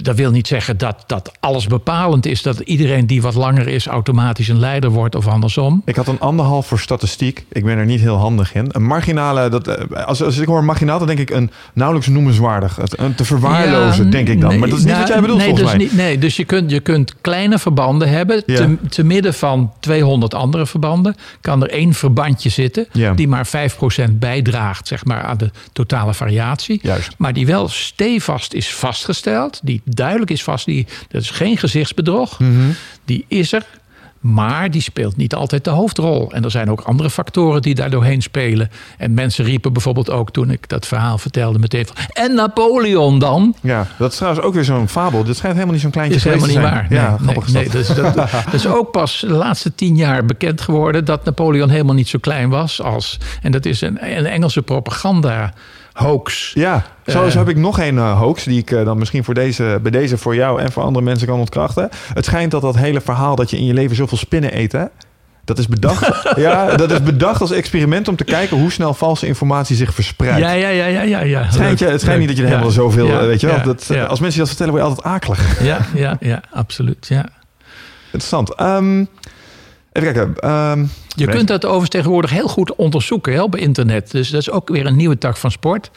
Dat 0.00 0.16
wil 0.16 0.30
niet 0.30 0.46
zeggen 0.46 0.78
dat, 0.78 1.04
dat 1.06 1.32
alles 1.40 1.66
bepalend 1.66 2.26
is. 2.26 2.42
Dat 2.42 2.58
iedereen 2.58 3.06
die 3.06 3.22
wat 3.22 3.34
langer 3.34 3.68
is 3.68 3.86
automatisch 3.86 4.48
een 4.48 4.58
leider 4.58 4.90
wordt 4.90 5.14
of 5.14 5.26
andersom. 5.26 5.82
Ik 5.84 5.96
had 5.96 6.08
een 6.08 6.20
anderhalf 6.20 6.66
voor 6.66 6.78
statistiek. 6.78 7.44
Ik 7.52 7.64
ben 7.64 7.78
er 7.78 7.84
niet 7.84 8.00
heel 8.00 8.16
handig 8.16 8.54
in. 8.54 8.66
Een 8.68 8.84
marginale, 8.84 9.48
dat, 9.48 9.68
eh, 9.68 10.06
als, 10.06 10.22
als 10.22 10.38
ik 10.38 10.46
hoor 10.46 10.64
marginaal, 10.64 10.98
dan 10.98 11.06
denk 11.06 11.18
ik 11.18 11.30
een 11.30 11.50
nauwelijks 11.72 12.08
noemenswaardig. 12.08 12.78
Een 12.90 13.14
te 13.14 13.24
verwaarlozen, 13.24 14.04
Ja, 14.04 14.10
denk 14.10 14.28
ik 14.28 14.40
dan. 14.40 14.48
nee, 14.48 14.58
maar 14.58 14.68
dat 14.68 14.78
is 14.78 14.84
niet 14.84 14.92
nou, 14.92 15.04
wat 15.04 15.12
jij 15.12 15.20
bedoelt 15.20 15.38
nee, 15.38 15.48
volgens 15.48 15.70
dus 15.70 15.78
mij. 15.78 15.86
Niet, 15.86 15.96
nee, 15.96 16.18
dus 16.18 16.36
je 16.36 16.44
kunt, 16.44 16.70
je 16.70 16.80
kunt 16.80 17.14
kleine 17.20 17.58
verbanden 17.58 18.08
hebben. 18.08 18.42
Ja. 18.46 18.56
Te, 18.56 18.76
te 18.88 19.04
midden 19.04 19.34
van 19.34 19.72
200 19.80 20.34
andere 20.34 20.66
verbanden 20.66 21.14
kan 21.40 21.62
er 21.62 21.70
één 21.70 21.92
verbandje 21.94 22.48
zitten... 22.48 22.86
Ja. 22.92 23.12
die 23.12 23.28
maar 23.28 23.46
5% 24.08 24.10
bijdraagt 24.12 24.88
zeg 24.88 25.04
maar, 25.04 25.22
aan 25.22 25.36
de 25.36 25.50
totale 25.72 26.14
variatie. 26.14 26.78
Juist. 26.82 27.14
Maar 27.18 27.32
die 27.32 27.46
wel 27.46 27.68
stevast 27.68 28.52
is 28.52 28.74
vastgesteld. 28.74 29.60
Die 29.62 29.82
duidelijk 29.84 30.30
is 30.30 30.42
vast. 30.42 30.64
Die, 30.64 30.86
dat 31.08 31.22
is 31.22 31.30
geen 31.30 31.56
gezichtsbedrog. 31.56 32.38
Mhm. 32.38 32.70
Die 33.04 33.24
is 33.28 33.52
er. 33.52 33.66
Maar 34.24 34.70
die 34.70 34.82
speelt 34.82 35.16
niet 35.16 35.34
altijd 35.34 35.64
de 35.64 35.70
hoofdrol. 35.70 36.32
En 36.32 36.44
er 36.44 36.50
zijn 36.50 36.70
ook 36.70 36.80
andere 36.80 37.10
factoren 37.10 37.62
die 37.62 37.74
daar 37.74 37.90
doorheen 37.90 38.22
spelen. 38.22 38.70
En 38.98 39.14
mensen 39.14 39.44
riepen 39.44 39.72
bijvoorbeeld 39.72 40.10
ook 40.10 40.30
toen 40.30 40.50
ik 40.50 40.68
dat 40.68 40.86
verhaal 40.86 41.18
vertelde 41.18 41.58
meteen 41.58 41.86
van... 41.86 41.96
En 42.12 42.34
Napoleon 42.34 43.18
dan? 43.18 43.54
Ja, 43.60 43.86
dat 43.98 44.10
is 44.10 44.16
trouwens 44.16 44.44
ook 44.44 44.54
weer 44.54 44.64
zo'n 44.64 44.88
fabel. 44.88 45.24
Dit 45.24 45.36
schijnt 45.36 45.54
helemaal 45.54 45.74
niet 45.74 45.82
zo'n 45.82 45.92
kleintje 45.92 46.16
is 46.16 46.24
helemaal 46.24 46.46
niet 46.46 46.56
te 46.56 46.62
waar. 46.62 46.86
zijn. 46.88 46.88
Nee, 46.88 46.98
ja, 46.98 47.16
grappig 47.22 47.52
nee, 47.52 47.68
nee, 47.68 47.84
dat, 47.94 48.14
dat 48.44 48.54
is 48.54 48.66
ook 48.66 48.90
pas 48.90 49.20
de 49.20 49.32
laatste 49.32 49.74
tien 49.74 49.96
jaar 49.96 50.24
bekend 50.24 50.60
geworden 50.60 51.04
dat 51.04 51.24
Napoleon 51.24 51.68
helemaal 51.68 51.94
niet 51.94 52.08
zo 52.08 52.18
klein 52.18 52.48
was 52.48 52.82
als. 52.82 53.18
En 53.42 53.52
dat 53.52 53.64
is 53.64 53.80
een, 53.80 54.16
een 54.16 54.26
Engelse 54.26 54.62
propaganda 54.62 55.52
hoax. 55.94 56.50
Ja, 56.54 56.84
zo, 57.06 57.24
Eh. 57.24 57.30
zo 57.30 57.38
heb 57.38 57.48
ik 57.48 57.56
nog 57.56 57.80
een 57.80 57.98
eh, 57.98 58.18
hoax 58.18 58.44
die 58.44 58.58
ik 58.58 58.70
eh, 58.70 58.84
dan 58.84 58.98
misschien 58.98 59.24
voor 59.24 59.34
deze, 59.34 59.78
bij 59.82 59.90
deze 59.90 60.18
voor 60.18 60.34
jou 60.34 60.60
en 60.60 60.72
voor 60.72 60.82
andere 60.82 61.04
mensen 61.04 61.26
kan 61.28 61.38
ontkrachten. 61.38 61.88
Het 62.14 62.24
schijnt 62.24 62.50
dat 62.50 62.62
dat 62.62 62.76
hele 62.76 63.00
verhaal 63.00 63.36
dat 63.36 63.50
je 63.50 63.56
in 63.56 63.64
je 63.64 63.74
leven 63.74 63.96
zoveel 63.96 64.18
spinnen 64.18 64.58
eet, 64.58 64.72
hè? 64.72 64.84
Dat 65.44 65.58
is 65.58 65.66
bedacht. 65.68 66.10
ja, 66.36 66.76
dat 66.76 66.90
is 66.90 67.02
bedacht 67.02 67.40
als 67.40 67.50
experiment 67.50 68.08
om 68.08 68.16
te 68.16 68.24
kijken 68.24 68.56
hoe 68.58 68.70
snel 68.72 68.94
valse 68.94 69.26
informatie 69.26 69.76
zich 69.76 69.94
verspreidt. 69.94 70.38
Ja, 70.38 70.50
ja, 70.52 70.68
ja, 70.68 70.86
ja, 70.86 71.02
ja. 71.02 71.20
ja. 71.20 71.42
Het 71.42 71.52
schijnt, 71.54 71.78
je, 71.78 71.86
het 71.86 72.00
schijnt 72.00 72.18
niet 72.18 72.28
dat 72.28 72.36
je 72.36 72.42
er 72.42 72.48
Ja, 72.48 72.54
helemaal 72.54 72.76
zoveel, 72.76 73.06
ja, 73.06 73.26
weet 73.26 73.40
je 73.40 73.46
wel. 73.46 73.56
ja, 73.56 73.62
dat. 73.62 73.90
Als 74.08 74.20
mensen 74.20 74.30
je 74.40 74.46
dat 74.46 74.48
vertellen, 74.48 74.72
word 74.72 74.84
je 74.84 74.88
altijd 74.90 75.06
akelig. 75.14 75.62
Ja, 75.62 75.78
ja, 75.94 76.16
ja, 76.20 76.40
absoluut. 76.52 77.06
Ja. 77.08 77.24
Interessant. 78.04 78.54
Ehm, 78.54 79.04
even 79.94 80.12
kijken. 80.12 80.34
Ehm, 80.38 80.84
Je 81.16 81.26
kunt 81.26 81.48
dat 81.48 81.64
overigens 81.64 81.90
tegenwoordig 81.90 82.30
heel 82.30 82.48
goed 82.48 82.74
onderzoeken 82.74 83.32
hè, 83.32 83.42
op 83.42 83.56
internet. 83.56 84.10
Dus 84.10 84.30
dat 84.30 84.40
is 84.40 84.50
ook 84.50 84.68
weer 84.68 84.86
een 84.86 84.96
nieuwe 84.96 85.18
tak 85.18 85.36
van 85.36 85.50
sport. 85.50 85.90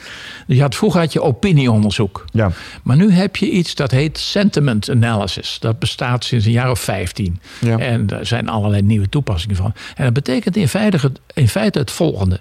Dus 0.47 0.55
je 0.55 0.61
had, 0.61 0.75
vroeger 0.75 0.99
had 0.99 1.13
je 1.13 1.21
opinieonderzoek. 1.21 2.25
ja. 2.31 2.51
Maar 2.83 2.95
nu 2.95 3.11
heb 3.11 3.35
je 3.35 3.49
iets 3.49 3.75
dat 3.75 3.91
heet 3.91 4.17
sentiment 4.17 4.89
analysis. 4.89 5.57
Dat 5.59 5.79
bestaat 5.79 6.23
sinds 6.25 6.45
een 6.45 6.51
jaar 6.51 6.69
of 6.71 6.79
15. 6.79 7.39
Ja. 7.61 7.77
En 7.77 8.07
daar 8.07 8.25
zijn 8.25 8.49
allerlei 8.49 8.81
nieuwe 8.81 9.09
toepassingen 9.09 9.55
van. 9.55 9.73
En 9.95 10.03
dat 10.03 10.13
betekent 10.13 10.55
in 10.55 10.67
feite, 10.67 10.97
het- 10.97 11.19
in 11.33 11.47
feite 11.49 11.79
het 11.79 11.91
volgende: 11.91 12.39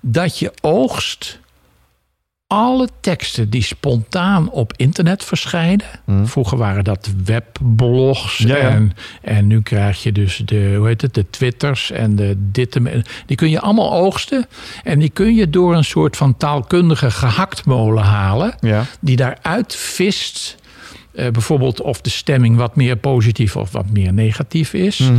dat 0.00 0.38
je 0.38 0.52
oogst 0.60 1.38
alle 2.52 2.88
teksten 3.00 3.50
die 3.50 3.62
spontaan 3.62 4.50
op 4.50 4.72
internet 4.76 5.24
verschijnen. 5.24 5.86
Vroeger 6.24 6.58
waren 6.58 6.84
dat 6.84 7.10
webblogs. 7.24 8.38
Ja, 8.38 8.56
ja. 8.56 8.68
En, 8.68 8.92
en 9.22 9.46
nu 9.46 9.62
krijg 9.62 10.02
je 10.02 10.12
dus 10.12 10.42
de, 10.44 10.74
hoe 10.78 10.86
heet 10.86 11.00
het, 11.02 11.14
de 11.14 11.30
twitters 11.30 11.90
en 11.90 12.16
de 12.16 12.34
dit. 12.38 12.76
en- 12.76 13.04
Die 13.26 13.36
kun 13.36 13.50
je 13.50 13.60
allemaal 13.60 13.92
oogsten. 13.92 14.46
En 14.84 14.98
die 14.98 15.10
kun 15.10 15.34
je 15.34 15.50
door 15.50 15.74
een 15.76 15.84
soort 15.84 16.16
van 16.16 16.36
taalkundige 16.36 17.10
gehaktmolen 17.10 18.02
halen 18.04 18.54
Ja. 18.60 18.84
die 19.00 19.16
daaruit 19.16 19.76
vist. 19.76 20.56
eh, 21.14 21.30
bijvoorbeeld 21.30 21.80
of 21.80 22.00
de 22.00 22.10
stemming 22.10 22.56
wat 22.56 22.76
meer 22.76 22.96
positief 22.96 23.56
of 23.56 23.72
wat 23.72 23.90
meer 23.90 24.12
negatief 24.12 24.72
is. 24.74 24.98
Mhm. 24.98 25.12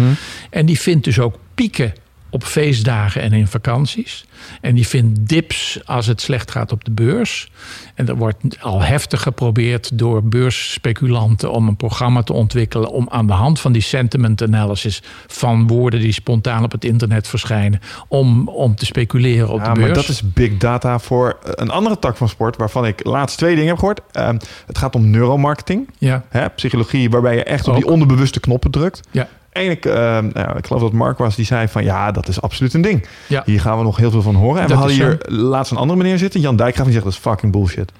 En 0.49 0.65
die 0.65 0.79
vindt 0.79 1.03
dus 1.03 1.19
ook 1.19 1.35
pieken 1.55 1.93
op 2.33 2.43
feestdagen 2.43 3.21
en 3.21 3.33
in 3.33 3.47
vakanties. 3.47 4.25
En 4.61 4.75
die 4.75 4.87
vindt 4.87 5.27
dips 5.29 5.79
als 5.85 6.05
het 6.07 6.21
slecht 6.21 6.51
gaat 6.51 6.71
op 6.71 6.83
de 6.83 6.91
beurs. 6.91 7.51
En 7.95 8.07
er 8.07 8.15
wordt 8.15 8.37
al 8.59 8.81
heftig 8.81 9.21
geprobeerd 9.21 9.97
door 9.97 10.23
beursspeculanten 10.23 11.51
om 11.51 11.67
een 11.67 11.75
programma 11.75 12.23
te 12.23 12.33
ontwikkelen 12.33 12.89
om 12.91 13.07
aan 13.09 13.27
de 13.27 13.33
hand 13.33 13.59
van 13.59 13.71
die 13.71 13.81
sentiment 13.81 14.41
analysis 14.43 15.01
van 15.27 15.67
woorden 15.67 15.99
die 15.99 16.11
spontaan 16.11 16.63
op 16.63 16.71
het 16.71 16.85
internet 16.85 17.27
verschijnen, 17.27 17.79
om, 18.07 18.47
om 18.47 18.75
te 18.75 18.85
speculeren 18.85 19.49
op 19.49 19.59
Ja, 19.59 19.63
de 19.63 19.71
beurs. 19.73 19.85
maar 19.85 19.95
dat 19.95 20.07
is 20.09 20.33
big 20.33 20.57
data 20.57 20.99
voor 20.99 21.37
een 21.43 21.69
andere 21.69 21.99
tak 21.99 22.17
van 22.17 22.29
sport 22.29 22.57
waarvan 22.57 22.85
ik 22.85 23.05
laatst 23.05 23.37
twee 23.37 23.53
dingen 23.55 23.69
heb 23.69 23.77
gehoord. 23.77 24.01
Ehm, 24.11 24.37
het 24.65 24.77
gaat 24.77 24.95
om 24.95 25.09
neuromarketing, 25.09 25.89
ja, 25.97 26.23
hè, 26.29 26.49
psychologie, 26.49 27.09
waarbij 27.09 27.35
je 27.35 27.43
echt 27.43 27.67
op 27.67 27.75
die 27.75 27.87
onderbewuste 27.87 28.39
knoppen 28.39 28.71
drukt. 28.71 28.99
ja, 29.11 29.27
En 29.53 29.69
ik, 29.69 29.85
ehm, 29.85 29.95
nou, 30.23 30.31
ja, 30.33 30.55
ik 30.55 30.65
geloof 30.65 30.81
dat 30.81 30.91
Mark 30.91 31.17
was, 31.17 31.35
die 31.35 31.45
zei 31.45 31.67
van 31.67 31.83
ja, 31.83 32.11
dat 32.11 32.27
is 32.27 32.41
absoluut 32.41 32.73
een 32.73 32.81
ding. 32.81 33.05
ja. 33.27 33.41
Hier 33.45 33.61
gaan 33.61 33.77
we 33.77 33.83
nog 33.83 33.97
heel 33.97 34.11
veel 34.11 34.21
van 34.21 34.35
horen. 34.35 34.61
En 34.61 34.67
we 34.67 34.73
hadden 34.73 34.95
hier 34.95 35.17
laatst 35.27 35.71
een 35.71 35.77
andere 35.77 35.99
meneer 35.99 36.17
zitten, 36.17 36.39
Jan 36.39 36.55
Dijkgraaf, 36.55 36.83
die 36.85 36.93
zegt 36.93 37.05
dat 37.05 37.13
is 37.13 37.19
fucking 37.19 37.51
bullshit. 37.51 37.91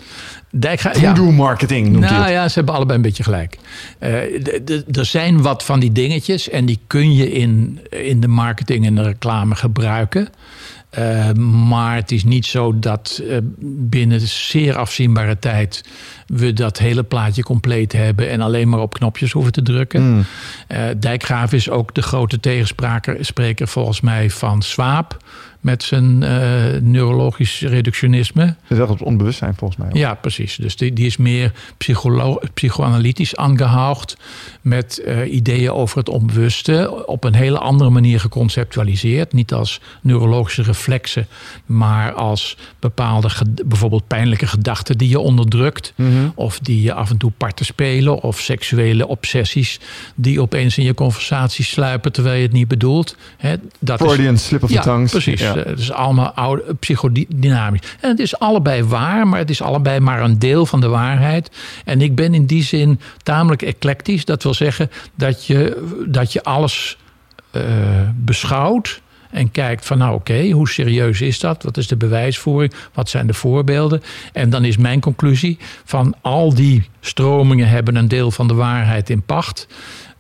Dijkgra- 0.52 0.92
ja. 1.00 1.16
Voodoo 1.16 1.32
marketing 1.32 1.90
noemt 1.90 2.10
hij 2.10 2.18
Nou 2.20 2.32
ja, 2.32 2.48
ze 2.48 2.54
hebben 2.54 2.76
allebei 2.76 2.98
een 2.98 3.04
beetje 3.04 3.24
gelijk. 3.24 3.58
Eh, 4.00 4.12
er 4.98 5.06
zijn 5.06 5.42
wat 5.42 5.64
van 5.64 5.80
die 5.80 5.92
dingetjes 5.92 6.50
en 6.50 6.66
die 6.66 6.80
kun 6.88 7.14
je 7.14 7.32
in, 7.32 7.80
in 7.90 8.20
de 8.20 8.28
marketing 8.28 8.86
en 8.86 8.96
de 8.96 9.02
reclame 9.04 9.56
gebruiken. 9.56 10.28
Uh, 10.98 11.32
maar 11.68 11.96
het 11.96 12.12
is 12.12 12.24
niet 12.24 12.46
zo 12.46 12.80
dat 12.80 13.22
uh, 13.24 13.38
binnen 13.66 14.20
zeer 14.20 14.76
afzienbare 14.76 15.40
tijd 15.40 15.84
we 16.28 16.54
dat 16.54 16.78
hele 16.78 17.04
plaatje 17.04 17.44
compleet 17.44 17.92
hebben 17.92 18.30
en 18.30 18.42
alleen 18.42 18.70
maar 18.70 18.80
op 18.80 18.94
knopjes 18.94 19.32
hoeven 19.32 19.52
te 19.52 19.62
drukken. 19.62 20.10
Mm. 20.10 20.26
Uh, 20.68 20.84
Dijkgraaf 20.98 21.54
is 21.54 21.70
ook 21.70 21.94
de 21.94 22.02
grote 22.02 22.40
tegenspreker 22.40 23.68
volgens 23.68 24.02
mij 24.02 24.30
van 24.30 24.62
Swaap 24.62 25.18
met 25.64 25.84
zijn 25.84 26.22
uh, 26.22 26.30
neurologisch 26.82 27.62
reductionisme. 27.62 28.46
Dat 28.46 28.56
is 28.70 28.78
wel 28.78 28.88
het 28.88 29.02
onbewustzijn 29.02 29.56
volgens 29.56 29.80
mij. 29.80 29.90
Ook. 29.90 29.96
Ja, 29.96 30.14
precies. 30.14 30.56
Dus 30.56 30.76
die, 30.76 30.94
die 30.94 31.06
is 31.06 31.18
meer 31.18 31.52
psychoanalytisch 32.54 33.36
aangehaald 33.36 34.18
met 34.62 35.02
uh, 35.06 35.34
ideeën 35.34 35.72
over 35.72 35.98
het 35.98 36.10
onbewuste 36.10 37.04
op 37.06 37.24
een 37.24 37.34
hele 37.34 37.58
andere 37.58 37.90
manier 37.90 38.20
geconceptualiseerd. 38.20 39.34
Niet 39.34 39.54
als 39.54 39.82
neurologische 40.02 40.64
reflexen, 40.64 41.28
maar 41.66 42.14
als 42.14 42.58
bepaalde, 42.80 43.30
bijvoorbeeld 43.66 44.08
pijnlijke 44.08 44.48
gedachten 44.48 44.98
die 44.98 45.10
je 45.10 45.20
onderdrukt. 45.20 45.94
Mm 45.96 46.12
-hmm. 46.12 46.32
Of 46.36 46.60
die 46.60 46.82
je 46.82 46.94
af 46.94 47.10
en 47.10 47.18
toe 47.18 47.32
parten 47.38 47.66
spelen. 47.66 48.22
Of 48.22 48.40
seksuele 48.40 49.08
obsessies 49.08 49.80
die 50.16 50.42
opeens 50.42 50.78
in 50.78 50.84
je 50.84 50.94
conversatie 50.94 51.66
sluipen 51.66 52.12
terwijl 52.12 52.36
je 52.36 52.44
het 52.44 52.52
niet 52.52 52.68
bedoelt. 52.68 53.16
He, 53.38 53.56
dat 53.80 54.00
Freudian 54.00 54.34
is, 54.34 54.46
slip 54.46 54.64
of 54.64 54.70
ja, 54.70 54.82
the 54.82 54.88
tongues. 54.90 55.12
Precies. 55.12 55.42
Ja. 55.42 55.53
Het 55.56 55.80
is 55.80 55.92
allemaal 55.92 56.32
oude, 56.32 56.76
psychodynamisch. 56.80 57.82
En 58.00 58.10
het 58.10 58.20
is 58.20 58.40
allebei 58.40 58.84
waar, 58.84 59.28
maar 59.28 59.40
het 59.40 59.50
is 59.50 59.62
allebei 59.62 60.00
maar 60.00 60.22
een 60.22 60.40
deel 60.40 60.66
van 60.66 60.82
de 60.82 60.88
waarheid. 60.88 61.52
En 61.86 62.02
ik 62.02 62.16
ben 62.16 62.34
in 62.34 62.46
die 62.46 62.64
zin 62.64 63.00
tamelijk 63.24 63.62
eclectisch. 63.62 64.26
Dat 64.26 64.44
wil 64.44 64.54
zeggen 64.54 64.92
dat 65.16 65.46
je, 65.46 65.88
dat 66.08 66.34
je 66.34 66.44
alles 66.44 66.98
uh, 67.52 67.64
beschouwt. 68.16 69.02
En 69.32 69.52
kijkt 69.52 69.86
van 69.86 69.98
nou 69.98 70.14
oké, 70.14 70.50
hoe 70.50 70.70
serieus 70.70 71.22
is 71.22 71.40
dat? 71.40 71.64
Wat 71.64 71.78
is 71.78 71.88
de 71.88 71.96
bewijsvoering? 71.96 72.74
Wat 72.94 73.10
zijn 73.10 73.28
de 73.28 73.34
voorbeelden? 73.34 74.04
En 74.34 74.50
dan 74.50 74.66
is 74.66 74.78
mijn 74.78 75.00
conclusie 75.00 75.58
van 75.84 76.16
al 76.22 76.54
die 76.54 76.90
stromingen 77.00 77.70
hebben 77.70 77.96
een 77.96 78.08
deel 78.08 78.32
van 78.32 78.48
de 78.48 78.54
waarheid 78.54 79.10
in 79.10 79.22
pacht 79.22 79.68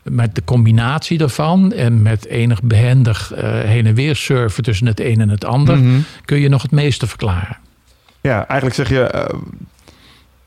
met 0.03 0.35
de 0.35 0.43
combinatie 0.43 1.17
daarvan 1.17 1.71
en 1.71 2.01
met 2.01 2.25
enig 2.25 2.61
behendig 2.63 3.31
uh, 3.35 3.39
heen 3.43 3.85
en 3.85 3.93
weer 3.93 4.15
surfen 4.15 4.63
tussen 4.63 4.87
het 4.87 4.99
een 4.99 5.21
en 5.21 5.29
het 5.29 5.45
ander, 5.45 5.77
mm 5.77 5.83
-hmm. 5.83 6.05
kun 6.25 6.39
je 6.39 6.49
nog 6.49 6.61
het 6.61 6.71
meeste 6.71 7.07
verklaren. 7.07 7.57
Ja, 8.21 8.47
eigenlijk 8.47 8.75
zeg 8.75 8.89
je. 8.89 9.11
Uh, 9.15 9.39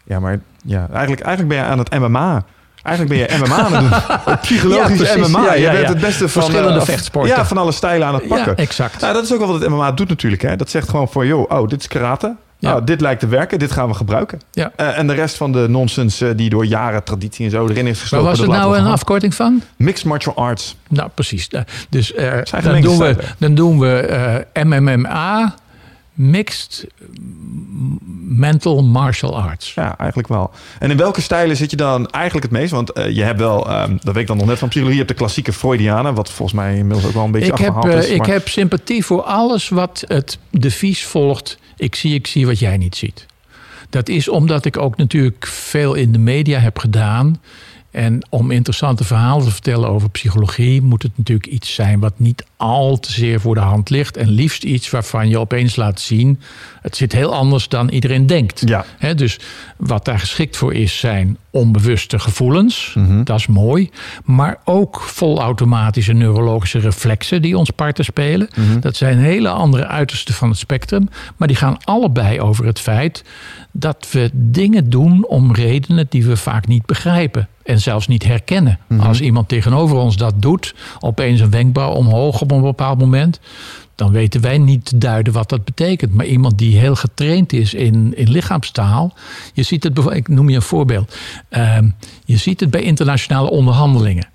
ja, 0.05 0.21
maar 0.21 0.41
ja, 0.65 0.89
eigenlijk, 0.91 1.21
eigenlijk 1.21 1.49
ben 1.49 1.65
je 1.65 1.71
aan 1.71 1.79
het 1.79 1.99
MMA. 1.99 2.45
Eigenlijk 2.83 3.29
ben 3.29 3.39
je 3.39 3.45
MMA 3.45 3.59
aan 3.59 3.85
het 3.85 4.25
doen. 4.25 4.39
Psychologisch 4.47 5.15
ja, 5.15 5.29
MMA. 5.29 5.45
Ja, 5.45 5.55
ja, 5.55 5.73
je 5.73 5.79
bent 5.79 5.89
het 5.89 6.01
beste 6.01 6.29
van 6.29 6.43
verschillende 6.43 6.79
uh, 6.79 6.85
vechtsporten. 6.85 7.37
Ja, 7.37 7.47
van 7.47 7.59
alle 7.59 7.73
stijlen 7.73 8.07
aan 8.07 8.15
het 8.15 8.29
pakken. 8.29 8.53
Ja, 8.57 8.63
exact. 8.63 9.01
Nou, 9.01 9.15
dat 9.15 9.25
is 9.25 9.33
ook 9.33 9.39
wel 9.39 9.49
wat 9.49 9.61
het 9.61 9.71
MMA 9.71 9.93
doet 9.93 10.09
natuurlijk. 10.09 10.43
Hè. 10.43 10.57
Dat 10.57 10.71
zegt 10.71 10.89
gewoon 10.89 11.09
voor, 11.09 11.27
joh, 11.27 11.51
oh, 11.51 11.69
dit 11.69 11.81
is 11.81 11.89
karate. 11.89 12.37
Ja. 12.59 12.71
Nou, 12.71 12.85
dit 12.85 13.01
lijkt 13.01 13.21
te 13.21 13.27
werken, 13.27 13.59
dit 13.59 13.73
gaan 13.73 13.89
we 13.89 13.95
gebruiken. 13.95 14.41
Ja. 14.51 14.73
Uh, 14.77 14.99
en 14.99 15.07
de 15.07 15.13
rest 15.13 15.37
van 15.37 15.53
de 15.53 15.67
nonsens 15.69 16.23
uh, 16.23 16.31
die 16.37 16.51
door 16.51 16.67
jaren 16.67 17.05
traditie 17.05 17.45
en 17.45 17.51
zo 17.51 17.69
erin 17.69 17.87
is 17.87 18.01
gestoken. 18.01 18.25
Maar 18.25 18.37
was 18.37 18.47
het 18.47 18.57
nou 18.57 18.77
een 18.77 18.87
afkorting 18.87 19.35
van? 19.35 19.63
Mixed 19.77 20.05
Martial 20.05 20.35
Arts. 20.35 20.77
Nou, 20.89 21.11
precies. 21.15 21.49
Dus 21.89 22.13
uh, 22.13 22.33
dan, 22.63 22.81
doen 22.81 22.99
we, 22.99 23.17
dan 23.39 23.55
doen 23.55 23.79
we 23.79 24.47
MMMA, 24.53 25.55
Mixed 26.17 26.87
Mental 28.29 28.83
Martial 28.83 29.39
Arts. 29.41 29.75
Ja, 29.75 29.99
eigenlijk 29.99 30.29
wel. 30.29 30.51
En 30.79 30.91
in 30.91 30.97
welke 30.97 31.21
stijlen 31.21 31.57
zit 31.57 31.71
je 31.71 31.77
dan 31.77 32.11
eigenlijk 32.11 32.45
het 32.45 32.55
meest? 32.55 32.71
Want 32.71 32.91
je 32.95 33.23
hebt 33.23 33.39
wel, 33.39 33.83
um, 33.83 33.99
dat 34.03 34.15
weet 34.15 34.23
ik 34.23 34.27
dan 34.27 34.37
nog 34.37 34.47
net 34.47 34.59
van 34.59 34.69
psychologie, 34.69 34.99
je 34.99 35.05
hebt 35.05 35.19
de 35.19 35.25
klassieke 35.25 35.53
Freudianen, 35.53 36.15
wat 36.15 36.31
volgens 36.31 36.59
mij 36.59 36.77
inmiddels 36.77 37.07
ook 37.07 37.13
wel 37.13 37.25
een 37.25 37.31
beetje 37.31 37.53
ik 37.53 37.59
heb, 37.59 37.85
is. 37.85 38.09
Ik 38.09 38.27
heb 38.27 38.49
sympathie 38.49 39.05
voor 39.05 39.23
alles 39.23 39.69
wat 39.69 40.05
het 40.07 40.39
devies 40.51 41.05
volgt 41.05 41.59
ik 41.77 41.95
zie, 41.95 42.15
ik 42.15 42.27
zie 42.27 42.47
wat 42.47 42.59
jij 42.59 42.77
niet 42.77 42.97
ziet. 42.97 43.27
Dat 43.91 44.09
is 44.09 44.29
omdat 44.29 44.65
ik 44.65 44.77
ook 44.77 44.97
natuurlijk 44.97 45.47
veel 45.47 45.95
in 45.95 46.13
de 46.13 46.19
media 46.19 46.59
heb 46.59 46.79
gedaan. 46.79 47.41
En 47.97 48.27
om 48.31 48.51
interessante 48.51 49.05
verhalen 49.05 49.45
te 49.45 49.51
vertellen 49.51 49.89
over 49.89 50.11
psychologie, 50.11 50.83
moet 50.83 51.03
het 51.03 51.13
natuurlijk 51.17 51.47
iets 51.47 51.75
zijn 51.75 52.01
wat 52.01 52.13
niet 52.17 52.45
al 52.57 52.99
te 52.99 53.13
zeer 53.13 53.41
voor 53.41 53.55
de 53.55 53.61
hand 53.61 53.91
ligt. 53.91 54.17
En 54.17 54.29
liefst 54.29 54.65
iets 54.65 54.91
waarvan 54.91 55.29
je 55.29 55.39
opeens 55.39 55.77
laat 55.77 56.01
zien. 56.01 56.41
Het 56.83 56.97
zit 56.97 57.13
heel 57.13 57.35
anders 57.35 57.69
dan 57.69 57.89
iedereen 57.89 58.27
denkt. 58.27 58.63
Ja. 58.65 58.85
He, 58.99 59.15
dus 59.15 59.39
wat 59.77 60.05
daar 60.05 60.19
geschikt 60.19 60.57
voor 60.57 60.75
is, 60.75 60.99
zijn 60.99 61.37
onbewuste 61.51 62.19
gevoelens. 62.19 62.93
Mm 62.95 63.07
-hmm. 63.07 63.25
Dat 63.25 63.39
is 63.39 63.47
mooi. 63.47 63.91
Maar 64.25 64.59
ook 64.65 65.01
volautomatische 65.01 66.13
neurologische 66.13 66.79
reflexen 66.79 67.43
die 67.43 67.59
ons 67.59 67.71
parten 67.71 68.05
spelen. 68.05 68.49
Mm 68.55 68.71
-hmm. 68.71 68.81
Dat 68.81 68.97
zijn 68.97 69.19
hele 69.19 69.49
andere 69.49 69.87
uitersten 69.87 70.35
van 70.35 70.49
het 70.49 70.59
spectrum. 70.59 71.09
Maar 71.37 71.49
die 71.49 71.57
gaan 71.57 71.79
allebei 71.85 72.41
over 72.41 72.67
het 72.67 72.81
feit 72.81 73.25
dat 73.73 74.09
we 74.11 74.31
dingen 74.33 74.91
doen 74.91 75.27
om 75.27 75.55
redenen 75.55 76.07
die 76.09 76.25
we 76.25 76.37
vaak 76.37 76.67
niet 76.67 76.87
begrijpen. 76.87 77.49
En 77.67 77.81
zelfs 77.81 78.07
niet 78.07 78.25
herkennen. 78.25 78.79
Mm 78.87 78.99
-hmm. 78.99 79.07
Als 79.07 79.21
iemand 79.21 79.49
tegenover 79.49 79.97
ons 79.97 80.17
dat 80.17 80.35
doet, 80.37 80.75
opeens 81.01 81.41
een 81.41 81.51
wenkbrauw 81.51 81.93
omhoog 81.93 82.41
op 82.41 82.51
een 82.51 82.63
bepaald 82.63 82.99
moment. 82.99 83.41
Dan 83.95 84.13
weten 84.13 84.41
wij 84.41 84.59
niet 84.59 84.85
te 84.85 84.99
duiden 84.99 85.33
wat 85.33 85.49
dat 85.49 85.65
betekent. 85.65 86.13
Maar 86.13 86.27
iemand 86.27 86.59
die 86.59 86.79
heel 86.79 86.95
getraind 86.95 87.53
is 87.53 87.75
in, 87.75 88.17
in 88.17 88.31
lichaamstaal. 88.31 89.15
Je 89.53 89.63
ziet 89.63 89.85
het 89.85 89.95
bijvoorbeeld, 89.95 90.29
ik 90.29 90.35
noem 90.35 90.49
je 90.49 90.57
een 90.57 90.63
voorbeeld. 90.63 91.17
Uh, 91.51 91.79
je 92.25 92.37
ziet 92.37 92.61
het 92.61 92.71
bij 92.71 92.83
internationale 92.83 93.51
onderhandelingen. 93.51 94.29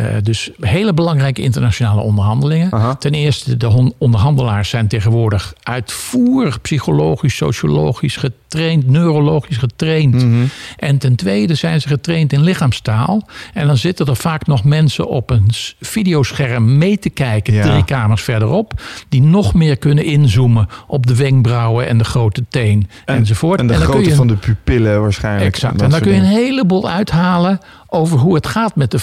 Uh, 0.00 0.06
dus 0.22 0.50
hele 0.60 0.94
belangrijke 0.94 1.42
internationale 1.42 2.00
onderhandelingen. 2.00 2.72
Aha. 2.72 2.94
Ten 2.94 3.12
eerste, 3.14 3.56
de 3.56 3.92
onderhandelaars 3.98 4.68
zijn 4.68 4.88
tegenwoordig 4.88 5.54
uitvoerig 5.62 6.60
psychologisch, 6.60 7.36
sociologisch 7.36 8.16
getraind, 8.16 8.86
neurologisch 8.86 9.56
getraind. 9.56 10.14
Mhm. 10.14 10.24
Mm 10.26 10.32
-hmm. 10.32 10.48
En 10.76 10.98
ten 10.98 11.16
tweede 11.16 11.54
zijn 11.54 11.80
ze 11.80 11.88
getraind 11.88 12.32
in 12.32 12.42
lichaamstaal. 12.42 13.28
En 13.54 13.66
dan 13.66 13.76
zitten 13.76 14.06
er 14.06 14.16
vaak 14.16 14.46
nog 14.46 14.64
mensen 14.64 15.08
op 15.08 15.30
een 15.30 15.48
videoscherm 15.80 16.78
mee 16.78 16.98
te 16.98 17.10
kijken, 17.10 17.54
Ja. 17.54 17.62
drie 17.70 17.84
kamers 17.84 18.22
verderop, 18.22 18.82
die 19.08 19.22
nog 19.22 19.54
meer 19.54 19.76
kunnen 19.76 20.04
inzoomen 20.04 20.68
op 20.86 21.06
de 21.06 21.16
wenkbrauwen 21.16 21.88
en 21.88 21.98
de 21.98 22.04
grote 22.04 22.44
teen 22.48 22.88
En- 23.04 23.16
enzovoort. 23.16 23.60
En 23.60 23.66
de 23.66 23.74
grootte 23.74 24.08
je- 24.10 24.14
van 24.14 24.26
de 24.26 24.36
pupillen 24.36 25.00
waarschijnlijk. 25.00 25.46
Exact. 25.54 25.72
En 25.72 25.78
dan 25.78 25.90
soort 25.90 26.02
kun 26.02 26.12
je 26.12 26.18
een 26.18 26.24
heleboel 26.26 26.88
uithalen 26.88 27.58
over 27.92 28.18
hoe 28.18 28.34
het 28.34 28.46
gaat 28.46 28.76
met 28.76 28.90
de 28.90 28.98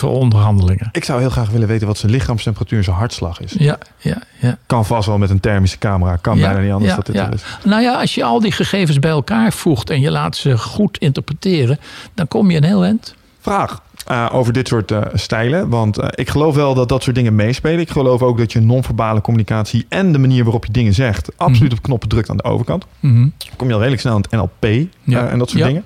Ik 0.91 1.03
zou 1.03 1.19
heel 1.19 1.29
graag 1.29 1.49
willen 1.49 1.67
weten 1.67 1.87
wat 1.87 1.97
zijn 1.97 2.11
lichaamstemperatuur 2.11 2.77
en 2.77 2.83
zijn 2.83 2.95
hartslag 2.95 3.39
is. 3.39 3.55
Ja, 3.57 3.77
ja, 3.97 4.21
ja. 4.39 4.57
Kan 4.65 4.85
vast 4.85 5.07
wel 5.07 5.17
met 5.17 5.29
een 5.29 5.39
thermische 5.39 5.77
camera. 5.77 6.15
Kan 6.15 6.37
Ja, 6.37 6.45
bijna 6.45 6.59
niet 6.59 6.71
anders 6.71 6.89
ja, 6.89 6.95
dat 6.95 7.05
dit 7.05 7.15
ja. 7.15 7.31
is. 7.31 7.43
Nou 7.63 7.81
ja, 7.81 7.99
als 7.99 8.15
je 8.15 8.23
al 8.23 8.39
die 8.39 8.51
gegevens 8.51 8.99
bij 8.99 9.11
elkaar 9.11 9.53
voegt 9.53 9.89
en 9.89 9.99
je 10.01 10.11
laat 10.11 10.35
ze 10.35 10.57
goed 10.57 10.97
interpreteren, 10.97 11.79
dan 12.13 12.27
kom 12.27 12.51
je 12.51 12.57
een 12.57 12.63
heel 12.63 12.83
eind. 12.83 13.15
Vraag 13.39 13.81
eh, 14.07 14.29
over 14.31 14.53
dit 14.53 14.67
soort 14.67 14.91
eh, 14.91 15.01
stijlen. 15.13 15.69
Want 15.69 15.97
eh, 15.97 16.07
ik 16.11 16.29
geloof 16.29 16.55
wel 16.55 16.73
dat 16.73 16.89
dat 16.89 17.03
soort 17.03 17.15
dingen 17.15 17.35
meespelen. 17.35 17.79
Ik 17.79 17.89
geloof 17.89 18.21
ook 18.21 18.37
dat 18.37 18.51
je 18.51 18.59
non-verbale 18.59 19.21
communicatie 19.21 19.85
en 19.89 20.11
de 20.11 20.17
manier 20.17 20.43
waarop 20.43 20.65
je 20.65 20.71
dingen 20.71 20.93
zegt... 20.93 21.29
absoluut 21.37 21.71
op 21.73 21.81
knoppen 21.81 22.09
drukt 22.09 22.29
aan 22.29 22.37
de 22.37 22.43
overkant. 22.43 22.85
Mhm. 22.99 23.27
kom 23.55 23.67
je 23.67 23.73
al 23.73 23.79
redelijk 23.79 24.01
snel 24.01 24.13
aan 24.13 24.21
het 24.21 24.31
NLP 24.31 24.87
Ja. 25.03 25.27
en 25.27 25.39
dat 25.39 25.49
soort 25.49 25.61
Ja. 25.61 25.67
dingen. 25.67 25.83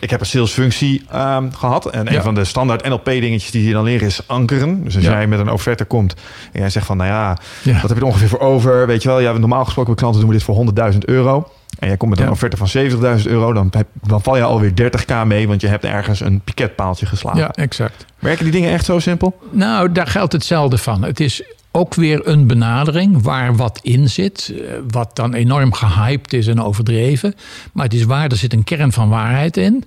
Ik 0.00 0.10
heb 0.10 0.20
een 0.20 0.26
salesfunctie 0.26 1.02
ehm, 1.10 1.50
gehad. 1.50 1.90
En 1.90 2.14
een 2.14 2.22
van 2.22 2.34
de 2.34 2.44
standaard 2.44 2.88
NLP-dingetjes 2.88 3.50
die 3.50 3.66
je 3.66 3.72
dan 3.72 3.84
leren 3.84 4.06
is 4.06 4.20
ankeren. 4.26 4.84
Dus 4.84 4.94
als 4.96 5.04
Ja. 5.04 5.10
jij 5.10 5.26
met 5.26 5.38
een 5.38 5.50
offerte 5.50 5.84
komt 5.84 6.14
en 6.52 6.60
jij 6.60 6.70
zegt 6.70 6.86
van... 6.86 6.96
nou 6.96 7.10
ja, 7.10 7.38
Ja. 7.62 7.72
wat 7.72 7.82
heb 7.82 7.90
je 7.90 7.96
er 7.96 8.04
ongeveer 8.08 8.28
voor 8.28 8.38
over? 8.40 8.86
Weet 8.86 9.02
je 9.02 9.08
wel, 9.08 9.20
ja, 9.20 9.32
normaal 9.32 9.64
gesproken 9.64 9.92
bij 9.92 10.00
klanten 10.02 10.20
doen 10.20 10.30
we 10.30 10.36
dit 10.36 10.44
voor 10.44 10.54
100.000 10.92 10.98
euro. 10.98 11.48
En 11.78 11.88
jij 11.88 11.96
komt 11.96 12.10
met 12.10 12.20
een 12.20 12.30
offerte 12.30 12.56
van 12.56 12.68
70.000 12.68 13.26
euro. 13.30 13.52
Dan, 13.52 13.68
heb- 13.76 13.86
dan 14.02 14.22
val 14.22 14.36
je 14.36 14.42
alweer 14.42 14.72
30k 14.74 15.24
mee, 15.26 15.48
want 15.48 15.60
je 15.60 15.66
hebt 15.66 15.84
ergens 15.84 16.20
een 16.20 16.40
piketpaaltje 16.40 17.06
geslagen. 17.06 17.40
Ja, 17.40 17.50
exact. 17.50 18.04
Werken 18.18 18.44
die 18.44 18.52
dingen 18.52 18.72
echt 18.72 18.84
zo 18.84 18.98
simpel? 18.98 19.38
Nou, 19.50 19.92
daar 19.92 20.06
geldt 20.06 20.32
hetzelfde 20.32 20.78
van. 20.78 21.02
Het 21.04 21.20
is 21.20 21.42
ook 21.72 21.94
weer 21.94 22.26
een 22.28 22.46
benadering 22.46 23.22
waar 23.22 23.56
wat 23.56 23.80
in 23.82 24.08
zit, 24.08 24.54
eh, 24.54 24.72
wat 24.90 25.16
dan 25.16 25.34
enorm 25.34 25.72
gehyped 25.72 26.32
is 26.32 26.46
en 26.46 26.62
overdreven. 26.62 27.34
Maar 27.72 27.84
het 27.84 27.94
is 27.94 28.04
waar, 28.04 28.30
er 28.30 28.36
zit 28.36 28.52
een 28.52 28.64
kern 28.64 28.92
van 28.92 29.08
waarheid 29.08 29.56
in. 29.56 29.84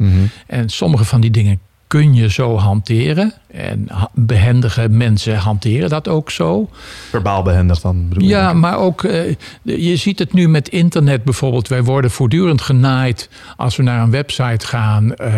En 0.47 0.69
sommige 0.69 1.05
van 1.05 1.21
die 1.21 1.31
dingen 1.31 1.59
kun 1.87 2.13
je 2.13 2.29
zo 2.29 2.57
hanteren. 2.57 3.33
En 3.47 3.87
behendige 4.13 4.89
mensen 4.89 5.37
hanteren 5.37 5.89
dat 5.89 6.07
ook 6.07 6.31
zo. 6.31 6.69
Verbaal 7.09 7.43
behendig 7.43 7.79
dan 7.79 8.09
bedoel 8.09 8.27
Ja, 8.27 8.49
ik. 8.49 8.55
maar 8.55 8.77
ook, 8.77 9.03
eh, 9.03 9.35
je 9.61 9.95
ziet 9.95 10.19
het 10.19 10.33
nu 10.33 10.49
met 10.49 10.69
internet 10.69 11.23
bijvoorbeeld. 11.23 11.67
Wij 11.67 11.83
worden 11.83 12.11
voortdurend 12.11 12.61
genaaid 12.61 13.29
als 13.57 13.75
we 13.75 13.83
naar 13.83 14.01
een 14.01 14.11
website 14.11 14.67
gaan 14.67 15.15
eh, 15.15 15.33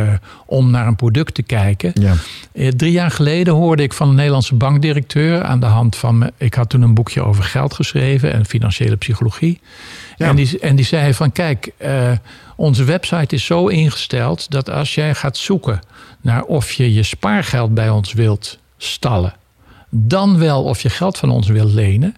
om 0.45 0.71
naar 0.71 0.87
een 0.87 0.95
product 0.95 1.34
te 1.34 1.43
kijken. 1.43 1.91
Ja. 1.93 2.13
Eh, 2.51 2.67
Drie 2.67 2.91
jaar 2.91 3.11
geleden 3.11 3.53
hoorde 3.53 3.84
ik 3.84 3.93
van 3.93 4.09
een 4.09 4.15
Nederlandse 4.15 4.55
bankdirecteur 4.55 5.43
aan 5.43 5.59
de 5.59 5.65
hand 5.65 5.95
van. 5.95 6.30
Ik 6.38 6.53
had 6.53 6.69
toen 6.69 6.81
een 6.81 6.93
boekje 6.93 7.22
over 7.22 7.43
geld 7.43 7.73
geschreven 7.73 8.34
en 8.34 8.45
financiële 8.45 8.95
psychologie. 8.95 9.59
Ja. 10.17 10.27
En, 10.27 10.35
die, 10.35 10.59
en 10.59 10.76
die 10.76 10.85
zei 10.85 11.13
van: 11.13 11.31
Kijk, 11.31 11.72
onze 12.56 12.84
website 12.84 13.36
is 13.36 13.45
zo 13.45 13.68
ingesteld 13.68 14.52
dat 14.52 14.69
als 14.69 14.95
jij 14.95 15.15
gaat 15.15 15.38
zoeken 15.38 15.80
naar 16.22 16.44
of 16.44 16.72
je 16.72 16.94
je 16.94 17.03
spaargeld 17.03 17.73
bij 17.73 17.90
ons 17.90 18.14
wilt 18.14 18.57
stallen, 18.77 19.36
dan 19.90 20.38
wel 20.38 20.64
of 20.64 20.82
je 20.82 20.90
geld 20.90 21.18
van 21.18 21.30
ons 21.30 21.48
wilt 21.48 21.72
lenen, 21.72 22.15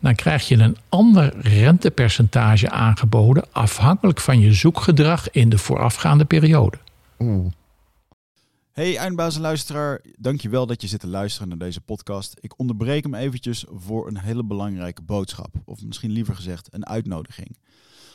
dan 0.00 0.14
krijg 0.14 0.48
je 0.48 0.56
een 0.56 0.76
ander 0.88 1.32
rentepercentage 1.40 2.70
aangeboden 2.70 3.44
afhankelijk 3.52 4.20
van 4.20 4.40
je 4.40 4.52
zoekgedrag 4.52 5.30
in 5.30 5.48
de 5.48 5.58
voorafgaande 5.58 6.24
periode. 6.24 6.78
Oeh. 7.18 7.52
Hey 8.72 8.96
eindbazenluisteraar, 8.96 10.00
dankjewel 10.18 10.66
dat 10.66 10.82
je 10.82 10.88
zit 10.88 11.00
te 11.00 11.06
luisteren 11.06 11.48
naar 11.48 11.58
deze 11.58 11.80
podcast. 11.80 12.36
Ik 12.40 12.58
onderbreek 12.58 13.02
hem 13.02 13.14
eventjes 13.14 13.64
voor 13.74 14.08
een 14.08 14.18
hele 14.18 14.44
belangrijke 14.44 15.02
boodschap. 15.02 15.54
Of 15.64 15.82
misschien 15.82 16.10
liever 16.10 16.34
gezegd 16.34 16.68
een 16.70 16.86
uitnodiging. 16.86 17.56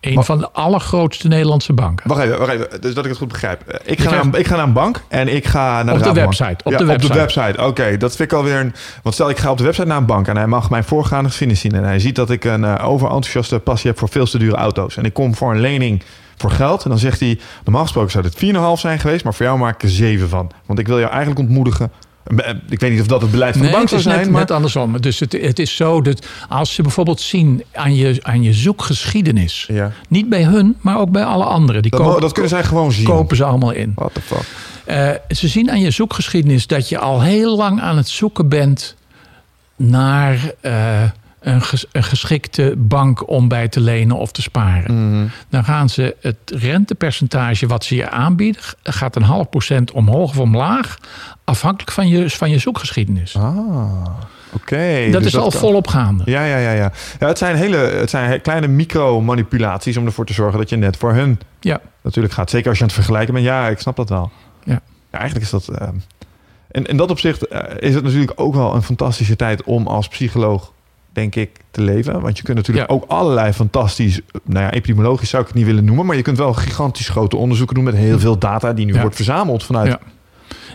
een 0.00 0.14
Maar- 0.14 0.24
van 0.24 0.38
de 0.38 0.50
allergrootste 0.52 1.28
Nederlandse 1.28 1.72
banken. 1.72 2.08
Wacht 2.08 2.22
even, 2.22 2.38
wacht 2.38 2.50
even, 2.52 2.80
dus 2.80 2.94
dat 2.94 3.04
ik 3.04 3.10
het 3.10 3.18
goed 3.18 3.28
begrijp. 3.28 3.62
Eh, 3.68 3.92
Ik 3.92 4.00
ga, 4.00 4.10
naar, 4.10 4.38
ik 4.38 4.46
ga 4.46 4.56
naar 4.56 4.66
een 4.66 4.72
bank 4.72 5.02
en 5.08 5.34
ik 5.34 5.46
ga 5.46 5.82
naar 5.82 5.94
Op 5.94 6.02
de 6.02 6.12
website, 6.12 6.64
op 6.64 6.72
Ja, 6.72 6.78
de 6.78 6.84
website. 6.84 7.06
Op 7.06 7.12
de 7.12 7.18
website, 7.34 7.66
oké. 7.66 7.96
dat 7.96 8.16
vind 8.16 8.32
ik 8.32 8.38
alweer 8.38 8.56
een... 8.60 8.74
Want 9.02 9.14
stel, 9.14 9.30
ik 9.30 9.38
ga 9.38 9.50
op 9.50 9.58
de 9.58 9.64
website 9.64 9.86
naar 9.86 9.96
een 9.96 10.06
bank 10.06 10.28
en 10.28 10.36
hij 10.36 10.46
mag 10.46 10.70
mijn 10.70 10.84
voorgaande 10.84 11.28
geschiedenis 11.28 11.62
zien. 11.62 11.74
En 11.74 11.84
hij 11.84 11.98
ziet 11.98 12.14
dat 12.16 12.30
ik 12.30 12.44
een 12.44 12.64
eh, 12.64 12.88
overenthousiaste 12.88 13.58
passie 13.58 13.90
heb 13.90 13.98
voor 13.98 14.08
veel 14.08 14.26
te 14.26 14.38
dure 14.38 14.56
auto's. 14.56 14.96
En 14.96 15.04
ik 15.04 15.12
kom 15.12 15.34
voor 15.34 15.52
een 15.54 15.60
lening 15.60 16.02
voor 16.36 16.50
geld. 16.50 16.84
En 16.84 16.90
dan 16.90 16.98
zegt 16.98 17.20
hij, 17.20 17.38
normaal 17.64 17.82
gesproken 17.82 18.10
zou 18.10 18.24
dit 18.24 18.34
4,5 18.34 18.80
zijn 18.80 18.98
geweest. 18.98 19.24
Maar 19.24 19.34
voor 19.34 19.46
jou 19.46 19.58
maak 19.58 19.74
ik 19.74 19.82
er 19.82 19.88
7 19.88 20.28
van. 20.28 20.50
Want 20.66 20.78
ik 20.78 20.86
wil 20.86 20.98
jou 20.98 21.10
eigenlijk 21.10 21.40
ontmoedigen. 21.40 21.92
Eh, 22.24 22.48
Ik 22.68 22.80
weet 22.80 22.90
niet 22.90 23.00
of 23.00 23.06
dat 23.06 23.20
het 23.22 23.30
beleid 23.30 23.52
van 23.52 23.60
Nee, 23.62 23.70
de 23.70 23.76
bank 23.76 23.88
zou 23.88 24.00
zijn. 24.00 24.16
net, 24.18 24.30
maar... 24.30 24.40
net 24.40 24.50
andersom. 24.50 25.00
Dus 25.00 25.20
het, 25.20 25.32
het 25.32 25.58
is 25.58 25.76
zo 25.76 26.00
dat 26.02 26.26
als 26.48 26.74
ze 26.74 26.82
bijvoorbeeld 26.82 27.20
zien 27.20 27.62
aan 27.72 27.94
je, 27.94 28.18
aan 28.22 28.42
je 28.42 28.52
zoekgeschiedenis, 28.52 29.64
Ja. 29.72 29.92
niet 30.08 30.28
bij 30.28 30.44
hun, 30.44 30.76
maar 30.80 30.98
ook 30.98 31.10
bij 31.10 31.24
alle 31.24 31.44
anderen, 31.44 31.82
die 31.82 31.90
Dat, 31.90 32.00
kopen, 32.00 32.20
dat 32.20 32.32
kunnen 32.32 32.50
zij 32.50 32.64
gewoon 32.64 32.92
zien. 32.92 33.04
kopen 33.04 33.36
ze 33.36 33.44
allemaal 33.44 33.70
in. 33.72 33.92
What 33.94 34.14
the 34.14 34.20
fuck. 34.20 34.42
Eh, 34.84 35.10
ze 35.28 35.48
zien 35.48 35.70
aan 35.70 35.80
je 35.80 35.90
zoekgeschiedenis 35.90 36.66
dat 36.66 36.88
je 36.88 36.98
al 36.98 37.22
heel 37.22 37.56
lang 37.56 37.80
aan 37.80 37.96
het 37.96 38.08
zoeken 38.08 38.48
bent 38.48 38.96
naar 39.76 40.52
eh, 40.60 41.02
een, 41.40 41.62
ges- 41.62 41.86
een 41.92 42.02
geschikte 42.02 42.74
bank 42.78 43.28
om 43.28 43.48
bij 43.48 43.68
te 43.68 43.80
lenen 43.80 44.16
of 44.16 44.32
te 44.32 44.42
sparen. 44.42 45.08
Mhm. 45.10 45.26
Dan 45.48 45.64
gaan 45.64 45.88
ze 45.88 46.16
het 46.20 46.36
rentepercentage 46.46 47.66
wat 47.66 47.84
ze 47.84 47.94
je 47.94 48.10
aanbieden, 48.10 48.62
gaat 48.82 49.16
een 49.16 49.22
half 49.22 49.48
procent 49.48 49.90
omhoog 49.92 50.30
of 50.30 50.38
omlaag, 50.38 50.98
afhankelijk 51.44 51.90
van 51.92 52.08
je, 52.08 52.30
van 52.30 52.50
je 52.50 52.58
zoekgeschiedenis. 52.58 53.36
Ah, 53.36 54.04
oké. 54.52 55.08
dat 55.10 55.22
Dus 55.22 55.32
is 55.32 55.36
al 55.38 55.50
kan- 55.50 55.60
volop 55.60 55.86
gaande. 55.86 56.22
Ja, 56.26 56.44
ja, 56.44 56.56
ja, 56.56 56.70
ja. 56.72 56.92
ja 57.18 57.26
het 57.26 57.38
zijn 57.38 57.56
hele 57.56 57.76
het 57.76 58.10
zijn 58.10 58.40
kleine 58.40 58.66
micro-manipulaties 58.66 59.96
om 59.96 60.06
ervoor 60.06 60.26
te 60.26 60.32
zorgen 60.32 60.58
dat 60.58 60.68
je 60.68 60.76
net 60.76 60.96
voor 60.96 61.12
hun 61.14 61.40
Ja. 61.60 61.80
natuurlijk 62.02 62.34
gaat. 62.34 62.50
Zeker 62.50 62.68
als 62.68 62.76
je 62.78 62.82
aan 62.82 62.88
het 62.90 62.98
vergelijken 62.98 63.34
bent. 63.34 63.46
Ja, 63.46 63.68
ik 63.68 63.78
snap 63.78 63.96
dat 63.96 64.08
wel. 64.08 64.30
Ja. 64.64 64.80
eigenlijk 65.10 65.44
is 65.44 65.50
dat. 65.50 65.68
ehm, 65.68 65.94
en 66.70 66.84
in 66.84 66.96
dat 66.96 67.10
opzicht 67.10 67.46
eh, 67.46 67.60
is 67.88 67.94
het 67.94 68.04
natuurlijk 68.04 68.32
ook 68.34 68.54
wel 68.54 68.74
een 68.74 68.82
fantastische 68.82 69.36
tijd 69.36 69.62
om 69.62 69.86
als 69.86 70.08
psycholoog, 70.08 70.72
denk 71.12 71.34
ik, 71.34 71.50
te 71.70 71.80
leven. 71.82 72.20
Want 72.20 72.36
je 72.36 72.42
kunt 72.42 72.56
natuurlijk 72.56 72.88
Ja. 72.88 72.94
ook 72.94 73.04
allerlei 73.08 73.52
fantastisch, 73.52 74.20
nou 74.44 74.64
ja, 74.64 74.72
epidemiologisch 74.72 75.28
zou 75.30 75.42
ik 75.42 75.48
het 75.48 75.56
niet 75.56 75.66
willen 75.66 75.84
noemen, 75.84 76.06
maar 76.06 76.16
je 76.16 76.22
kunt 76.22 76.38
wel 76.38 76.52
gigantisch 76.54 77.08
grote 77.08 77.36
onderzoeken 77.36 77.74
doen 77.74 77.84
met 77.84 77.94
heel 77.94 78.18
veel 78.18 78.38
data 78.38 78.72
die 78.72 78.86
nu 78.86 78.94
Ja. 78.94 79.00
wordt 79.00 79.16
verzameld 79.16 79.64
vanuit. 79.64 79.88
Ja. 79.88 79.98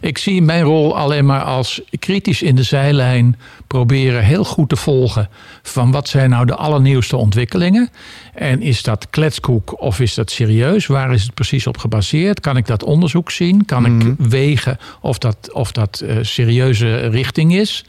Ik 0.02 0.18
zie 0.18 0.42
mijn 0.42 0.64
rol 0.64 0.98
alleen 0.98 1.26
maar 1.26 1.42
als 1.44 1.82
kritisch 2.00 2.42
in 2.42 2.56
de 2.56 2.64
zijlijn 2.64 3.40
proberen 3.68 4.24
heel 4.24 4.44
goed 4.44 4.70
te 4.70 4.76
volgen 4.76 5.30
van 5.64 5.92
wat 5.92 6.08
zijn 6.08 6.30
nou 6.30 6.46
de 6.46 6.56
allernieuwste 6.56 7.18
ontwikkelingen. 7.18 7.90
En 8.34 8.62
is 8.62 8.84
dat 8.84 9.10
kletskoek 9.10 9.82
of 9.82 10.00
is 10.00 10.14
dat 10.14 10.32
serieus? 10.32 10.86
Waar 10.88 11.14
is 11.14 11.24
het 11.24 11.34
precies 11.34 11.68
op 11.68 11.78
gebaseerd? 11.78 12.40
Kan 12.40 12.58
ik 12.58 12.68
dat 12.68 12.84
onderzoek 12.84 13.32
zien? 13.32 13.66
Kan 13.66 13.82
Mhm. 13.82 14.08
ik 14.10 14.16
wegen 14.18 14.78
of 15.02 15.18
dat, 15.18 15.50
of 15.54 15.72
dat 15.72 16.00
eh, 16.00 16.16
serieuze 16.22 16.96
richting 16.98 17.56
is? 17.56 17.86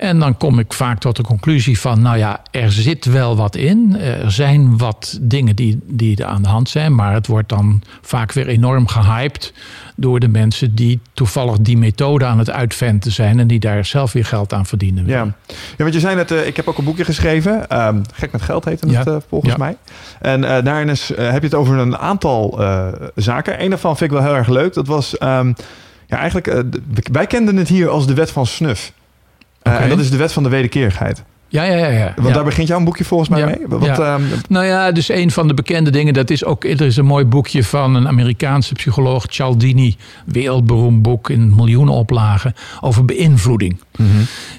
En 0.00 0.18
dan 0.18 0.36
kom 0.36 0.58
ik 0.58 0.72
vaak 0.72 0.98
tot 0.98 1.16
de 1.16 1.22
conclusie 1.22 1.80
van, 1.80 2.02
nou 2.02 2.16
ja, 2.18 2.40
er 2.50 2.72
zit 2.72 3.04
wel 3.04 3.36
wat 3.36 3.56
in. 3.56 3.96
Er 4.00 4.30
zijn 4.32 4.78
wat 4.78 5.18
dingen 5.20 5.56
die, 5.56 5.78
die 5.86 6.16
er 6.16 6.24
aan 6.24 6.42
de 6.42 6.48
hand 6.48 6.68
zijn, 6.68 6.94
maar 6.94 7.12
het 7.14 7.26
wordt 7.26 7.48
dan 7.48 7.82
vaak 8.00 8.32
weer 8.32 8.46
enorm 8.46 8.86
gehyped 8.86 9.52
door 9.96 10.20
de 10.20 10.28
mensen 10.28 10.74
die 10.74 11.00
toevallig 11.12 11.58
die 11.58 11.76
methode 11.78 12.24
aan 12.24 12.38
het 12.38 12.50
uitventen 12.50 13.12
zijn 13.12 13.38
en 13.38 13.46
die 13.46 13.60
daar 13.60 13.84
zelf 13.84 14.12
weer 14.12 14.24
geld 14.24 14.52
aan 14.52 14.66
verdienen. 14.66 15.06
Ja. 15.06 15.24
ja, 15.24 15.34
want 15.76 15.94
je 15.94 16.00
zei 16.00 16.14
net, 16.16 16.30
eh, 16.30 16.46
ik 16.46 16.56
heb 16.56 16.68
ook 16.68 16.78
een 16.78 16.84
boekje 16.84 17.04
geschreven. 17.04 17.68
ehm, 17.68 18.00
Gek 18.14 18.32
met 18.32 18.42
geld 18.42 18.64
heette 18.64 18.86
het 18.86 18.94
Ja. 18.94 19.12
eh, 19.12 19.16
volgens 19.28 19.52
Ja. 19.52 19.58
mij. 19.58 19.76
En 20.20 20.44
eh, 20.44 20.64
daarin 20.64 20.88
is, 20.88 21.14
eh, 21.14 21.30
heb 21.30 21.40
je 21.40 21.46
het 21.48 21.54
over 21.56 21.78
een 21.78 21.98
aantal 21.98 22.60
eh, 22.62 22.86
zaken. 23.14 23.62
Eén 23.62 23.70
daarvan 23.70 23.96
vind 23.96 24.10
ik 24.10 24.16
wel 24.18 24.26
heel 24.26 24.36
erg 24.36 24.48
leuk. 24.48 24.74
Dat 24.74 24.86
was, 24.86 25.18
ehm, 25.18 25.52
ja, 26.06 26.16
eigenlijk, 26.16 26.46
eh, 26.46 26.58
wij 27.12 27.26
kenden 27.26 27.56
het 27.56 27.68
hier 27.68 27.88
als 27.88 28.06
de 28.06 28.14
wet 28.14 28.30
van 28.30 28.46
snuf. 28.46 28.92
Eh. 29.76 29.82
En 29.82 29.88
dat 29.88 29.98
is 30.00 30.10
de 30.10 30.16
wet 30.16 30.32
van 30.32 30.42
de 30.42 30.48
wederkeerigheid. 30.48 31.22
Ja, 31.48 31.62
ja, 31.62 31.76
ja. 31.76 31.86
ja. 31.88 32.12
Want 32.16 32.28
Ja. 32.28 32.34
daar 32.34 32.44
begint 32.44 32.68
jouw 32.68 32.82
boekje 32.84 33.04
volgens 33.04 33.28
mij 33.28 33.38
Ja. 33.40 33.46
mee. 33.46 33.58
Wat, 33.66 33.84
Ja. 33.84 34.14
ehm, 34.14 34.22
Nou 34.48 34.64
ja, 34.66 34.92
dus 34.92 35.08
een 35.08 35.30
van 35.30 35.48
de 35.48 35.54
bekende 35.54 35.90
dingen, 35.90 36.12
dat 36.14 36.30
is 36.30 36.44
ook, 36.44 36.64
er 36.64 36.80
is 36.80 36.96
een 36.96 37.04
mooi 37.04 37.24
boekje 37.24 37.64
van 37.64 37.94
een 37.94 38.08
Amerikaanse 38.08 38.72
psycholoog, 38.74 39.24
Cialdini, 39.28 39.96
wereldberoemd 40.26 41.02
boek 41.02 41.30
in 41.30 41.54
miljoenen 41.54 41.94
oplagen, 41.94 42.54
over 42.80 43.04
beïnvloeding. 43.04 43.80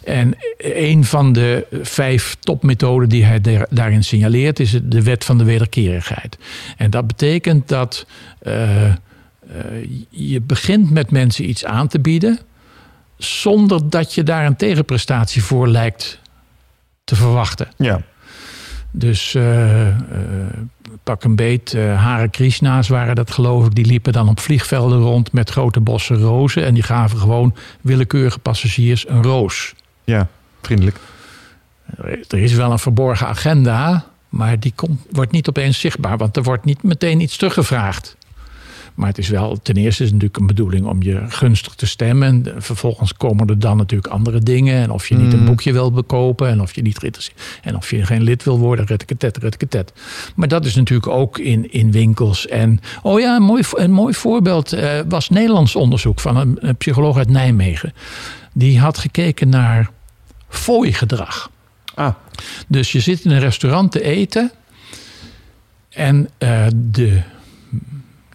En 0.04 0.36
een 0.58 1.04
van 1.06 1.34
de 1.34 1.66
vijf 1.82 2.38
topmethoden 2.40 3.10
die 3.10 3.24
hij 3.26 3.42
daar- 3.42 3.68
daarin 3.70 4.04
signaleert, 4.04 4.60
is 4.60 4.80
de 4.84 5.04
wet 5.04 5.24
van 5.26 5.38
de 5.38 5.44
wederkerigheid. 5.44 6.38
En 6.78 6.90
dat 6.90 7.08
betekent 7.08 7.68
dat 7.68 8.06
eh, 8.42 8.86
eh, 8.86 8.94
je 10.10 10.42
begint 10.42 10.90
met 10.92 11.12
mensen 11.12 11.50
iets 11.50 11.66
aan 11.66 11.88
te 11.88 12.00
bieden, 12.00 12.40
zonder 13.26 13.90
dat 13.90 14.14
je 14.14 14.24
daar 14.24 14.46
een 14.46 14.56
tegenprestatie 14.56 15.44
voor 15.44 15.68
lijkt 15.68 16.20
te 17.04 17.16
verwachten. 17.16 17.68
ja. 17.78 18.02
Dus 18.94 19.36
eh, 19.36 19.88
eh, 19.88 19.96
pak 21.04 21.24
een 21.24 21.36
beet, 21.36 21.74
eh 21.74 22.04
Hare 22.04 22.30
Krishna's 22.30 22.88
waren 22.88 23.16
dat 23.16 23.32
geloof 23.32 23.66
ik. 23.66 23.76
Die 23.76 23.86
liepen 23.86 24.14
dan 24.14 24.30
op 24.30 24.40
vliegvelden 24.40 25.00
rond 25.00 25.32
met 25.32 25.50
grote 25.50 25.80
bossen 25.80 26.18
rozen. 26.18 26.66
En 26.66 26.74
die 26.74 26.84
gaven 26.84 27.18
gewoon 27.18 27.56
willekeurige 27.82 28.40
passagiers 28.40 29.10
een 29.10 29.24
roos. 29.24 29.74
ja, 30.04 30.28
vriendelijk. 30.62 30.98
Er 32.28 32.40
is 32.40 32.54
wel 32.54 32.72
een 32.72 32.80
verborgen 32.80 33.28
agenda, 33.28 34.06
maar 34.30 34.60
die 34.60 34.74
komt, 34.76 35.02
wordt 35.12 35.32
niet 35.32 35.50
opeens 35.50 35.80
zichtbaar. 35.80 36.18
Want 36.18 36.38
er 36.38 36.44
wordt 36.44 36.66
niet 36.66 36.84
meteen 36.84 37.20
iets 37.20 37.38
teruggevraagd. 37.38 38.18
Maar 38.96 39.08
het 39.08 39.18
is 39.18 39.30
wel, 39.30 39.60
ten 39.62 39.76
eerste 39.76 40.04
is 40.04 40.10
het 40.10 40.14
natuurlijk 40.22 40.38
een 40.38 40.48
bedoeling 40.48 40.86
om 40.86 41.04
je 41.04 41.24
gunstig 41.28 41.76
te 41.76 41.86
stemmen. 41.86 42.28
En 42.28 42.62
vervolgens 42.64 43.14
komen 43.14 43.48
er 43.48 43.60
dan 43.60 43.78
natuurlijk 43.78 44.14
andere 44.14 44.40
dingen. 44.40 44.82
En 44.82 44.92
of 44.92 45.08
je 45.08 45.16
niet 45.16 45.34
een 45.34 45.40
Mm. 45.40 45.46
boekje 45.46 45.74
wil 45.74 45.92
bekopen. 45.92 46.50
En 46.50 46.62
of 46.62 46.76
je 46.76 46.82
niet 46.82 47.00
En 47.62 47.76
of 47.76 47.90
je 47.90 48.06
geen 48.06 48.22
lid 48.22 48.44
wil 48.44 48.60
worden. 48.60 48.86
Retteketet, 48.86 49.38
retteketet. 49.38 49.94
Maar 50.36 50.48
dat 50.48 50.66
is 50.66 50.76
natuurlijk 50.76 51.12
ook 51.12 51.38
in, 51.38 51.72
in 51.72 51.92
winkels. 51.92 52.48
En 52.48 52.80
oh 53.02 53.20
ja, 53.20 53.36
een 53.36 53.44
mooi, 53.44 53.64
een 53.76 53.92
mooi 53.92 54.14
voorbeeld 54.14 54.74
eh, 54.74 55.00
was 55.08 55.30
Nederlands 55.30 55.76
onderzoek 55.76 56.20
van 56.20 56.38
een, 56.38 56.58
een 56.60 56.76
psycholoog 56.76 57.18
uit 57.18 57.30
Nijmegen. 57.30 57.94
Die 58.54 58.80
had 58.80 58.98
gekeken 58.98 59.50
naar 59.50 59.90
fooigedrag. 60.50 61.50
Ah, 61.94 62.14
Dus 62.68 62.92
je 62.92 63.00
zit 63.00 63.26
in 63.26 63.32
een 63.32 63.40
restaurant 63.40 63.92
te 63.92 64.04
eten. 64.04 64.52
En 65.90 66.30
eh, 66.38 66.66
de 66.76 67.22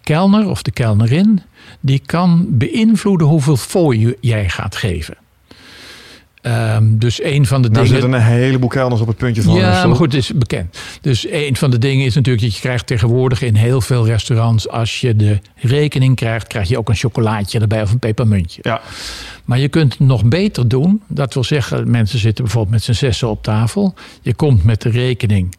kelner 0.07 0.49
of 0.49 0.61
de 0.61 0.71
kelnerin. 0.71 1.41
die 1.79 2.01
kan 2.05 2.45
beïnvloeden 2.49 3.27
hoeveel 3.27 3.57
fooi 3.57 4.15
jij 4.21 4.49
gaat 4.49 4.75
geven. 4.75 5.17
Ehm, 6.41 6.97
dus 6.97 7.23
een 7.23 7.45
van 7.45 7.61
de 7.61 7.69
nou 7.69 7.85
dingen. 7.85 8.01
zitten 8.01 8.19
een 8.19 8.25
heleboel 8.25 8.69
kelners 8.69 9.01
op 9.01 9.07
het 9.07 9.17
puntje 9.17 9.41
van... 9.41 9.53
Ja, 9.53 9.81
eh, 9.81 9.87
maar 9.87 9.95
goed, 9.95 10.13
het 10.13 10.21
is 10.21 10.33
bekend. 10.33 10.77
Dus 11.01 11.27
een 11.29 11.55
van 11.55 11.71
de 11.71 11.77
dingen 11.77 12.05
is 12.05 12.15
natuurlijk 12.15 12.45
dat 12.45 12.55
je 12.55 12.61
krijgt 12.61 12.87
tegenwoordig 12.87 13.41
in 13.41 13.55
heel 13.55 13.81
veel 13.81 14.05
restaurants, 14.05 14.69
als 14.69 15.01
je 15.01 15.15
de 15.15 15.39
rekening 15.55 16.15
krijgt, 16.15 16.47
krijg 16.47 16.67
je 16.67 16.77
ook 16.77 16.89
een 16.89 16.95
chocolaatje 16.95 17.59
erbij 17.59 17.81
of 17.81 17.91
een 17.91 17.99
pepermuntje. 17.99 18.59
Ja, 18.63 18.81
Maar 19.45 19.59
je 19.59 19.67
kunt 19.67 19.97
het 19.97 20.07
nog 20.07 20.25
beter 20.25 20.67
doen. 20.67 21.01
Dat 21.07 21.33
wil 21.33 21.43
zeggen, 21.43 21.91
mensen 21.91 22.19
zitten 22.19 22.43
bijvoorbeeld 22.43 22.73
met 22.73 22.83
z'n 22.83 23.05
zessen 23.05 23.29
op 23.29 23.43
tafel. 23.43 23.93
Je 24.21 24.33
komt 24.33 24.63
met 24.63 24.81
de 24.81 24.89
rekening 24.89 25.55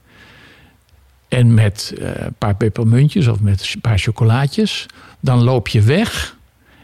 en 1.28 1.54
met 1.54 1.94
eh, 2.00 2.08
een 2.14 2.34
paar 2.38 2.54
pepermuntjes 2.54 3.26
of 3.26 3.40
met 3.40 3.70
een 3.74 3.80
paar 3.80 3.98
chocolaatjes. 3.98 4.86
Dan 5.20 5.42
loop 5.42 5.68
je 5.68 5.80
weg. 5.82 6.36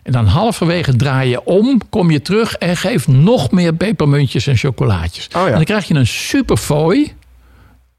En 0.03 0.13
dan 0.13 0.27
halverwege 0.27 0.97
draai 0.97 1.31
je 1.31 1.45
om, 1.45 1.81
kom 1.91 2.11
je 2.11 2.23
terug 2.23 2.55
en 2.55 2.77
geef 2.77 3.09
nog 3.09 3.51
meer 3.51 3.75
pepermuntjes 3.75 4.47
en 4.47 4.57
chocolaatjes. 4.57 5.27
Oh 5.27 5.33
ja. 5.43 5.47
En 5.47 5.55
dan 5.55 5.65
krijg 5.65 5.85
je 5.89 5.95
een 5.95 6.07
superfooi 6.07 7.13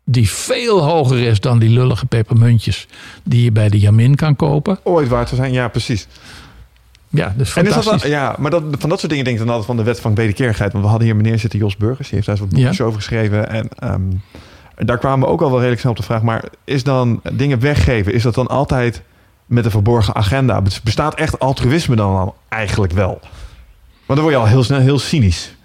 die 0.03 0.29
veel 0.29 0.83
hoger 0.83 1.19
is 1.19 1.39
dan 1.39 1.59
die 1.59 1.69
lullige 1.69 2.05
pepermuntjes 2.05 2.87
die 3.23 3.43
je 3.43 3.51
bij 3.51 3.69
de 3.69 3.79
Jamin 3.79 4.15
kan 4.15 4.35
kopen. 4.35 4.79
ooit 4.83 5.07
waard 5.07 5.27
te 5.29 5.35
zijn. 5.35 5.51
Ja, 5.53 5.67
precies. 5.67 6.07
Ja, 7.09 7.33
dus 7.37 7.55
En 7.55 7.65
is 7.65 7.73
dat 7.73 7.83
fantastisch. 7.83 8.01
dan, 8.11 8.19
ja, 8.19 8.35
maar 8.39 8.51
dat, 8.51 8.63
van 8.79 8.89
dat 8.89 8.99
soort 8.99 9.11
dingen 9.11 9.25
denk 9.25 9.37
ik 9.39 9.45
dan 9.45 9.55
altijd 9.55 9.65
van 9.67 9.77
de 9.77 9.83
wet 9.83 9.99
van 9.99 10.15
wederkerigheid. 10.15 10.71
Want 10.71 10.83
we 10.83 10.89
hadden 10.89 11.07
hier 11.07 11.15
meneer 11.17 11.39
zitten, 11.39 11.59
Jos 11.59 11.77
Burgers, 11.77 12.07
die 12.09 12.15
heeft 12.15 12.25
daar 12.27 12.35
eens 12.35 12.45
wat 12.45 12.53
boekjes 12.53 12.77
Ja. 12.77 12.83
over 12.83 12.97
geschreven. 12.99 13.49
En 13.49 13.67
ehm, 13.79 14.01
daar 14.75 14.97
kwamen 14.97 15.27
we 15.27 15.33
ook 15.33 15.41
al 15.41 15.47
wel 15.49 15.57
redelijk 15.57 15.79
snel 15.81 15.91
op 15.91 15.97
de 15.97 16.03
vraag. 16.03 16.21
Maar 16.21 16.43
is 16.63 16.83
dan 16.83 17.21
dingen 17.33 17.59
weggeven, 17.59 18.13
is 18.13 18.23
dat 18.23 18.35
dan 18.35 18.47
altijd 18.47 19.01
met 19.45 19.65
een 19.65 19.71
verborgen 19.71 20.15
agenda? 20.15 20.61
Bestaat 20.83 21.15
echt 21.15 21.39
altruïsme 21.39 21.95
dan 21.95 22.15
al 22.15 22.35
eigenlijk 22.49 22.93
wel? 22.93 23.19
Want 24.05 24.19
dan 24.19 24.21
word 24.21 24.31
je 24.33 24.37
al 24.39 24.45
heel 24.47 24.63
snel 24.63 24.79
heel 24.79 24.99
cynisch. 24.99 25.55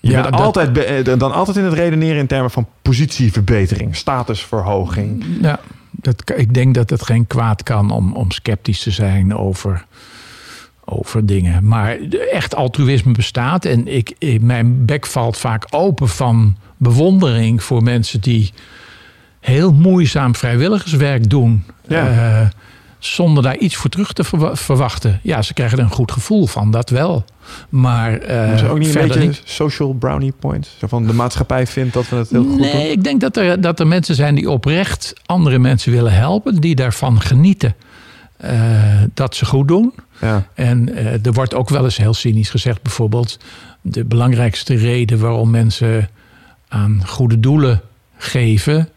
Je 0.00 0.10
Ja, 0.10 0.20
bent 0.22 0.32
dat- 0.32 0.42
altijd 0.42 0.78
eh, 0.78 1.18
dan 1.18 1.32
altijd 1.32 1.56
in 1.56 1.64
het 1.64 1.72
redeneren 1.72 2.18
in 2.18 2.26
termen 2.26 2.50
van 2.50 2.66
positieverbetering, 2.82 3.96
statusverhoging. 3.96 5.24
Ja, 5.40 5.58
dat, 5.90 6.22
ik 6.36 6.54
denk 6.54 6.74
dat 6.74 6.90
het 6.90 7.02
geen 7.04 7.26
kwaad 7.26 7.62
kan 7.62 7.90
om, 7.90 8.12
om 8.12 8.30
sceptisch 8.30 8.82
te 8.82 8.90
zijn 8.90 9.36
over, 9.36 9.84
over 10.84 11.26
dingen. 11.26 11.66
Maar 11.66 11.96
echt 12.32 12.54
altruïsme 12.54 13.12
bestaat. 13.12 13.64
En 13.64 13.86
ik- 13.88 14.38
mijn 14.40 14.84
bek 14.84 15.06
valt 15.06 15.36
vaak 15.36 15.66
open 15.70 16.08
van 16.08 16.56
bewondering 16.80 17.62
voor 17.62 17.82
mensen 17.82 18.20
die 18.20 18.52
heel 19.40 19.72
moeizaam 19.72 20.34
vrijwilligerswerk 20.34 21.30
doen. 21.30 21.64
Ja. 21.88 22.08
eh, 22.40 22.48
zonder 22.98 23.42
daar 23.42 23.56
iets 23.56 23.76
voor 23.76 23.90
terug 23.90 24.12
te 24.12 24.24
verwa- 24.24 24.56
verwachten. 24.56 25.20
Ja, 25.22 25.42
ze 25.42 25.54
krijgen 25.54 25.78
er 25.78 25.84
een 25.84 25.90
goed 25.90 26.12
gevoel 26.12 26.46
van, 26.46 26.70
dat 26.70 26.90
wel. 26.90 27.24
Maar 27.68 28.12
is 28.22 28.60
er 28.60 28.68
ook 28.70 28.78
niet 28.78 28.94
een 28.94 29.08
beetje 29.08 29.20
niet. 29.20 29.42
social 29.44 29.92
brownie 29.92 30.32
points? 30.38 30.76
Zo 30.78 30.86
van 30.86 31.06
de 31.06 31.12
maatschappij 31.12 31.66
vindt 31.66 31.92
dat 31.94 32.08
we 32.08 32.16
het 32.16 32.30
heel 32.30 32.42
goed 32.42 32.50
doen? 32.50 32.60
Nee, 32.60 32.90
ik 32.90 33.04
denk 33.04 33.20
dat 33.20 33.36
er, 33.36 33.60
dat 33.60 33.80
er 33.80 33.86
mensen 33.86 34.14
zijn 34.14 34.34
die 34.34 34.50
oprecht 34.50 35.12
andere 35.26 35.58
mensen 35.58 35.92
willen 35.92 36.12
helpen. 36.12 36.54
Die 36.60 36.74
daarvan 36.74 37.20
genieten 37.20 37.74
eh, 38.36 38.52
dat 39.14 39.34
ze 39.36 39.44
goed 39.46 39.68
doen. 39.68 39.92
Ja. 40.20 40.46
En 40.54 40.96
er 41.24 41.32
wordt 41.32 41.54
ook 41.54 41.68
wel 41.68 41.84
eens 41.84 41.96
heel 41.96 42.14
cynisch 42.14 42.50
gezegd, 42.50 42.82
bijvoorbeeld... 42.82 43.38
de 43.80 44.04
belangrijkste 44.04 44.74
reden 44.74 45.18
waarom 45.20 45.50
mensen 45.50 46.08
aan 46.70 47.06
goede 47.06 47.40
doelen 47.40 47.80
geven... 48.16 48.88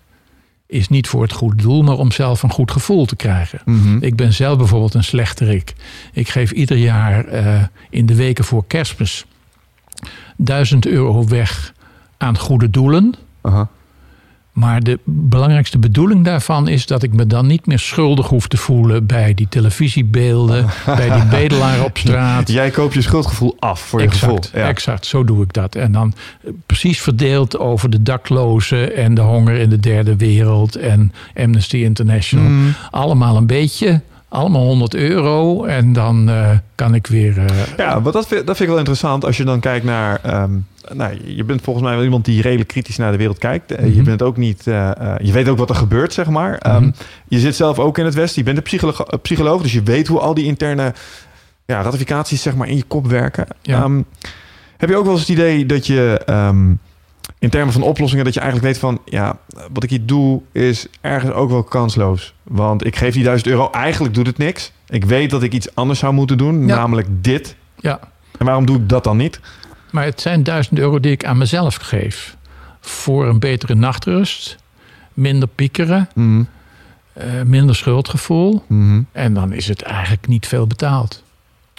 is 0.65 0.87
niet 0.89 1.07
voor 1.07 1.21
het 1.21 1.31
goede 1.31 1.61
doel, 1.61 1.81
maar 1.81 1.97
om 1.97 2.11
zelf 2.11 2.43
een 2.43 2.51
goed 2.51 2.71
gevoel 2.71 3.05
te 3.05 3.15
krijgen. 3.15 3.61
Mhm. 3.65 3.97
Ik 4.01 4.15
ben 4.15 4.33
zelf 4.33 4.57
bijvoorbeeld 4.57 4.93
een 4.93 5.03
slechterik. 5.03 5.73
Ik 6.13 6.29
geef 6.29 6.51
ieder 6.51 6.77
jaar 6.77 7.25
eh, 7.25 7.63
in 7.89 8.05
de 8.05 8.15
weken 8.15 8.43
voor 8.43 8.63
kerstmis... 8.67 9.25
1000 10.37 10.87
euro 10.87 11.27
weg 11.27 11.73
aan 12.17 12.37
goede 12.37 12.69
doelen... 12.69 13.13
Maar 14.53 14.83
de 14.83 14.99
belangrijkste 15.03 15.77
bedoeling 15.77 16.25
daarvan 16.25 16.67
is 16.67 16.85
dat 16.85 17.03
ik 17.03 17.13
me 17.13 17.27
dan 17.27 17.47
niet 17.47 17.65
meer 17.65 17.79
schuldig 17.79 18.27
hoef 18.27 18.47
te 18.47 18.57
voelen 18.57 19.05
bij 19.05 19.33
die 19.33 19.47
televisiebeelden, 19.49 20.65
bij 20.85 21.09
die 21.09 21.25
bedelaar 21.25 21.83
op 21.83 21.97
straat. 21.97 22.51
Jij 22.51 22.69
koopt 22.69 22.93
je 22.93 23.01
schuldgevoel 23.01 23.55
af 23.59 23.79
voor 23.79 23.99
je 23.99 24.05
exact, 24.05 24.23
gevoel. 24.23 24.61
Ja. 24.61 24.67
exact, 24.67 25.05
zo 25.05 25.23
doe 25.23 25.43
ik 25.43 25.53
dat. 25.53 25.75
En 25.75 25.91
dan 25.91 26.13
eh, 26.43 26.51
precies 26.65 27.01
verdeeld 27.01 27.57
over 27.57 27.89
de 27.89 28.03
daklozen 28.03 28.95
en 28.95 29.13
de 29.13 29.21
honger 29.21 29.55
in 29.55 29.69
de 29.69 29.79
derde 29.79 30.15
wereld 30.15 30.75
en 30.75 31.13
Amnesty 31.35 31.77
International. 31.77 32.45
Mm. 32.45 32.73
Allemaal 32.91 33.37
een 33.37 33.47
beetje, 33.47 34.01
allemaal 34.33 34.61
100 34.65 34.93
euro 34.95 35.63
en 35.65 35.93
dan 35.93 36.29
eh, 36.29 36.49
kan 36.75 36.93
ik 36.93 37.07
weer. 37.07 37.37
eh, 37.37 37.45
Ja, 37.77 38.01
wat 38.01 38.13
dat, 38.13 38.27
vind, 38.27 38.39
dat 38.47 38.55
vind 38.55 38.59
ik 38.59 38.67
wel 38.67 38.77
interessant 38.77 39.25
als 39.25 39.37
je 39.37 39.43
dan 39.43 39.59
kijkt 39.59 39.85
naar. 39.85 40.19
ehm, 40.23 40.51
nou, 40.93 41.17
je 41.25 41.43
bent 41.43 41.61
volgens 41.61 41.85
mij 41.85 41.95
wel 41.95 42.03
iemand 42.03 42.25
die 42.25 42.41
redelijk 42.41 42.69
kritisch 42.69 42.97
naar 42.97 43.11
de 43.11 43.17
wereld 43.17 43.37
kijkt. 43.37 43.71
Eh, 43.71 43.85
Je 43.87 43.95
Mhm. 43.95 44.03
bent 44.03 44.21
ook 44.21 44.37
niet. 44.37 44.63
je 44.63 45.31
weet 45.31 45.47
ook 45.49 45.57
wat 45.57 45.69
er 45.69 45.75
gebeurt, 45.75 46.13
zeg 46.13 46.29
maar. 46.29 46.57
Ehm, 46.57 46.81
Mhm. 46.83 46.91
je 47.27 47.39
zit 47.39 47.55
zelf 47.55 47.79
ook 47.79 47.97
in 47.97 48.05
het 48.05 48.13
Westen. 48.13 48.37
Je 48.39 48.43
bent 48.45 48.57
een 48.57 48.63
psycholoog, 48.63 49.05
psycholoog, 49.21 49.61
dus 49.61 49.73
je 49.73 49.83
weet 49.83 50.07
hoe 50.07 50.19
al 50.19 50.33
die 50.33 50.45
interne 50.45 50.93
ja, 51.65 51.81
ratificaties, 51.81 52.41
zeg 52.41 52.55
maar, 52.55 52.67
in 52.67 52.75
je 52.75 52.83
kop 52.87 53.07
werken. 53.07 53.45
Ja. 53.61 53.83
Ehm, 53.83 54.01
heb 54.77 54.89
je 54.89 54.95
ook 54.97 55.03
wel 55.03 55.11
eens 55.13 55.21
het 55.21 55.29
idee 55.29 55.65
dat 55.65 55.87
je. 55.87 56.21
In 57.43 57.49
termen 57.49 57.73
van 57.73 57.81
oplossingen, 57.81 58.25
dat 58.25 58.33
je 58.33 58.39
eigenlijk 58.39 58.71
weet 58.71 58.81
van, 58.81 59.01
ja, 59.05 59.37
wat 59.73 59.83
ik 59.83 59.89
hier 59.89 60.05
doe 60.05 60.41
is 60.51 60.87
ergens 61.01 61.31
ook 61.31 61.49
wel 61.49 61.63
kansloos. 61.63 62.33
Want 62.43 62.85
ik 62.85 62.95
geef 62.95 63.13
die 63.13 63.23
duizend 63.23 63.49
euro, 63.49 63.69
eigenlijk 63.71 64.13
doet 64.13 64.27
het 64.27 64.37
niks. 64.37 64.71
Ik 64.87 65.05
weet 65.05 65.29
dat 65.29 65.43
ik 65.43 65.53
iets 65.53 65.75
anders 65.75 65.99
zou 65.99 66.13
moeten 66.13 66.37
doen, 66.37 66.67
Ja. 66.67 66.75
namelijk 66.75 67.07
dit. 67.11 67.55
ja, 67.79 67.99
En 68.39 68.45
waarom 68.45 68.65
doe 68.65 68.75
ik 68.77 68.89
dat 68.89 69.03
dan 69.03 69.17
niet? 69.17 69.39
maar 69.91 70.05
het 70.05 70.21
zijn 70.21 70.43
1000 70.43 70.79
euro 70.79 70.99
die 70.99 71.11
ik 71.11 71.25
aan 71.25 71.37
mezelf 71.37 71.75
geef 71.75 72.37
voor 72.79 73.27
een 73.27 73.39
betere 73.39 73.75
nachtrust, 73.75 74.57
minder 75.13 75.47
piekeren. 75.47 76.09
Mhm. 76.15 76.43
eh, 77.13 77.41
minder 77.45 77.75
schuldgevoel. 77.75 78.63
Mhm. 78.67 79.01
En 79.11 79.33
dan 79.33 79.53
is 79.53 79.67
het 79.67 79.81
eigenlijk 79.81 80.27
niet 80.27 80.47
veel 80.47 80.67
betaald. 80.67 81.23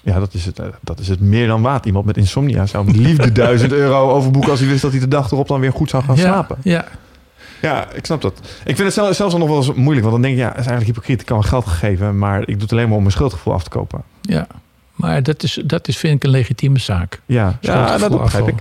Ja, 0.05 0.19
dat 0.19 0.35
is, 0.35 0.45
het, 0.45 0.59
eh, 0.59 0.67
dat 0.81 0.99
is 0.99 1.09
het 1.09 1.21
meer 1.21 1.47
dan 1.47 1.63
waard. 1.63 1.87
Iemand 1.87 2.05
met 2.05 2.17
insomnia 2.17 2.67
zou 2.67 2.85
met 2.85 2.97
liefde 2.97 3.33
duizend 3.43 3.73
euro 3.73 4.11
overboeken 4.11 4.51
als 4.51 4.61
hij 4.61 4.69
wist 4.69 4.83
dat 4.83 4.91
hij 4.91 5.01
de 5.01 5.09
dag 5.09 5.31
erop 5.31 5.49
dan 5.49 5.61
weer 5.61 5.73
goed 5.73 5.91
zou 5.91 6.05
gaan 6.05 6.17
slapen. 6.19 6.57
Ja, 6.63 6.85
Ja, 7.63 7.91
ik 7.93 8.05
snap 8.07 8.23
dat. 8.23 8.41
Ik 8.65 8.77
vind 8.77 8.79
het 8.79 8.93
zelf, 8.93 9.17
zelfs 9.17 9.35
nog 9.35 9.49
wel 9.49 9.57
eens 9.57 9.73
moeilijk, 9.73 10.07
want 10.07 10.13
dan 10.13 10.23
denk 10.23 10.35
je, 10.35 10.41
ja, 10.41 10.49
het 10.49 10.59
is 10.59 10.67
eigenlijk 10.67 10.95
hypocriet. 10.95 11.21
Ik 11.21 11.27
kan 11.27 11.39
wel 11.39 11.49
geld 11.49 11.67
gegeven, 11.67 12.19
maar 12.19 12.41
ik 12.41 12.47
doe 12.47 12.63
het 12.63 12.73
alleen 12.73 12.87
maar 12.87 12.97
om 12.97 13.03
mijn 13.03 13.15
schuldgevoel 13.15 13.53
af 13.53 13.63
te 13.63 13.71
kopen. 13.71 14.03
ja. 14.23 14.47
Maar 14.95 15.23
dat 15.23 15.43
is, 15.43 15.63
dat 15.65 15.89
is 15.89 15.97
vind 15.97 16.15
ik 16.15 16.25
een 16.25 16.31
legitieme 16.31 16.79
zaak. 16.79 17.21
Ja, 17.27 17.59
ja 17.61 17.99
dat 17.99 18.21
begrijp 18.21 18.49
ik. 18.49 18.55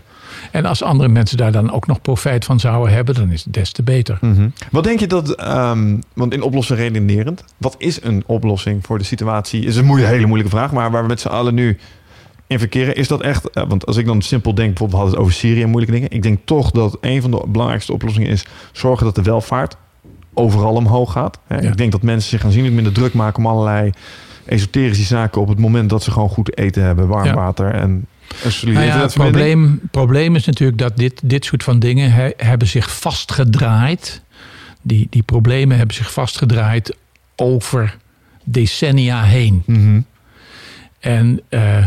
En 0.53 0.65
als 0.65 0.84
andere 0.84 1.09
mensen 1.09 1.38
daar 1.38 1.51
dan 1.51 1.71
ook 1.71 1.88
nog 1.88 2.01
profijt 2.01 2.45
van 2.45 2.59
zouden 2.59 2.93
hebben, 2.93 3.15
dan 3.15 3.31
is 3.31 3.43
het 3.43 3.53
des 3.53 3.71
te 3.71 3.84
beter. 3.84 4.17
Mhm. 4.21 4.49
Wat 4.71 4.84
denk 4.84 4.99
je 4.99 5.07
dat, 5.07 5.35
ehm, 5.35 5.97
want 6.13 6.34
in 6.34 6.41
oplossen 6.41 6.75
redenerend, 6.75 7.43
wat 7.57 7.75
is 7.77 8.03
een 8.03 8.23
oplossing 8.25 8.85
voor 8.85 8.97
de 8.97 9.03
situatie? 9.03 9.65
Is 9.65 9.75
een 9.75 9.97
hele 9.97 10.25
moeilijke 10.25 10.55
vraag, 10.55 10.71
maar 10.71 10.91
waar 10.91 11.01
we 11.01 11.07
met 11.07 11.19
z'n 11.19 11.27
allen 11.27 11.53
nu 11.53 11.77
in 12.47 12.59
verkeren, 12.59 12.95
is 12.95 13.07
dat 13.07 13.21
echt, 13.21 13.49
eh, 13.49 13.63
want 13.67 13.85
als 13.85 13.97
ik 13.97 14.05
dan 14.05 14.21
simpel 14.21 14.55
denk, 14.55 14.67
bijvoorbeeld 14.69 14.91
we 14.91 15.05
hadden 15.05 15.13
het 15.13 15.30
over 15.30 15.47
Syrië 15.47 15.61
en 15.61 15.69
moeilijke 15.69 15.95
dingen, 15.95 16.11
ik 16.11 16.21
denk 16.21 16.39
toch 16.45 16.71
dat 16.71 16.97
een 17.01 17.21
van 17.21 17.31
de 17.31 17.43
belangrijkste 17.47 17.93
oplossingen 17.93 18.30
is 18.30 18.45
zorgen 18.71 19.05
dat 19.05 19.15
de 19.15 19.21
welvaart 19.21 19.77
overal 20.34 20.73
omhoog 20.73 21.11
gaat. 21.11 21.39
Ja. 21.49 21.59
Ik 21.59 21.77
denk 21.77 21.91
dat 21.91 22.01
mensen 22.01 22.30
zich 22.30 22.45
aanzienlijk 22.45 22.75
minder 22.75 22.93
druk 22.93 23.13
maken 23.13 23.38
om 23.38 23.49
allerlei 23.49 23.91
esoterische 24.45 25.03
zaken 25.03 25.41
op 25.41 25.47
het 25.47 25.59
moment 25.59 25.89
dat 25.89 26.03
ze 26.03 26.11
gewoon 26.11 26.30
goed 26.30 26.45
te 26.45 26.51
eten 26.51 26.84
hebben, 26.84 27.07
warm 27.07 27.25
Ja. 27.25 27.34
water 27.34 27.73
en 27.73 28.05
Nou 28.61 28.85
ja, 28.85 29.01
het 29.01 29.13
probleem, 29.13 29.79
probleem 29.91 30.35
is 30.35 30.45
natuurlijk 30.45 30.77
dat 30.79 30.97
dit, 30.97 31.21
dit 31.23 31.45
soort 31.45 31.63
van 31.63 31.79
dingen 31.79 32.11
he- 32.11 32.33
hebben 32.37 32.67
zich 32.67 32.97
vastgedraaid. 32.99 34.21
Die, 34.81 35.07
die 35.09 35.23
problemen 35.23 35.77
hebben 35.77 35.95
zich 35.95 36.11
vastgedraaid 36.13 36.95
over 37.35 37.97
decennia 38.43 39.23
heen. 39.23 39.63
Mhm. 39.65 40.01
En 40.99 41.41
eh, 41.49 41.85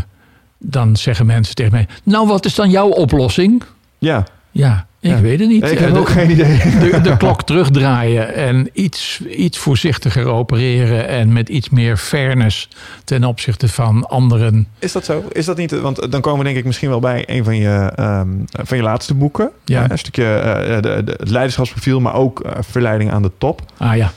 dan 0.57 0.95
zeggen 0.95 1.25
mensen 1.25 1.55
tegen 1.55 1.71
mij: 1.71 1.87
Nou, 2.03 2.27
wat 2.27 2.45
is 2.45 2.55
dan 2.55 2.69
jouw 2.69 2.89
oplossing? 2.89 3.63
Ja, 3.97 4.25
Ja, 4.51 4.86
ik 4.99 5.09
Ja. 5.09 5.21
weet 5.21 5.39
het 5.39 5.49
niet. 5.49 5.63
Ik 5.63 5.71
Eh, 5.71 5.79
heb 5.79 5.93
de- 5.93 5.99
ook 5.99 6.09
geen 6.09 6.29
idee. 6.31 6.57
de, 6.91 7.01
de 7.01 7.17
klok 7.17 7.43
terugdraaien 7.43 8.33
en 8.33 8.69
iets, 8.73 9.21
iets 9.37 9.57
voorzichtiger 9.57 10.25
opereren 10.25 11.07
en 11.07 11.33
met 11.33 11.49
iets 11.49 11.69
meer 11.69 11.97
fairness 11.97 12.69
ten 13.03 13.23
opzichte 13.23 13.67
van 13.67 14.07
anderen. 14.07 14.67
Is 14.79 14.91
dat 14.91 15.05
zo? 15.05 15.23
Is 15.31 15.45
dat 15.45 15.57
niet? 15.57 15.79
Want 15.79 16.11
dan 16.11 16.21
komen 16.21 16.39
we 16.39 16.45
denk 16.45 16.57
ik 16.57 16.65
misschien 16.65 16.89
wel 16.89 16.99
bij 16.99 17.23
een 17.27 17.43
van 17.43 17.55
je, 17.57 17.91
ehm, 17.95 18.27
van 18.49 18.77
je 18.77 18.83
laatste 18.83 19.13
boeken. 19.13 19.49
Ja. 19.65 19.83
Eh, 19.83 19.89
Een 19.89 19.97
stukje 19.99 20.33
eh, 20.35 20.81
de, 20.81 20.89
het 21.17 21.29
leiderschapsprofiel, 21.29 21.99
maar 21.99 22.13
ook 22.13 22.41
verleiding 22.59 23.11
aan 23.11 23.21
de 23.21 23.31
top. 23.37 23.61
Ah 23.77 23.95
ja, 23.97 24.11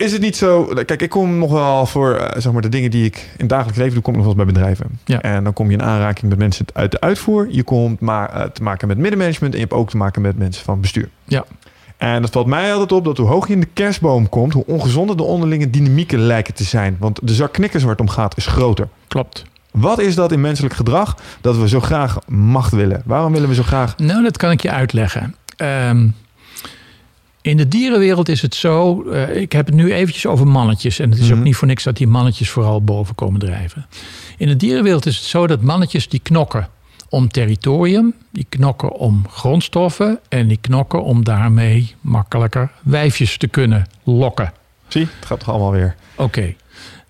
Is 0.00 0.12
het 0.12 0.20
niet 0.20 0.36
zo... 0.36 0.64
Kijk, 0.64 1.02
ik 1.02 1.10
kom 1.10 1.38
nog 1.38 1.50
wel 1.50 1.86
voor 1.86 2.14
eh, 2.14 2.40
zeg 2.40 2.52
maar 2.52 2.62
de 2.62 2.68
dingen 2.68 2.90
die 2.90 3.04
ik 3.04 3.16
in 3.16 3.22
het 3.36 3.48
dagelijks 3.48 3.78
leven 3.78 3.94
doe, 3.94 4.02
kom 4.02 4.12
ik 4.12 4.18
nog 4.18 4.28
wel 4.28 4.36
eens 4.36 4.44
bij 4.44 4.54
bedrijven. 4.54 4.98
Ja. 5.04 5.20
En 5.20 5.44
dan 5.44 5.52
kom 5.52 5.66
je 5.66 5.72
in 5.72 5.82
aanraking 5.82 6.28
met 6.30 6.38
mensen 6.38 6.66
uit 6.72 6.90
de 6.90 7.00
uitvoer. 7.00 7.46
Je 7.50 7.62
komt 7.62 8.00
maar 8.00 8.32
eh, 8.32 8.42
te 8.42 8.62
maken 8.62 8.88
met 8.88 8.98
middenmanagement 8.98 9.52
en 9.52 9.60
je 9.60 9.64
hebt 9.66 9.78
ook 9.78 9.90
te 9.90 9.96
maken 9.96 10.22
met 10.22 10.38
mensen 10.38 10.64
van 10.64 10.80
bestuur. 10.80 11.08
Ja. 11.24 11.44
En 11.96 12.22
dat 12.22 12.30
valt 12.30 12.46
mij 12.46 12.72
altijd 12.72 12.92
op 12.92 13.04
dat 13.04 13.16
hoe 13.16 13.26
hoog 13.28 13.46
je 13.46 13.52
in 13.52 13.60
de 13.60 13.68
kerstboom 13.72 14.28
komt, 14.28 14.52
hoe 14.52 14.66
ongezonder 14.66 15.16
de 15.16 15.22
onderlinge 15.22 15.70
dynamieken 15.70 16.18
lijken 16.18 16.54
te 16.54 16.64
zijn. 16.64 16.96
Want 16.98 17.20
de 17.22 17.34
zak 17.34 17.52
knikkers 17.52 17.82
waar 17.82 17.92
het 17.92 18.00
om 18.00 18.08
gaat 18.08 18.36
is 18.36 18.46
groter. 18.46 18.88
klopt. 19.08 19.44
Wat 19.70 19.98
is 19.98 20.14
dat 20.14 20.32
in 20.32 20.40
menselijk 20.40 20.74
gedrag 20.74 21.16
dat 21.40 21.56
we 21.56 21.68
zo 21.68 21.80
graag 21.80 22.18
macht 22.26 22.72
willen? 22.72 23.02
Waarom 23.04 23.32
willen 23.32 23.48
we 23.48 23.54
zo 23.54 23.62
graag... 23.62 23.98
Nou, 23.98 24.22
dat 24.22 24.36
kan 24.36 24.50
ik 24.50 24.62
je 24.62 24.70
uitleggen. 24.70 25.34
Ehm, 25.56 26.08
in 27.42 27.56
de 27.56 27.68
dierenwereld 27.68 28.28
is 28.28 28.42
het 28.42 28.54
zo, 28.54 29.02
eh, 29.10 29.36
ik 29.36 29.52
heb 29.52 29.66
het 29.66 29.74
nu 29.74 29.92
eventjes 29.92 30.26
over 30.26 30.46
mannetjes. 30.46 30.98
En 30.98 31.10
het 31.10 31.18
is 31.18 31.28
Mhm. 31.28 31.38
ook 31.38 31.44
niet 31.44 31.56
voor 31.56 31.66
niks 31.68 31.82
dat 31.84 31.96
die 31.96 32.06
mannetjes 32.06 32.50
vooral 32.50 32.82
boven 32.82 33.14
komen 33.14 33.40
drijven. 33.40 33.86
In 34.36 34.46
de 34.48 34.56
dierenwereld 34.56 35.06
is 35.06 35.16
het 35.16 35.24
zo 35.24 35.46
dat 35.46 35.60
mannetjes 35.62 36.08
die 36.08 36.20
knokken 36.20 36.68
om 37.08 37.28
territorium, 37.28 38.14
die 38.32 38.46
knokken 38.48 38.92
om 38.92 39.24
grondstoffen 39.30 40.18
en 40.28 40.48
die 40.48 40.58
knokken 40.60 41.02
om 41.02 41.24
daarmee 41.24 41.94
makkelijker 42.00 42.70
wijfjes 42.82 43.36
te 43.36 43.46
kunnen 43.48 43.86
lokken. 44.04 44.52
Zie, 44.88 45.02
het 45.18 45.26
gaat 45.26 45.38
toch 45.38 45.48
allemaal 45.48 45.72
weer. 45.72 45.94
Oké. 46.14 46.54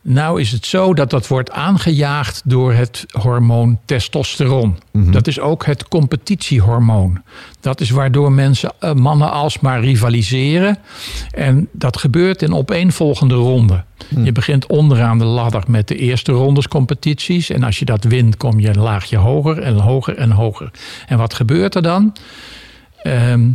Nou 0.02 0.40
is 0.40 0.52
het 0.52 0.66
zo 0.66 0.94
dat 0.94 1.10
dat 1.10 1.26
wordt 1.28 1.50
aangejaagd 1.50 2.42
door 2.44 2.72
het 2.72 3.04
hormoon 3.10 3.78
testosteron. 3.84 4.76
Mhm. 4.92 5.10
Dat 5.10 5.26
is 5.26 5.40
ook 5.40 5.66
het 5.66 5.88
competitiehormoon. 5.88 7.22
Dat 7.60 7.80
is 7.80 7.90
waardoor 7.90 8.32
mensen, 8.32 8.72
eh, 8.78 8.92
mannen 8.92 9.30
alsmaar 9.30 9.80
rivaliseren. 9.80 10.78
En 11.30 11.68
dat 11.72 11.96
gebeurt 11.98 12.42
in 12.42 12.54
opeenvolgende 12.54 13.34
ronden. 13.34 13.84
Hmm. 14.08 14.24
Je 14.24 14.32
begint 14.32 14.66
onderaan 14.66 15.18
de 15.18 15.24
ladder 15.24 15.62
met 15.66 15.88
de 15.88 15.96
eerste 15.96 16.32
rondes 16.32 16.68
competities. 16.68 17.50
En 17.50 17.62
als 17.62 17.78
je 17.78 17.84
dat 17.84 18.04
wint, 18.04 18.36
kom 18.36 18.60
je 18.60 18.68
een 18.68 18.78
laagje 18.80 19.16
hoger 19.16 19.58
en 19.58 19.74
hoger 19.78 20.16
en 20.16 20.30
hoger. 20.30 20.70
En 21.06 21.18
wat 21.18 21.34
gebeurt 21.34 21.74
er 21.74 21.82
dan? 21.82 22.16
Ehm, 23.02 23.48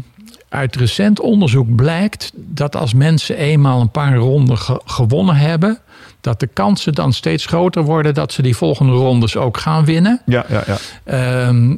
uit 0.50 0.76
recent 0.76 1.20
onderzoek 1.20 1.76
blijkt 1.76 2.32
dat 2.36 2.76
als 2.76 2.94
mensen 2.94 3.38
eenmaal 3.38 3.82
een 3.82 3.92
paar 3.92 4.16
ronden 4.16 4.58
ge- 4.58 4.82
gewonnen 4.86 5.36
hebben, 5.36 5.80
dat 6.26 6.40
de 6.40 6.48
kansen 6.48 6.94
dan 6.94 7.14
steeds 7.14 7.46
groter 7.46 7.84
worden 7.84 8.14
dat 8.14 8.32
ze 8.34 8.42
die 8.42 8.56
volgende 8.56 8.92
rondes 8.94 9.38
ook 9.38 9.58
gaan 9.58 9.86
winnen. 9.86 10.22
Ja, 10.26 10.46
ja, 10.50 10.64
ja. 10.68 10.78
Ehm, 11.04 11.76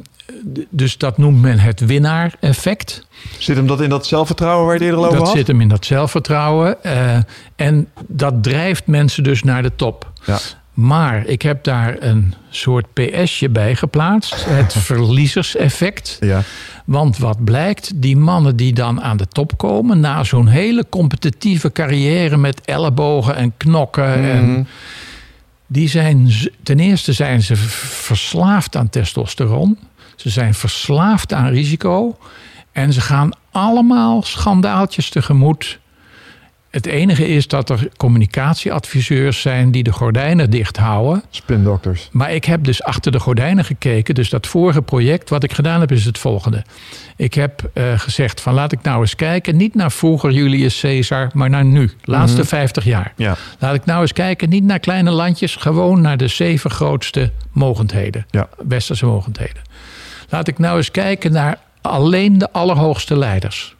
dus 0.70 0.98
dat 0.98 1.18
noemt 1.18 1.40
men 1.40 1.58
het 1.58 1.80
winnaar-effect. 1.86 3.06
Zit 3.38 3.56
hem 3.56 3.66
dat 3.66 3.80
in 3.80 3.88
dat 3.88 4.06
zelfvertrouwen 4.06 4.66
waar 4.66 4.74
je 4.74 4.80
het 4.80 4.88
eerder 4.90 5.04
over 5.06 5.18
Dat 5.18 5.26
had? 5.26 5.36
zit 5.36 5.46
hem 5.46 5.60
in 5.60 5.68
dat 5.68 5.84
zelfvertrouwen. 5.84 6.82
eh, 6.84 7.16
en 7.56 7.88
dat 8.06 8.42
drijft 8.42 8.86
mensen 8.86 9.22
dus 9.22 9.42
naar 9.42 9.62
de 9.62 9.72
top. 9.76 10.10
Ja. 10.24 10.38
Maar 10.78 11.26
ik 11.26 11.42
heb 11.42 11.64
daar 11.64 11.96
een 11.98 12.34
soort 12.50 12.86
PSje 12.92 13.48
bij 13.48 13.76
geplaatst. 13.76 14.44
Het 14.44 14.72
verliezerseffect. 14.88 16.16
Ja. 16.20 16.42
Want 16.84 17.18
wat 17.18 17.44
blijkt, 17.44 18.02
die 18.02 18.16
mannen 18.16 18.56
die 18.56 18.72
dan 18.72 19.02
aan 19.02 19.16
de 19.16 19.26
top 19.28 19.56
komen... 19.56 20.00
na 20.00 20.24
zo'n 20.24 20.46
hele 20.46 20.86
competitieve 20.88 21.72
carrière 21.72 22.36
met 22.36 22.60
ellebogen 22.60 23.36
en 23.36 23.52
knokken... 23.56 24.20
Mhm. 24.20 24.30
en 24.30 24.68
die 25.66 25.88
zijn, 25.88 26.30
ten 26.62 26.80
eerste 26.80 27.12
zijn 27.12 27.42
ze 27.42 27.56
verslaafd 27.56 28.76
aan 28.76 28.88
testosteron. 28.88 29.78
Ze 30.16 30.30
zijn 30.30 30.54
verslaafd 30.54 31.32
aan 31.32 31.48
risico. 31.48 32.18
En 32.72 32.92
ze 32.92 33.00
gaan 33.00 33.30
allemaal 33.50 34.22
schandaaltjes 34.22 35.10
tegemoet. 35.10 35.78
Het 36.70 36.86
enige 36.86 37.28
is 37.28 37.48
dat 37.48 37.70
er 37.70 37.88
communicatieadviseurs 37.96 39.40
zijn 39.40 39.70
die 39.70 39.82
de 39.82 39.92
gordijnen 39.92 40.50
dicht 40.50 40.76
houden. 40.76 41.22
Spindokters. 41.30 42.08
Maar 42.12 42.34
ik 42.34 42.44
heb 42.44 42.64
dus 42.64 42.82
achter 42.82 43.12
de 43.12 43.20
gordijnen 43.20 43.64
gekeken. 43.64 44.14
Dus 44.14 44.30
dat 44.30 44.46
vorige 44.46 44.82
project, 44.82 45.30
wat 45.30 45.44
ik 45.44 45.52
gedaan 45.52 45.80
heb, 45.80 45.92
is 45.92 46.04
het 46.04 46.18
volgende. 46.18 46.64
Ik 47.16 47.34
heb 47.34 47.70
eh, 47.74 47.98
gezegd 47.98 48.40
van 48.40 48.54
laat 48.54 48.72
ik 48.72 48.82
nou 48.82 49.00
eens 49.00 49.14
kijken. 49.14 49.56
Niet 49.56 49.74
naar 49.74 49.92
vroeger 49.92 50.30
Julius 50.30 50.80
Caesar, 50.80 51.30
maar 51.34 51.50
naar 51.50 51.64
nu. 51.64 51.90
Laatste 52.04 52.44
50 52.44 52.84
jaar. 52.84 53.12
Ja. 53.16 53.36
Laat 53.58 53.74
ik 53.74 53.84
nou 53.84 54.00
eens 54.00 54.12
kijken, 54.12 54.48
niet 54.48 54.64
naar 54.64 54.78
kleine 54.78 55.10
landjes, 55.10 55.56
gewoon 55.56 56.00
naar 56.00 56.16
de 56.16 56.28
zeven 56.28 56.70
grootste 56.70 57.32
mogendheden. 57.52 58.26
Ja. 58.30 58.48
Westerse 58.66 59.06
mogendheden. 59.06 59.62
Laat 60.28 60.48
ik 60.48 60.58
nou 60.58 60.76
eens 60.76 60.90
kijken 60.90 61.32
naar 61.32 61.58
alleen 61.80 62.38
de 62.38 62.52
allerhoogste 62.52 63.16
leiders. 63.16 63.76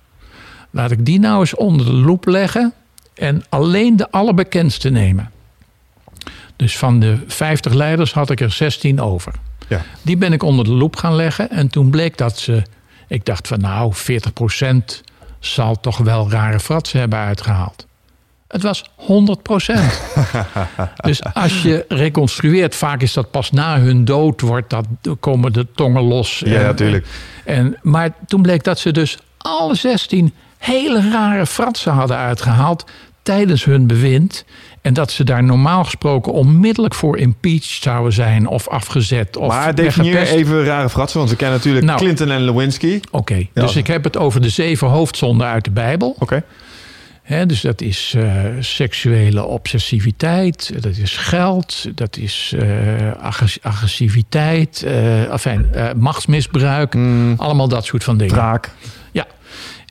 Laat 0.70 0.90
ik 0.90 1.05
die 1.07 1.19
nou 1.19 1.40
eens 1.40 1.55
onder 1.55 1.86
de 1.86 1.93
loep 1.93 2.27
leggen 2.27 2.73
en 3.15 3.45
alleen 3.49 3.97
de 3.97 4.11
allerbekendste 4.11 4.89
nemen. 4.89 5.31
Dus 6.57 6.78
van 6.78 7.01
de 7.01 7.19
50 7.27 7.73
leiders 7.73 8.12
had 8.12 8.31
ik 8.31 8.40
er 8.40 8.51
16 8.51 9.01
over. 9.01 9.32
Ja. 9.69 9.82
Die 10.03 10.16
ben 10.16 10.32
ik 10.32 10.43
onder 10.43 10.65
de 10.65 10.70
loep 10.70 10.97
gaan 10.97 11.15
leggen. 11.15 11.51
En 11.51 11.69
toen 11.69 11.90
bleek 11.90 12.16
dat 12.16 12.39
ze. 12.39 12.62
Ik 13.09 13.24
dacht 13.24 13.49
van 13.49 13.61
nou, 13.61 13.93
40% 13.95 15.01
zal 15.39 15.81
toch 15.81 15.99
wel 15.99 16.31
rare 16.31 16.61
fratsen 16.61 17.01
hebben 17.01 17.19
uitgehaald. 17.19 17.86
Het 18.49 18.62
was 18.62 18.85
100%. 18.85 18.95
dus 21.09 21.24
als 21.24 21.62
je 21.62 21.85
reconstrueert, 21.89 22.74
vaak 22.74 23.03
is 23.03 23.12
dat 23.12 23.31
pas 23.31 23.51
na 23.51 23.81
hun 23.81 24.05
dood, 24.05 24.40
wordt 24.40 24.70
dat, 24.70 24.86
komen 25.20 25.53
de 25.53 25.66
tongen 25.74 26.03
los. 26.03 26.43
Ja, 26.45 26.59
En- 26.59 26.65
natuurlijk. 26.65 27.07
En, 27.45 27.78
maar 27.82 28.15
toen 28.27 28.43
bleek 28.43 28.65
dat 28.65 28.78
ze 28.78 28.93
dus 28.93 29.19
alle 29.39 29.74
16 29.74 30.35
hele 30.59 31.11
rare 31.11 31.47
fratsen 31.47 31.93
hadden 31.93 32.17
uitgehaald 32.17 32.85
tijdens 33.23 33.65
hun 33.65 33.87
bewind. 33.87 34.45
En 34.83 34.95
dat 34.95 35.11
ze 35.11 35.25
daar 35.25 35.45
normaal 35.45 35.85
gesproken 35.85 36.33
onmiddellijk 36.33 36.95
voor 36.95 37.19
impeached 37.19 37.83
zouden 37.83 38.13
zijn 38.13 38.47
of 38.47 38.69
afgezet. 38.69 39.37
Of 39.37 39.49
Maar 39.49 39.75
definieer 39.75 40.23
even 40.23 40.65
rare 40.65 40.89
fratsen, 40.89 41.19
want 41.19 41.31
we 41.31 41.37
kennen 41.37 41.57
natuurlijk 41.57 41.87
Nou. 41.87 41.99
Clinton 41.99 42.31
en 42.31 42.41
Lewinsky. 42.45 43.01
Oké, 43.11 43.35
Ja. 43.35 43.47
dus 43.63 43.77
ik 43.77 43.87
heb 43.87 44.05
het 44.05 44.17
over 44.17 44.41
de 44.43 44.49
zeven 44.49 44.89
hoofdzonden 44.89 45.47
uit 45.47 45.65
de 45.65 45.71
Bijbel. 45.71 46.17
Oké. 46.19 46.43
Dus 47.47 47.61
dat 47.61 47.81
is 47.81 48.15
eh, 48.17 48.33
seksuele 48.61 49.45
obsessiviteit, 49.45 50.73
dat 50.83 50.97
is 50.97 51.17
geld, 51.17 51.87
dat 51.95 52.17
is 52.17 52.55
eh, 52.59 52.67
agres- 53.23 53.59
agressiviteit, 53.63 54.83
eh 54.87 55.33
enfin, 55.33 55.67
machtsmisbruik. 55.97 56.95
Mm, 56.95 57.35
Allemaal 57.37 57.69
dat 57.69 57.85
soort 57.85 58.05
van 58.05 58.17
dingen. 58.19 58.35
wraak. 58.35 58.71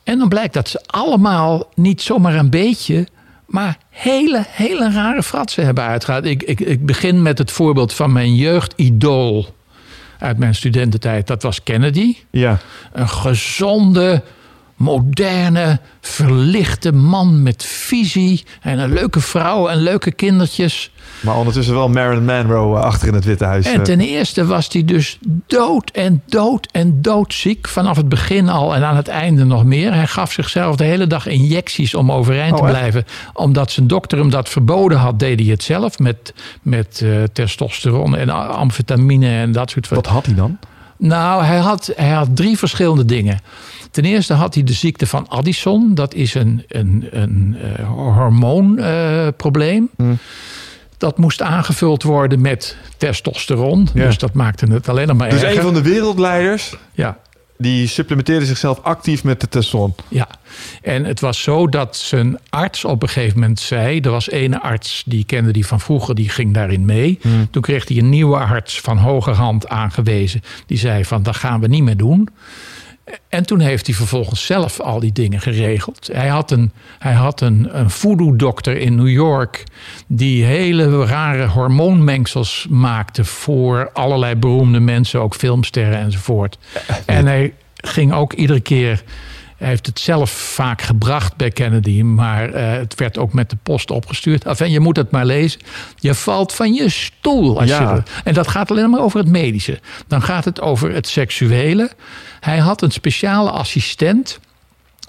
En 0.07 0.17
dan 0.19 0.29
blijkt 0.29 0.53
dat 0.53 0.69
ze 0.69 0.83
allemaal 0.85 1.69
niet 1.75 2.01
zomaar 2.01 2.35
een 2.35 2.49
beetje, 2.49 3.07
maar 3.45 3.77
hele, 3.89 4.43
hele 4.47 4.91
rare 4.91 5.23
fratsen 5.23 5.65
hebben 5.65 5.83
uitgehaald. 5.83 6.25
Ik, 6.25 6.43
ik, 6.43 6.59
ik 6.59 6.85
begin 6.85 7.21
met 7.21 7.37
het 7.37 7.51
voorbeeld 7.51 7.93
van 7.93 8.11
mijn 8.11 8.35
jeugdidool 8.35 9.55
uit 10.19 10.37
mijn 10.37 10.55
studententijd. 10.55 11.27
Dat 11.27 11.43
was 11.43 11.63
Kennedy. 11.63 12.15
Ja. 12.31 12.57
Een 12.93 13.09
gezonde, 13.09 14.23
moderne, 14.77 15.79
verlichte 16.01 16.91
man 16.91 17.43
met 17.43 17.63
visie. 17.63 18.43
En 18.61 18.79
een 18.79 18.93
leuke 18.93 19.19
vrouw 19.19 19.67
en 19.67 19.77
leuke 19.77 20.11
kindertjes. 20.11 20.91
Maar 21.19 21.35
ondertussen 21.35 21.73
wel 21.73 21.89
Marilyn 21.89 22.25
Monroe 22.25 22.77
eh, 22.77 22.83
achter 22.83 23.07
in 23.07 23.13
het 23.13 23.25
Witte 23.25 23.45
Huis. 23.45 23.65
En 23.65 23.73
eh. 23.73 23.81
ten 23.81 23.99
eerste 23.99 24.45
was 24.45 24.67
hij 24.71 24.85
dus 24.85 25.19
dood 25.47 25.91
en 25.91 26.21
dood 26.25 26.67
en 26.71 27.01
doodziek. 27.01 27.67
Vanaf 27.67 27.97
het 27.97 28.09
begin 28.09 28.49
al 28.49 28.75
en 28.75 28.83
aan 28.83 28.95
het 28.95 29.07
einde 29.07 29.43
nog 29.43 29.65
meer. 29.65 29.93
Hij 29.93 30.07
gaf 30.07 30.31
zichzelf 30.31 30.75
de 30.75 30.83
hele 30.83 31.07
dag 31.07 31.27
injecties 31.27 31.95
om 31.95 32.11
overeind 32.11 32.53
Oh, 32.53 32.59
te 32.59 32.63
echt? 32.63 32.73
blijven. 32.73 33.05
Omdat 33.33 33.71
zijn 33.71 33.87
dokter 33.87 34.17
hem 34.17 34.29
dat 34.29 34.49
verboden 34.49 34.97
had, 34.97 35.19
deed 35.19 35.39
hij 35.39 35.49
het 35.49 35.63
zelf. 35.63 35.99
Met, 35.99 36.33
met 36.61 37.01
eh, 37.03 37.23
testosteron 37.33 38.15
en 38.15 38.29
amfetamine 38.29 39.29
en 39.29 39.51
dat 39.51 39.69
soort 39.69 39.87
van 39.87 39.97
Wat 39.97 40.05
had 40.05 40.25
hij 40.25 40.35
dan? 40.35 40.57
Nou, 40.97 41.43
hij 41.43 41.57
had, 41.57 41.91
hij 41.95 42.09
had 42.09 42.35
drie 42.35 42.57
verschillende 42.57 43.05
dingen. 43.05 43.39
Ten 43.97 44.05
eerste 44.05 44.33
had 44.33 44.53
hij 44.53 44.63
de 44.63 44.73
ziekte 44.73 45.07
van 45.07 45.27
Addison. 45.27 45.95
Dat 45.95 46.13
is 46.13 46.33
een, 46.33 46.63
een, 46.67 47.07
een 47.11 47.57
eh, 47.77 47.87
hormoonprobleem. 48.15 49.89
Hmm. 49.95 50.17
Dat 50.97 51.17
moest 51.17 51.41
aangevuld 51.41 52.03
worden 52.03 52.41
met 52.41 52.77
testosteron. 52.97 53.87
Ja. 53.93 54.05
Dus 54.05 54.17
dat 54.17 54.33
maakte 54.33 54.65
het 54.71 54.89
alleen 54.89 55.07
nog 55.07 55.17
maar 55.17 55.29
Dus 55.29 55.41
erger. 55.41 55.57
een 55.57 55.63
van 55.63 55.73
de 55.73 55.81
wereldleiders, 55.81 56.75
ja, 56.93 57.17
die 57.57 57.87
supplementeerde 57.87 58.45
zichzelf 58.45 58.79
actief 58.81 59.23
met 59.23 59.41
de 59.41 59.47
testosteron. 59.47 59.95
ja. 60.07 60.27
En 60.81 61.05
het 61.05 61.19
was 61.19 61.41
zo 61.41 61.67
dat 61.67 61.95
zijn 61.97 62.37
arts 62.49 62.85
op 62.85 63.01
een 63.03 63.09
gegeven 63.09 63.39
moment 63.39 63.59
zei... 63.59 63.99
er 63.99 64.11
was 64.11 64.29
ene 64.29 64.61
arts, 64.61 65.03
die 65.05 65.25
kende 65.25 65.51
die 65.51 65.65
van 65.65 65.79
vroeger, 65.79 66.15
die 66.15 66.29
ging 66.29 66.53
daarin 66.53 66.85
mee. 66.85 67.19
Hmm. 67.21 67.47
Toen 67.51 67.61
kreeg 67.61 67.87
hij 67.87 67.97
een 67.97 68.09
nieuwe 68.09 68.37
arts 68.37 68.79
van 68.81 68.97
hogerhand 68.97 69.67
aangewezen. 69.67 70.41
Die 70.65 70.77
zei 70.77 71.05
van, 71.05 71.23
dat 71.23 71.35
gaan 71.35 71.59
we 71.59 71.67
niet 71.67 71.83
meer 71.83 71.97
doen. 71.97 72.29
En 73.29 73.45
toen 73.45 73.59
heeft 73.59 73.85
hij 73.87 73.95
vervolgens 73.95 74.45
zelf 74.45 74.79
al 74.79 74.99
die 74.99 75.11
dingen 75.11 75.41
geregeld. 75.41 76.09
Hij 76.13 76.27
had 76.27 76.51
een, 76.51 76.71
hij 76.99 77.13
had 77.13 77.41
een, 77.41 77.67
een 77.79 77.89
voodoo-dokter 77.89 78.77
in 78.77 78.95
New 78.95 79.09
York... 79.09 79.63
die 80.07 80.43
hele 80.43 81.05
rare 81.05 81.47
hormoonmengsels 81.47 82.67
maakte... 82.69 83.25
voor 83.25 83.89
allerlei 83.93 84.35
beroemde 84.35 84.79
mensen, 84.79 85.21
ook 85.21 85.35
filmsterren 85.35 85.97
enzovoort. 85.97 86.57
En 87.05 87.25
hij 87.25 87.53
ging 87.75 88.13
ook 88.13 88.33
iedere 88.33 88.59
keer... 88.59 89.03
Hij 89.57 89.67
heeft 89.67 89.85
het 89.85 89.99
zelf 89.99 90.29
vaak 90.31 90.81
gebracht 90.81 91.35
bij 91.35 91.49
Kennedy, 91.51 92.01
maar 92.01 92.49
uh, 92.53 92.71
het 92.71 92.95
werd 92.95 93.17
ook 93.17 93.33
met 93.33 93.49
de 93.49 93.57
post 93.63 93.91
opgestuurd. 93.91 94.45
Enfin, 94.45 94.71
je 94.71 94.79
moet 94.79 94.95
het 94.97 95.11
maar 95.11 95.25
lezen. 95.25 95.61
Je 95.95 96.13
valt 96.13 96.53
van 96.53 96.73
je 96.73 96.89
stoel. 96.89 97.59
Als 97.59 97.69
Ja. 97.69 97.93
je, 97.95 98.03
en 98.23 98.33
dat 98.33 98.47
gaat 98.47 98.71
alleen 98.71 98.89
maar 98.89 99.01
over 99.01 99.19
het 99.19 99.29
medische. 99.29 99.79
Dan 100.07 100.21
gaat 100.21 100.45
het 100.45 100.61
over 100.61 100.93
het 100.93 101.07
seksuele. 101.07 101.91
Hij 102.39 102.57
had 102.57 102.81
een 102.81 102.91
speciale 102.91 103.49
assistent 103.51 104.39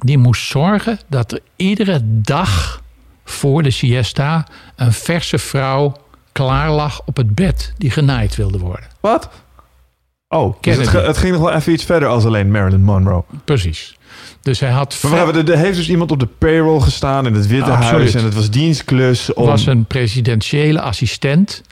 die 0.05 0.19
moest 0.19 0.47
zorgen 0.47 0.99
dat 1.07 1.33
er 1.33 1.41
iedere 1.57 2.01
dag 2.05 2.83
voor 3.25 3.62
de 3.62 3.70
siesta 3.70 4.47
een 4.77 4.93
verse 4.93 5.39
vrouw 5.39 5.97
klaar 6.33 6.70
lag 6.70 7.01
op 7.05 7.16
het 7.16 7.35
bed 7.35 7.73
die 7.79 7.91
genaaid 7.91 8.37
wilde 8.37 8.59
worden. 8.59 8.87
Wat? 9.01 9.29
Oh, 10.29 10.57
dus 10.61 10.77
het, 10.77 10.93
het 10.93 11.16
ging 11.16 11.33
nog 11.33 11.43
wel 11.43 11.53
even 11.53 11.73
iets 11.73 11.85
verder 11.85 12.09
als 12.09 12.25
alleen 12.25 12.51
Marilyn 12.51 12.83
Monroe. 12.83 13.25
Precies. 13.45 13.98
Dus 14.49 14.61
hij 14.61 14.70
had 14.70 14.99
Maar 15.11 15.35
er, 15.35 15.51
er 15.51 15.59
heeft 15.59 15.77
dus 15.77 15.89
iemand 15.89 16.11
op 16.11 16.20
de 16.20 16.29
payroll 16.39 16.81
gestaan 16.81 17.27
in 17.27 17.35
het 17.35 17.47
Witte 17.47 17.70
Absoluut. 17.70 18.01
Huis. 18.01 18.15
En 18.15 18.25
het 18.25 18.35
was 18.35 18.51
dienstklus 18.51 19.33
om... 19.33 19.47
was 19.47 19.66
een 19.66 19.85
presidentiële 19.85 20.81
assistent. 20.81 21.62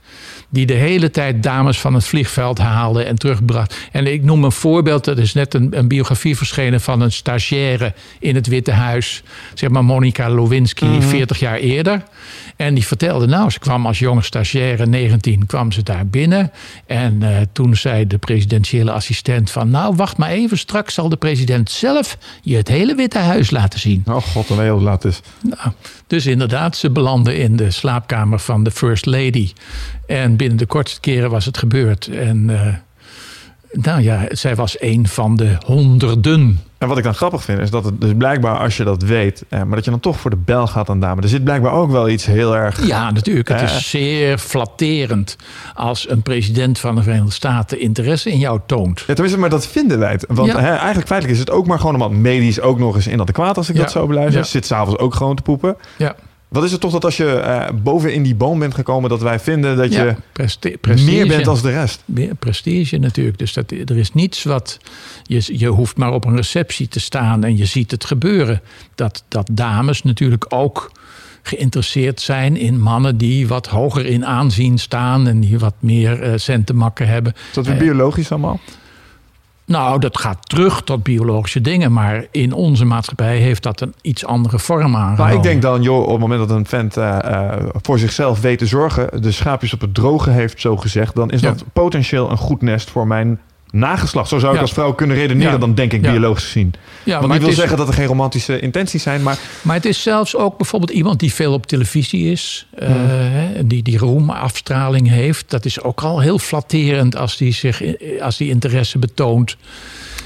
Die 0.49 0.67
de 0.67 0.75
hele 0.75 1.11
tijd 1.11 1.43
dames 1.43 1.81
van 1.81 1.95
het 1.95 2.05
vliegveld 2.05 2.59
haalde 2.59 3.03
en 3.03 3.17
terugbracht. 3.17 3.77
En 3.93 4.07
ik 4.07 4.23
noem 4.23 4.45
een 4.45 4.53
voorbeeld. 4.53 5.07
Er 5.07 5.19
is 5.19 5.35
net 5.35 5.55
een, 5.55 5.79
een 5.79 5.89
biografie 5.89 6.37
verschenen 6.37 6.81
van 6.81 7.01
een 7.01 7.13
stagiaire 7.13 7.95
in 8.21 8.35
het 8.35 8.47
Witte 8.47 8.73
Huis. 8.73 9.23
Zeg 9.55 9.71
maar 9.71 9.85
Monica 9.85 10.29
Lewinsky, 10.29 11.01
40 11.01 11.39
jaar 11.39 11.57
eerder. 11.57 12.03
En 12.57 12.75
die 12.75 12.87
vertelde, 12.87 13.27
nou, 13.27 13.51
ze 13.51 13.59
kwam 13.59 13.87
als 13.87 13.99
jonge 13.99 14.23
stagiaire, 14.23 14.87
19, 14.87 15.47
kwam 15.47 15.73
ze 15.73 15.83
daar 15.83 16.07
binnen. 16.07 16.51
En 16.87 17.23
eh, 17.23 17.37
toen 17.53 17.77
zei 17.77 18.07
de 18.07 18.19
presidentiële 18.19 18.93
assistent 18.93 19.51
van... 19.51 19.71
nou, 19.71 19.97
wacht 19.97 20.17
maar 20.17 20.31
even, 20.31 20.59
straks 20.59 20.95
zal 20.95 21.09
de 21.09 21.17
president 21.17 21.71
zelf 21.71 22.19
je 22.43 22.57
het 22.57 22.69
hele 22.69 22.95
Witte 22.95 23.19
Huis 23.19 23.51
laten 23.51 23.81
zien. 23.81 24.03
Oh 24.07 24.17
god, 24.17 24.49
je 24.49 24.69
hoe 24.69 24.81
laat 24.81 25.03
het 25.03 25.13
is. 25.13 25.21
Nou, 25.43 25.73
dus 26.07 26.27
inderdaad, 26.27 26.77
ze 26.77 26.91
belanden 26.91 27.37
in 27.37 27.57
de 27.57 27.71
slaapkamer 27.71 28.39
van 28.39 28.65
de 28.65 28.71
First 28.71 29.07
Lady. 29.07 29.53
En 30.07 30.37
binnen 30.37 30.59
de 30.59 30.67
kortste 30.67 31.01
keren 31.01 31.31
was 31.31 31.45
het 31.45 31.59
gebeurd. 31.59 32.07
En 32.07 32.51
eh, 32.51 32.75
nou 33.85 34.03
ja, 34.03 34.25
zij 34.29 34.55
was 34.55 34.81
een 34.81 35.09
van 35.09 35.37
de 35.37 35.57
honderden. 35.65 36.61
En 36.79 36.89
wat 36.89 36.99
ik 36.99 37.05
dan 37.05 37.15
grappig 37.15 37.43
vind, 37.43 37.61
is 37.61 37.71
dat 37.71 37.85
het 37.85 38.01
dus 38.01 38.13
blijkbaar 38.19 38.59
als 38.59 38.77
je 38.77 38.85
dat 38.85 39.03
weet... 39.03 39.45
Eh, 39.49 39.63
maar 39.63 39.75
dat 39.77 39.85
je 39.85 39.91
dan 39.91 40.01
toch 40.01 40.21
voor 40.21 40.31
de 40.31 40.37
bel 40.45 40.67
gaat 40.67 40.89
aan 40.91 41.01
dame. 41.01 41.23
Er 41.23 41.29
zit 41.29 41.45
blijkbaar 41.45 41.73
ook 41.73 41.91
wel 41.91 42.09
iets 42.09 42.27
heel 42.27 42.57
erg... 42.57 42.87
Ja, 42.87 43.11
natuurlijk. 43.11 43.49
Het 43.49 43.61
Eh. 43.61 43.77
is 43.77 43.91
zeer 43.91 44.39
flatterend 44.39 45.37
als 45.75 46.11
een 46.11 46.23
president 46.23 46.79
van 46.79 46.95
de 46.95 47.03
Verenigde 47.03 47.33
Staten 47.33 47.81
interesse 47.81 48.31
in 48.31 48.39
jou 48.39 48.61
toont. 48.67 48.99
Ja, 48.99 49.05
tenminste, 49.15 49.39
maar 49.41 49.51
dat 49.51 49.67
vinden 49.67 49.99
wij 49.99 50.13
het. 50.13 50.25
Want 50.29 50.53
Ja. 50.53 50.61
hè, 50.61 50.69
eigenlijk 50.75 51.07
feitelijk 51.07 51.33
is 51.39 51.39
het 51.39 51.51
ook 51.51 51.67
maar 51.67 51.79
gewoon 51.79 51.95
omdat 51.95 52.11
medisch 52.11 52.61
ook 52.61 52.79
nog 52.79 52.95
eens 52.95 53.07
inadequaat, 53.09 53.57
als 53.57 53.69
ik 53.69 53.75
Ja. 53.77 53.81
dat 53.83 53.91
zo 53.91 54.07
beluister. 54.07 54.45
Zit 54.45 54.67
s'avonds 54.67 54.99
ook 55.01 55.15
gewoon 55.15 55.37
te 55.37 55.43
poepen. 55.43 55.77
Ja, 55.97 56.15
Wat 56.49 56.65
is 56.65 56.73
het 56.73 56.81
toch 56.81 56.93
dat 56.93 57.05
als 57.05 57.17
je 57.17 57.31
eh, 57.31 57.69
boven 57.83 58.13
in 58.15 58.23
die 58.23 58.35
boom 58.35 58.59
bent 58.59 58.75
gekomen, 58.75 59.11
dat 59.11 59.21
wij 59.23 59.41
vinden 59.41 59.77
dat 59.77 59.93
ja. 59.93 60.05
je 60.05 60.15
Preste- 60.33 60.79
prestige. 60.81 61.13
meer 61.15 61.27
bent 61.27 61.47
als 61.47 61.63
de 61.63 61.71
rest? 61.71 62.03
Meer 62.05 62.35
prestige 62.35 62.97
natuurlijk. 62.99 63.39
Dus 63.39 63.53
dat, 63.53 63.71
er 63.71 63.97
is 63.97 64.13
niets 64.13 64.43
wat. 64.45 64.79
Je, 65.23 65.59
je 65.59 65.67
hoeft 65.69 65.97
maar 65.97 66.13
op 66.13 66.25
een 66.25 66.37
receptie 66.37 66.89
te 66.89 67.01
staan 67.01 67.45
en 67.45 67.57
je 67.57 67.65
ziet 67.65 67.91
het 67.91 68.05
gebeuren. 68.05 68.61
Dat, 68.95 69.25
dat 69.29 69.49
dames 69.53 70.03
natuurlijk 70.03 70.47
ook 70.49 70.91
geïnteresseerd 71.43 72.21
zijn 72.21 72.57
in 72.57 72.81
mannen 72.81 73.17
die 73.17 73.49
wat 73.49 73.67
hoger 73.67 74.07
in 74.07 74.27
aanzien 74.27 74.79
staan 74.79 75.27
en 75.27 75.41
die 75.41 75.59
wat 75.59 75.75
meer 75.79 76.23
eh 76.23 76.33
cent 76.37 76.67
te 76.67 76.75
makken 76.75 77.09
hebben. 77.09 77.33
Is 77.49 77.55
dat 77.55 77.67
weer 77.67 77.75
Eh, 77.75 77.81
biologisch 77.81 78.31
allemaal? 78.31 78.61
Nou, 79.67 79.99
dat 80.01 80.19
gaat 80.19 80.49
terug 80.49 80.83
tot 80.83 81.03
biologische 81.03 81.61
dingen, 81.61 81.93
maar 81.93 82.25
in 82.31 82.53
onze 82.53 82.85
maatschappij 82.85 83.37
heeft 83.39 83.63
dat 83.63 83.81
een 83.81 83.95
iets 84.03 84.25
andere 84.27 84.59
vorm 84.59 84.97
aangenomen. 84.97 85.25
Nou, 85.25 85.37
ik 85.37 85.43
denk 85.43 85.63
dan, 85.63 85.83
joh, 85.83 86.03
op 86.03 86.11
het 86.11 86.19
moment 86.21 86.49
dat 86.49 86.57
een 86.59 86.67
vent 86.67 86.97
eh, 86.97 87.19
eh, 87.19 87.63
voor 87.83 87.99
zichzelf 87.99 88.41
weet 88.41 88.59
te 88.59 88.67
zorgen, 88.67 89.23
de 89.23 89.31
schaapjes 89.33 89.73
op 89.75 89.81
het 89.81 89.95
droge 89.95 90.31
heeft, 90.31 90.61
zo 90.61 90.77
gezegd, 90.77 91.15
dan 91.15 91.31
is 91.31 91.41
Ja. 91.41 91.49
dat 91.51 91.65
potentieel 91.73 92.31
een 92.31 92.37
goed 92.37 92.63
nest 92.63 92.91
voor 92.91 93.07
mijn 93.07 93.41
nageslacht. 93.79 94.29
Zo 94.29 94.39
zou 94.39 94.51
ik 94.51 94.57
Ja. 94.57 94.63
als 94.63 94.73
vrouw 94.73 94.93
kunnen 94.93 95.17
redeneren, 95.17 95.53
Ja. 95.53 95.59
dan 95.59 95.75
denk 95.75 95.93
ik 95.93 96.03
biologisch 96.03 96.45
gezien. 96.45 96.73
ja, 97.05 97.15
Want 97.15 97.27
maar, 97.27 97.37
ik 97.37 97.43
wil 97.43 97.51
is, 97.51 97.57
zeggen 97.57 97.77
dat 97.77 97.89
er 97.89 97.95
geen 97.95 98.07
romantische 98.07 98.61
intenties 98.61 99.03
zijn, 99.03 99.23
maar 99.23 99.39
maar 99.63 99.75
het 99.77 99.85
is 99.85 100.03
zelfs 100.03 100.37
ook 100.37 100.57
bijvoorbeeld 100.57 100.91
iemand 100.91 101.21
die 101.21 101.33
veel 101.33 101.53
op 101.53 101.67
televisie 101.67 102.31
is, 102.31 102.67
eh, 102.79 102.89
hè, 102.91 103.67
die 103.67 103.83
die 103.83 103.99
roemafstraling 103.99 105.09
heeft. 105.09 105.51
Dat 105.51 105.65
is 105.65 105.81
ook 105.83 106.03
al 106.03 106.21
heel 106.21 106.39
flatterend 106.39 107.17
als 107.17 107.37
die, 107.37 107.53
zich, 107.53 107.83
als 108.21 108.37
die 108.37 108.51
interesse 108.51 108.99
betoont. 108.99 109.57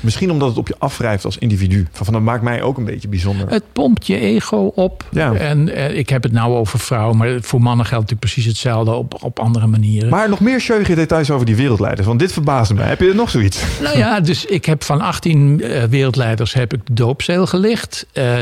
Misschien 0.01 0.31
omdat 0.31 0.49
het 0.49 0.59
op 0.59 0.69
je 0.69 0.75
afwrijft 0.79 1.25
als 1.25 1.39
individu. 1.39 1.87
Van, 1.93 2.13
dat 2.13 2.23
maakt 2.23 2.43
mij 2.43 2.63
ook 2.63 2.77
een 2.77 2.85
beetje 2.85 3.09
bijzonder. 3.09 3.49
Het 3.49 3.65
pompt 3.73 4.07
je 4.07 4.19
ego 4.19 4.73
op. 4.75 5.05
Ja. 5.11 5.33
En 5.33 5.75
eh, 5.75 5.97
ik 5.97 6.09
heb 6.09 6.23
het 6.23 6.33
nou 6.33 6.55
over 6.55 6.79
vrouwen, 6.79 7.17
maar 7.17 7.39
voor 7.41 7.61
mannen 7.61 7.87
geldt 7.87 8.11
natuurlijk 8.11 8.33
precies 8.33 8.45
hetzelfde 8.45 8.93
op, 8.93 9.25
op 9.25 9.39
andere 9.39 9.67
manieren. 9.67 10.09
Maar 10.09 10.29
nog 10.29 10.41
meer 10.41 10.61
scheuige 10.61 10.95
details 10.95 11.31
over 11.31 11.47
die 11.47 11.57
wereldleiders, 11.57 12.07
want 12.07 12.19
dit 12.19 12.33
verbaasde 12.33 12.75
me. 12.75 12.83
Heb 12.83 13.01
je 13.01 13.09
er 13.09 13.15
nog 13.15 13.31
zoiets? 13.31 13.63
Nou 13.83 13.99
ja, 13.99 14.21
dus 14.31 14.45
ik 14.45 14.65
heb 14.65 14.85
van 14.85 15.01
18 15.01 15.61
eh, 15.61 15.83
wereldleiders 15.85 16.53
heb 16.53 16.73
ik 16.73 16.87
de 16.87 16.95
doopzeel 16.95 17.47
gelicht. 17.47 18.07
eh, 18.13 18.39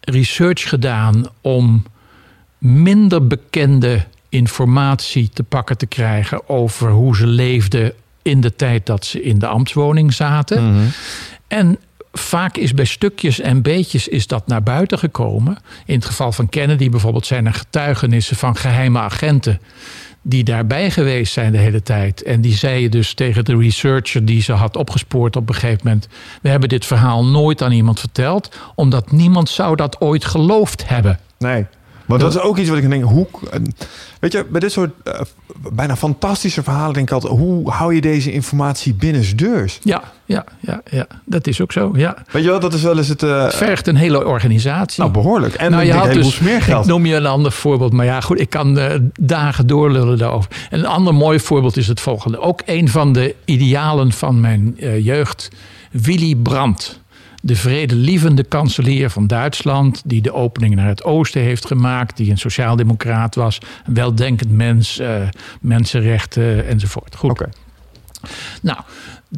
research 0.00 0.68
gedaan 0.68 1.26
om 1.40 1.84
minder 2.58 3.26
bekende 3.26 4.04
informatie 4.28 5.30
te 5.32 5.42
pakken 5.42 5.78
te 5.78 5.86
krijgen 5.86 6.48
over 6.48 6.90
hoe 6.90 7.16
ze 7.16 7.26
leefden 7.26 7.92
in 8.26 8.40
de 8.40 8.56
tijd 8.56 8.86
dat 8.86 9.04
ze 9.04 9.22
in 9.22 9.38
de 9.38 9.46
ambtswoning 9.46 10.12
zaten. 10.12 10.92
En 11.48 11.78
vaak 12.12 12.56
is 12.56 12.74
bij 12.74 12.84
stukjes 12.84 13.40
en 13.40 13.62
beetjes 13.62 14.08
is 14.08 14.26
dat 14.26 14.46
naar 14.46 14.62
buiten 14.62 14.98
gekomen. 14.98 15.58
In 15.86 15.94
het 15.94 16.04
geval 16.04 16.32
van 16.32 16.48
Kennedy 16.48 16.90
bijvoorbeeld 16.90 17.26
zijn 17.26 17.46
er 17.46 17.54
getuigenissen 17.54 18.36
van 18.36 18.56
geheime 18.56 18.98
agenten 18.98 19.60
die 20.22 20.44
daarbij 20.44 20.90
geweest 20.90 21.32
zijn 21.32 21.52
de 21.52 21.58
hele 21.58 21.82
tijd. 21.82 22.22
En 22.22 22.40
die 22.40 22.54
zeiden 22.54 22.90
dus 22.90 23.14
tegen 23.14 23.44
de 23.44 23.56
researcher 23.56 24.24
die 24.24 24.42
ze 24.42 24.52
had 24.52 24.76
opgespoord 24.76 25.36
op 25.36 25.48
een 25.48 25.54
gegeven 25.54 25.80
moment... 25.84 26.08
we 26.42 26.48
hebben 26.48 26.68
dit 26.68 26.86
verhaal 26.86 27.24
nooit 27.24 27.62
aan 27.62 27.72
iemand 27.72 28.00
verteld... 28.00 28.56
omdat 28.74 29.12
niemand 29.12 29.48
zou 29.48 29.76
dat 29.76 30.00
ooit 30.00 30.24
geloofd 30.24 30.88
hebben. 30.88 31.18
Nee. 31.38 31.66
Want 32.06 32.20
dat 32.20 32.34
is 32.34 32.40
ook 32.40 32.58
iets 32.58 32.68
wat 32.68 32.78
ik 32.78 32.90
denk, 32.90 33.04
hoe... 33.04 33.26
eh, 33.50 33.60
Weet 34.20 34.32
je, 34.32 34.46
bij 34.50 34.60
dit 34.60 34.72
soort 34.72 34.90
eh, 35.04 35.20
bijna 35.72 35.96
fantastische 35.96 36.62
verhalen 36.62 36.92
denk 36.94 37.06
ik 37.08 37.12
altijd... 37.14 37.32
hoe 37.32 37.70
hou 37.70 37.94
je 37.94 38.00
deze 38.00 38.32
informatie 38.32 38.94
binnensdeurs? 38.94 39.78
Ja, 39.82 40.02
ja, 40.24 40.44
ja, 40.60 40.80
ja. 40.90 41.06
dat 41.24 41.46
is 41.46 41.60
ook 41.60 41.72
zo, 41.72 41.90
ja. 41.94 42.16
Weet 42.32 42.42
je 42.42 42.48
wel, 42.50 42.60
dat 42.60 42.74
is 42.74 42.82
wel 42.82 42.96
eens 42.98 43.08
het... 43.08 43.20
Het 43.20 43.54
vergt 43.54 43.86
een 43.86 43.96
hele 43.96 44.26
organisatie. 44.26 45.00
nou, 45.02 45.12
behoorlijk. 45.14 45.54
En 45.54 45.70
Nou, 45.70 45.84
je 45.84 45.92
had 45.92 46.12
dus, 46.12 46.34
smeergeld. 46.34 46.84
ik 46.84 46.90
noem 46.90 47.06
je 47.06 47.14
een 47.14 47.26
ander 47.26 47.52
voorbeeld, 47.52 47.92
maar 47.92 48.04
ja, 48.06 48.20
goed, 48.20 48.40
ik 48.40 48.50
kan 48.50 48.78
dagen 49.20 49.66
doorlullen 49.66 50.18
daarover. 50.18 50.50
En 50.70 50.78
een 50.78 50.86
ander 50.86 51.14
mooi 51.14 51.40
voorbeeld 51.40 51.76
is 51.76 51.86
het 51.88 52.00
volgende. 52.00 52.40
Ook 52.40 52.60
een 52.66 52.88
van 52.88 53.12
de 53.12 53.34
idealen 53.44 54.12
van 54.12 54.40
mijn 54.40 54.76
jeugd, 55.00 55.48
Willy 55.90 56.34
Brandt. 56.34 57.00
De 57.46 57.56
vredelievende 57.56 58.44
kanselier 58.44 59.10
van 59.10 59.26
Duitsland, 59.26 60.02
die 60.04 60.22
de 60.22 60.32
opening 60.32 60.74
naar 60.74 60.88
het 60.88 61.04
oosten 61.04 61.40
heeft 61.40 61.66
gemaakt, 61.66 62.16
die 62.16 62.30
een 62.30 62.38
sociaaldemocraat 62.38 63.34
was, 63.34 63.58
een 63.84 63.94
weldenkend 63.94 64.50
mens, 64.50 64.98
eh, 64.98 65.22
mensenrechten 65.60 66.66
enzovoort. 66.66 67.16
Goed. 67.16 67.44
Nou, 68.62 68.78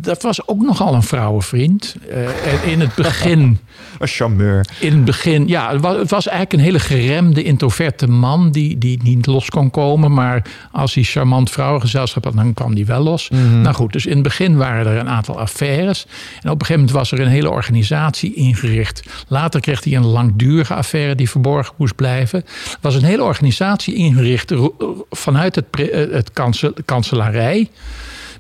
dat 0.01 0.23
was 0.23 0.49
ook 0.49 0.63
nogal 0.63 0.95
een 0.95 1.03
vrouwenvriend. 1.03 1.97
Eh, 2.11 2.53
en 2.53 2.71
in 2.71 2.81
het 2.81 2.95
begin 2.95 3.59
Een 3.99 4.09
charmeur. 4.09 4.67
in 4.81 4.93
het 4.93 5.05
begin, 5.05 5.49
ja, 5.49 5.73
het 5.73 5.81
was, 5.81 5.97
het 5.97 6.11
was 6.11 6.27
eigenlijk 6.27 6.59
een 6.59 6.65
hele 6.65 6.79
geremde, 6.79 7.43
introverte 7.43 8.07
man 8.07 8.51
die, 8.51 8.79
die 8.79 9.03
niet 9.03 9.27
los 9.27 9.51
kon 9.51 9.71
komen. 9.71 10.13
Maar 10.13 10.43
als 10.73 10.95
hij 10.95 11.03
charmant 11.03 11.51
vrouwengezelschap 11.51 12.25
had, 12.25 12.35
dan 12.35 12.55
kwam 12.55 12.75
die 12.75 12.87
wel 12.87 13.03
los. 13.03 13.29
Nou 13.63 13.75
goed, 13.75 13.93
dus 13.93 14.07
in 14.07 14.13
het 14.15 14.23
begin 14.23 14.57
waren 14.57 14.87
er 14.93 14.99
een 14.99 15.09
aantal 15.09 15.39
affaires. 15.39 16.07
En 16.43 16.51
op 16.51 16.61
een 16.61 16.67
gegeven 16.67 16.75
moment 16.75 16.91
was 16.91 17.13
er 17.13 17.21
een 17.21 17.27
hele 17.27 17.51
organisatie 17.51 18.35
ingericht. 18.35 19.03
Later 19.29 19.61
kreeg 19.61 19.85
hij 19.85 19.95
een 19.95 20.07
langdurige 20.07 20.75
affaire 20.75 21.15
die 21.15 21.31
verborgen 21.31 21.75
moest 21.77 21.95
blijven. 21.95 22.39
Er 22.45 22.79
was 22.81 22.95
een 22.95 23.05
hele 23.05 23.23
organisatie 23.23 23.95
ingericht 23.95 24.53
vanuit 25.11 25.55
het, 25.55 25.65
eh, 25.71 26.13
het 26.13 26.33
kansel, 26.33 26.73
kanselarij 26.85 27.69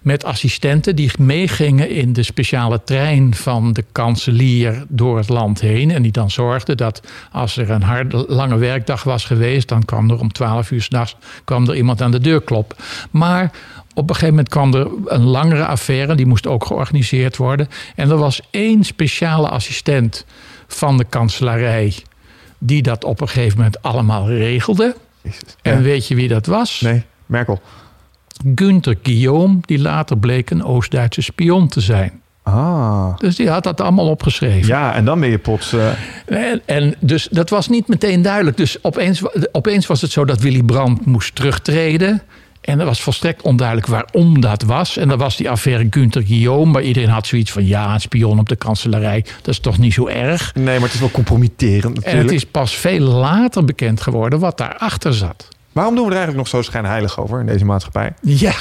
met 0.02 0.24
assistenten 0.24 0.96
die 0.96 1.10
meegingen 1.18 1.90
in 1.90 2.12
de 2.12 2.22
speciale 2.22 2.82
trein 2.84 3.34
van 3.34 3.72
de 3.72 3.84
kanselier 3.92 4.84
door 4.88 5.16
het 5.16 5.28
land 5.28 5.60
heen. 5.60 5.90
En 5.90 6.02
die 6.02 6.12
dan 6.12 6.30
zorgden 6.30 6.76
dat 6.76 7.00
als 7.32 7.56
er 7.56 7.70
een 7.70 7.82
harde, 7.82 8.24
lange 8.28 8.56
werkdag 8.56 9.02
was 9.02 9.24
geweest, 9.24 9.68
dan 9.68 9.84
kwam 9.84 10.10
er 10.10 10.20
om 10.20 10.32
12 10.32 10.70
uur 10.70 10.82
s'nachts 10.82 11.16
kwam 11.44 11.68
er 11.68 11.76
iemand 11.76 12.02
aan 12.02 12.10
de 12.10 12.20
deur 12.20 12.42
kloppen. 12.42 12.76
Maar 13.10 13.50
op 13.94 14.08
een 14.08 14.14
gegeven 14.14 14.34
moment 14.34 14.48
kwam 14.48 14.74
er 14.74 14.88
een 15.04 15.24
langere 15.24 15.66
affaire, 15.66 16.14
die 16.14 16.26
moest 16.26 16.46
ook 16.46 16.64
georganiseerd 16.64 17.36
worden. 17.36 17.68
En 17.94 18.10
er 18.10 18.16
was 18.16 18.40
één 18.50 18.84
speciale 18.84 19.48
assistent 19.48 20.24
van 20.66 20.96
de 20.96 21.04
kanselarij 21.04 21.94
die 22.58 22.82
dat 22.82 23.04
op 23.04 23.20
een 23.20 23.28
gegeven 23.28 23.56
moment 23.56 23.82
allemaal 23.82 24.28
regelde. 24.28 24.96
Jezus. 25.22 25.56
En 25.62 25.82
weet 25.82 26.08
je 26.08 26.14
wie 26.14 26.28
dat 26.28 26.46
was? 26.46 26.80
Nee, 26.80 27.02
Merkel. 27.26 27.60
Günther 28.54 28.96
Guillaume, 29.02 29.58
die 29.60 29.78
later 29.78 30.18
bleek 30.18 30.50
een 30.50 30.64
Oost-Duitse 30.64 31.20
spion 31.22 31.68
te 31.68 31.80
zijn. 31.80 32.12
Ah. 32.42 33.16
Dus 33.18 33.36
die 33.36 33.48
had 33.50 33.62
dat 33.62 33.80
allemaal 33.80 34.08
opgeschreven. 34.08 34.66
Ja, 34.68 34.94
en 34.94 35.04
dan 35.04 35.20
ben 35.20 35.30
je 35.30 35.38
plots... 35.38 35.72
eh, 35.72 35.86
En, 36.52 36.60
en 36.66 36.94
dus 37.00 37.28
dat 37.30 37.50
was 37.50 37.68
niet 37.68 37.88
meteen 37.88 38.22
duidelijk. 38.22 38.56
Dus 38.56 38.76
opeens, 38.84 39.22
opeens 39.52 39.86
was 39.86 40.00
het 40.00 40.10
zo 40.10 40.24
dat 40.24 40.40
Willy 40.40 40.62
Brandt 40.62 41.06
moest 41.06 41.34
terugtreden. 41.34 42.22
En 42.60 42.80
er 42.80 42.86
was 42.86 43.00
volstrekt 43.02 43.42
onduidelijk 43.42 43.86
waarom 43.86 44.40
dat 44.40 44.62
was. 44.62 44.96
En 44.96 45.08
dan 45.08 45.18
was 45.18 45.36
die 45.36 45.50
affaire 45.50 45.86
Günther 45.90 46.22
Guillaume. 46.22 46.72
Maar 46.72 46.82
iedereen 46.82 47.08
had 47.08 47.26
zoiets 47.26 47.52
van... 47.52 47.66
ja, 47.66 47.94
een 47.94 48.00
spion 48.00 48.38
op 48.38 48.48
de 48.48 48.56
kanselarij, 48.56 49.24
dat 49.42 49.48
is 49.54 49.60
toch 49.60 49.78
niet 49.78 49.92
zo 49.92 50.06
erg. 50.06 50.54
nee, 50.54 50.64
maar 50.64 50.84
het 50.88 50.94
is 50.94 51.00
wel 51.00 51.10
compromitterend 51.10 51.84
En 51.84 51.92
natuurlijk. 51.94 52.22
het 52.24 52.32
is 52.32 52.46
pas 52.46 52.74
veel 52.76 53.00
later 53.00 53.64
bekend 53.64 54.00
geworden 54.00 54.38
wat 54.38 54.58
daarachter 54.58 55.14
zat. 55.14 55.48
Waarom 55.72 55.94
doen 55.96 56.04
we 56.04 56.10
er 56.10 56.16
eigenlijk 56.18 56.50
nog 56.52 56.62
zo 56.62 56.70
schijnheilig 56.70 57.20
over 57.20 57.40
in 57.40 57.46
deze 57.46 57.64
maatschappij? 57.64 58.12
Ja, 58.22 58.52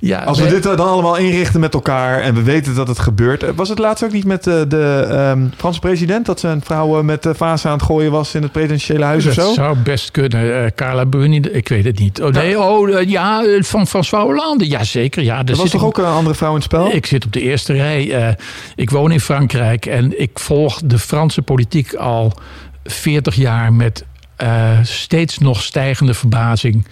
ja 0.00 0.18
Als 0.22 0.40
we 0.40 0.48
dit 0.48 0.62
dan 0.62 0.78
allemaal 0.80 1.16
inrichten 1.16 1.60
met 1.60 1.74
elkaar 1.74 2.20
en 2.20 2.34
we 2.34 2.42
weten 2.42 2.74
dat 2.74 2.88
het 2.88 2.98
gebeurt. 2.98 3.42
Eh, 3.42 3.50
Was 3.56 3.68
het 3.68 3.78
laatst 3.78 4.04
ook 4.04 4.12
niet 4.12 4.24
met 4.24 4.46
eh, 4.46 4.60
de 4.68 5.06
ehm, 5.10 5.46
Franse 5.56 5.80
president... 5.80 6.26
dat 6.26 6.40
zijn 6.40 6.60
vrouw 6.64 6.98
eh, 6.98 7.04
met 7.04 7.22
de 7.22 7.34
vaas 7.34 7.66
aan 7.66 7.72
het 7.72 7.82
gooien 7.82 8.10
was 8.10 8.34
in 8.34 8.42
het 8.42 8.52
presidentiële 8.52 9.04
huis 9.04 9.26
of 9.26 9.34
Dat 9.34 9.46
zo? 9.46 9.52
zou 9.52 9.76
best 9.76 10.10
kunnen. 10.10 10.74
Carla 10.74 11.04
Bruni, 11.04 11.40
ik 11.40 11.68
weet 11.68 11.84
het 11.84 11.98
niet. 11.98 12.22
Oh, 12.22 12.30
nee, 12.32 12.60
oh, 12.60 13.02
ja, 13.08 13.44
eh, 13.44 13.62
van 13.62 13.86
François 13.86 14.22
Hollande. 14.24 14.66
Jazeker, 14.66 15.22
ja. 15.22 15.38
Er 15.44 15.56
was 15.56 15.70
toch 15.70 15.80
ik- 15.80 15.86
ook 15.86 15.98
een 15.98 16.04
andere 16.04 16.34
vrouw 16.34 16.48
in 16.50 16.54
het 16.54 16.64
spel? 16.64 16.92
Ik 16.94 17.06
zit 17.06 17.24
op 17.24 17.32
de 17.32 17.40
eerste 17.40 17.72
rij. 17.72 18.36
Ik 18.74 18.90
woon 18.90 19.10
in 19.12 19.20
Frankrijk 19.20 19.86
en 19.86 20.20
ik 20.20 20.38
volg 20.38 20.80
de 20.84 20.98
Franse 20.98 21.42
politiek 21.42 21.94
al 21.94 22.32
40 22.84 23.34
jaar 23.34 23.72
met 23.72 24.04
eh, 24.44 24.78
steeds 24.82 25.38
nog 25.38 25.62
stijgende 25.62 26.14
verbazing. 26.14 26.86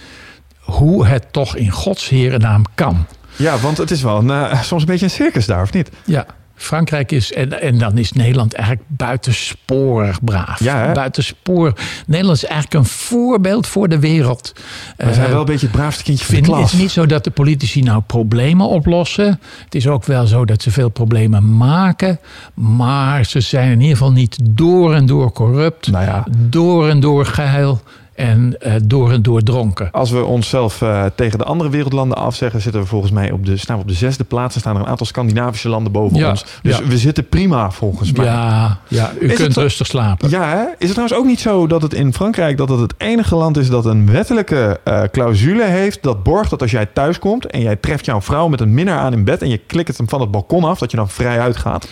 Hoe 0.59 1.07
het 1.07 1.33
toch 1.33 1.57
in 1.57 1.71
Gods 1.71 2.11
naam 2.39 2.65
kan. 2.75 3.07
Ja, 3.37 3.59
want 3.59 3.77
het 3.77 3.91
is 3.91 4.03
wel 4.03 4.19
een, 4.19 4.31
eh, 4.31 4.63
soms 4.63 4.83
een 4.83 4.89
beetje 4.89 5.05
een 5.05 5.11
circus 5.11 5.47
daar, 5.47 5.63
of 5.63 5.73
niet? 5.73 5.91
Ja, 6.05 6.27
Frankrijk 6.63 7.13
is, 7.13 7.33
en, 7.33 7.61
en 7.61 7.79
dan 7.79 7.99
is 7.99 8.13
Nederland 8.13 8.55
eigenlijk 8.55 8.85
buitensporig 8.89 10.25
braaf. 10.25 10.65
Ja? 10.65 10.93
Buitensporig. 10.93 11.75
Nederland 12.07 12.37
is 12.37 12.45
eigenlijk 12.45 12.75
een 12.85 12.91
voorbeeld 12.91 13.67
voor 13.67 13.89
de 13.89 13.99
wereld. 13.99 14.53
We 14.97 15.13
zijn 15.13 15.27
Eh, 15.27 15.31
wel 15.31 15.41
een 15.41 15.47
beetje 15.47 15.67
het 15.67 15.77
braafste 15.77 16.03
kindje 16.03 16.25
van 16.25 16.35
de 16.35 16.41
vind, 16.41 16.53
het 16.53 16.61
klas. 16.61 16.73
is 16.73 16.81
niet 16.81 16.91
zo 16.91 17.07
dat 17.07 17.25
de 17.25 17.31
politici 17.31 17.83
nou 17.83 18.03
problemen 18.07 18.69
oplossen. 18.69 19.41
Het 19.65 19.75
is 19.75 19.87
ook 19.87 20.05
wel 20.05 20.27
zo 20.27 20.45
dat 20.45 20.63
ze 20.63 20.71
veel 20.71 20.89
problemen 20.89 21.57
maken. 21.57 22.19
Maar 22.55 23.25
ze 23.25 23.41
zijn 23.41 23.71
in 23.71 23.81
ieder 23.81 23.97
geval 23.97 24.13
niet 24.13 24.39
door 24.51 24.95
en 24.95 25.07
door 25.07 25.33
corrupt. 25.33 25.91
Nou 25.91 26.05
ja, 26.05 26.27
Door 26.39 26.89
en 26.89 27.01
door 27.01 27.27
geil. 27.27 27.81
En 28.15 28.57
eh, 28.61 28.75
door 28.85 29.13
en 29.13 29.23
door 29.23 29.43
dronken. 29.43 29.89
als 29.91 30.11
we 30.11 30.25
onszelf 30.25 30.83
eh, 30.83 31.05
tegen 31.15 31.39
de 31.39 31.45
andere 31.45 31.71
wereldlanden 31.71 32.17
afzeggen, 32.17 32.61
zitten 32.61 32.81
we 32.81 32.87
volgens 32.87 33.13
mij 33.13 33.31
op 33.31 33.47
de, 33.47 33.57
staan 33.57 33.77
we 33.77 33.83
op 33.83 33.89
de 33.89 33.95
zesde 33.95 34.25
plaats. 34.25 34.55
Er 34.55 34.61
staan 34.61 34.75
er 34.75 34.81
een 34.83 34.87
aantal 34.87 35.07
Scandinavische 35.07 35.69
landen 35.69 35.93
boven 35.93 36.17
Ja, 36.19 36.31
ons. 36.31 36.45
Dus 36.63 36.79
ja. 36.79 36.85
we 36.85 36.99
zitten 36.99 37.29
prima 37.29 37.71
volgens 37.71 38.13
mij. 38.13 38.25
Ja, 38.27 38.79
ja, 38.89 39.11
u 39.21 39.31
Is 39.31 39.35
kunt 39.37 39.49
het- 39.55 39.57
rustig 39.57 39.87
slapen. 39.87 40.31
Ja, 40.31 40.49
hè? 40.49 40.63
is 40.63 40.73
het 40.79 40.91
trouwens 40.91 41.19
ook 41.19 41.25
niet 41.27 41.41
zo 41.41 41.67
dat 41.67 41.83
het 41.83 41.95
in 41.95 42.13
Frankrijk 42.15 42.57
dat 42.57 42.69
het 42.69 42.81
het 42.81 42.95
enige 42.99 43.35
land 43.35 43.57
is 43.57 43.69
dat 43.69 43.85
een 43.85 44.11
wettelijke 44.11 44.81
eh, 44.85 45.03
clausule 45.13 45.65
heeft 45.65 46.03
dat 46.03 46.23
borgt 46.23 46.51
dat 46.51 46.63
als 46.63 46.71
jij 46.71 46.87
thuis 46.87 47.19
komt 47.19 47.47
en 47.47 47.61
jij 47.61 47.77
treft 47.77 48.05
jouw 48.05 48.21
vrouw 48.21 48.49
met 48.49 48.61
een 48.61 48.75
minnaar 48.75 48.99
aan 48.99 49.13
in 49.13 49.25
bed 49.25 49.43
en 49.43 49.49
je 49.49 49.59
klikt 49.67 49.97
hem 49.97 50.09
van 50.09 50.21
het 50.21 50.31
balkon 50.31 50.65
af, 50.65 50.79
dat 50.79 50.91
je 50.91 50.97
dan 50.97 51.09
vrij 51.09 51.41
uitgaat? 51.41 51.89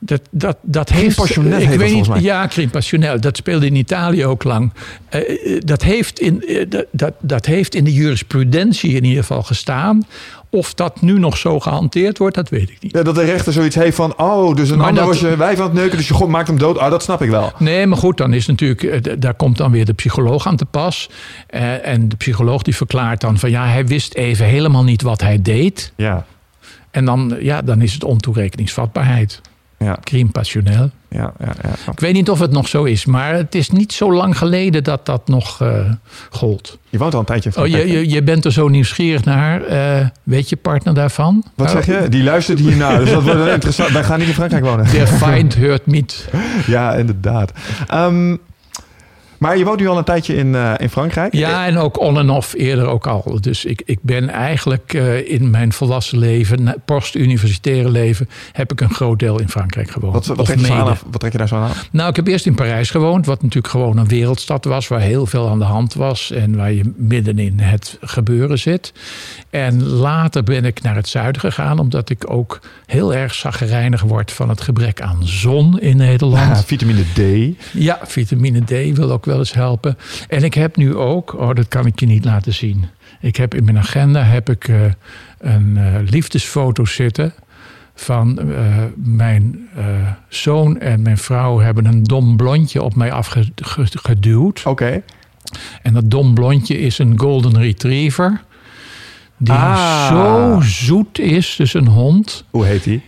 Dat, 0.00 0.20
dat, 0.30 0.56
dat 0.62 0.88
heeft. 0.88 1.18
ik 1.30 1.34
heet 1.52 1.76
weet 1.76 1.92
niet, 1.94 2.08
mij. 2.08 2.20
Ja, 2.20 2.46
crime 2.46 2.70
passionnel. 2.70 3.20
Dat 3.20 3.36
speelde 3.36 3.66
in 3.66 3.74
Italië 3.74 4.24
ook 4.26 4.44
lang. 4.44 4.72
Eh, 5.08 5.20
eh, 5.20 5.60
dat, 5.64 5.82
heeft 5.82 6.20
in, 6.20 6.46
eh, 6.46 6.66
dat, 6.90 7.12
dat, 7.20 7.46
heeft 7.46 7.74
in 7.74 7.84
de 7.84 7.92
jurisprudentie 7.92 8.94
in 8.94 9.04
ieder 9.04 9.20
geval 9.20 9.42
gestaan. 9.42 10.06
Of 10.50 10.74
dat 10.74 11.00
nu 11.00 11.18
nog 11.18 11.36
zo 11.36 11.60
gehanteerd 11.60 12.18
wordt, 12.18 12.34
dat 12.34 12.48
weet 12.48 12.70
ik 12.70 12.76
niet. 12.80 12.92
Ja, 12.92 13.02
dat 13.02 13.14
de 13.14 13.24
rechter 13.24 13.52
zoiets 13.52 13.74
heeft 13.74 13.96
van, 13.96 14.18
oh, 14.18 14.56
dus 14.56 14.70
een 14.70 14.78
Maar 14.78 14.86
ander 14.86 15.04
dat- 15.04 15.12
was 15.12 15.30
je 15.30 15.36
wijf 15.36 15.58
aan 15.58 15.64
het 15.64 15.72
neuken, 15.74 15.96
dus 15.96 16.08
je 16.08 16.14
god 16.14 16.28
maakt 16.28 16.48
hem 16.48 16.58
dood. 16.58 16.78
Ah, 16.78 16.90
dat 16.90 17.02
snap 17.02 17.22
ik 17.22 17.30
wel. 17.30 17.52
Nee, 17.58 17.86
maar 17.86 17.98
goed, 17.98 18.16
dan 18.16 18.32
is 18.32 18.46
natuurlijk, 18.46 19.20
daar 19.22 19.34
komt 19.34 19.56
dan 19.56 19.70
weer 19.70 19.84
de 19.84 19.92
psycholoog 19.92 20.46
aan 20.46 20.56
te 20.56 20.64
pas. 20.64 21.10
En 21.82 22.08
de 22.08 22.16
psycholoog 22.16 22.62
die 22.62 22.76
verklaart 22.76 23.20
dan 23.20 23.38
van 23.38 23.50
ja, 23.50 23.66
hij 23.66 23.86
wist 23.86 24.14
even 24.14 24.46
helemaal 24.46 24.84
niet 24.84 25.02
wat 25.02 25.20
hij 25.20 25.42
deed. 25.42 25.92
Ja, 25.96 26.26
En 26.90 27.04
dan, 27.04 27.36
ja, 27.40 27.62
dan 27.62 27.82
is 27.82 27.92
het 27.92 28.04
ontoerekeningsvatbaarheid. 28.04 29.40
Ja, 29.78 29.98
Crime 30.04 30.30
passionnel. 30.30 30.90
ja, 31.08 31.32
ja. 31.40 31.52
ja. 31.62 31.92
Ik 31.92 32.00
weet 32.00 32.12
niet 32.12 32.30
of 32.30 32.38
het 32.38 32.50
nog 32.50 32.68
zo 32.68 32.84
is, 32.84 33.04
maar 33.04 33.34
het 33.34 33.54
is 33.54 33.70
niet 33.70 33.92
zo 33.92 34.12
lang 34.12 34.38
geleden 34.38 34.84
dat 34.84 35.06
dat 35.06 35.28
nog 35.28 35.60
eh, 35.62 35.90
gold. 36.30 36.78
Je 36.88 36.98
woont 36.98 37.14
al 37.14 37.20
een 37.20 37.26
tijdje 37.26 37.50
in 37.50 37.56
Oh, 37.56 37.62
Frankrijk. 37.62 37.92
je, 37.92 37.98
je, 38.00 38.08
je 38.14 38.22
bent 38.22 38.44
er 38.44 38.52
zo 38.52 38.68
nieuwsgierig 38.68 39.24
naar. 39.24 39.62
Eh, 39.62 40.06
weet 40.22 40.48
je 40.48 40.56
partner 40.56 40.94
daarvan? 40.94 41.44
Wat 41.54 41.70
zeg 41.70 41.86
je? 41.86 42.06
Die 42.08 42.22
luistert 42.22 42.58
hiernaar, 42.58 42.98
dus 42.98 43.10
dat 43.10 43.22
wordt 43.22 43.38
wel 43.38 43.52
interessant. 43.58 43.90
Wij 43.90 44.04
gaan 44.04 44.18
niet 44.18 44.28
in 44.28 44.34
Frankrijk 44.34 44.64
wonen. 44.64 44.90
Der 44.90 45.06
Feind 45.06 45.54
hört 45.56 45.86
mit. 45.86 46.28
Ja, 46.66 46.94
inderdaad. 46.94 47.52
Ehm, 47.86 48.36
maar 49.38 49.58
je 49.58 49.64
woont 49.64 49.80
nu 49.80 49.88
al 49.88 49.98
een 49.98 50.04
tijdje 50.04 50.34
in, 50.34 50.54
eh, 50.54 50.72
in 50.78 50.90
Frankrijk. 50.90 51.34
Ja, 51.34 51.66
en 51.66 51.78
ook 51.78 52.00
on 52.00 52.18
en 52.18 52.30
off 52.30 52.54
eerder 52.54 52.86
ook 52.86 53.06
al. 53.06 53.38
Dus 53.40 53.64
ik, 53.64 53.82
ik 53.84 53.98
ben 54.02 54.28
eigenlijk 54.28 54.94
eh, 54.94 55.30
in 55.30 55.50
mijn 55.50 55.72
volwassen 55.72 56.18
leven, 56.18 56.74
post-universitaire 56.84 57.90
leven, 57.90 58.28
heb 58.52 58.72
ik 58.72 58.80
een 58.80 58.90
groot 58.90 59.18
deel 59.18 59.40
in 59.40 59.48
Frankrijk 59.48 59.90
gewoond. 59.90 60.26
Wat, 60.26 60.36
wat, 60.36 60.46
trek 60.46 60.58
je 60.58 60.72
aan, 60.72 60.98
wat 61.10 61.20
trek 61.20 61.32
je 61.32 61.38
daar 61.38 61.48
zo 61.48 61.56
aan? 61.56 61.70
Nou, 61.90 62.08
ik 62.08 62.16
heb 62.16 62.26
eerst 62.26 62.46
in 62.46 62.54
Parijs 62.54 62.90
gewoond, 62.90 63.26
wat 63.26 63.42
natuurlijk 63.42 63.72
gewoon 63.72 63.96
een 63.96 64.08
wereldstad 64.08 64.64
was, 64.64 64.88
waar 64.88 65.00
heel 65.00 65.26
veel 65.26 65.48
aan 65.48 65.58
de 65.58 65.64
hand 65.64 65.94
was 65.94 66.30
en 66.30 66.56
waar 66.56 66.72
je 66.72 66.92
midden 66.96 67.38
in 67.38 67.60
het 67.60 67.98
gebeuren 68.00 68.58
zit. 68.58 68.92
En 69.50 69.86
later 69.86 70.42
ben 70.42 70.64
ik 70.64 70.82
naar 70.82 70.96
het 70.96 71.08
zuiden 71.08 71.40
gegaan, 71.40 71.78
omdat 71.78 72.10
ik 72.10 72.30
ook 72.30 72.60
heel 72.86 73.14
erg 73.14 73.34
zaggerijnig 73.34 74.02
word 74.02 74.32
van 74.32 74.48
het 74.48 74.60
gebrek 74.60 75.00
aan 75.00 75.26
zon 75.26 75.80
in 75.80 75.96
Nederland. 75.96 76.56
Ja, 76.56 76.62
vitamine 76.76 77.02
D. 77.14 77.20
Ja, 77.72 77.98
vitamine 78.02 78.60
D 78.64 78.96
wil 78.96 79.10
ook 79.10 79.26
wel 79.28 79.38
eens 79.38 79.52
helpen. 79.54 79.98
En 80.28 80.42
ik 80.42 80.54
heb 80.54 80.76
nu 80.76 80.96
ook, 80.96 81.34
oh, 81.40 81.54
dat 81.54 81.68
kan 81.68 81.86
ik 81.86 82.00
je 82.00 82.06
niet 82.06 82.24
laten 82.24 82.54
zien. 82.54 82.84
Ik 83.20 83.36
heb 83.36 83.54
in 83.54 83.64
mijn 83.64 83.78
agenda 83.78 84.22
heb 84.22 84.50
ik, 84.50 84.68
eh, 84.68 84.84
een 85.38 85.76
eh, 85.76 86.10
liefdesfoto 86.10 86.84
zitten 86.84 87.32
van 87.94 88.38
eh, 88.38 88.66
mijn 88.94 89.68
zoon 90.28 90.80
en 90.80 91.02
mijn 91.02 91.18
vrouw 91.18 91.58
hebben 91.58 91.84
een 91.84 92.02
dom 92.02 92.36
blondje 92.36 92.82
op 92.82 92.94
mij 92.94 93.12
afgeduwd. 93.12 94.62
Oké. 94.64 95.02
En 95.82 95.92
dat 95.92 96.10
dom 96.10 96.34
blondje 96.34 96.78
is 96.78 96.98
een 96.98 97.18
golden 97.18 97.58
retriever. 97.58 98.42
Die 99.36 99.54
Ah. 99.54 100.08
zo 100.08 100.60
zoet 100.60 101.18
is, 101.18 101.56
dus 101.56 101.74
een 101.74 101.86
hond. 101.86 102.44
Hoe 102.50 102.64
heet 102.66 102.84
die? 102.84 103.02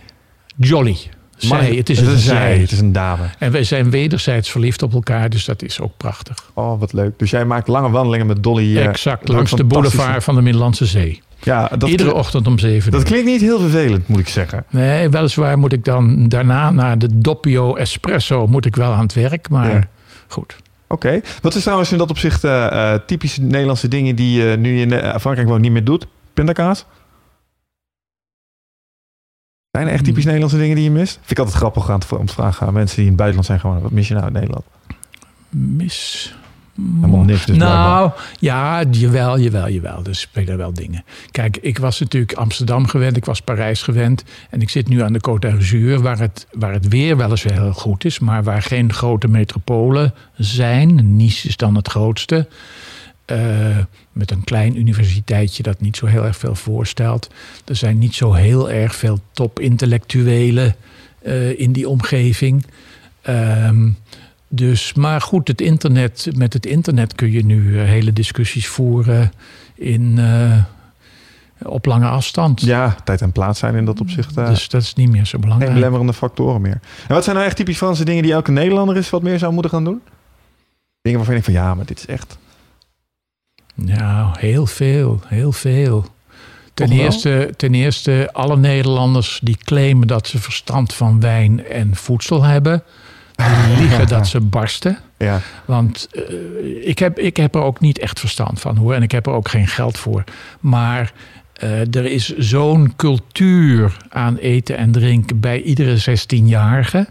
Jolly. 0.55 0.97
Zij, 1.47 1.75
het 1.75 1.89
is 1.89 1.99
een 1.99 2.17
zij. 2.17 2.57
Het 2.57 2.71
is 2.71 2.79
een 2.79 2.91
dame. 2.91 3.23
En 3.37 3.51
wij 3.51 3.63
zijn 3.63 3.89
wederzijds 3.89 4.51
verliefd 4.51 4.81
op 4.83 4.93
elkaar, 4.93 5.29
dus 5.29 5.45
dat 5.45 5.61
is 5.63 5.79
ook 5.79 5.91
prachtig. 5.97 6.51
Oh, 6.53 6.79
wat 6.79 6.93
leuk. 6.93 7.19
Dus 7.19 7.29
jij 7.29 7.45
maakt 7.45 7.67
lange 7.67 7.89
wandelingen 7.89 8.25
met 8.27 8.43
Dolly. 8.43 8.77
eh, 8.77 8.85
exact, 8.85 9.27
langs 9.27 9.51
de 9.51 9.63
boulevard 9.63 10.23
van 10.23 10.35
de 10.35 10.41
Middellandse 10.41 10.85
Zee. 10.85 11.21
Ja, 11.43 11.69
dat, 11.77 11.89
Iedere 11.89 12.13
ochtend 12.13 12.47
om 12.47 12.59
zeven 12.59 12.91
dat 12.91 12.99
uur. 13.01 13.05
klinkt 13.07 13.25
niet 13.25 13.41
heel 13.41 13.59
vervelend, 13.59 14.07
moet 14.07 14.19
ik 14.19 14.27
zeggen. 14.27 14.65
Nee, 14.69 15.09
weliswaar 15.09 15.57
moet 15.57 15.73
ik 15.73 15.85
dan 15.85 16.27
daarna 16.27 16.71
naar 16.71 16.97
de 16.97 17.17
Doppio 17.17 17.75
Espresso 17.75 18.47
moet 18.47 18.65
ik 18.65 18.75
wel 18.75 18.91
aan 18.91 19.01
het 19.03 19.13
werk, 19.13 19.49
maar 19.49 19.71
Ja. 19.71 19.83
goed. 20.27 20.55
Oké. 20.87 21.21
Wat 21.41 21.55
is 21.55 21.61
trouwens 21.61 21.91
in 21.91 21.97
dat 21.97 22.09
opzicht 22.09 22.43
eh, 22.43 22.93
eh, 22.93 22.99
typische 23.05 23.41
Nederlandse 23.41 23.87
dingen 23.87 24.15
die 24.15 24.41
je 24.43 24.55
nu 24.57 24.81
in 24.81 25.19
Frankrijk 25.19 25.47
woont 25.47 25.61
niet 25.61 25.71
meer 25.71 25.83
doet? 25.83 26.07
Pindakaas? 26.33 26.85
Zijn 29.71 29.87
er 29.87 29.93
echt 29.93 30.03
typisch 30.03 30.23
Nederlandse 30.23 30.57
dingen 30.57 30.75
die 30.75 30.83
je 30.83 30.91
mist? 30.91 31.13
Vind 31.13 31.31
ik 31.31 31.37
altijd 31.37 31.57
grappig 31.57 31.89
aan 31.89 31.99
te- 31.99 32.17
om 32.17 32.25
te 32.25 32.33
vragen 32.33 32.67
aan 32.67 32.73
mensen 32.73 32.95
die 32.95 33.03
in 33.05 33.11
het 33.11 33.17
buitenland 33.17 33.47
zijn. 33.47 33.59
Gewoon, 33.59 33.81
wat 33.81 33.91
mis 33.91 34.07
je 34.07 34.13
nou 34.13 34.27
in 34.27 34.33
Nederland? 34.33 34.65
Mis. 35.49 36.33
Helemaal 36.95 37.23
niks 37.23 37.45
dus 37.45 37.55
blijkbaar. 37.57 37.87
nou, 37.87 38.11
ja, 38.39 38.83
jawel, 38.91 39.39
jawel, 39.39 39.69
jawel. 39.69 40.03
Er 40.05 40.15
spelen 40.15 40.57
wel 40.57 40.73
dingen. 40.73 41.03
Kijk, 41.31 41.57
ik 41.57 41.77
was 41.77 41.99
natuurlijk 41.99 42.33
Amsterdam 42.33 42.87
gewend, 42.87 43.17
ik 43.17 43.25
was 43.25 43.41
Parijs 43.41 43.81
gewend. 43.81 44.23
En 44.49 44.61
ik 44.61 44.69
zit 44.69 44.87
nu 44.87 45.01
aan 45.01 45.13
de 45.13 45.21
Côte 45.29 45.39
d'Azur, 45.39 46.01
waar 46.01 46.19
het, 46.19 46.47
waar 46.51 46.73
het 46.73 46.87
weer 46.87 47.17
wel 47.17 47.29
eens 47.29 47.43
heel 47.43 47.73
goed 47.73 48.05
is, 48.05 48.19
maar 48.19 48.43
waar 48.43 48.61
geen 48.61 48.93
grote 48.93 49.27
metropolen 49.27 50.13
zijn. 50.37 51.15
Nice 51.15 51.47
is 51.47 51.57
dan 51.57 51.75
het 51.75 51.87
grootste. 51.87 52.47
Eh, 53.25 53.77
met 54.11 54.31
een 54.31 54.43
klein 54.43 54.77
universiteitje 54.77 55.63
dat 55.63 55.81
niet 55.81 55.97
zo 55.97 56.05
heel 56.05 56.25
erg 56.25 56.37
veel 56.37 56.55
voorstelt. 56.55 57.29
Er 57.65 57.75
zijn 57.75 57.97
niet 57.97 58.15
zo 58.15 58.33
heel 58.33 58.71
erg 58.71 58.95
veel 58.95 59.19
topintellectuelen 59.31 60.75
eh 61.21 61.59
in 61.59 61.71
die 61.71 61.89
omgeving. 61.89 62.65
Ehm, 63.21 63.89
dus, 64.47 64.93
maar 64.93 65.21
goed, 65.21 65.47
het 65.47 65.61
internet, 65.61 66.29
met 66.35 66.53
het 66.53 66.65
internet 66.65 67.15
kun 67.15 67.31
je 67.31 67.45
nu 67.45 67.79
eh, 67.79 67.85
hele 67.85 68.13
discussies 68.13 68.67
voeren 68.67 69.31
in, 69.75 70.19
op 71.63 71.85
lange 71.85 72.07
afstand. 72.07 72.61
Ja, 72.61 72.95
tijd 73.03 73.21
en 73.21 73.31
plaats 73.31 73.59
zijn 73.59 73.75
in 73.75 73.85
dat 73.85 73.99
opzicht. 73.99 74.37
Uh, 74.37 74.47
dus 74.47 74.69
dat 74.69 74.81
is 74.81 74.93
niet 74.93 75.09
meer 75.09 75.25
zo 75.25 75.39
belangrijk. 75.39 75.71
Geen 75.71 75.79
belemmerende 75.79 76.13
factoren 76.13 76.61
meer. 76.61 76.79
En 77.07 77.13
wat 77.13 77.23
zijn 77.23 77.35
nou 77.35 77.47
echt 77.47 77.57
typisch 77.57 77.77
Franse 77.77 78.05
dingen 78.05 78.23
die 78.23 78.31
elke 78.31 78.51
Nederlander 78.51 78.97
is 78.97 79.09
wat 79.09 79.21
meer 79.21 79.39
zou 79.39 79.53
moeten 79.53 79.71
gaan 79.71 79.83
doen? 79.83 80.01
Dingen 81.01 81.17
waarvan 81.17 81.35
je 81.35 81.41
denkt 81.41 81.59
van 81.59 81.67
ja, 81.67 81.75
maar 81.75 81.85
dit 81.85 81.97
is 81.97 82.05
echt... 82.05 82.37
Nou, 83.75 84.35
heel 84.39 84.65
veel, 84.65 85.19
heel 85.27 85.51
veel. 85.51 86.05
Ten 86.73 86.91
eerste, 86.91 87.53
ten 87.57 87.73
eerste, 87.73 88.29
alle 88.31 88.57
Nederlanders 88.57 89.39
die 89.43 89.57
claimen 89.57 90.07
dat 90.07 90.27
ze 90.27 90.39
verstand 90.39 90.93
van 90.93 91.19
wijn 91.19 91.65
en 91.65 91.95
voedsel 91.95 92.43
hebben, 92.43 92.83
die 93.35 93.77
liegen 93.81 94.07
dat 94.07 94.27
ze 94.27 94.39
barsten. 94.39 94.97
Ja. 95.17 95.41
Want 95.65 96.07
uh, 96.13 96.87
ik, 96.87 96.99
heb, 96.99 97.19
ik 97.19 97.37
heb 97.37 97.55
er 97.55 97.61
ook 97.61 97.79
niet 97.79 97.99
echt 97.99 98.19
verstand 98.19 98.59
van 98.59 98.77
hoor. 98.77 98.93
En 98.93 99.03
ik 99.03 99.11
heb 99.11 99.25
er 99.25 99.33
ook 99.33 99.49
geen 99.49 99.67
geld 99.67 99.97
voor. 99.97 100.23
Maar 100.59 101.13
uh, 101.63 101.95
er 101.95 102.05
is 102.05 102.37
zo'n 102.37 102.93
cultuur 102.95 103.97
aan 104.09 104.37
eten 104.37 104.77
en 104.77 104.91
drinken 104.91 105.39
bij 105.39 105.61
iedere 105.61 105.99
16-jarige. 105.99 107.07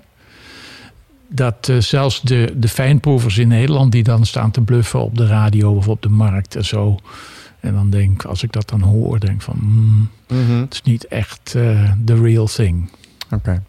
Dat 1.32 1.68
uh, 1.70 1.78
zelfs 1.80 2.20
de, 2.20 2.52
de 2.56 2.68
fijnproevers 2.68 3.38
in 3.38 3.48
Nederland, 3.48 3.92
die 3.92 4.02
dan 4.02 4.26
staan 4.26 4.50
te 4.50 4.60
bluffen 4.60 5.00
op 5.00 5.16
de 5.16 5.26
radio 5.26 5.74
of 5.74 5.88
op 5.88 6.02
de 6.02 6.08
markt 6.08 6.56
en 6.56 6.64
zo. 6.64 6.98
En 7.60 7.74
dan 7.74 7.90
denk 7.90 8.24
als 8.24 8.42
ik 8.42 8.52
dat 8.52 8.68
dan 8.68 8.80
hoor, 8.80 9.20
denk 9.20 9.42
van 9.42 9.56
mm, 9.60 10.08
mm 10.28 10.46
-hmm. 10.46 10.60
het 10.60 10.74
is 10.74 10.82
niet 10.82 11.06
echt 11.06 11.50
the 12.04 12.20
real 12.22 12.46
thing. 12.46 12.90
Oké. 13.24 13.34
Okay. 13.34 13.60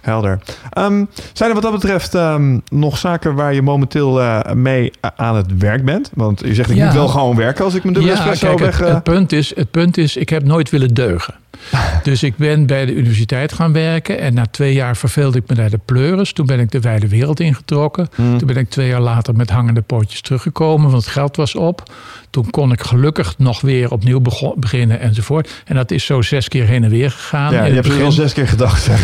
Helder. 0.00 0.38
Um, 0.78 1.08
zijn 1.32 1.48
er 1.48 1.54
wat 1.54 1.64
dat 1.64 1.80
betreft 1.80 2.14
um, 2.14 2.62
nog 2.70 2.98
zaken 2.98 3.34
waar 3.34 3.54
je 3.54 3.62
momenteel 3.62 4.20
uh, 4.20 4.40
mee 4.52 4.92
aan 5.16 5.36
het 5.36 5.58
werk 5.58 5.84
bent? 5.84 6.10
Want 6.14 6.40
je 6.40 6.54
zegt 6.54 6.70
ik 6.70 6.76
ja. 6.76 6.84
moet 6.84 6.94
wel 6.94 7.08
gewoon 7.08 7.36
werken 7.36 7.64
als 7.64 7.74
ik 7.74 7.82
mijn 7.82 7.94
dubbele 7.94 8.14
ja, 8.14 8.20
espresso 8.20 8.46
kijk, 8.46 8.58
weg... 8.58 8.78
Het, 8.78 8.88
het, 8.88 9.02
punt 9.02 9.32
is, 9.32 9.56
het 9.56 9.70
punt 9.70 9.96
is, 9.96 10.16
ik 10.16 10.28
heb 10.28 10.44
nooit 10.44 10.70
willen 10.70 10.94
deugen. 10.94 11.34
Dus 12.02 12.22
ik 12.22 12.36
ben 12.36 12.66
bij 12.66 12.86
de 12.86 12.94
universiteit 12.94 13.52
gaan 13.52 13.72
werken. 13.72 14.18
En 14.18 14.34
na 14.34 14.46
twee 14.50 14.72
jaar 14.72 14.96
verveelde 14.96 15.38
ik 15.38 15.44
me 15.48 15.54
naar 15.54 15.70
de 15.70 15.80
pleuris. 15.84 16.32
Toen 16.32 16.46
ben 16.46 16.60
ik 16.60 16.70
de 16.70 16.80
wijde 16.80 17.08
wereld 17.08 17.40
ingetrokken. 17.40 18.08
Mm. 18.16 18.38
Toen 18.38 18.46
ben 18.46 18.56
ik 18.56 18.70
twee 18.70 18.88
jaar 18.88 19.00
later 19.00 19.34
met 19.34 19.50
hangende 19.50 19.82
pootjes 19.82 20.20
teruggekomen. 20.20 20.90
Want 20.90 21.04
het 21.04 21.12
geld 21.12 21.36
was 21.36 21.54
op. 21.54 21.82
Toen 22.30 22.50
kon 22.50 22.72
ik 22.72 22.82
gelukkig 22.82 23.34
nog 23.38 23.60
weer 23.60 23.90
opnieuw 23.90 24.20
beginnen 24.56 25.00
enzovoort. 25.00 25.62
En 25.64 25.74
dat 25.74 25.90
is 25.90 26.04
zo 26.04 26.22
zes 26.22 26.48
keer 26.48 26.66
heen 26.66 26.84
en 26.84 26.90
weer 26.90 27.10
gegaan. 27.10 27.52
Ja, 27.52 27.64
je 27.64 27.74
hebt 27.74 27.88
er 27.88 28.04
al 28.04 28.12
zes 28.12 28.32
keer 28.32 28.48
gedacht. 28.48 28.88
Uh, 28.88 28.94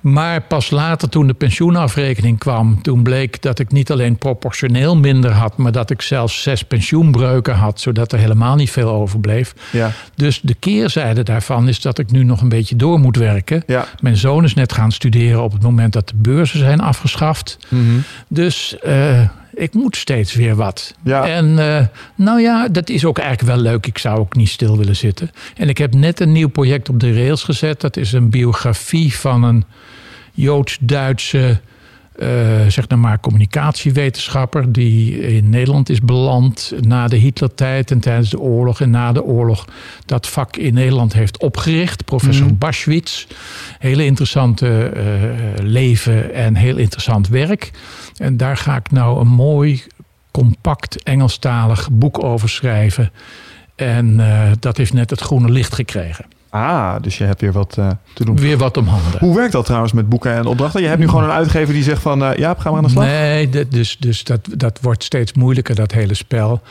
maar 0.00 0.40
pas 0.40 0.70
later, 0.70 1.08
toen 1.08 1.26
de 1.26 1.34
pensioenafrekening 1.34 2.38
kwam... 2.38 2.82
toen 2.82 3.02
bleek 3.02 3.42
dat 3.42 3.58
ik 3.58 3.72
niet 3.72 3.90
alleen 3.90 4.16
proportioneel 4.16 4.96
minder 4.96 5.30
had... 5.30 5.56
maar 5.56 5.72
dat 5.72 5.90
ik 5.90 6.02
zelfs 6.02 6.42
zes 6.42 6.62
pensioenbreuken 6.62 7.54
had... 7.54 7.80
zodat 7.80 8.12
er 8.12 8.18
helemaal 8.18 8.56
niet 8.56 8.70
veel 8.70 8.88
overbleef. 8.88 9.54
Ja. 9.70 9.90
Dus 10.14 10.40
de 10.40 10.54
keerzijde 10.54 11.22
daarvan 11.22 11.68
is 11.68 11.80
dat 11.80 11.98
ik 11.98 12.10
nu 12.10 12.24
nog 12.24 12.40
een 12.40 12.48
beetje 12.48 12.76
door 12.76 12.98
moet 12.98 13.16
werken. 13.16 13.62
Ja. 13.66 13.86
Mijn 14.00 14.16
zoon 14.16 14.44
is 14.44 14.54
net 14.54 14.72
gaan 14.72 14.92
studeren 14.92 15.42
op 15.42 15.52
het 15.52 15.62
moment 15.62 15.92
dat 15.92 16.08
de 16.08 16.16
beurzen 16.16 16.58
zijn 16.58 16.80
afgeschaft. 16.80 17.58
Mm 17.68 17.86
-hmm. 17.86 18.02
Dus... 18.28 18.76
Uh, 18.86 19.20
ik 19.54 19.74
moet 19.74 19.96
steeds 19.96 20.34
weer 20.34 20.54
wat. 20.54 20.94
Ja. 21.04 21.26
En 21.26 21.48
uh, 21.58 21.80
nou 22.14 22.40
ja, 22.40 22.68
dat 22.68 22.88
is 22.88 23.04
ook 23.04 23.18
eigenlijk 23.18 23.56
wel 23.56 23.72
leuk. 23.72 23.86
Ik 23.86 23.98
zou 23.98 24.18
ook 24.18 24.36
niet 24.36 24.48
stil 24.48 24.78
willen 24.78 24.96
zitten. 24.96 25.30
En 25.56 25.68
ik 25.68 25.78
heb 25.78 25.94
net 25.94 26.20
een 26.20 26.32
nieuw 26.32 26.48
project 26.48 26.88
op 26.88 27.00
de 27.00 27.14
rails 27.14 27.42
gezet. 27.42 27.80
Dat 27.80 27.96
is 27.96 28.12
een 28.12 28.30
biografie 28.30 29.14
van 29.16 29.42
een 29.42 29.64
Joods-Duitse 30.32 31.60
zeg 32.68 32.88
nou 32.88 33.00
maar 33.00 33.20
communicatiewetenschapper 33.20 34.72
die 34.72 35.18
in 35.20 35.48
Nederland 35.48 35.88
is 35.88 36.00
beland 36.00 36.72
na 36.80 37.08
de 37.08 37.16
Hitlertijd 37.16 37.90
en 37.90 38.00
tijdens 38.00 38.30
de 38.30 38.40
oorlog 38.40 38.80
en 38.80 38.90
na 38.90 39.12
de 39.12 39.22
oorlog 39.24 39.64
dat 40.06 40.26
vak 40.26 40.56
in 40.56 40.74
Nederland 40.74 41.12
heeft 41.12 41.38
opgericht. 41.38 42.04
Professor 42.04 42.46
Mhm. 42.46 42.58
Baschwitz. 42.58 43.26
Hele 43.78 44.04
interessante 44.04 44.92
uh, 44.96 45.02
leven 45.66 46.34
en 46.34 46.54
heel 46.54 46.76
interessant 46.76 47.28
werk. 47.28 47.70
En 48.16 48.36
daar 48.36 48.56
ga 48.56 48.76
ik 48.76 48.90
nou 48.90 49.20
een 49.20 49.28
mooi, 49.28 49.82
compact 50.30 51.02
Engelstalig 51.02 51.88
boek 51.92 52.24
over 52.24 52.48
schrijven. 52.48 53.12
En 53.74 54.18
uh, 54.18 54.50
dat 54.60 54.76
heeft 54.76 54.92
net 54.92 55.10
het 55.10 55.20
groene 55.20 55.50
licht 55.50 55.74
gekregen. 55.74 56.24
Ah, 56.54 56.94
dus 57.00 57.18
je 57.18 57.24
hebt 57.24 57.40
weer 57.40 57.52
wat 57.52 57.76
uh, 57.78 57.90
te 58.12 58.24
doen. 58.24 58.36
Weer 58.36 58.58
wat 58.58 58.76
om 58.76 58.86
handen. 58.86 59.20
Hoe 59.20 59.34
werkt 59.36 59.52
dat 59.52 59.64
trouwens 59.64 59.92
met 59.92 60.08
boeken 60.08 60.32
en 60.32 60.46
opdrachten? 60.46 60.82
Je 60.82 60.86
hebt 60.86 61.00
nu 61.00 61.08
gewoon 61.08 61.24
een 61.24 61.30
uitgever 61.30 61.74
die 61.74 61.82
zegt 61.82 62.02
van... 62.02 62.22
Uh, 62.22 62.36
ja, 62.36 62.54
gaan 62.58 62.72
we 62.72 62.78
aan 62.78 62.84
de 62.84 62.90
slag? 62.90 63.04
Nee, 63.04 63.68
dus, 63.68 63.96
dus 63.98 64.24
dat, 64.24 64.48
dat 64.56 64.78
wordt 64.82 65.04
steeds 65.04 65.32
moeilijker, 65.32 65.74
dat 65.74 65.92
hele 65.92 66.14
spel. 66.14 66.62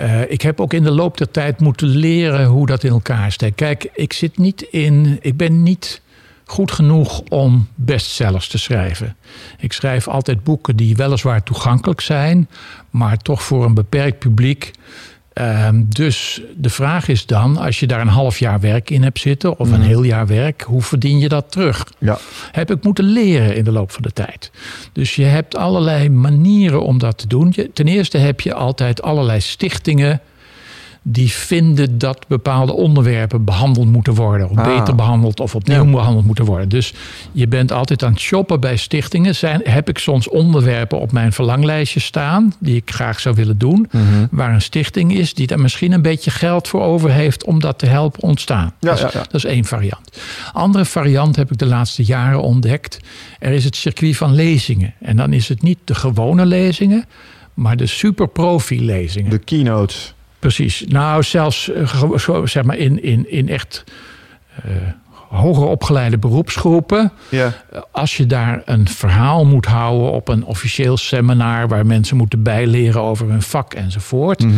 Uh, 0.00 0.30
ik 0.30 0.42
heb 0.42 0.60
ook 0.60 0.72
in 0.72 0.82
de 0.82 0.90
loop 0.90 1.18
der 1.18 1.30
tijd 1.30 1.60
moeten 1.60 1.88
leren 1.88 2.46
hoe 2.46 2.66
dat 2.66 2.84
in 2.84 2.90
elkaar 2.90 3.32
steekt. 3.32 3.54
Kijk, 3.54 3.90
ik 3.94 4.12
zit 4.12 4.38
niet 4.38 4.62
in... 4.62 5.18
Ik 5.20 5.36
ben 5.36 5.62
niet 5.62 6.00
goed 6.44 6.72
genoeg 6.72 7.20
om 7.28 7.68
bestsellers 7.74 8.48
te 8.48 8.58
schrijven. 8.58 9.16
Ik 9.58 9.72
schrijf 9.72 10.08
altijd 10.08 10.44
boeken 10.44 10.76
die 10.76 10.96
weliswaar 10.96 11.42
toegankelijk 11.42 12.00
zijn... 12.00 12.48
maar 12.90 13.16
toch 13.16 13.42
voor 13.42 13.64
een 13.64 13.74
beperkt 13.74 14.18
publiek... 14.18 14.72
Um, 15.40 15.86
dus 15.88 16.40
de 16.56 16.70
vraag 16.70 17.08
is 17.08 17.26
dan, 17.26 17.56
als 17.56 17.80
je 17.80 17.86
daar 17.86 18.00
een 18.00 18.08
half 18.08 18.38
jaar 18.38 18.60
werk 18.60 18.90
in 18.90 19.02
hebt 19.02 19.18
zitten 19.18 19.58
of 19.58 19.70
een 19.70 19.78
Mhm. 19.78 19.88
heel 19.88 20.02
jaar 20.02 20.26
werk, 20.26 20.62
hoe 20.62 20.82
verdien 20.82 21.18
je 21.18 21.28
dat 21.28 21.50
terug? 21.52 21.84
Ja. 21.98 22.18
Heb 22.52 22.70
ik 22.70 22.84
moeten 22.84 23.04
leren 23.04 23.56
in 23.56 23.64
de 23.64 23.72
loop 23.72 23.90
van 23.90 24.02
de 24.02 24.10
tijd. 24.12 24.50
Dus 24.92 25.16
je 25.16 25.24
hebt 25.24 25.56
allerlei 25.56 26.08
manieren 26.10 26.82
om 26.82 26.98
dat 26.98 27.18
te 27.18 27.26
doen. 27.26 27.52
Je, 27.54 27.70
ten 27.72 27.88
eerste 27.88 28.18
heb 28.18 28.40
je 28.40 28.54
altijd 28.54 29.02
allerlei 29.02 29.40
stichtingen 29.40 30.20
die 31.02 31.32
vinden 31.32 31.98
dat 31.98 32.24
bepaalde 32.28 32.72
onderwerpen 32.72 33.44
behandeld 33.44 33.86
moeten 33.86 34.14
worden. 34.14 34.50
Of 34.50 34.56
Ah. 34.56 34.76
beter 34.78 34.94
behandeld 34.94 35.40
of 35.40 35.54
opnieuw 35.54 35.84
Ja. 35.84 35.90
behandeld 35.90 36.26
moeten 36.26 36.44
worden. 36.44 36.68
Dus 36.68 36.94
je 37.32 37.48
bent 37.48 37.72
altijd 37.72 38.02
aan 38.04 38.12
het 38.12 38.20
shoppen 38.20 38.60
bij 38.60 38.76
stichtingen. 38.76 39.34
Zijn, 39.34 39.60
heb 39.64 39.88
ik 39.88 39.98
soms 39.98 40.28
onderwerpen 40.28 41.00
op 41.00 41.12
mijn 41.12 41.32
verlanglijstje 41.32 42.00
staan... 42.00 42.54
die 42.58 42.76
ik 42.76 42.90
graag 42.90 43.20
zou 43.20 43.34
willen 43.34 43.58
doen. 43.58 43.88
Mhm. 43.90 44.26
Waar 44.30 44.54
een 44.54 44.62
stichting 44.62 45.14
is 45.14 45.34
die 45.34 45.46
daar 45.46 45.60
misschien 45.60 45.92
een 45.92 46.02
beetje 46.02 46.30
geld 46.30 46.68
voor 46.68 46.82
over 46.82 47.10
heeft... 47.10 47.44
om 47.44 47.60
dat 47.60 47.78
te 47.78 47.86
helpen 47.86 48.22
ontstaan. 48.22 48.72
Ja, 48.80 48.88
dat, 48.94 49.06
is, 49.06 49.12
ja. 49.12 49.18
dat 49.20 49.34
is 49.34 49.44
één 49.44 49.64
variant. 49.64 50.20
Andere 50.52 50.84
variant 50.84 51.36
heb 51.36 51.50
ik 51.50 51.58
de 51.58 51.66
laatste 51.66 52.04
jaren 52.04 52.42
ontdekt. 52.42 52.98
Er 53.38 53.52
is 53.52 53.64
het 53.64 53.76
circuit 53.76 54.16
van 54.16 54.34
lezingen. 54.34 54.94
En 55.00 55.16
dan 55.16 55.32
is 55.32 55.48
het 55.48 55.62
niet 55.62 55.78
de 55.84 55.94
gewone 55.94 56.46
lezingen... 56.46 57.04
maar 57.54 57.76
de 57.76 57.86
superprofi 57.86 58.84
lezingen. 58.84 59.30
De 59.30 59.38
keynotes. 59.38 60.14
Precies. 60.42 60.84
Nou, 60.88 61.22
zelfs 61.22 61.70
eh, 61.70 62.44
zeg 62.44 62.64
maar 62.64 62.76
in, 62.76 63.02
in, 63.02 63.30
in 63.30 63.48
echt 63.48 63.84
eh, 64.64 64.70
hoger 65.28 65.66
opgeleide 65.66 66.18
beroepsgroepen. 66.18 67.12
Ja. 67.28 67.52
Eh, 67.72 67.80
Als 67.90 68.16
je 68.16 68.26
daar 68.26 68.62
een 68.64 68.88
verhaal 68.88 69.44
moet 69.44 69.66
houden 69.66 70.12
op 70.12 70.28
een 70.28 70.44
officieel 70.44 70.96
seminar 70.96 71.68
waar 71.68 71.86
mensen 71.86 72.16
moeten 72.16 72.42
bijleren 72.42 73.02
over 73.02 73.28
hun 73.28 73.42
vak 73.42 73.74
enzovoort. 73.74 74.42
Mhm. 74.44 74.54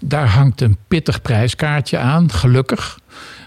Daar 0.00 0.28
hangt 0.28 0.60
een 0.60 0.76
pittig 0.88 1.22
prijskaartje 1.22 1.98
aan, 1.98 2.30
gelukkig. 2.30 2.98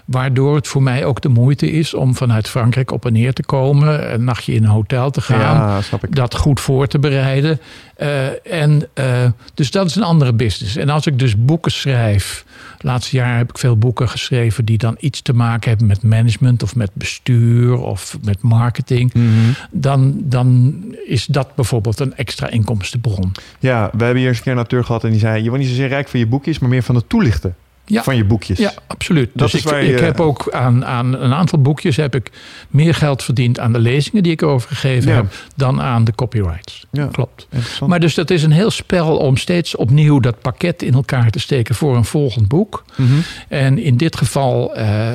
Waardoor 0.04 0.54
het 0.54 0.68
voor 0.68 0.82
mij 0.82 1.04
ook 1.04 1.20
de 1.20 1.28
moeite 1.28 1.70
is 1.70 1.94
om 1.94 2.14
vanuit 2.14 2.48
Frankrijk 2.48 2.90
op 2.90 3.06
en 3.06 3.12
neer 3.12 3.32
te 3.32 3.42
komen. 3.42 4.12
Een 4.12 4.24
nachtje 4.24 4.54
in 4.54 4.64
een 4.64 4.70
hotel 4.70 5.10
te 5.10 5.20
gaan 5.20 5.38
Ja, 5.38 5.80
dat 6.10 6.36
goed 6.36 6.60
voor 6.60 6.86
te 6.86 6.98
bereiden. 6.98 7.60
Uh, 7.98 8.62
en, 8.62 8.88
uh, 8.94 9.24
dus 9.54 9.70
dat 9.70 9.86
is 9.86 9.94
een 9.94 10.02
andere 10.02 10.32
business. 10.32 10.76
En 10.76 10.88
als 10.88 11.06
ik 11.06 11.18
dus 11.18 11.44
boeken 11.44 11.72
schrijf. 11.72 12.44
Laatste 12.78 13.16
jaar 13.16 13.36
heb 13.36 13.50
ik 13.50 13.58
veel 13.58 13.76
boeken 13.76 14.08
geschreven 14.08 14.64
die 14.64 14.78
dan 14.78 14.96
iets 14.98 15.22
te 15.22 15.32
maken 15.32 15.68
hebben 15.68 15.86
met 15.86 16.02
management 16.02 16.62
of 16.62 16.76
met 16.76 16.90
bestuur 16.92 17.78
of 17.78 18.18
met 18.22 18.42
marketing. 18.42 19.14
Mhm. 19.14 19.26
Dan, 19.70 20.14
dan 20.24 20.74
is 21.06 21.26
dat 21.26 21.54
bijvoorbeeld 21.54 22.00
een 22.00 22.16
extra 22.16 22.48
inkomstenbron. 22.48 23.32
Ja, 23.58 23.90
we 23.92 24.04
hebben 24.04 24.20
hier 24.20 24.28
eens 24.28 24.36
een 24.36 24.42
keer 24.42 24.52
een 24.52 24.58
auteur 24.58 24.84
gehad 24.84 25.04
en 25.04 25.10
die 25.10 25.18
zei: 25.18 25.42
Je 25.42 25.48
wordt 25.48 25.64
niet 25.64 25.72
zozeer 25.72 25.88
rijk 25.88 26.08
van 26.08 26.20
je 26.20 26.26
boekjes, 26.26 26.58
maar 26.58 26.68
meer 26.68 26.82
van 26.82 26.94
het 26.94 27.08
toelichten 27.08 27.54
Ja. 27.92 28.02
van 28.02 28.16
je 28.16 28.24
boekjes. 28.24 28.58
Ja, 28.58 28.72
absoluut. 28.86 29.30
Dat 29.34 29.50
dus 29.50 29.64
is 29.64 29.70
ik, 29.72 29.80
je- 29.82 29.92
ik 29.92 29.98
heb 30.00 30.20
ook 30.20 30.50
aan, 30.52 30.84
aan 30.86 31.14
een 31.20 31.32
aantal 31.34 31.58
boekjes 31.62 31.96
heb 31.96 32.14
ik 32.14 32.30
meer 32.68 32.94
geld 32.94 33.22
verdiend 33.22 33.58
aan 33.58 33.72
de 33.72 33.78
lezingen 33.78 34.22
die 34.22 34.32
ik 34.32 34.42
overgegeven 34.42 35.10
Ja. 35.10 35.16
heb 35.16 35.32
dan 35.56 35.80
aan 35.82 36.04
de 36.04 36.14
copyrights. 36.14 36.86
Ja. 36.90 37.06
Klopt. 37.06 37.48
Maar 37.86 38.00
dus 38.00 38.14
dat 38.14 38.30
is 38.30 38.42
een 38.42 38.50
heel 38.52 38.70
spel 38.70 39.16
om 39.16 39.36
steeds 39.36 39.76
opnieuw 39.76 40.20
dat 40.20 40.40
pakket 40.40 40.82
in 40.82 40.94
elkaar 40.94 41.30
te 41.30 41.38
steken 41.38 41.74
voor 41.74 41.96
een 41.96 42.04
volgend 42.04 42.48
boek. 42.48 42.84
Mhm. 42.96 43.10
En 43.48 43.78
in 43.78 43.96
dit 43.96 44.16
geval 44.16 44.74
eh, 44.74 45.10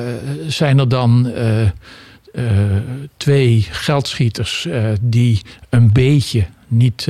zijn 0.46 0.78
er 0.78 0.88
dan 0.88 1.26
eh, 1.28 1.62
eh, 1.62 1.70
twee 3.16 3.66
geldschieters 3.70 4.68
die 5.00 5.40
een 5.68 5.92
beetje, 5.92 6.46
niet, 6.68 7.06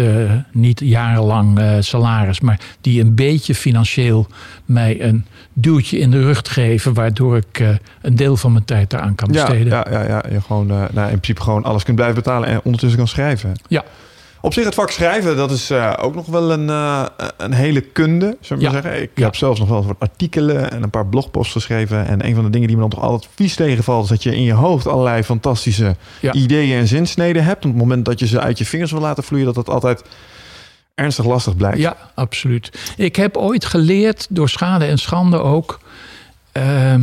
niet 0.52 0.80
jarenlang 0.84 1.60
salaris, 1.80 2.40
maar 2.40 2.60
die 2.80 3.00
een 3.00 3.14
beetje 3.14 3.54
financieel 3.54 4.26
mij 4.64 5.02
een 5.02 5.24
duwtje 5.60 5.98
in 5.98 6.10
de 6.10 6.20
rug 6.22 6.40
geven, 6.44 6.94
waardoor 6.94 7.36
ik 7.36 7.60
eh, 7.60 7.68
een 8.02 8.16
deel 8.16 8.36
van 8.36 8.52
mijn 8.52 8.64
tijd 8.64 8.90
daaraan 8.90 9.14
kan 9.14 9.28
besteden. 9.32 9.66
ja, 9.66 9.86
ja, 9.90 10.02
ja, 10.06 10.22
je 10.30 10.40
gewoon, 10.40 10.70
eh, 10.70 10.76
nou, 10.76 11.04
in 11.06 11.20
principe 11.20 11.40
gewoon 11.42 11.64
alles 11.64 11.82
kunt 11.82 11.96
blijven 11.96 12.16
betalen 12.16 12.48
en 12.48 12.60
ondertussen 12.64 12.98
kan 12.98 13.08
schrijven. 13.08 13.52
Ja. 13.68 13.84
Op 14.40 14.52
zich 14.52 14.64
het 14.64 14.74
vak 14.74 14.90
schrijven, 14.90 15.36
dat 15.36 15.50
is 15.50 15.70
eh, 15.70 15.92
ook 16.00 16.14
nog 16.14 16.26
wel 16.26 16.52
een, 16.52 16.68
een 17.36 17.52
hele 17.52 17.80
kunde, 17.80 18.36
we 18.48 18.54
Ja. 18.58 18.70
maar 18.72 18.82
zeggen. 18.82 19.02
Ik 19.02 19.10
Ja. 19.14 19.24
heb 19.24 19.34
zelfs 19.34 19.60
nog 19.60 19.68
wel 19.68 19.86
wat 19.86 19.96
artikelen 19.98 20.70
en 20.70 20.82
een 20.82 20.90
paar 20.90 21.06
blogposts 21.06 21.52
geschreven. 21.52 22.06
En 22.06 22.26
een 22.26 22.34
van 22.34 22.44
de 22.44 22.50
dingen 22.50 22.66
die 22.66 22.76
me 22.76 22.82
dan 22.82 22.90
toch 22.90 23.02
altijd 23.02 23.28
vies 23.34 23.54
tegenvalt... 23.54 24.02
is 24.04 24.08
dat 24.10 24.22
je 24.22 24.34
in 24.36 24.42
je 24.42 24.52
hoofd 24.52 24.86
allerlei 24.86 25.22
fantastische 25.22 25.96
Ja. 26.20 26.32
ideeën 26.32 26.78
en 26.78 26.86
zinsneden 26.88 27.44
hebt. 27.44 27.64
Op 27.64 27.70
het 27.70 27.80
moment 27.80 28.04
dat 28.04 28.18
je 28.18 28.26
ze 28.26 28.40
uit 28.40 28.58
je 28.58 28.64
vingers 28.64 28.92
wil 28.92 29.00
laten 29.00 29.22
vloeien... 29.24 29.46
dat 29.46 29.54
dat 29.54 29.68
altijd 29.68 30.02
ernstig 30.98 31.24
lastig 31.24 31.56
blijkt. 31.56 31.78
Ja, 31.78 31.96
absoluut. 32.14 32.70
Ik 32.96 33.16
heb 33.16 33.36
ooit 33.36 33.64
geleerd, 33.64 34.26
door 34.30 34.48
schade 34.48 34.84
en 34.84 34.98
schande 34.98 35.38
ook, 35.38 35.80
ehm, 36.52 37.02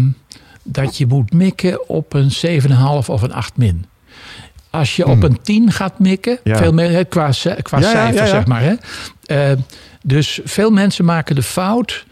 dat 0.64 0.98
je 0.98 1.06
moet 1.06 1.34
mikken 1.34 1.90
op 1.90 2.14
een 2.14 2.32
7,5 2.32 3.10
of 3.10 3.22
een 3.22 3.34
8 3.34 3.58
min. 3.58 3.86
Als 4.70 4.96
je 4.96 5.08
op 5.08 5.24
een 5.24 5.42
10 5.42 5.72
gaat 5.72 6.00
mikken, 6.00 6.40
Hmm. 6.44 6.54
Ja. 6.54 6.58
veel 6.58 6.74
meer, 6.74 7.06
qua, 7.06 7.30
qua 7.62 7.80
Ja, 7.80 7.90
cijfer 7.90 8.22
ja, 8.24 8.28
zeg 8.28 8.46
maar. 8.46 8.62
Hè. 8.62 8.74
Eh, 9.26 9.58
dus 10.04 10.40
veel 10.44 10.72
mensen 10.72 11.06
maken 11.06 11.36
de 11.36 11.44
fout 11.44 12.06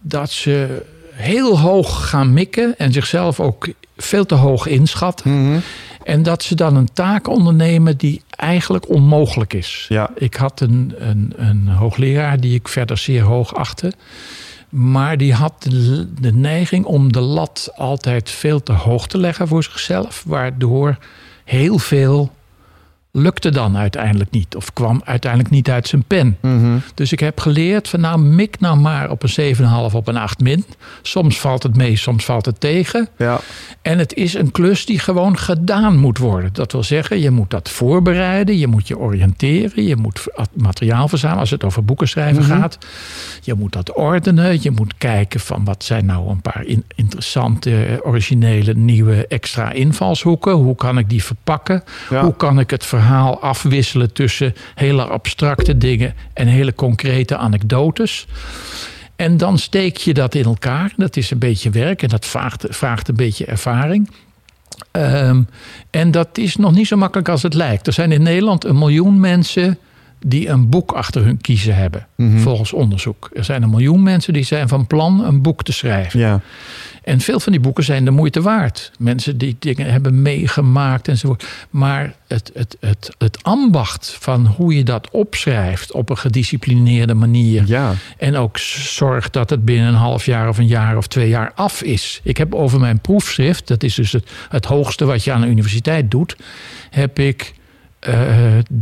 dat 0.00 0.30
ze 0.30 0.82
heel 1.12 1.58
hoog 1.58 2.08
gaan 2.08 2.32
mikken 2.32 2.74
en 2.78 2.92
zichzelf 2.92 3.40
ook 3.40 3.68
veel 3.96 4.26
te 4.26 4.34
hoog 4.34 4.66
inschatten. 4.66 5.44
Mhm. 5.44 5.58
En 6.08 6.22
dat 6.22 6.42
ze 6.42 6.54
dan 6.54 6.76
een 6.76 6.92
taak 6.92 7.28
ondernemen 7.28 7.96
die 7.96 8.22
eigenlijk 8.28 8.88
onmogelijk 8.88 9.52
is. 9.52 9.86
Ja. 9.88 10.10
Ik 10.14 10.34
had 10.34 10.60
een, 10.60 10.94
een, 10.98 11.32
een 11.36 11.68
hoogleraar 11.68 12.40
die 12.40 12.54
ik 12.54 12.68
verder 12.68 12.98
zeer 12.98 13.22
hoog 13.22 13.54
achtte. 13.54 13.92
Maar 14.68 15.16
die 15.16 15.34
had 15.34 15.62
de, 15.62 16.08
de 16.20 16.32
neiging 16.32 16.84
om 16.84 17.12
de 17.12 17.20
lat 17.20 17.70
altijd 17.76 18.30
veel 18.30 18.62
te 18.62 18.72
hoog 18.72 19.06
te 19.06 19.18
leggen 19.18 19.48
voor 19.48 19.62
zichzelf. 19.62 20.22
Waardoor 20.26 20.98
heel 21.44 21.78
veel 21.78 22.32
lukte 23.12 23.50
dan 23.50 23.76
uiteindelijk 23.76 24.30
niet. 24.30 24.56
Of 24.56 24.72
kwam 24.72 25.02
uiteindelijk 25.04 25.50
niet 25.50 25.70
uit 25.70 25.88
zijn 25.88 26.04
pen. 26.04 26.36
Mhm. 26.40 26.76
Dus 26.94 27.12
ik 27.12 27.20
heb 27.20 27.40
geleerd 27.40 27.88
van 27.88 28.00
nou 28.00 28.18
mik 28.20 28.60
nou 28.60 28.76
maar 28.78 29.10
op 29.10 29.22
een 29.22 29.28
7,5 29.90 29.94
op 29.94 30.08
een 30.08 30.16
8 30.16 30.40
min. 30.40 30.64
Soms 31.02 31.40
valt 31.40 31.62
het 31.62 31.76
mee, 31.76 31.96
soms 31.96 32.24
valt 32.24 32.46
het 32.46 32.60
tegen. 32.60 33.08
Ja. 33.18 33.40
En 33.82 33.98
het 33.98 34.14
is 34.14 34.34
een 34.34 34.50
klus 34.50 34.86
die 34.86 34.98
gewoon 34.98 35.38
gedaan 35.38 35.96
moet 35.98 36.18
worden. 36.18 36.50
Dat 36.52 36.72
wil 36.72 36.82
zeggen, 36.82 37.20
je 37.20 37.30
moet 37.30 37.50
dat 37.50 37.68
voorbereiden, 37.68 38.58
je 38.58 38.66
moet 38.66 38.88
je 38.88 38.98
oriënteren, 38.98 39.84
je 39.84 39.96
moet 39.96 40.26
materiaal 40.54 41.08
verzamelen 41.08 41.40
als 41.40 41.50
het 41.50 41.64
over 41.64 41.84
boeken 41.84 42.08
schrijven 42.08 42.42
gaat. 42.44 42.78
Je 43.42 43.54
moet 43.54 43.72
dat 43.72 43.92
ordenen, 43.92 44.58
je 44.62 44.70
moet 44.70 44.94
kijken 44.98 45.40
van 45.40 45.64
wat 45.64 45.84
zijn 45.84 46.06
nou 46.06 46.28
een 46.30 46.40
paar 46.42 46.64
in- 46.64 46.84
interessante, 46.94 48.00
originele, 48.02 48.74
nieuwe 48.74 49.26
extra 49.26 49.70
invalshoeken. 49.72 50.52
Hoe 50.52 50.74
kan 50.76 50.98
ik 50.98 51.08
die 51.08 51.24
verpakken? 51.24 51.82
Ja. 52.10 52.22
Hoe 52.22 52.36
kan 52.36 52.58
ik 52.58 52.70
het 52.70 52.86
verhaal 52.98 53.40
afwisselen 53.40 54.12
tussen 54.12 54.54
hele 54.74 55.04
abstracte 55.04 55.78
dingen 55.78 56.14
en 56.32 56.46
hele 56.46 56.74
concrete 56.74 57.36
anekdotes? 57.36 58.26
En 59.16 59.36
dan 59.36 59.58
steek 59.58 59.96
je 59.96 60.14
dat 60.14 60.34
in 60.34 60.44
elkaar. 60.44 60.92
Dat 60.96 61.16
is 61.16 61.30
een 61.30 61.38
beetje 61.38 61.70
werk 61.70 62.02
en 62.02 62.08
dat 62.08 62.26
vraagt, 62.26 62.66
vraagt 62.68 63.08
een 63.08 63.16
beetje 63.16 63.44
ervaring. 63.44 64.10
Ehm, 64.90 65.42
en 65.90 66.10
dat 66.10 66.38
is 66.38 66.56
nog 66.56 66.72
niet 66.72 66.86
zo 66.86 66.96
makkelijk 66.96 67.28
als 67.28 67.42
het 67.42 67.54
lijkt. 67.54 67.86
Er 67.86 67.92
zijn 67.92 68.12
in 68.12 68.22
Nederland 68.22 68.64
een 68.64 68.78
miljoen 68.78 69.20
mensen 69.20 69.78
die 70.26 70.48
een 70.48 70.68
boek 70.68 70.92
achter 70.92 71.24
hun 71.24 71.40
kiezen 71.40 71.74
hebben, 71.74 72.06
volgens 72.36 72.72
onderzoek. 72.72 73.30
Er 73.32 73.44
zijn 73.44 73.62
een 73.62 73.70
miljoen 73.70 74.02
mensen 74.02 74.32
die 74.32 74.44
zijn 74.44 74.68
van 74.68 74.86
plan 74.86 75.24
een 75.24 75.42
boek 75.42 75.62
te 75.62 75.72
schrijven. 75.72 76.20
Ja. 76.20 76.40
En 77.08 77.20
veel 77.20 77.40
van 77.40 77.52
die 77.52 77.60
boeken 77.60 77.84
zijn 77.84 78.04
de 78.04 78.10
moeite 78.10 78.42
waard. 78.42 78.90
Mensen 78.98 79.38
die 79.38 79.56
dingen 79.58 79.90
hebben 79.90 80.22
meegemaakt 80.22 81.08
enzovoort. 81.08 81.46
Maar 81.70 82.14
het, 82.26 82.50
het, 82.54 82.76
het, 82.80 83.14
het 83.18 83.42
ambacht 83.42 84.16
van 84.20 84.46
hoe 84.46 84.74
je 84.74 84.82
dat 84.82 85.10
opschrijft 85.10 85.92
op 85.92 86.10
een 86.10 86.18
gedisciplineerde 86.18 87.14
manier. 87.14 87.62
Ja. 87.66 87.94
En 88.18 88.36
ook 88.36 88.58
zorgt 88.58 89.32
dat 89.32 89.50
het 89.50 89.64
binnen 89.64 89.88
een 89.88 89.94
half 89.94 90.26
jaar 90.26 90.48
of 90.48 90.58
een 90.58 90.66
jaar 90.66 90.96
of 90.96 91.06
twee 91.06 91.28
jaar 91.28 91.52
af 91.54 91.82
is. 91.82 92.20
Ik 92.22 92.36
heb 92.36 92.54
over 92.54 92.80
mijn 92.80 93.00
proefschrift, 93.00 93.68
dat 93.68 93.82
is 93.82 93.94
dus 93.94 94.12
het, 94.12 94.30
het 94.48 94.64
hoogste 94.64 95.04
wat 95.04 95.24
je 95.24 95.32
aan 95.32 95.42
een 95.42 95.50
universiteit 95.50 96.10
doet, 96.10 96.36
heb 96.90 97.18
ik 97.18 97.54
eh 98.00 98.14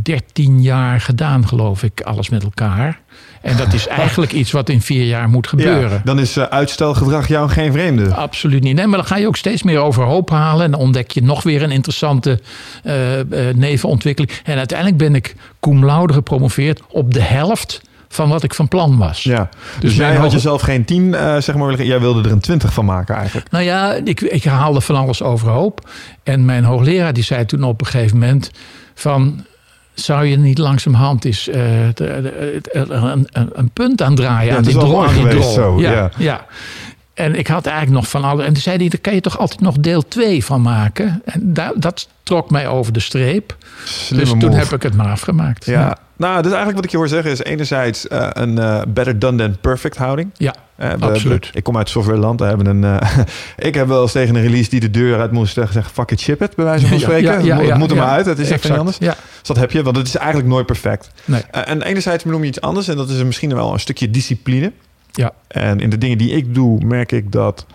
13 0.03 0.61
jaar 0.61 1.01
gedaan, 1.01 1.47
geloof 1.47 1.83
ik, 1.83 2.01
alles 2.01 2.29
met 2.29 2.43
elkaar. 2.43 2.99
En 3.41 3.57
dat 3.57 3.73
is 3.73 3.87
eigenlijk 4.03 4.31
iets 4.31 4.51
wat 4.51 4.69
in 4.69 4.81
vier 4.81 5.05
jaar 5.05 5.29
moet 5.29 5.47
gebeuren. 5.47 5.89
Ja, 5.91 6.01
dan 6.03 6.19
is 6.19 6.37
eh, 6.37 6.43
uitstelgedrag 6.43 7.27
jou 7.27 7.49
geen 7.49 7.71
vreemde. 7.71 8.13
Absoluut 8.13 8.63
niet. 8.63 8.75
Nee, 8.75 8.87
maar 8.87 8.97
dan 8.97 9.07
ga 9.07 9.17
je 9.17 9.27
ook 9.27 9.35
steeds 9.37 9.63
meer 9.63 9.79
overhoop 9.79 10.29
halen. 10.29 10.65
En 10.65 10.71
dan 10.71 10.79
ontdek 10.79 11.11
je 11.11 11.23
nog 11.23 11.43
weer 11.43 11.63
een 11.63 11.71
interessante 11.71 12.41
eh, 12.83 13.19
eh, 13.19 13.55
nevenontwikkeling. 13.55 14.31
En 14.43 14.57
uiteindelijk 14.57 14.97
ben 14.97 15.15
ik 15.15 15.35
cum 15.59 15.85
laude 15.85 16.13
gepromoveerd 16.13 16.81
op 16.89 17.13
de 17.13 17.21
helft 17.21 17.81
van 18.09 18.29
wat 18.29 18.43
ik 18.43 18.53
van 18.53 18.67
plan 18.67 18.97
was. 18.97 19.23
Ja. 19.23 19.49
Dus, 19.79 19.95
mijn 19.95 20.09
jij 20.09 20.11
had 20.11 20.23
hoge- 20.23 20.35
jezelf 20.35 20.61
geen 20.61 20.85
tien, 20.85 21.13
eh, 21.15 21.37
zeg 21.37 21.55
maar, 21.55 21.83
jij 21.83 21.99
wilde 21.99 22.23
er 22.23 22.31
een 22.31 22.39
twintig 22.39 22.73
van 22.73 22.85
maken 22.85 23.15
eigenlijk. 23.15 23.51
Nou 23.51 23.63
ja, 23.63 23.93
ik, 23.93 24.21
ik 24.21 24.43
haalde 24.43 24.81
van 24.81 24.95
alles 24.95 25.21
overhoop. 25.21 25.89
En 26.23 26.45
mijn 26.45 26.63
hoogleraar 26.63 27.13
die 27.13 27.23
zei 27.23 27.45
toen 27.45 27.63
op 27.63 27.81
een 27.81 27.87
gegeven 27.87 28.17
moment 28.17 28.51
van... 28.99 29.45
Zou 29.93 30.25
je 30.25 30.37
niet 30.37 30.57
langzamerhand 30.57 31.25
eens 31.25 31.47
eh, 31.47 31.55
de- 31.55 31.93
de- 31.93 32.59
de- 32.71 33.27
een, 33.53 33.69
punt 33.69 34.01
aan 34.01 34.15
draaien 34.15 34.45
Ja, 34.45 34.49
aan 34.57 34.63
het 34.63 34.65
die 34.65 34.77
drol? 34.79 34.91
mooi 34.91 35.07
aan 35.07 35.13
die 35.13 35.23
geweest 35.23 35.41
drol? 35.53 35.53
zo, 35.53 35.79
ja, 35.81 35.91
ja. 35.91 36.11
ja. 36.17 36.45
En 37.17 37.35
ik 37.35 37.47
had 37.47 37.65
eigenlijk 37.65 37.95
nog 37.99 38.09
van 38.09 38.23
alle. 38.23 38.43
En 38.43 38.53
toen 38.53 38.61
zei 38.61 38.77
hij: 38.77 38.89
daar 38.89 38.99
kan 38.99 39.13
je 39.13 39.21
toch 39.21 39.39
altijd 39.39 39.61
nog 39.61 39.77
deel 39.77 40.07
2 40.07 40.45
van 40.45 40.61
maken. 40.61 41.21
En 41.25 41.53
dat 41.75 42.07
trok 42.23 42.49
mij 42.49 42.67
over 42.67 42.93
de 42.93 42.99
streep. 42.99 43.55
Slimme 43.83 44.23
dus 44.25 44.29
toen 44.39 44.49
move. 44.49 44.61
heb 44.63 44.73
ik 44.73 44.83
het 44.83 44.95
maar 44.95 45.07
afgemaakt. 45.11 45.65
Ja. 45.65 45.97
Nou, 46.17 46.35
dus 46.35 46.45
eigenlijk 46.51 46.75
wat 46.75 46.85
ik 46.85 46.91
je 46.91 46.97
hoor 46.97 47.07
zeggen 47.07 47.31
is 47.31 47.43
enerzijds 47.43 48.07
eh, 48.07 48.27
een 48.31 48.57
eh, 48.57 48.81
better 48.87 49.19
done 49.19 49.37
than 49.37 49.57
perfect 49.61 49.97
houding. 49.97 50.29
Ja, 50.37 50.53
Eh, 50.75 50.89
we- 50.99 51.05
Absoluut. 51.05 51.45
we- 51.51 51.57
ik 51.57 51.63
kom 51.63 51.77
uit 51.77 51.89
softwareland. 51.89 52.39
We 52.39 52.45
hebben 52.45 52.65
een, 52.83 52.99
ik 53.67 53.75
heb 53.75 53.87
wel 53.87 54.01
eens 54.01 54.11
tegen 54.11 54.35
een 54.35 54.41
release 54.41 54.69
die 54.69 54.79
de 54.79 54.91
deur 54.91 55.19
uit 55.19 55.31
moest 55.31 55.53
zeggen, 55.53 55.83
fuck 55.83 56.11
it, 56.11 56.19
ship 56.19 56.41
it, 56.41 56.55
bij 56.55 56.65
wijze 56.65 56.87
van 56.87 56.99
spreken. 56.99 57.43
ja, 57.45 57.57
ja, 57.59 57.65
het 57.65 57.77
moet 57.77 57.91
er 57.91 57.97
maar 57.97 58.07
uit, 58.09 58.25
het 58.25 58.39
is 58.39 58.49
echt 58.51 58.63
niet 58.63 58.77
anders. 58.77 58.97
Dus 58.97 59.15
dat 59.43 59.57
heb 59.57 59.71
je, 59.71 59.83
want 59.83 59.97
het 59.97 60.07
is 60.07 60.15
eigenlijk 60.15 60.47
nooit 60.47 60.65
perfect. 60.65 61.09
nee. 61.25 61.41
En 61.51 61.81
enerzijds 61.81 62.23
benoem 62.23 62.41
je 62.41 62.47
iets 62.47 62.61
anders 62.61 62.87
en 62.87 62.97
dat 62.97 63.09
is 63.09 63.23
misschien 63.23 63.53
wel 63.53 63.73
een 63.73 63.79
stukje 63.79 64.09
discipline. 64.09 64.71
Ja. 65.17 65.31
En 65.47 65.79
in 65.79 65.89
de 65.89 65.97
dingen 65.97 66.17
die 66.17 66.31
ik 66.31 66.53
doe, 66.53 66.85
merk 66.85 67.11
ik 67.11 67.31
dat 67.31 67.65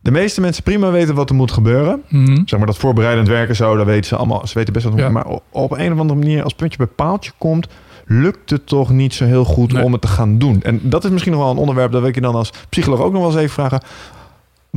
de 0.00 0.10
meeste 0.10 0.40
mensen 0.40 0.62
prima 0.62 0.90
weten 0.90 1.14
wat 1.14 1.28
er 1.30 1.36
moet 1.36 1.52
gebeuren. 1.52 2.02
Mhm. 2.08 2.42
Zeg 2.44 2.58
maar 2.58 2.66
dat 2.66 2.76
voorbereidend 2.76 3.28
werken 3.28 3.56
zo, 3.56 3.76
dat 3.76 3.86
weten 3.86 4.04
ze 4.04 4.16
allemaal. 4.16 4.46
Ze 4.46 4.54
weten 4.54 4.72
best 4.72 4.84
wat 4.84 4.94
er 4.94 5.00
Ja. 5.00 5.08
Maar 5.08 5.26
op 5.50 5.70
een 5.72 5.92
of 5.92 5.98
andere 5.98 6.18
manier, 6.18 6.42
als 6.42 6.54
puntje 6.54 6.78
bij 6.78 6.86
paaltje 6.86 7.32
komt, 7.38 7.68
lukt 8.06 8.50
het 8.50 8.66
toch 8.66 8.90
niet 8.90 9.14
zo 9.14 9.24
heel 9.24 9.44
goed 9.44 9.72
Nee. 9.72 9.82
om 9.84 9.92
het 9.92 10.00
te 10.00 10.08
gaan 10.08 10.38
doen. 10.38 10.62
En 10.62 10.80
dat 10.82 11.04
is 11.04 11.10
misschien 11.10 11.32
nog 11.32 11.40
wel 11.40 11.50
een 11.50 11.56
onderwerp 11.56 11.90
dat 11.92 12.00
wil 12.00 12.08
ik 12.08 12.14
je 12.14 12.20
dan 12.20 12.34
als 12.34 12.50
psycholoog 12.68 13.00
ook 13.00 13.12
nog 13.12 13.20
wel 13.22 13.30
eens 13.30 13.40
even 13.40 13.50
vragen. 13.54 13.80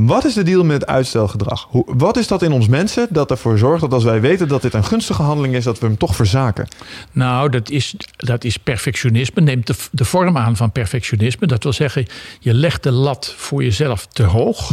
Wat 0.06 0.24
is 0.24 0.34
de 0.34 0.42
deal 0.42 0.64
met 0.64 0.86
uitstelgedrag? 0.86 1.66
Hoe, 1.68 1.84
wat 1.86 2.16
is 2.16 2.26
dat 2.26 2.42
in 2.42 2.52
ons 2.52 2.68
mensen 2.68 3.06
dat 3.10 3.30
ervoor 3.30 3.58
zorgt 3.58 3.80
dat 3.80 3.92
als 3.92 4.04
wij 4.04 4.20
weten 4.20 4.48
dat 4.48 4.62
dit 4.62 4.74
een 4.74 4.84
gunstige 4.84 5.22
handeling 5.22 5.54
is, 5.54 5.64
dat 5.64 5.78
we 5.78 5.86
hem 5.86 5.96
toch 5.96 6.16
verzaken? 6.16 6.68
Nou, 7.12 7.50
dat 7.50 7.70
is, 7.70 7.94
dat 8.16 8.44
is 8.44 8.56
perfectionisme. 8.56 9.42
Neemt 9.42 9.66
de, 9.66 9.74
de 9.90 10.04
vorm 10.04 10.36
aan 10.36 10.56
van 10.56 10.72
perfectionisme. 10.72 11.46
Dat 11.46 11.62
wil 11.62 11.72
zeggen, 11.72 12.06
je 12.40 12.54
legt 12.54 12.82
de 12.82 12.90
lat 12.92 13.34
voor 13.36 13.62
jezelf 13.62 14.06
te 14.06 14.22
hoog. 14.22 14.70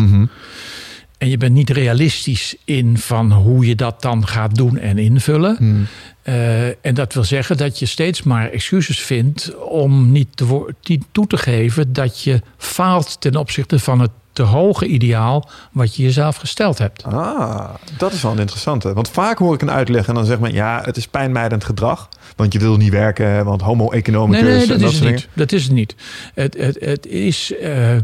En 1.18 1.30
je 1.30 1.38
bent 1.38 1.54
niet 1.54 1.70
realistisch 1.70 2.56
in 2.66 2.98
van 2.98 3.32
hoe 3.32 3.68
je 3.68 3.76
dat 3.76 4.02
dan 4.02 4.28
gaat 4.28 4.56
doen 4.56 4.78
en 4.78 4.98
invullen. 4.98 5.88
Eh, 6.22 6.68
en 6.68 6.94
dat 6.94 7.14
wil 7.14 7.24
zeggen 7.24 7.58
dat 7.58 7.80
je 7.80 7.86
steeds 7.86 8.24
maar 8.24 8.49
excuses 8.49 8.99
vindt 8.99 9.56
om 9.58 10.12
niet, 10.12 10.38
te 10.38 10.74
niet 10.84 11.06
toe 11.12 11.28
te 11.28 11.38
geven 11.38 11.94
dat 11.94 12.24
je 12.24 12.41
faalt 12.58 13.22
ten 13.22 13.36
opzichte 13.36 13.80
van 13.80 13.99
het 13.99 14.12
te 14.38 14.44
hoge 14.44 14.86
ideaal 14.86 15.50
wat 15.72 15.96
je 15.96 16.04
jezelf 16.04 16.36
gesteld 16.36 16.78
hebt. 16.78 17.04
Ah, 17.04 17.70
dat 17.98 18.14
is 18.14 18.22
wel 18.22 18.32
een 18.32 18.40
interessante. 18.40 18.94
Want 18.94 19.10
vaak 19.10 19.38
hoor 19.38 19.54
ik 19.54 19.62
een 19.62 19.72
uitleg 19.72 20.08
en 20.08 20.14
dan 20.14 20.26
zegt 20.26 20.40
men... 20.40 20.54
ja, 20.54 20.82
het 20.84 20.98
is 20.98 21.08
pijnmijdend 21.08 21.64
gedrag. 21.64 22.10
Want 22.36 22.54
je 22.54 22.60
wil 22.60 22.78
niet 22.78 22.92
werken, 22.92 23.46
want 23.46 23.62
homo 23.62 23.92
economicus... 23.92 24.42
Nee, 24.42 24.52
nee, 24.52 24.62
en 24.62 24.80
dat 24.80 24.92
is 24.92 25.00
het 25.00 25.10
niet. 25.10 25.28
Dat 25.34 25.52
is 25.52 25.64
het 25.64 25.72
niet. 25.72 25.96
Het, 26.34 26.58
het, 26.58 26.78
het, 26.80 27.06
is, 27.06 27.54
eh, 27.62 27.96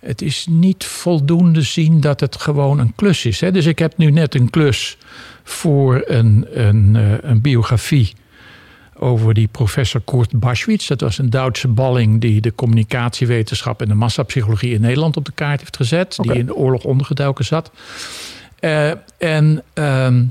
het 0.00 0.22
is 0.22 0.46
niet 0.50 0.84
voldoende 0.84 1.62
zien 1.62 2.00
dat 2.00 2.20
het 2.20 2.40
gewoon 2.40 2.78
een 2.78 2.92
klus 2.96 3.24
is. 3.24 3.40
Hè? 3.40 3.50
Dus 3.52 3.66
ik 3.66 3.78
heb 3.78 3.96
nu 3.96 4.10
net 4.10 4.34
een 4.34 4.50
klus 4.50 4.98
voor 5.44 6.02
een, 6.06 6.46
een, 6.52 6.96
eh, 6.96 7.30
een 7.30 7.40
biografie 7.40 8.14
over 9.00 9.34
die 9.34 9.48
professor 9.48 10.00
Kurt 10.04 10.40
Baschwitz. 10.40 10.88
Dat 10.88 11.00
was 11.00 11.18
een 11.18 11.30
Duitse 11.30 11.68
balling 11.68 12.20
die 12.20 12.40
de 12.40 12.54
communicatiewetenschap 12.54 13.82
en 13.82 13.88
de 13.88 13.94
massapsychologie 13.94 14.74
in 14.74 14.80
Nederland 14.80 15.16
op 15.16 15.24
de 15.24 15.32
kaart 15.32 15.60
heeft 15.60 15.76
gezet. 15.76 16.16
Die 16.20 16.32
in 16.32 16.46
de 16.46 16.54
oorlog 16.54 16.84
ondergedoken 16.84 17.44
zat. 17.44 17.70
Eh, 18.60 18.90
en 19.18 19.62
ehm, 19.72 20.24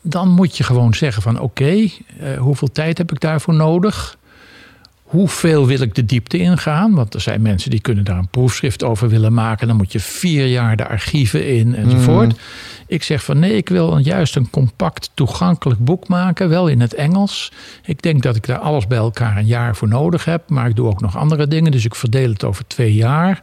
dan 0.00 0.28
moet 0.28 0.56
je 0.56 0.64
gewoon 0.64 0.94
zeggen 0.94 1.22
van 1.22 1.40
oké, 1.40 1.64
eh, 1.64 2.38
hoeveel 2.38 2.72
tijd 2.72 2.98
heb 2.98 3.12
ik 3.12 3.20
daarvoor 3.20 3.54
nodig? 3.54 4.18
Hoeveel 5.06 5.66
wil 5.66 5.80
ik 5.80 5.94
de 5.94 6.04
diepte 6.04 6.38
ingaan? 6.38 6.94
Want 6.94 7.14
er 7.14 7.20
zijn 7.20 7.42
mensen 7.42 7.70
die 7.70 7.80
kunnen 7.80 8.04
daar 8.04 8.18
een 8.18 8.28
proefschrift 8.28 8.84
over 8.84 9.08
willen 9.08 9.32
maken. 9.34 9.66
Dan 9.66 9.76
moet 9.76 9.92
je 9.92 10.00
vier 10.00 10.46
jaar 10.46 10.76
de 10.76 10.88
archieven 10.88 11.46
in 11.46 11.74
enzovoort. 11.74 12.28
Mhm. 12.28 12.36
Ik 12.86 13.02
zeg 13.02 13.24
van 13.24 13.38
nee, 13.38 13.56
ik 13.56 13.68
wil 13.68 13.98
juist 13.98 14.36
een 14.36 14.50
compact 14.50 15.10
toegankelijk 15.14 15.84
boek 15.84 16.08
maken. 16.08 16.48
Wel 16.48 16.68
in 16.68 16.80
het 16.80 16.94
Engels. 16.94 17.52
Ik 17.84 18.02
denk 18.02 18.22
dat 18.22 18.36
ik 18.36 18.46
daar 18.46 18.58
alles 18.58 18.86
bij 18.86 18.98
elkaar 18.98 19.36
een 19.36 19.46
jaar 19.46 19.76
voor 19.76 19.88
nodig 19.88 20.24
heb. 20.24 20.50
Maar 20.50 20.68
ik 20.68 20.76
doe 20.76 20.88
ook 20.88 21.00
nog 21.00 21.16
andere 21.16 21.46
dingen. 21.46 21.72
Dus 21.72 21.84
ik 21.84 21.94
verdeel 21.94 22.28
het 22.28 22.44
over 22.44 22.66
twee 22.66 22.94
jaar. 22.94 23.42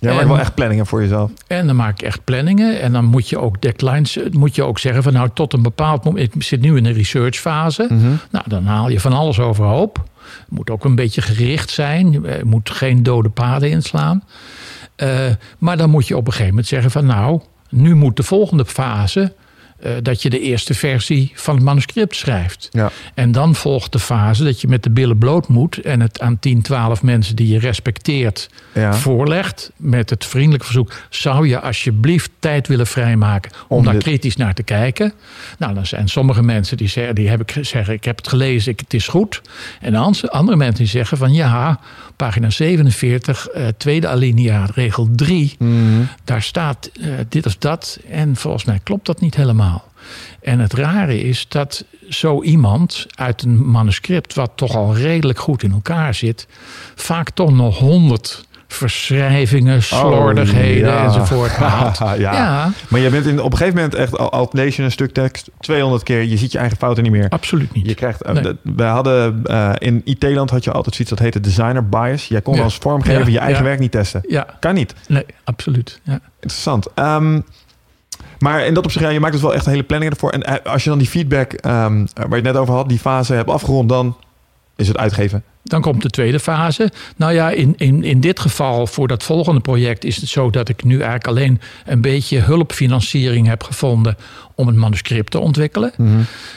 Ja, 0.00 0.14
maar 0.14 0.28
wel 0.28 0.38
echt 0.38 0.54
planningen 0.54 0.86
voor 0.86 1.02
jezelf. 1.02 1.30
En 1.46 1.66
dan 1.66 1.76
maak 1.76 2.00
ik 2.00 2.06
echt 2.06 2.24
planningen. 2.24 2.80
En 2.80 2.92
dan 2.92 3.04
moet 3.04 3.28
je 3.28 3.38
ook 3.38 3.62
deadlines, 3.62 4.18
moet 4.30 4.54
je 4.54 4.62
ook 4.62 4.78
zeggen 4.78 5.02
van 5.02 5.12
nou 5.12 5.28
tot 5.34 5.52
een 5.52 5.62
bepaald 5.62 6.04
moment. 6.04 6.34
Ik 6.34 6.42
zit 6.42 6.60
nu 6.60 6.76
in 6.76 6.84
een 6.84 6.92
researchfase. 6.92 7.86
Nou, 8.30 8.44
dan 8.48 8.64
haal 8.64 8.88
je 8.88 9.00
van 9.00 9.12
alles 9.12 9.38
overhoop. 9.38 10.04
Het 10.38 10.50
moet 10.50 10.70
ook 10.70 10.84
een 10.84 10.94
beetje 10.94 11.22
gericht 11.22 11.70
zijn. 11.70 12.12
Je 12.12 12.40
moet 12.44 12.70
geen 12.70 13.02
dode 13.02 13.28
paden 13.28 13.70
inslaan. 13.70 14.24
Eh, 14.96 15.30
maar 15.58 15.76
dan 15.76 15.90
moet 15.90 16.06
je 16.06 16.16
op 16.16 16.26
een 16.26 16.32
gegeven 16.32 16.50
moment 16.50 16.66
zeggen 16.66 16.90
van 16.90 17.06
nou, 17.06 17.40
nu 17.68 17.94
moet 17.94 18.16
de 18.16 18.22
volgende 18.22 18.66
fase. 18.66 19.32
Eh, 19.82 19.92
dat 20.02 20.22
je 20.22 20.30
de 20.30 20.40
eerste 20.40 20.74
versie 20.74 21.32
van 21.34 21.54
het 21.54 21.64
manuscript 21.64 22.16
schrijft. 22.16 22.68
Ja. 22.70 22.90
En 23.14 23.32
dan 23.32 23.54
volgt 23.54 23.92
de 23.92 23.98
fase 23.98 24.44
dat 24.44 24.60
je 24.60 24.68
met 24.68 24.82
de 24.82 24.90
billen 24.90 25.18
bloot 25.18 25.48
moet 25.48 25.76
en 25.78 26.00
het 26.00 26.20
aan 26.20 26.38
10, 26.38 26.62
12 26.62 27.02
mensen 27.02 27.36
die 27.36 27.48
je 27.48 27.58
respecteert 27.58 28.48
Ja. 28.74 28.94
voorlegt 28.94 29.70
met 29.76 30.10
het 30.10 30.24
vriendelijke 30.24 30.64
verzoek: 30.64 30.92
zou 31.10 31.48
je 31.48 31.60
alsjeblieft 31.60 32.30
tijd 32.38 32.68
willen 32.68 32.86
vrijmaken 32.86 33.50
om, 33.68 33.76
Om 33.78 33.84
daar 33.84 33.92
dit- 33.92 34.02
kritisch 34.02 34.36
naar 34.36 34.54
te 34.54 34.62
kijken? 34.62 35.12
Nou, 35.58 35.74
dan 35.74 35.86
zijn 35.86 36.08
sommige 36.08 36.42
mensen 36.42 36.76
die 36.76 36.88
zeggen: 36.88 37.14
die 37.14 37.28
heb 37.28 37.40
ik 37.40 37.64
zeggen, 37.66 37.94
ik 37.94 38.04
heb 38.04 38.16
het 38.16 38.28
gelezen, 38.28 38.72
ik, 38.72 38.80
het 38.80 38.94
is 38.94 39.08
goed. 39.08 39.40
En 39.80 39.94
ans- 39.94 40.28
andere 40.30 40.56
mensen 40.56 40.78
die 40.84 40.92
zeggen 40.92 41.16
van 41.16 41.32
ja, 41.32 41.80
pagina 42.16 42.50
47, 42.50 43.48
eh, 43.48 43.66
tweede 43.76 44.08
alinea, 44.08 44.66
regel 44.74 45.08
3, 45.16 45.54
Mhm. 45.58 46.02
daar 46.24 46.42
staat 46.42 46.90
eh, 47.00 47.08
dit 47.28 47.46
of 47.46 47.56
dat. 47.56 47.98
En 48.10 48.36
volgens 48.36 48.64
mij 48.64 48.80
klopt 48.82 49.06
dat 49.06 49.20
niet 49.20 49.34
helemaal. 49.34 49.90
En 50.40 50.58
het 50.58 50.72
rare 50.72 51.20
is 51.20 51.46
dat 51.48 51.84
zo 52.08 52.42
iemand 52.42 53.06
uit 53.14 53.42
een 53.42 53.70
manuscript, 53.70 54.34
wat 54.34 54.52
toch 54.54 54.76
al 54.76 54.96
redelijk 54.96 55.38
goed 55.38 55.62
in 55.62 55.72
elkaar 55.72 56.14
zit, 56.14 56.46
vaak 56.94 57.30
toch 57.30 57.52
nog 57.52 57.78
honderd 57.78 58.46
verschrijvingen, 58.74 59.82
slordigheden 59.82 60.88
Oh, 60.88 60.94
ja. 60.98 61.04
enzovoort 61.04 61.56
ja. 61.98 62.14
ja, 62.16 62.70
Maar 62.88 63.00
je 63.00 63.10
bent 63.10 63.26
in, 63.26 63.40
op 63.40 63.52
een 63.52 63.56
gegeven 63.58 63.74
moment 63.80 63.94
echt, 63.94 64.18
al, 64.18 64.30
al 64.32 64.48
lees 64.52 64.76
je 64.76 64.82
een 64.82 64.90
stuk 64.90 65.12
tekst 65.12 65.50
200 65.60 66.02
keer, 66.02 66.22
je 66.22 66.36
ziet 66.36 66.52
je 66.52 66.58
eigen 66.58 66.76
fouten 66.78 67.02
niet 67.02 67.12
meer. 67.12 67.28
absoluut 67.28 67.74
niet. 67.74 67.86
Je 67.86 67.94
krijgt, 67.94 68.26
uh, 68.26 68.32
Nee. 68.32 68.52
wij 68.62 68.88
hadden 68.88 69.40
eh, 69.44 69.70
in 69.78 70.00
IT-land 70.04 70.50
had 70.50 70.64
je 70.64 70.72
altijd 70.72 70.94
zoiets 70.94 71.14
dat 71.14 71.24
heette 71.24 71.40
designer 71.40 71.88
bias. 71.88 72.28
Jij 72.28 72.40
kon 72.42 72.54
Ja. 72.54 72.62
als 72.62 72.76
vormgever 72.76 73.30
je 73.30 73.38
eigen 73.38 73.64
werk 73.64 73.78
niet 73.78 73.90
testen. 73.92 74.20
Ja, 74.28 74.46
Kan 74.60 74.74
niet. 74.74 74.94
nee, 75.08 75.24
absoluut. 75.44 76.00
Ja. 76.02 76.20
Interessant. 76.40 76.86
Ehm, 76.94 77.40
maar 78.38 78.66
in 78.66 78.74
dat 78.74 78.84
opzicht, 78.84 79.04
ja, 79.04 79.10
je 79.10 79.20
maakt 79.20 79.32
dus 79.32 79.42
wel 79.42 79.54
echt 79.54 79.66
hele 79.66 79.82
planningen 79.82 80.12
ervoor. 80.14 80.30
En 80.30 80.42
eh, 80.42 80.72
als 80.72 80.84
je 80.84 80.88
dan 80.90 80.98
die 80.98 81.08
feedback, 81.08 81.52
ehm, 81.52 82.06
waar 82.14 82.28
je 82.28 82.34
het 82.34 82.42
net 82.42 82.56
over 82.56 82.74
had, 82.74 82.88
die 82.88 82.98
fase 82.98 83.34
hebt 83.34 83.50
afgerond, 83.50 83.88
dan 83.88 84.16
is 84.76 84.88
het 84.88 84.96
uitgeven. 84.96 85.42
Dan 85.62 85.80
komt 85.80 86.02
de 86.02 86.10
tweede 86.10 86.40
fase. 86.40 86.90
Nou 87.16 87.32
ja, 87.32 87.50
in, 87.50 87.74
in, 87.76 88.04
in 88.04 88.20
dit 88.20 88.40
geval 88.40 88.86
voor 88.86 89.08
dat 89.08 89.22
volgende 89.22 89.60
project 89.60 90.04
is 90.04 90.16
het 90.16 90.28
zo 90.28 90.50
dat 90.50 90.68
ik 90.68 90.84
nu 90.84 90.94
eigenlijk 90.94 91.26
alleen 91.26 91.60
een 91.84 92.00
beetje 92.00 92.38
hulpfinanciering 92.38 93.46
heb 93.46 93.62
gevonden 93.62 94.16
om 94.54 94.66
het 94.66 94.76
manuscript 94.76 95.30
te 95.30 95.38
ontwikkelen. 95.38 95.92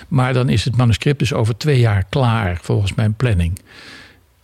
Maar 0.07 0.33
dan 0.33 0.49
is 0.49 0.65
het 0.65 0.77
manuscript 0.77 1.19
dus 1.19 1.33
over 1.33 1.57
twee 1.57 1.79
jaar 1.79 2.03
klaar 2.09 2.59
volgens 2.61 2.93
mijn 2.93 3.13
planning. 3.13 3.59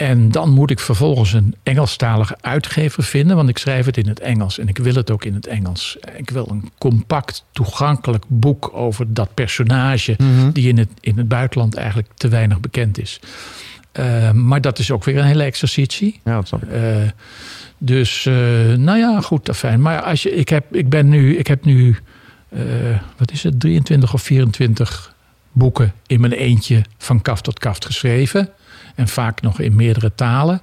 En 0.01 0.31
dan 0.31 0.49
moet 0.49 0.71
ik 0.71 0.79
vervolgens 0.79 1.33
een 1.33 1.55
Engelstalige 1.63 2.37
uitgever 2.41 3.03
vinden, 3.03 3.35
want 3.35 3.49
ik 3.49 3.57
schrijf 3.57 3.85
het 3.85 3.97
in 3.97 4.07
het 4.07 4.19
Engels 4.19 4.59
en 4.59 4.67
ik 4.67 4.77
wil 4.77 4.95
het 4.95 5.11
ook 5.11 5.25
in 5.25 5.33
het 5.33 5.47
Engels. 5.47 5.97
Ik 6.15 6.29
wil 6.29 6.47
een 6.49 6.71
compact, 6.77 7.45
toegankelijk 7.51 8.23
boek 8.27 8.71
over 8.73 9.13
dat 9.13 9.33
personage 9.33 10.15
die 10.53 10.67
in 10.67 10.77
het, 10.77 10.89
in 10.99 11.17
het 11.17 11.27
buitenland 11.27 11.75
eigenlijk 11.75 12.07
te 12.15 12.27
weinig 12.27 12.59
bekend 12.59 12.99
is. 12.99 13.19
Uh, 13.99 14.31
maar 14.31 14.61
dat 14.61 14.79
is 14.79 14.91
ook 14.91 15.03
weer 15.03 15.17
een 15.17 15.25
hele 15.25 15.43
exercitie. 15.43 16.19
Ja, 16.23 16.35
dat 16.35 16.47
snap 16.47 16.63
ik. 16.63 16.69
Uh, 16.71 16.95
dus, 17.77 18.25
uh, 18.25 18.33
nou 18.73 18.97
ja, 18.97 19.21
goed, 19.21 19.49
fijn. 19.53 19.81
Maar 19.81 20.01
als 20.01 20.23
je, 20.23 20.35
ik, 20.35 20.49
heb, 20.49 20.75
ik 20.75 20.89
ben 20.89 21.09
nu, 21.09 21.37
ik 21.37 21.47
heb 21.47 21.65
nu, 21.65 21.97
wat 23.17 23.31
is 23.31 23.43
het, 23.43 23.59
23 23.59 24.13
of 24.13 24.21
24 24.21 25.15
boeken 25.51 25.93
in 26.07 26.21
mijn 26.21 26.33
eentje 26.33 26.81
van 26.97 27.21
kaft 27.21 27.43
tot 27.43 27.59
kaft 27.59 27.85
geschreven. 27.85 28.49
En 28.95 29.07
vaak 29.07 29.41
nog 29.41 29.59
in 29.59 29.75
meerdere 29.75 30.11
talen. 30.15 30.61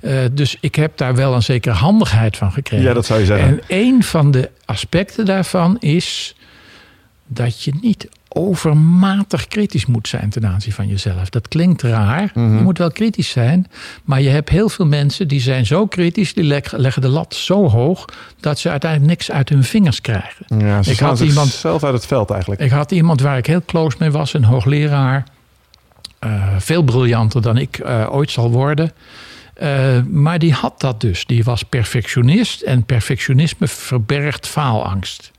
Uh, 0.00 0.18
dus 0.32 0.56
ik 0.60 0.74
heb 0.74 0.96
daar 0.96 1.14
wel 1.14 1.34
een 1.34 1.42
zekere 1.42 1.74
handigheid 1.74 2.36
van 2.36 2.52
gekregen. 2.52 2.86
Ja, 2.86 2.94
dat 2.94 3.06
zou 3.06 3.20
je 3.20 3.26
zeggen. 3.26 3.48
En 3.48 3.60
een 3.66 4.02
van 4.02 4.30
de 4.30 4.50
aspecten 4.64 5.24
daarvan 5.24 5.76
is 5.80 6.36
dat 7.26 7.62
je 7.62 7.72
niet 7.80 8.08
overmatig 8.34 9.46
kritisch 9.46 9.86
moet 9.86 10.08
zijn 10.08 10.30
ten 10.30 10.46
aanzien 10.46 10.72
van 10.72 10.86
jezelf. 10.86 11.28
Dat 11.28 11.48
klinkt 11.48 11.82
raar. 11.82 12.30
Mm 12.34 12.46
-hmm. 12.46 12.56
Je 12.56 12.62
moet 12.62 12.78
wel 12.78 12.90
kritisch 12.90 13.30
zijn. 13.30 13.66
Maar 14.04 14.20
je 14.20 14.28
hebt 14.28 14.48
heel 14.48 14.68
veel 14.68 14.86
mensen 14.86 15.28
die 15.28 15.40
zijn 15.40 15.66
zo 15.66 15.86
kritisch... 15.86 16.34
die 16.34 16.44
leggen 16.70 17.02
de 17.02 17.08
lat 17.08 17.34
zo 17.34 17.68
hoog... 17.68 18.04
dat 18.40 18.58
ze 18.58 18.70
uiteindelijk 18.70 19.10
niks 19.10 19.30
uit 19.30 19.48
hun 19.48 19.64
vingers 19.64 20.00
krijgen. 20.00 20.58
Ja, 20.58 20.82
ze 20.82 20.90
ik 20.90 20.98
had 20.98 21.20
iemand 21.20 21.48
zelf 21.48 21.84
uit 21.84 21.94
het 21.94 22.06
veld 22.06 22.30
eigenlijk. 22.30 22.60
Ik 22.60 22.70
had 22.70 22.90
iemand 22.90 23.20
waar 23.20 23.36
ik 23.36 23.46
heel 23.46 23.64
close 23.66 23.96
mee 23.98 24.10
was. 24.10 24.34
Een 24.34 24.44
hoogleraar. 24.44 25.24
Uh, 26.24 26.46
veel 26.58 26.82
briljanter 26.82 27.42
dan 27.42 27.56
ik 27.56 27.78
uh, 27.78 28.08
ooit 28.10 28.30
zal 28.30 28.50
worden... 28.50 28.92
Uh, 29.62 30.02
maar 30.10 30.38
die 30.38 30.52
had 30.52 30.80
dat 30.80 31.00
dus. 31.00 31.26
Die 31.26 31.44
was 31.44 31.62
perfectionist. 31.62 32.62
En 32.62 32.84
perfectionisme 32.84 33.68
verbergt 33.68 34.46
faalangst. 34.46 35.30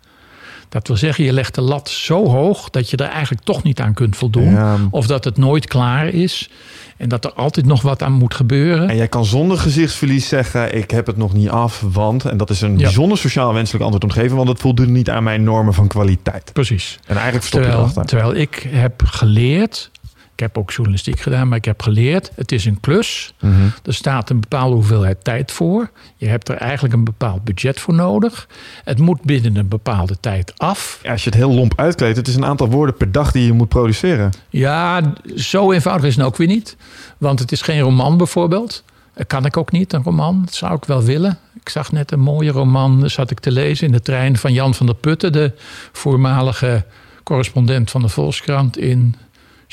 Dat 0.69 0.87
wil 0.87 0.97
zeggen, 0.97 1.23
je 1.23 1.33
legt 1.33 1.55
de 1.55 1.61
lat 1.61 1.89
zo 1.89 2.27
hoog 2.27 2.69
dat 2.69 2.89
je 2.89 2.97
er 2.97 3.09
eigenlijk 3.09 3.43
toch 3.43 3.63
niet 3.63 3.79
aan 3.79 3.93
kunt 3.93 4.15
voldoen. 4.15 4.51
Ja. 4.51 4.77
Of 4.89 5.07
dat 5.07 5.23
het 5.23 5.37
nooit 5.37 5.67
klaar 5.67 6.07
is. 6.07 6.49
En 6.97 7.09
dat 7.09 7.25
er 7.25 7.33
altijd 7.33 7.65
nog 7.65 7.81
wat 7.81 8.03
aan 8.03 8.11
moet 8.11 8.33
gebeuren. 8.33 8.89
En 8.89 8.95
jij 8.95 9.07
kan 9.07 9.25
zonder 9.25 9.57
gezichtsverlies 9.57 10.27
zeggen: 10.27 10.75
Ik 10.75 10.91
heb 10.91 11.07
het 11.07 11.17
nog 11.17 11.33
niet 11.33 11.49
af, 11.49 11.83
want. 11.91 12.25
En 12.25 12.37
dat 12.37 12.49
is 12.49 12.61
een 12.61 12.77
ja. 12.77 12.83
bijzonder 12.83 13.17
sociaal 13.17 13.53
wenselijk 13.53 13.83
antwoord 13.83 14.03
om 14.03 14.09
te 14.09 14.19
geven, 14.19 14.35
want 14.35 14.49
het 14.49 14.59
voldoet 14.59 14.87
niet 14.87 15.09
aan 15.09 15.23
mijn 15.23 15.43
normen 15.43 15.73
van 15.73 15.87
kwaliteit. 15.87 16.53
Precies. 16.53 16.99
En 17.05 17.15
eigenlijk 17.15 17.45
stop 17.45 17.61
terwijl, 17.61 17.81
je 17.81 17.89
erachter. 17.91 18.05
Terwijl 18.05 18.35
ik 18.35 18.67
heb 18.69 19.01
geleerd. 19.05 19.91
Ik 20.35 20.39
heb 20.39 20.57
ook 20.57 20.71
journalistiek 20.71 21.19
gedaan, 21.19 21.47
maar 21.47 21.57
ik 21.57 21.65
heb 21.65 21.81
geleerd: 21.81 22.31
het 22.35 22.51
is 22.51 22.65
een 22.65 22.79
klus. 22.79 23.33
Mm 23.39 23.53
-hmm. 23.53 23.73
Er 23.83 23.93
staat 23.93 24.29
een 24.29 24.39
bepaalde 24.39 24.75
hoeveelheid 24.75 25.23
tijd 25.23 25.51
voor. 25.51 25.89
Je 26.15 26.27
hebt 26.27 26.49
er 26.49 26.55
eigenlijk 26.55 26.93
een 26.93 27.03
bepaald 27.03 27.43
budget 27.43 27.79
voor 27.79 27.93
nodig. 27.93 28.47
Het 28.83 28.99
moet 28.99 29.21
binnen 29.21 29.55
een 29.55 29.67
bepaalde 29.67 30.19
tijd 30.19 30.53
af. 30.59 30.99
Ja, 31.03 31.11
als 31.11 31.23
je 31.23 31.29
het 31.29 31.39
heel 31.39 31.53
lomp 31.53 31.73
uitkleedt, 31.75 32.17
het 32.17 32.27
is 32.27 32.35
een 32.35 32.45
aantal 32.45 32.69
woorden 32.69 32.97
per 32.97 33.11
dag 33.11 33.31
die 33.31 33.45
je 33.45 33.53
moet 33.53 33.69
produceren. 33.69 34.31
Ja, 34.49 35.13
zo 35.35 35.71
eenvoudig 35.71 36.05
is 36.05 36.15
het 36.15 36.25
ook 36.25 36.37
weer 36.37 36.47
niet. 36.47 36.77
Want 37.17 37.39
het 37.39 37.51
is 37.51 37.61
geen 37.61 37.79
roman 37.79 38.17
bijvoorbeeld. 38.17 38.83
Dat 39.13 39.27
kan 39.27 39.45
ik 39.45 39.57
ook 39.57 39.71
niet, 39.71 39.93
een 39.93 40.03
roman. 40.03 40.41
Dat 40.45 40.53
zou 40.53 40.73
ik 40.73 40.85
wel 40.85 41.03
willen. 41.03 41.39
Ik 41.59 41.69
zag 41.69 41.91
net 41.91 42.11
een 42.11 42.19
mooie 42.19 42.51
roman, 42.51 43.09
zat 43.09 43.31
ik 43.31 43.39
te 43.39 43.51
lezen 43.51 43.85
in 43.85 43.91
de 43.91 44.01
trein 44.01 44.37
van 44.37 44.53
Jan 44.53 44.73
van 44.73 44.85
der 44.85 44.95
Putten, 44.95 45.31
de 45.31 45.51
voormalige 45.91 46.85
correspondent 47.23 47.91
van 47.91 48.01
de 48.01 48.09
Volkskrant 48.09 48.77
in 48.77 49.15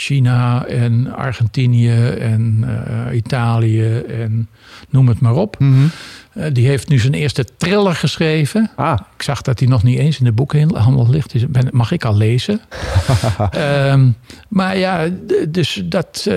China 0.01 0.67
en 0.67 1.15
Argentinië 1.17 2.09
en 2.09 2.65
uh, 3.09 3.17
Italië 3.17 3.99
en 3.99 4.49
noem 4.89 5.09
het 5.09 5.21
maar 5.21 5.35
op. 5.35 5.59
Mm 5.59 5.73
-hmm. 5.73 5.91
uh, 6.35 6.45
die 6.53 6.67
heeft 6.67 6.89
nu 6.89 6.99
zijn 6.99 7.15
eerste 7.15 7.45
thriller 7.57 7.95
geschreven. 7.95 8.71
Ah. 8.77 8.99
Ik 9.17 9.23
zag 9.23 9.43
dat 9.43 9.59
hij 9.59 9.69
nog 9.69 9.83
niet 9.83 9.99
eens 9.99 10.19
in 10.19 10.25
de 10.25 10.33
boekhandel 10.33 11.11
ligt. 11.11 11.33
Dus 11.33 11.47
ben, 11.47 11.69
mag 11.71 11.93
ik 11.93 12.05
al 12.05 12.17
lezen. 12.17 12.61
um, 13.57 14.17
maar 14.49 14.79
ja, 14.79 15.09
dus 15.49 15.83
dat... 15.85 16.27
Uh, 16.29 16.37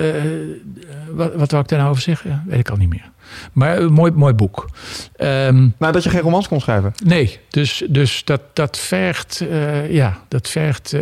wat, 1.11 1.33
wat 1.35 1.51
wou 1.51 1.63
ik 1.63 1.69
daar 1.69 1.79
nou 1.79 1.91
over 1.91 2.03
zeggen? 2.03 2.29
Ja, 2.29 2.43
weet 2.47 2.59
ik 2.59 2.69
al 2.69 2.77
niet 2.77 2.89
meer. 2.89 3.11
Maar 3.53 3.77
een 3.77 3.93
mooi, 3.93 4.11
mooi 4.11 4.33
boek. 4.33 4.69
Um, 5.17 5.73
nou, 5.77 5.93
dat 5.93 6.03
je 6.03 6.09
geen 6.09 6.21
romans 6.21 6.47
kon 6.47 6.61
schrijven? 6.61 6.93
Nee, 7.05 7.39
dus, 7.49 7.83
dus 7.89 8.21
dat, 8.23 8.41
dat 8.53 8.77
vergt... 8.77 9.45
ja, 9.89 10.17
dat 10.27 10.49
vergt 10.49 10.95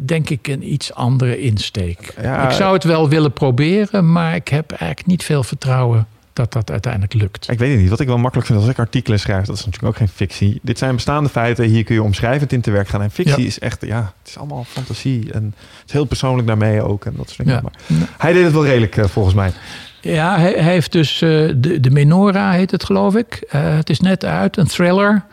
denk 0.00 0.30
ik 0.30 0.48
een 0.48 0.72
iets 0.72 0.94
andere 0.94 1.40
insteek. 1.40 2.14
Ja, 2.22 2.48
ik 2.48 2.50
zou 2.50 2.74
het 2.74 2.84
wel 2.84 3.08
willen 3.08 3.32
proberen, 3.32 4.12
maar 4.12 4.34
ik 4.34 4.48
heb 4.48 4.70
eigenlijk 4.70 5.06
niet 5.06 5.24
veel 5.24 5.42
vertrouwen 5.42 6.06
dat 6.32 6.52
dat 6.52 6.70
uiteindelijk 6.70 7.14
lukt. 7.14 7.50
Ik 7.50 7.58
weet 7.58 7.70
het 7.70 7.80
niet. 7.80 7.88
Wat 7.88 8.00
ik 8.00 8.06
wel 8.06 8.18
makkelijk 8.18 8.48
vind 8.48 8.60
als 8.60 8.68
ik 8.68 8.78
artikelen 8.78 9.20
schrijf, 9.20 9.44
dat 9.44 9.56
is 9.56 9.64
natuurlijk 9.64 9.92
ook 9.92 9.98
geen 9.98 10.08
fictie. 10.08 10.60
Dit 10.62 10.78
zijn 10.78 10.94
bestaande 10.94 11.28
feiten. 11.28 11.64
Hier 11.64 11.84
kun 11.84 11.94
je 11.94 12.02
omschrijvend 12.02 12.52
in 12.52 12.60
te 12.60 12.70
werk 12.70 12.88
gaan. 12.88 13.02
En 13.02 13.10
fictie 13.10 13.40
ja. 13.40 13.46
is 13.46 13.58
echt, 13.58 13.86
ja, 13.86 14.12
het 14.18 14.28
is 14.28 14.38
allemaal 14.38 14.64
fantasie. 14.64 15.32
En 15.32 15.44
het 15.44 15.86
is 15.86 15.92
heel 15.92 16.04
persoonlijk 16.04 16.46
daarmee 16.46 16.82
ook. 16.82 17.04
En 17.04 17.14
dat 17.16 17.30
soort 17.30 17.38
dingen. 17.48 17.62
Ja. 17.64 17.70
Maar 17.88 18.08
hij 18.18 18.32
deed 18.32 18.44
het 18.44 18.52
wel 18.52 18.64
redelijk, 18.64 18.96
uh, 18.96 19.04
volgens 19.04 19.34
mij. 19.34 19.52
Ja, 20.00 20.38
hij, 20.38 20.52
hij 20.52 20.72
heeft 20.72 20.92
dus 20.92 21.22
uh, 21.22 21.52
de, 21.56 21.80
de 21.80 21.90
Menora 21.90 22.52
heet 22.52 22.70
het, 22.70 22.84
geloof 22.84 23.16
ik. 23.16 23.44
Uh, 23.46 23.76
het 23.76 23.90
is 23.90 24.00
net 24.00 24.24
uit, 24.24 24.56
een 24.56 24.66
thriller, 24.66 25.24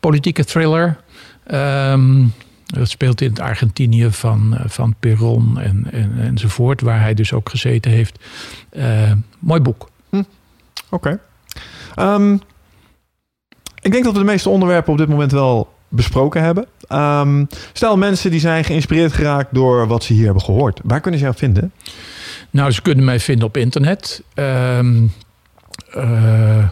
politieke 0.00 0.44
thriller. 0.44 0.96
Um, 1.52 2.32
Dat 2.74 2.88
speelt 2.88 3.20
in 3.20 3.30
het 3.30 3.40
Argentinië 3.40 4.10
van, 4.10 4.56
eh, 4.56 4.64
van 4.68 4.94
Perón 5.00 5.58
en, 5.58 5.86
en, 5.90 6.12
enzovoort, 6.18 6.80
waar 6.80 7.00
hij 7.00 7.14
dus 7.14 7.32
ook 7.32 7.50
gezeten 7.50 7.90
heeft. 7.90 8.18
Uh, 8.72 9.12
mooi 9.38 9.60
boek. 9.60 9.90
Hm. 10.10 10.22
Oké. 10.90 11.20
Ehm, 11.94 12.36
ik 13.80 13.92
denk 13.92 14.04
dat 14.04 14.12
we 14.12 14.18
de 14.18 14.24
meeste 14.24 14.48
onderwerpen 14.48 14.92
op 14.92 14.98
dit 14.98 15.08
moment 15.08 15.32
wel 15.32 15.72
besproken 15.88 16.42
hebben. 16.42 16.66
Um, 16.92 17.46
stel 17.72 17.96
mensen 17.96 18.30
die 18.30 18.40
zijn 18.40 18.64
geïnspireerd 18.64 19.12
geraakt 19.12 19.54
door 19.54 19.86
wat 19.86 20.04
ze 20.04 20.12
hier 20.12 20.24
hebben 20.24 20.42
gehoord. 20.42 20.80
Waar 20.84 21.00
kunnen 21.00 21.20
ze 21.20 21.26
jou 21.26 21.38
vinden? 21.38 21.72
Nou, 22.50 22.70
ze 22.70 22.82
kunnen 22.82 23.04
mij 23.04 23.20
vinden 23.20 23.46
op 23.46 23.56
internet. 23.56 24.22
Um, 24.34 25.12
uh, 25.96 26.68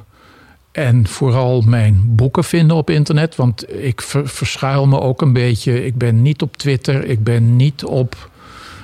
en 0.77 1.07
vooral 1.07 1.61
mijn 1.61 2.03
boeken 2.07 2.45
vinden 2.45 2.77
op 2.77 2.91
internet. 2.91 3.37
Want 3.37 3.83
ik 3.83 4.01
verschuil 4.25 4.87
me 4.87 5.01
ook 5.01 5.23
een 5.23 5.33
beetje. 5.33 5.85
Ik 5.87 5.97
ben 5.97 6.23
niet 6.23 6.43
op 6.43 6.57
Twitter. 6.57 7.05
Ik 7.05 7.25
ben 7.25 7.57
niet 7.57 7.85
op 7.85 8.31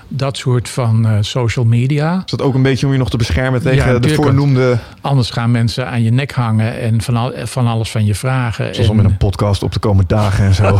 dat 0.09 0.36
soort 0.36 0.69
van 0.69 1.06
uh, 1.06 1.16
social 1.20 1.64
media. 1.64 2.23
Is 2.24 2.31
dat 2.31 2.43
ook 2.43 2.55
een 2.55 2.62
beetje 2.62 2.86
om 2.86 2.93
je 2.93 2.98
nog 2.98 3.10
te 3.10 3.16
beschermen 3.16 3.62
tegen 3.62 4.02
de 4.02 4.14
voornoemde... 4.14 4.78
Anders 5.01 5.31
gaan 5.31 5.51
mensen 5.51 5.86
aan 5.86 6.02
je 6.02 6.10
nek 6.10 6.32
hangen 6.32 6.81
en 6.81 7.02
van, 7.02 7.16
al, 7.16 7.32
van 7.44 7.66
alles 7.66 7.90
van 7.90 8.05
je 8.05 8.14
vragen. 8.14 8.74
Zoals 8.74 8.90
om 8.90 8.97
met 8.97 9.05
een 9.05 9.16
podcast 9.16 9.62
op 9.62 9.73
de 9.73 9.78
komende 9.78 10.14
dagen 10.14 10.44
en 10.44 10.55
zo. 10.55 10.78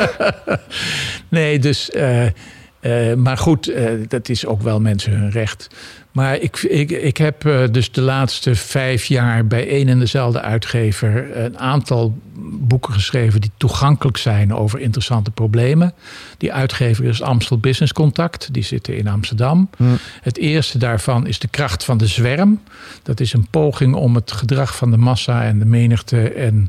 nee, 1.28 1.58
dus... 1.58 1.90
Uh, 1.94 2.26
uh, 2.84 3.14
maar 3.14 3.38
goed, 3.38 3.72
dat 4.08 4.28
is 4.28 4.46
ook 4.46 4.62
wel 4.62 4.80
mensen 4.80 5.12
hun 5.12 5.30
recht. 5.30 5.68
Maar 6.14 6.38
ik, 6.38 6.62
ik, 6.62 6.90
ik 6.90 7.16
heb 7.16 7.46
eh, 7.46 7.62
dus 7.70 7.92
de 7.92 8.00
laatste 8.00 8.54
vijf 8.54 9.04
jaar 9.04 9.46
bij 9.46 9.68
één 9.68 9.88
en 9.88 9.98
dezelfde 9.98 10.40
uitgever 10.40 11.36
een 11.36 11.58
aantal 11.58 12.18
boeken 12.60 12.92
geschreven 12.92 13.40
die 13.40 13.50
toegankelijk 13.56 14.16
zijn 14.16 14.54
over 14.54 14.80
interessante 14.80 15.30
problemen. 15.30 15.92
Die 16.38 16.52
uitgever 16.52 17.04
is 17.04 17.22
Amstel 17.22 17.58
Business 17.58 17.92
Contact, 17.92 18.52
die 18.52 18.62
zitten 18.62 18.96
in 18.96 19.08
Amsterdam. 19.08 19.70
Hm. 19.76 19.84
Het 20.20 20.38
eerste 20.38 20.78
daarvan 20.78 21.26
is 21.26 21.38
De 21.38 21.48
kracht 21.48 21.84
van 21.84 21.98
de 21.98 22.06
zwerm. 22.06 22.60
Dat 23.02 23.20
is 23.20 23.32
een 23.32 23.46
poging 23.50 23.94
om 23.94 24.14
het 24.14 24.32
gedrag 24.32 24.76
van 24.76 24.90
de 24.90 24.96
massa 24.96 25.44
en 25.44 25.58
de 25.58 25.66
menigte 25.66 26.32
en 26.32 26.68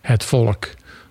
het 0.00 0.24
volk 0.24 0.68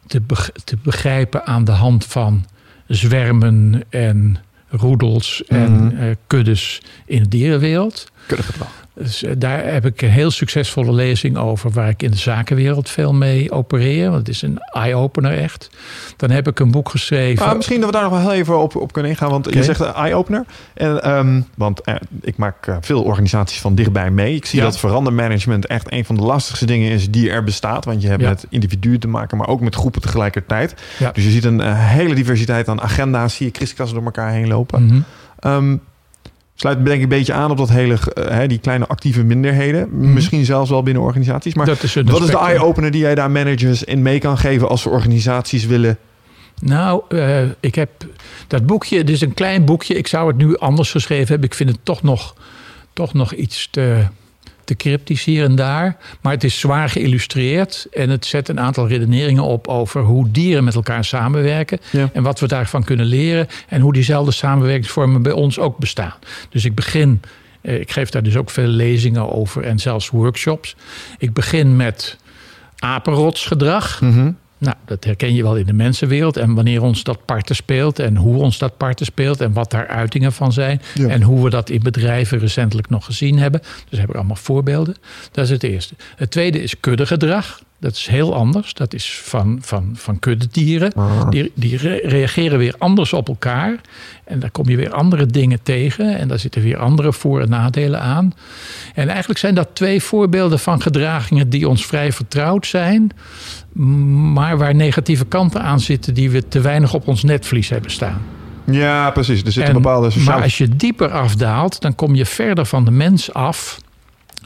te, 0.08 0.22
te 0.64 0.78
begrijpen 0.84 1.46
aan 1.46 1.64
de 1.64 1.72
hand 1.72 2.06
van 2.06 2.46
zwermen 2.88 3.84
en 3.90 4.38
roedels 4.78 5.44
en 5.48 5.72
mm 5.72 5.94
kuddes 6.28 6.82
in 7.06 7.24
de 7.24 7.30
dierenwereld. 7.30 8.12
Kuddegedrag. 8.28 8.85
Dus 8.96 9.24
eh, 9.24 9.32
daar 9.38 9.66
heb 9.66 9.86
ik 9.86 10.02
een 10.02 10.10
heel 10.10 10.32
succesvolle 10.32 10.92
lezing 10.92 11.38
over, 11.38 11.72
waar 11.72 11.90
ik 11.90 12.04
in 12.04 12.12
de 12.12 12.18
zakenwereld 12.18 12.90
veel 12.90 13.14
mee 13.14 13.52
opereer. 13.52 14.06
Want 14.06 14.18
het 14.18 14.30
is 14.30 14.42
een 14.42 14.60
eye-opener 14.60 15.38
echt. 15.38 15.70
Dan 16.18 16.30
heb 16.30 16.48
ik 16.48 16.60
een 16.60 16.72
boek 16.72 16.90
geschreven. 16.90 17.46
Ah, 17.46 17.56
misschien 17.56 17.80
dat 17.80 17.86
we 17.86 17.92
daar 17.92 18.04
nog 18.04 18.12
wel 18.12 18.22
heel 18.22 18.32
even 18.32 18.60
op, 18.60 18.76
op 18.76 18.94
kunnen 18.94 19.12
ingaan. 19.12 19.30
Want 19.30 19.54
je 19.54 19.64
zegt 19.64 19.80
een 19.80 19.94
eye-opener. 19.94 20.46
En, 20.74 21.12
um, 21.12 21.46
want 21.56 21.82
eh, 21.82 21.96
ik 22.22 22.38
maak 22.38 22.68
uh, 22.68 22.78
veel 22.82 23.04
organisaties 23.04 23.60
van 23.62 23.76
dichtbij 23.76 24.12
mee. 24.12 24.36
Ik 24.36 24.46
zie 24.46 24.62
dat 24.62 24.80
verandermanagement 24.80 25.66
echt 25.66 25.92
een 25.92 26.06
van 26.06 26.16
de 26.16 26.22
lastigste 26.22 26.66
dingen 26.66 26.92
is 26.92 27.12
die 27.12 27.30
er 27.30 27.44
bestaat. 27.44 27.86
Want 27.86 28.02
je 28.02 28.08
hebt 28.08 28.22
met 28.22 28.46
individuen 28.50 29.00
te 29.00 29.08
maken, 29.08 29.38
maar 29.38 29.48
ook 29.48 29.62
met 29.62 29.76
groepen 29.76 30.02
tegelijkertijd. 30.02 30.74
Dus 31.14 31.24
je 31.24 31.30
ziet 31.30 31.44
een 31.44 31.76
hele 31.76 32.16
diversiteit 32.16 32.68
aan 32.68 32.82
agenda's, 32.82 33.36
zie 33.36 33.46
je 33.46 33.52
kriskassen 33.52 33.96
door 33.96 34.06
elkaar 34.06 34.32
heen 34.32 34.48
lopen. 34.48 34.84
Mm 34.84 34.90
-hmm. 34.90 35.82
Sluit 36.56 36.86
denk 36.86 36.98
ik 36.98 37.04
een 37.04 37.10
beetje 37.10 37.34
aan 37.34 37.52
op 37.52 37.58
dat 37.58 37.70
hele, 37.70 37.98
uh, 38.18 38.40
die 38.48 38.58
kleine 38.58 38.88
actieve 38.88 39.24
minderheden. 39.24 39.90
Mhm. 39.92 40.14
Misschien 40.14 40.46
zelfs 40.46 40.70
wel 40.70 40.84
binnen 40.84 41.04
organisaties. 41.04 41.54
Maar 41.54 41.66
dat 41.66 41.84
is 41.84 41.94
wat 41.96 42.22
is 42.22 42.28
de 42.28 42.38
eye-opener 42.38 42.92
die 42.92 43.02
jij 43.02 43.16
daar 43.16 43.32
managers 43.32 43.84
in 43.84 44.02
mee 44.02 44.20
kan 44.20 44.38
geven 44.38 44.70
als 44.70 44.82
ze 44.82 44.90
organisaties 44.90 45.66
willen? 45.66 45.98
Nou, 46.62 47.02
uh, 47.10 47.42
ik 47.60 47.76
heb 47.76 47.90
dat 48.48 48.66
boekje, 48.66 48.98
het 48.98 49.10
is 49.10 49.22
een 49.22 49.34
klein 49.34 49.66
boekje. 49.66 49.94
Ik 49.94 50.08
zou 50.08 50.28
het 50.28 50.38
nu 50.38 50.58
anders 50.58 50.92
geschreven 50.92 51.28
hebben. 51.28 51.48
Ik 51.48 51.56
vind 51.56 51.70
het 51.70 51.80
toch 51.84 52.04
nog, 52.04 52.36
toch 52.94 53.14
nog 53.14 53.34
iets 53.34 53.68
te 53.72 54.06
te 54.66 54.76
cryptisch 54.76 55.24
hier 55.24 55.44
en 55.44 55.56
daar. 55.56 55.98
Maar 56.22 56.34
het 56.34 56.44
is 56.44 56.60
zwaar 56.60 56.90
geïllustreerd. 56.90 57.88
En 57.92 58.10
het 58.10 58.26
zet 58.26 58.50
een 58.50 58.60
aantal 58.60 58.88
redeneringen 58.88 59.44
op 59.44 59.68
over 59.68 60.02
hoe 60.02 60.32
dieren 60.32 60.64
met 60.64 60.76
elkaar 60.76 61.06
samenwerken. 61.06 61.80
En 62.14 62.24
wat 62.24 62.40
we 62.40 62.48
daarvan 62.48 62.84
kunnen 62.84 63.06
leren. 63.06 63.48
En 63.68 63.82
hoe 63.82 63.94
diezelfde 63.94 64.32
samenwerkingsvormen 64.32 65.22
bij 65.22 65.32
ons 65.32 65.60
ook 65.60 65.78
bestaan. 65.78 66.14
Dus 66.50 66.66
ik 66.66 66.76
begin. 66.76 67.22
Eh, 67.62 67.80
ik 67.80 67.92
geef 67.92 68.10
daar 68.10 68.24
dus 68.24 68.36
ook 68.36 68.50
veel 68.50 68.68
lezingen 68.68 69.32
over 69.32 69.64
en 69.64 69.80
zelfs 69.80 70.10
workshops. 70.10 70.76
Ik 71.18 71.34
begin 71.34 71.76
met 71.76 72.18
apenrotsgedrag. 72.80 74.02
Mm 74.02 74.38
nou, 74.58 74.76
dat 74.86 75.04
herken 75.04 75.34
je 75.34 75.44
wel 75.44 75.56
in 75.58 75.66
de 75.66 75.74
mensenwereld. 75.74 76.38
En 76.38 76.54
wanneer 76.54 76.82
ons 76.82 77.04
dat 77.04 77.26
parten 77.26 77.56
speelt 77.56 78.00
en 78.00 78.16
hoe 78.16 78.38
ons 78.38 78.58
dat 78.58 78.78
parten 78.78 79.06
speelt 79.06 79.42
en 79.42 79.54
wat 79.54 79.72
daar 79.72 79.88
uitingen 79.88 80.34
van 80.34 80.54
zijn. 80.54 80.82
En 81.08 81.22
hoe 81.22 81.44
we 81.44 81.50
dat 81.50 81.70
in 81.70 81.80
bedrijven 81.84 82.40
recentelijk 82.40 82.90
nog 82.90 83.06
gezien 83.06 83.40
hebben. 83.40 83.62
Dus 83.90 84.00
heb 84.00 84.10
ik 84.10 84.16
allemaal 84.16 84.36
voorbeelden. 84.36 84.96
Dat 85.32 85.46
is 85.46 85.52
het 85.52 85.64
eerste. 85.64 85.96
Het 86.16 86.32
tweede 86.32 86.64
is 86.64 86.80
kuddegedrag. 86.80 87.62
Dat 87.80 87.92
is 87.92 88.08
heel 88.08 88.36
anders. 88.36 88.74
Dat 88.74 88.94
is 88.94 89.20
van, 89.24 89.58
van, 89.62 89.92
van 89.94 90.20
kuddedieren. 90.20 90.94
Ah. 90.94 91.30
Die, 91.30 91.52
die 91.56 91.78
reageren 92.08 92.58
weer 92.58 92.76
anders 92.78 93.14
op 93.14 93.28
elkaar. 93.28 93.82
En 94.24 94.40
daar 94.40 94.52
kom 94.52 94.70
je 94.70 94.76
weer 94.76 94.94
andere 94.94 95.26
dingen 95.26 95.64
tegen. 95.64 96.18
En 96.18 96.28
daar 96.28 96.40
zitten 96.40 96.62
weer 96.62 96.78
andere 96.78 97.14
voor- 97.14 97.42
en 97.42 97.50
nadelen 97.50 98.02
aan. 98.02 98.34
En 98.94 99.08
eigenlijk 99.08 99.40
zijn 99.40 99.56
dat 99.56 99.70
twee 99.74 100.02
voorbeelden 100.02 100.60
van 100.60 100.82
gedragingen 100.82 101.50
die 101.50 101.70
ons 101.70 101.86
vrij 101.86 102.12
vertrouwd 102.12 102.68
zijn. 102.68 103.12
Maar 104.34 104.58
waar 104.58 104.76
negatieve 104.76 105.26
kanten 105.26 105.62
aan 105.62 105.80
zitten 105.80 106.14
die 106.14 106.30
we 106.30 106.48
te 106.48 106.62
weinig 106.62 106.94
op 106.94 107.08
ons 107.08 107.24
netvlies 107.24 107.70
hebben 107.70 107.92
staan. 107.92 108.22
Ja, 108.66 109.12
precies. 109.12 109.44
Er 109.44 109.52
zit 109.52 109.68
een 109.68 109.74
bepaalde 109.74 110.10
sociale... 110.10 110.34
Maar 110.34 110.44
als 110.44 110.58
je 110.58 110.76
dieper 110.76 111.10
afdaalt, 111.10 111.82
dan 111.82 111.96
kom 111.96 112.16
je 112.16 112.26
verder 112.26 112.66
van 112.66 112.86
de 112.86 112.92
mens 112.92 113.34
af. 113.34 113.80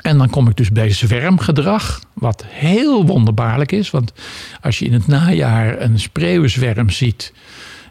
En 0.02 0.18
dan 0.18 0.30
kom 0.30 0.48
ik 0.48 0.58
dus 0.58 0.72
bij 0.72 0.92
zwermgedrag, 0.92 2.02
wat 2.14 2.46
heel 2.48 3.06
wonderbaarlijk 3.06 3.72
is. 3.72 3.92
Want 3.92 4.14
als 4.62 4.80
je 4.80 4.86
in 4.86 4.94
het 4.94 5.08
najaar 5.08 5.82
een 5.82 6.00
spreeuwenzwerm 6.00 6.90
ziet 6.90 7.34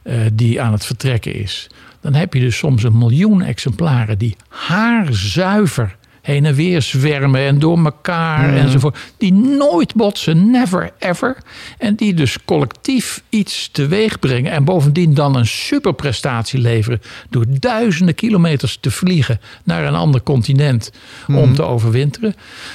uh, 0.04 0.14
die 0.32 0.60
aan 0.62 0.72
het 0.72 0.84
vertrekken 0.84 1.34
is, 1.34 1.70
dan 2.00 2.14
heb 2.14 2.34
je 2.34 2.40
dus 2.40 2.56
soms 2.56 2.82
een 2.82 2.98
miljoen 2.98 3.42
exemplaren 3.42 4.18
die 4.18 4.36
haarzuiver 4.48 5.96
heen 6.28 6.46
en 6.46 6.54
weer 6.54 6.82
zwermen 6.82 7.40
en 7.40 7.58
door 7.58 7.84
elkaar 7.84 8.48
mm. 8.48 8.56
enzovoort. 8.56 8.98
Die 9.16 9.32
nooit 9.32 9.94
botsen, 9.94 10.50
never 10.50 10.90
ever. 10.98 11.36
En 11.78 11.94
die 11.94 12.14
dus 12.14 12.44
collectief 12.44 13.22
iets 13.28 13.68
teweeg 13.72 14.18
brengen. 14.18 14.52
En 14.52 14.64
bovendien 14.64 15.14
dan 15.14 15.36
een 15.36 15.46
superprestatie 15.46 16.60
leveren. 16.60 17.00
Door 17.30 17.44
duizenden 17.48 18.14
kilometers 18.14 18.78
te 18.80 18.90
vliegen 18.90 19.40
naar 19.64 19.84
een 19.84 19.94
ander 19.94 20.22
continent 20.22 20.92
om 21.28 21.48
mm. 21.48 21.54
te 21.54 21.62
overwinteren. 21.62 22.34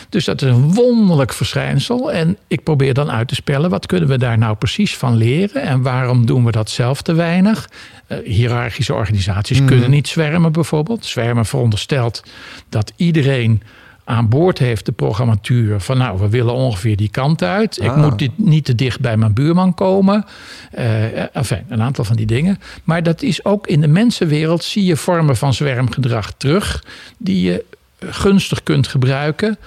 Dus 0.10 0.26
dat 0.26 0.42
is 0.42 0.50
een 0.50 0.74
wonderlijk 0.74 1.34
verschijnsel. 1.34 2.12
En 2.12 2.38
ik 2.48 2.64
probeer 2.64 2.94
dan 2.94 3.12
uit 3.12 3.28
te 3.28 3.36
spellen, 3.36 3.70
wat 3.70 3.86
kunnen 3.86 4.10
we 4.10 4.18
daar 4.18 4.38
nou 4.38 4.56
precies 4.56 4.98
van 4.98 5.16
leren? 5.16 5.62
En 5.62 5.82
waarom 5.82 6.26
doen 6.26 6.46
we 6.46 6.52
dat 6.52 6.70
zelf 6.70 7.02
te 7.02 7.14
weinig? 7.14 7.70
Uh, 8.08 8.18
hiërarchische 8.26 8.94
organisaties 8.94 9.60
mm. 9.60 9.66
kunnen 9.66 9.90
niet 9.90 10.08
zwermen 10.08 10.52
bijvoorbeeld. 10.52 11.06
Zwermen 11.06 11.46
veronderstelt 11.46 12.24
dat 12.70 12.94
iedereen 12.96 13.62
aan 14.04 14.30
boord 14.30 14.60
heeft 14.60 14.86
de 14.86 14.92
programmatuur 14.92 15.80
van 15.80 15.98
nou, 15.98 16.20
we 16.20 16.30
willen 16.30 16.54
ongeveer 16.54 16.96
die 16.96 17.10
kant 17.10 17.44
uit. 17.44 17.82
Ik 17.82 17.90
ah. 17.90 17.98
moet 17.98 18.20
dit 18.20 18.32
niet 18.36 18.66
te 18.66 18.76
dicht 18.76 19.00
bij 19.00 19.18
mijn 19.18 19.34
buurman 19.34 19.74
komen. 19.74 20.26
Uh, 20.78 21.36
enfin, 21.36 21.64
een 21.68 21.82
aantal 21.82 22.04
van 22.04 22.16
die 22.16 22.26
dingen. 22.26 22.60
Maar 22.84 23.04
dat 23.04 23.22
is 23.22 23.46
ook 23.46 23.68
in 23.68 23.82
de 23.82 23.88
mensenwereld 23.88 24.64
zie 24.64 24.86
je 24.86 24.96
vormen 24.96 25.38
van 25.38 25.54
zwermgedrag 25.54 26.34
terug 26.38 26.84
die 27.18 27.42
je 27.42 27.66
gunstig 28.00 28.64
kunt 28.64 28.88
gebruiken. 28.88 29.58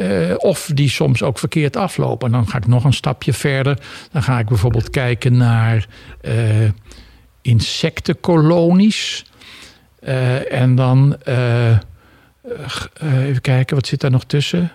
Uh, 0.00 0.34
of 0.36 0.70
die 0.74 0.88
soms 0.88 1.22
ook 1.22 1.38
verkeerd 1.38 1.76
aflopen. 1.76 2.26
En 2.26 2.32
dan 2.32 2.48
ga 2.48 2.58
ik 2.58 2.66
nog 2.66 2.84
een 2.84 2.92
stapje 2.92 3.32
verder. 3.32 3.78
Dan 4.12 4.22
ga 4.22 4.38
ik 4.38 4.46
bijvoorbeeld 4.46 4.90
kijken 4.90 5.36
naar 5.36 5.86
uh, 6.22 6.32
insectenkolonies. 7.44 9.24
Uh, 10.08 10.52
en 10.52 10.74
dan 10.74 11.16
uh, 11.28 11.78
even 13.02 13.40
kijken, 13.40 13.76
wat 13.76 13.86
zit 13.86 14.00
daar 14.00 14.10
nog 14.10 14.24
tussen? 14.24 14.72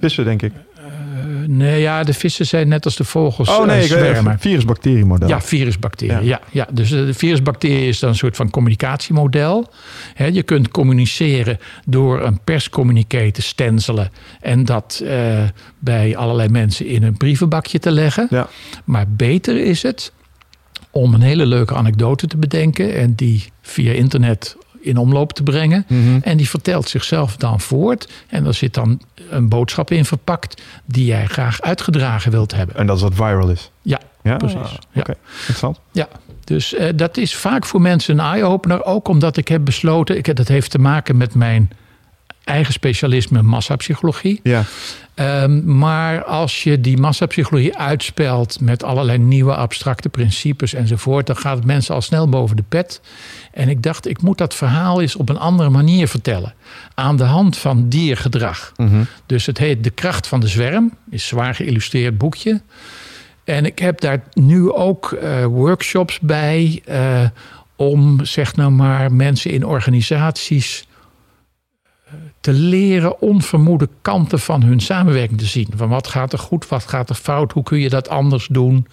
Vissen, 0.00 0.24
denk 0.24 0.42
ik. 0.42 0.52
Nee, 1.46 1.80
ja, 1.80 2.04
de 2.04 2.14
vissen 2.14 2.46
zijn 2.46 2.68
net 2.68 2.84
als 2.84 2.96
de 2.96 3.04
vogels. 3.04 3.48
Oh 3.48 3.66
nee, 3.66 3.88
uh, 3.88 4.32
virusbacteriemodel. 4.38 5.28
Ja, 5.28 5.40
virusbacterie. 5.40 6.12
Ja. 6.12 6.20
ja. 6.20 6.40
Ja, 6.50 6.66
Dus 6.70 6.90
de 6.90 7.14
virusbacterie 7.14 7.88
is 7.88 7.98
dan 7.98 8.10
een 8.10 8.16
soort 8.16 8.36
van 8.36 8.50
communicatiemodel. 8.50 9.72
He, 10.14 10.26
je 10.26 10.42
kunt 10.42 10.68
communiceren 10.68 11.58
door 11.86 12.22
een 12.22 12.40
perscommuniqué 12.44 13.30
te 13.30 13.42
stenselen 13.42 14.10
en 14.40 14.64
dat 14.64 15.04
bij 15.78 16.16
allerlei 16.16 16.48
mensen 16.48 16.86
in 16.86 17.02
een 17.02 17.16
brievenbakje 17.16 17.78
te 17.78 17.90
leggen. 17.90 18.26
Ja. 18.30 18.48
Maar 18.84 19.08
beter 19.08 19.56
is 19.56 19.82
het 19.82 20.12
om 20.90 21.14
een 21.14 21.20
hele 21.20 21.46
leuke 21.46 21.74
anekdote 21.74 22.26
te 22.26 22.36
bedenken 22.36 22.94
en 22.94 23.14
die 23.14 23.52
via 23.62 23.92
internet 23.92 24.56
in 24.80 24.96
omloop 24.96 25.32
te 25.32 25.42
brengen. 25.42 25.84
Mhm. 25.88 26.18
En 26.22 26.36
die 26.36 26.48
vertelt 26.48 26.88
zichzelf 26.88 27.36
dan 27.36 27.60
voort. 27.60 28.08
En 28.28 28.46
er 28.46 28.54
zit 28.54 28.74
dan 28.74 29.00
een 29.30 29.48
boodschap 29.48 29.90
in 29.90 30.04
verpakt 30.04 30.62
die 30.84 31.04
jij 31.04 31.26
graag 31.26 31.60
uitgedragen 31.60 32.30
wilt 32.30 32.54
hebben. 32.54 32.76
En 32.76 32.86
dat 32.86 32.96
is 32.96 33.02
wat 33.02 33.14
viral 33.14 33.50
is? 33.50 33.70
Ja, 33.82 34.00
ja? 34.22 34.36
precies. 34.36 34.78
Ja. 34.92 35.00
Oké, 35.00 35.14
interessant. 35.38 35.80
Ja, 35.92 36.08
Dus 36.44 36.74
eh, 36.74 36.88
dat 36.94 37.16
is 37.16 37.36
vaak 37.36 37.66
voor 37.66 37.80
mensen 37.80 38.18
een 38.18 38.24
eye-opener. 38.24 38.84
Ook 38.84 39.08
omdat 39.08 39.36
ik 39.36 39.48
heb 39.48 39.64
besloten, 39.64 40.16
ik, 40.16 40.36
dat 40.36 40.48
heeft 40.48 40.70
te 40.70 40.78
maken 40.78 41.16
met 41.16 41.34
mijn 41.34 41.70
eigen 42.44 42.72
specialisme 42.72 43.42
massapsychologie. 43.42 44.40
Ja. 44.42 44.64
Ehm, 45.18 45.78
maar 45.78 46.24
als 46.24 46.62
je 46.62 46.80
die 46.80 46.96
massapsychologie 46.96 47.76
uitspelt 47.76 48.60
met 48.60 48.82
allerlei 48.82 49.18
nieuwe 49.18 49.54
abstracte 49.54 50.08
principes 50.08 50.74
enzovoort, 50.74 51.26
dan 51.26 51.36
gaat 51.36 51.56
het 51.56 51.64
mensen 51.64 51.94
al 51.94 52.02
snel 52.02 52.28
boven 52.28 52.56
de 52.56 52.64
pet. 52.68 53.00
En 53.52 53.68
ik 53.68 53.82
dacht, 53.82 54.08
ik 54.08 54.22
moet 54.22 54.38
dat 54.38 54.54
verhaal 54.54 55.00
eens 55.00 55.16
op 55.16 55.28
een 55.28 55.38
andere 55.38 55.70
manier 55.70 56.08
vertellen. 56.08 56.54
Aan 56.94 57.16
de 57.16 57.24
hand 57.24 57.56
van 57.56 57.88
diergedrag. 57.88 58.72
Dus 59.26 59.46
het 59.46 59.58
heet 59.58 59.84
De 59.84 59.90
Kracht 59.90 60.26
van 60.26 60.40
de 60.40 60.48
Zwerm, 60.48 60.92
is 61.10 61.22
een 61.22 61.28
zwaar 61.28 61.54
geïllustreerd 61.54 62.18
boekje. 62.18 62.60
En 63.44 63.64
ik 63.64 63.78
heb 63.78 64.00
daar 64.00 64.22
nu 64.32 64.72
ook 64.72 65.12
eh, 65.12 65.44
workshops 65.44 66.20
bij 66.20 66.82
eh, 66.84 67.24
om, 67.76 68.24
zeg 68.24 68.56
nou 68.56 68.70
maar, 68.70 69.12
mensen 69.12 69.50
in 69.50 69.66
organisaties 69.66 70.87
te 72.40 72.52
leren 72.52 73.20
onvermoede 73.20 73.88
kanten 74.02 74.38
van 74.38 74.62
hun 74.62 74.80
samenwerking 74.80 75.38
te 75.38 75.46
zien. 75.46 75.68
Van 75.76 75.88
wat 75.88 76.06
gaat 76.08 76.32
er 76.32 76.38
goed, 76.38 76.68
wat 76.68 76.86
gaat 76.86 77.08
er 77.08 77.14
fout, 77.14 77.52
hoe 77.52 77.62
kun 77.62 77.78
je 77.78 77.88
dat 77.88 78.08
anders 78.08 78.46
doen. 78.50 78.86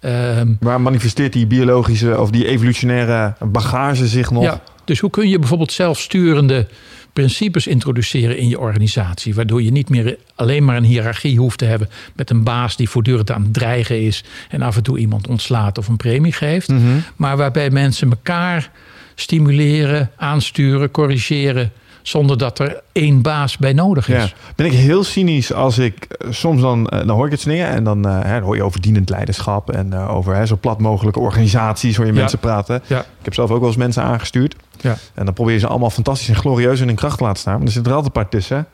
Ehm, 0.00 0.54
Waar 0.60 0.80
manifesteert 0.80 1.32
die 1.32 1.46
biologische 1.46 2.20
of 2.20 2.30
die 2.30 2.46
evolutionaire 2.46 3.34
bagage 3.46 4.06
zich 4.06 4.30
nog? 4.30 4.42
ja, 4.42 4.62
dus 4.84 5.00
hoe 5.00 5.10
kun 5.10 5.28
je 5.28 5.38
bijvoorbeeld 5.38 5.72
zelfsturende 5.72 6.66
principes 7.12 7.66
introduceren 7.66 8.38
in 8.38 8.48
je 8.48 8.58
organisatie, 8.58 9.34
waardoor 9.34 9.62
je 9.62 9.70
niet 9.70 9.88
meer 9.88 10.16
alleen 10.34 10.64
maar 10.64 10.76
een 10.76 10.84
hiërarchie 10.84 11.38
hoeft 11.38 11.58
te 11.58 11.64
hebben 11.64 11.88
met 12.14 12.30
een 12.30 12.44
baas 12.44 12.76
die 12.76 12.88
voortdurend 12.88 13.30
aan 13.30 13.42
het 13.42 13.54
dreigen 13.54 14.00
is 14.02 14.24
en 14.48 14.62
af 14.62 14.76
en 14.76 14.82
toe 14.82 14.98
iemand 14.98 15.28
ontslaat 15.28 15.78
of 15.78 15.88
een 15.88 15.96
premie 15.96 16.32
geeft, 16.32 16.68
Mhm. 16.68 16.82
maar 17.16 17.36
waarbij 17.36 17.70
mensen 17.70 18.10
elkaar 18.10 18.70
stimuleren, 19.14 20.10
aansturen, 20.16 20.90
corrigeren, 20.90 21.72
zonder 22.08 22.38
dat 22.38 22.58
er 22.58 22.80
één 22.92 23.22
baas 23.22 23.56
bij 23.56 23.72
nodig 23.72 24.08
is. 24.08 24.22
Ja. 24.22 24.28
Ben 24.56 24.66
ik 24.66 24.72
heel 24.72 25.04
cynisch 25.04 25.52
als 25.52 25.78
ik 25.78 26.04
eh, 26.04 26.28
soms 26.32 26.60
dan, 26.60 26.86
eh, 26.88 26.98
dan 26.98 27.16
hoor 27.16 27.26
ik 27.26 27.32
het 27.32 27.44
dingen 27.44 27.68
en 27.68 27.84
dan, 27.84 28.08
eh, 28.08 28.22
hè, 28.22 28.32
dan 28.34 28.42
hoor 28.42 28.56
je 28.56 28.62
over 28.62 28.80
dienend 28.80 29.08
leiderschap 29.10 29.70
en 29.70 29.94
over 29.94 30.34
hè, 30.34 30.46
zo 30.46 30.56
plat 30.60 30.80
mogelijke 30.80 31.20
organisaties 31.20 31.96
hoor 31.96 32.06
je 32.06 32.12
Ja. 32.12 32.18
mensen 32.18 32.38
praten. 32.38 32.82
Ja. 32.86 33.00
Ik 33.00 33.04
heb 33.24 33.34
zelf 33.34 33.50
ook 33.50 33.58
wel 33.58 33.68
eens 33.68 33.76
mensen 33.76 34.02
aangestuurd 34.02 34.56
Ja. 34.80 34.96
en 35.14 35.24
dan 35.24 35.34
probeer 35.34 35.52
je 35.54 35.60
ze 35.60 35.66
allemaal 35.66 35.90
fantastisch 35.90 36.28
en 36.28 36.36
glorieus 36.36 36.80
in 36.80 36.86
hun 36.86 36.96
kracht 36.96 37.18
te 37.18 37.24
laten 37.24 37.40
staan. 37.40 37.56
Maar 37.58 37.66
er 37.66 37.72
zit 37.72 37.86
er 37.86 37.92
altijd 37.92 38.16
een 38.16 38.22
paar 38.22 38.30
tussen. 38.30 38.66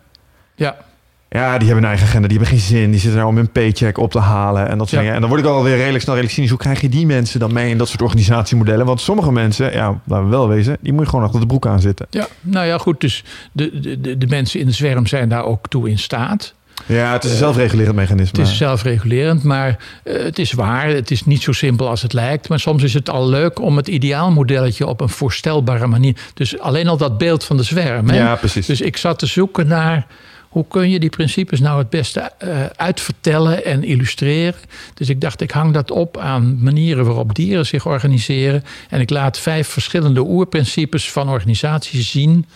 Ja, 0.55 0.77
Ja, 1.41 1.59
die 1.59 1.67
hebben 1.67 1.85
een 1.85 1.91
eigen 1.91 2.07
agenda, 2.09 2.29
die 2.29 2.39
hebben 2.39 2.57
geen 2.59 2.67
zin, 2.67 2.91
die 2.91 3.01
zitten 3.01 3.19
daar 3.19 3.29
om 3.29 3.37
hun 3.37 3.51
paycheck 3.51 3.99
op 3.99 4.11
te 4.11 4.19
halen 4.19 4.69
en 4.69 4.79
dat 4.79 4.89
soort 4.89 4.91
Ja. 4.91 4.99
dingen. 4.99 5.15
En 5.15 5.21
dan 5.21 5.29
word 5.31 5.43
ik 5.43 5.47
alweer 5.47 5.77
redelijk 5.77 6.03
snel 6.03 6.15
redelijk 6.15 6.35
cynisch. 6.35 6.51
Hoe 6.51 6.59
krijg 6.59 6.81
je 6.81 6.89
die 6.89 7.07
mensen 7.07 7.41
dan 7.41 7.53
mee 7.53 7.71
in 7.71 7.79
dat 7.79 7.89
soort 7.89 8.03
organisatiemodellen? 8.03 8.87
Want 8.87 9.01
sommige 9.01 9.33
mensen, 9.33 9.73
ja, 9.73 10.01
laten 10.07 10.25
we 10.25 10.31
wel 10.31 10.49
wezen, 10.49 10.77
die 10.81 10.93
moet 10.93 11.03
je 11.05 11.09
gewoon 11.11 11.25
achter 11.25 11.41
de 11.41 11.47
broek 11.47 11.67
aan 11.67 11.81
zitten. 11.81 12.07
ja, 12.11 12.27
nou 12.41 12.67
ja, 12.67 12.79
goed. 12.79 13.01
Dus 13.01 13.25
de, 13.53 13.81
de, 13.81 14.01
de- 14.01 14.19
de 14.19 14.27
mensen 14.27 14.61
in 14.61 14.67
de 14.67 14.73
zwerm 14.73 15.07
zijn 15.07 15.29
daar 15.29 15.45
ook 15.45 15.69
toe 15.69 15.91
in 15.91 15.99
staat. 15.99 16.55
Ja, 16.87 17.13
het 17.13 17.25
is 17.25 17.31
een 17.31 17.37
zelfregulerend 17.37 17.97
mechanisme. 17.97 18.39
Het 18.41 18.49
is 18.49 18.57
zelfregulerend, 18.57 19.43
maar 19.43 19.77
eh, 20.05 20.23
het 20.23 20.39
is 20.39 20.53
waar. 20.53 20.89
Het 20.89 21.11
is 21.11 21.25
niet 21.25 21.43
zo 21.43 21.53
simpel 21.53 21.89
als 21.89 22.03
het 22.03 22.13
lijkt. 22.13 22.49
Maar 22.49 22.61
soms 22.61 22.83
is 22.83 22.95
het 22.95 23.11
al 23.11 23.29
leuk 23.29 23.61
om 23.61 23.77
het 23.77 23.89
ideaalmodelletje 23.89 24.87
op 24.87 25.01
een 25.01 25.09
voorstelbare 25.09 25.87
manier. 25.87 26.17
Dus 26.35 26.59
alleen 26.59 26.89
al 26.89 26.97
dat 26.97 27.19
beeld 27.19 27.45
van 27.45 27.57
de 27.57 27.63
zwerm. 27.63 28.09
Hè? 28.09 28.17
Ja, 28.17 28.35
precies. 28.35 28.67
Dus 28.67 28.81
ik 28.81 28.97
zat 28.97 29.19
te 29.19 29.27
zoeken 29.27 29.67
naar 29.67 30.07
hoe 30.55 30.65
kun 30.69 30.91
je 30.91 31.01
die 31.01 31.11
principes 31.11 31.61
nou 31.61 31.79
het 31.79 31.91
beste 31.91 32.21
eh, 32.21 32.65
uitvertellen 32.77 33.65
en 33.65 33.85
illustreren. 33.85 34.61
Dus 34.95 35.09
ik 35.09 35.21
dacht, 35.21 35.41
ik 35.41 35.51
hang 35.51 35.73
dat 35.73 35.91
op 35.91 36.19
aan 36.19 36.63
manieren 36.63 37.05
waarop 37.05 37.35
dieren 37.35 37.67
zich 37.67 37.87
organiseren. 37.87 38.65
En 38.91 39.01
ik 39.01 39.11
laat 39.11 39.39
vijf 39.39 39.69
verschillende 39.69 40.21
oerprincipes 40.21 41.11
van 41.11 41.29
organisaties 41.29 42.11
zien 42.11 42.47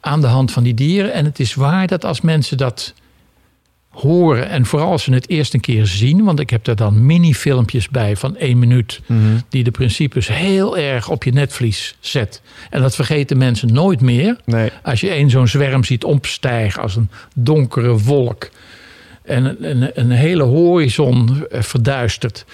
aan 0.00 0.20
de 0.20 0.26
hand 0.26 0.52
van 0.52 0.62
die 0.62 0.74
dieren. 0.74 1.12
En 1.12 1.24
het 1.24 1.40
is 1.40 1.54
waar 1.54 1.86
dat 1.86 2.04
als 2.04 2.20
mensen 2.20 2.56
dat 2.56 2.94
horen 3.90 4.48
en 4.48 4.66
vooral 4.66 4.90
als 4.90 5.02
ze 5.02 5.12
het 5.12 5.28
eerst 5.28 5.54
een 5.54 5.60
keer 5.60 5.86
zien, 5.86 6.24
want 6.24 6.40
ik 6.40 6.50
heb 6.50 6.64
daar 6.64 6.76
dan 6.76 7.06
mini-filmpjes 7.06 7.88
bij 7.88 8.16
van 8.16 8.36
één 8.36 8.58
minuut, 8.58 9.00
Mhm. 9.06 9.20
die 9.48 9.64
de 9.64 9.70
principes 9.70 10.28
heel 10.28 10.78
erg 10.78 11.08
op 11.10 11.24
je 11.24 11.32
netvlies 11.32 11.96
zet. 12.00 12.42
En 12.70 12.80
dat 12.80 12.94
vergeten 12.94 13.36
mensen 13.38 13.72
nooit 13.72 14.00
meer. 14.00 14.36
Nee. 14.44 14.70
Als 14.82 15.00
je 15.00 15.14
een 15.16 15.30
zo'n 15.30 15.48
zwerm 15.48 15.84
ziet 15.84 16.04
opstijgen 16.04 16.82
als 16.82 16.96
een 16.96 17.10
donkere 17.34 17.98
wolk. 17.98 18.48
En 19.28 19.56
een, 19.94 20.10
hele 20.10 20.42
horizon 20.42 21.46
eh, 21.50 21.62
verduistert. 21.62 22.44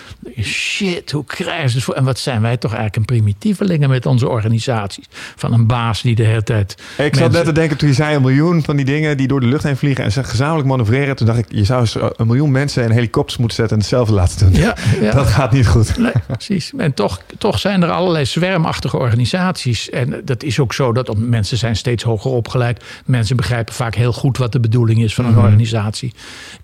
Shit, 0.43 1.11
hoe 1.11 1.25
krijgen 1.25 1.69
ze 1.69 1.77
het 1.77 1.85
voor? 1.85 1.95
En 1.95 2.05
wat 2.05 2.19
zijn 2.19 2.41
wij 2.43 2.57
toch 2.57 2.75
eigenlijk 2.75 2.97
een 2.97 3.17
primitievelingen 3.17 3.89
met 3.89 4.07
onze 4.07 4.29
organisaties? 4.29 5.05
Van 5.37 5.53
een 5.53 5.67
baas 5.67 6.03
die 6.03 6.15
de 6.15 6.25
hele 6.25 6.43
tijd. 6.43 6.73
Ik 6.73 6.79
zat 6.97 7.13
mensen- 7.13 7.33
net 7.33 7.45
te 7.45 7.53
denken 7.53 7.77
toen 7.77 7.89
je 7.89 7.95
zei 7.95 8.17
een 8.17 8.23
miljoen 8.23 8.63
van 8.63 8.77
die 8.77 8.85
dingen 8.85 9.17
die 9.17 9.29
door 9.29 9.41
de 9.41 9.47
lucht 9.47 9.63
heen 9.63 9.77
vliegen 9.77 10.05
en 10.05 10.13
ze 10.13 10.25
gezamenlijk 10.25 10.69
manoeuvreren. 10.69 11.17
Toen 11.17 11.27
dacht 11.27 11.39
ik, 11.39 11.47
je 11.49 11.65
zou 11.65 11.81
eens 11.81 11.97
een 12.17 12.27
miljoen 12.27 12.51
mensen 12.51 12.85
in 12.85 12.91
helikopters 12.91 13.39
moeten 13.39 13.57
zetten 13.57 13.77
en 13.77 13.83
hetzelfde 13.83 14.15
laten 14.15 14.39
doen. 14.39 14.61
Ja, 14.61 14.77
ja. 15.01 15.13
Dat 15.13 15.27
gaat 15.27 15.53
niet 15.53 15.67
goed. 15.67 15.99
Nee, 15.99 16.13
precies. 16.27 16.73
En 16.77 16.95
toch, 16.95 17.21
toch 17.39 17.59
zijn 17.59 17.83
er 17.83 17.91
allerlei 17.91 18.25
zwermachtige 18.25 18.99
organisaties. 18.99 19.91
En 19.91 20.21
dat 20.25 20.43
is 20.43 20.59
ook 20.59 20.73
zo 20.73 20.93
dat 20.93 21.17
mensen 21.17 21.59
zijn 21.59 21.77
steeds 21.77 22.03
hoger 22.03 22.31
opgeleid. 22.31 22.85
Mensen 23.05 23.37
begrijpen 23.37 23.75
vaak 23.75 23.95
heel 23.95 24.13
goed 24.13 24.39
wat 24.39 24.53
de 24.53 24.61
bedoeling 24.61 25.03
is 25.03 25.15
van 25.15 25.25
een 25.25 25.39
organisatie. 25.39 26.13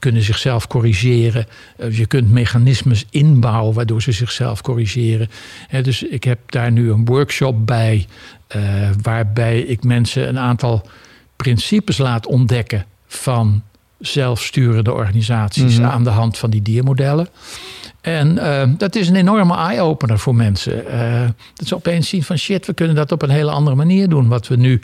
Kunnen 0.01 0.23
zichzelf 0.23 0.67
corrigeren. 0.67 1.47
Eh, 1.77 1.97
Je 1.99 2.07
kunt 2.07 2.31
mechanismes 2.31 3.05
inbouwen 3.11 3.75
waardoor 3.75 4.03
ze 4.03 4.13
zichzelf 4.13 4.61
corrigeren. 4.63 5.29
Dus 5.83 6.03
ik 6.03 6.25
heb 6.25 6.39
daar 6.47 6.73
nu 6.73 6.91
een 6.91 7.05
workshop 7.05 7.67
bij. 7.67 8.07
eh, 8.47 8.63
waarbij 9.03 9.61
ik 9.61 9.85
mensen 9.85 10.29
een 10.29 10.39
aantal 10.39 10.89
principes 11.37 11.99
laat 11.99 12.27
ontdekken 12.27 12.85
van 13.07 13.63
zelfsturende 13.99 14.93
organisaties 14.93 15.79
Mhm. 15.79 15.89
aan 15.89 16.05
de 16.05 16.11
hand 16.11 16.39
van 16.39 16.51
die 16.51 16.63
diermodellen. 16.63 17.29
En 18.01 18.39
eh, 18.39 18.69
dat 18.79 18.95
is 18.97 19.09
een 19.09 19.17
enorme 19.17 19.57
eye-opener 19.57 20.19
voor 20.19 20.35
mensen. 20.35 20.85
Dat 21.55 21.67
ze 21.69 21.75
opeens 21.75 22.09
zien 22.09 22.23
van 22.23 22.37
shit, 22.39 22.67
we 22.67 22.75
kunnen 22.75 22.97
dat 22.97 23.13
op 23.13 23.23
een 23.23 23.31
hele 23.31 23.51
andere 23.51 23.77
manier 23.77 24.09
doen. 24.09 24.29
Wat 24.29 24.49
we 24.49 24.57
nu, 24.57 24.81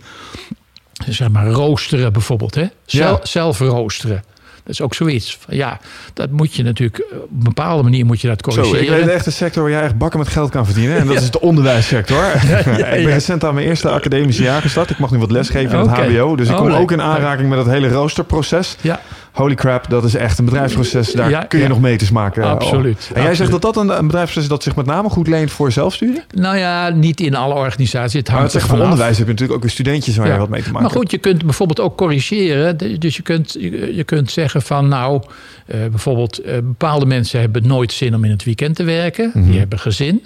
zeg 1.08 1.28
maar, 1.28 1.46
roosteren 1.46 2.12
bijvoorbeeld. 2.12 2.54
Hè? 2.54 2.66
Ja. 2.86 3.20
Zelf 3.22 3.58
roosteren. 3.58 4.24
Dat 4.66 4.74
is 4.74 4.80
ook 4.80 4.94
zoiets. 4.94 5.38
Ja, 5.48 5.78
dat 6.14 6.30
moet 6.30 6.54
je 6.54 6.62
natuurlijk, 6.62 6.98
eh, 6.98 7.16
op 7.18 7.22
een 7.30 7.42
bepaalde 7.42 7.82
manier 7.82 8.06
moet 8.06 8.20
je 8.20 8.28
dat 8.28 8.42
Zo, 8.52 8.62
corrigeren. 8.62 8.98
ik 8.98 9.04
weet 9.04 9.14
echt 9.14 9.26
een 9.26 9.32
sector 9.32 9.62
waar 9.62 9.72
jij 9.72 9.82
echt 9.82 9.98
bakken 9.98 10.18
met 10.18 10.28
geld 10.28 10.50
kan 10.50 10.64
verdienen. 10.66 10.96
En 10.96 11.06
dat 11.06 11.20
is 11.22 11.30
de 11.30 11.40
onderwijssector. 11.40 12.24
ik 12.56 12.64
ben 13.04 13.04
recent 13.04 13.44
aan 13.44 13.54
mijn 13.54 13.66
eerste 13.66 13.90
academische 13.90 14.42
jaar 14.42 14.60
gestart. 14.62 14.90
Ik 14.90 14.98
mag 14.98 15.10
nu 15.10 15.18
wat 15.18 15.30
lesgeven 15.30 15.78
in 15.78 15.88
het. 15.88 15.98
HBO. 15.98 16.36
Dus 16.36 16.46
ik 16.48 16.52
Oh, 16.54 16.60
kom 16.60 16.68
leuk. 16.70 16.78
ook 16.80 16.92
in 16.92 17.02
aanraking 17.02 17.48
met 17.48 17.58
het 17.58 17.66
hele 17.68 17.88
roosterproces. 17.88 18.76
Ja, 18.80 19.00
Holy 19.36 19.54
crap, 19.54 19.90
dat 19.90 20.04
is 20.04 20.14
echt 20.14 20.38
een 20.38 20.44
bedrijfsproces. 20.44 21.12
Daar 21.12 21.30
Ja, 21.30 21.40
kun 21.40 21.58
je 21.58 21.64
ja. 21.64 21.70
nog 21.70 21.80
meters 21.80 22.10
maken. 22.10 22.42
Absoluut, 22.44 23.10
En 23.14 23.22
jij 23.22 23.34
zegt 23.34 23.50
dat 23.50 23.62
dat 23.62 23.76
een, 23.76 23.88
een 23.98 24.06
bedrijfsproces 24.06 24.42
is 24.42 24.48
dat 24.48 24.62
zich 24.62 24.76
met 24.76 24.86
name 24.86 25.08
goed 25.08 25.26
leent 25.28 25.50
voor 25.50 25.72
zelfstudie? 25.72 26.22
nou 26.34 26.56
ja, 26.56 26.88
niet 26.88 27.20
in 27.20 27.34
alle 27.34 27.54
organisaties. 27.54 28.12
Het 28.18 28.28
Maar 28.28 28.36
hangt 28.36 28.52
zegt 28.52 28.66
voor 28.66 28.78
onderwijs 28.80 29.16
heb 29.18 29.26
je 29.26 29.32
natuurlijk 29.32 29.58
ook 29.58 29.62
weer 29.64 29.70
studentjes 29.74 30.16
waar 30.16 30.26
Ja. 30.26 30.32
je 30.32 30.38
wat 30.38 30.48
mee 30.48 30.62
te 30.62 30.70
maken 30.72 30.82
Maar 30.82 30.96
goed, 30.96 31.10
je 31.10 31.18
kunt 31.18 31.44
bijvoorbeeld 31.44 31.80
ook 31.80 31.96
corrigeren. 31.96 32.76
Dus 33.00 33.16
je 33.16 33.22
kunt, 33.22 33.52
je 33.52 33.94
je 33.94 34.04
kunt 34.04 34.30
zeggen 34.30 34.62
van 34.62 34.88
nou, 34.88 35.22
eh, 35.66 35.78
bijvoorbeeld 35.90 36.38
eh, 36.38 36.54
bepaalde 36.54 37.06
mensen 37.06 37.40
hebben 37.40 37.66
nooit 37.66 37.92
zin 37.92 38.14
om 38.14 38.24
in 38.24 38.30
het 38.30 38.44
weekend 38.44 38.76
te 38.76 38.84
werken. 38.84 39.30
Mhm. 39.34 39.50
Die 39.50 39.58
hebben 39.58 39.78
gezin. 39.78 40.22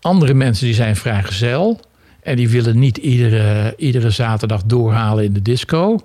Andere 0.00 0.34
mensen 0.34 0.66
die 0.66 0.74
zijn 0.74 0.96
vrijgezel. 0.96 1.80
En 2.22 2.36
die 2.36 2.48
willen 2.48 2.78
niet 2.78 2.96
iedere, 2.96 3.74
iedere 3.76 4.10
zaterdag 4.10 4.62
doorhalen 4.64 5.24
in 5.24 5.32
de 5.32 5.42
disco. 5.42 5.98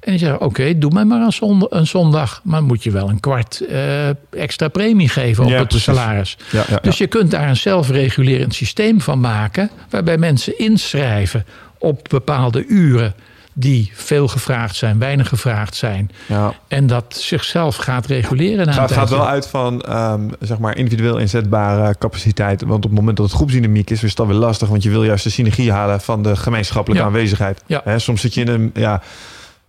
En 0.00 0.10
die 0.10 0.18
zeggen, 0.20 0.40
oké, 0.40 0.78
doe 0.78 0.90
mij 0.90 1.04
maar 1.04 1.20
een, 1.20 1.32
zondag, 1.32 1.68
een 1.70 1.86
zondag. 1.86 2.40
Maar 2.44 2.62
moet 2.62 2.82
je 2.82 2.90
wel 2.90 3.08
een 3.08 3.20
kwart 3.20 3.60
eh, 3.66 4.08
extra 4.30 4.68
premie 4.68 5.08
geven 5.08 5.44
op 5.44 5.50
Ja, 5.50 5.56
het 5.58 5.68
precies. 5.68 5.84
salaris. 5.84 6.36
Ja, 6.50 6.64
ja, 6.68 6.76
Dus 6.82 6.98
je 6.98 7.06
kunt 7.06 7.30
daar 7.30 7.48
een 7.48 7.56
zelfregulerend 7.56 8.54
systeem 8.54 9.00
van 9.00 9.20
maken. 9.20 9.70
Waarbij 9.90 10.18
mensen 10.18 10.58
inschrijven 10.58 11.44
op 11.78 12.06
bepaalde 12.08 12.66
uren 12.66 13.14
die 13.52 13.90
veel 13.94 14.28
gevraagd 14.28 14.76
zijn, 14.76 14.98
weinig 14.98 15.28
gevraagd 15.28 15.74
zijn. 15.76 16.10
ja. 16.26 16.54
En 16.68 16.86
dat 16.86 17.04
zichzelf 17.20 17.76
gaat 17.76 18.06
reguleren. 18.06 18.66
na 18.66 18.82
Het 18.82 18.92
gaat 18.92 19.10
wel 19.10 19.26
uit 19.28 19.46
van 19.46 19.80
ehm, 19.80 20.28
zeg 20.40 20.58
maar 20.58 20.76
individueel 20.76 21.18
inzetbare 21.18 21.94
capaciteit. 21.98 22.60
Want 22.62 22.84
op 22.84 22.90
het 22.90 22.98
moment 22.98 23.16
dat 23.16 23.26
het 23.26 23.34
groepsdynamiek 23.34 23.90
is, 23.90 24.02
is 24.02 24.08
het 24.08 24.16
dan 24.16 24.26
weer 24.28 24.36
lastig. 24.36 24.68
Want 24.68 24.82
je 24.82 24.90
wil 24.90 25.04
juist 25.04 25.24
de 25.24 25.30
synergie 25.30 25.72
halen 25.72 26.00
van 26.00 26.22
de 26.22 26.36
gemeenschappelijke 26.36 27.04
aanwezigheid. 27.06 27.62
Hè, 27.66 27.98
soms 27.98 28.20
zit 28.20 28.34
je 28.34 28.40
in 28.40 28.48
een 28.48 28.70
ja, 28.74 29.02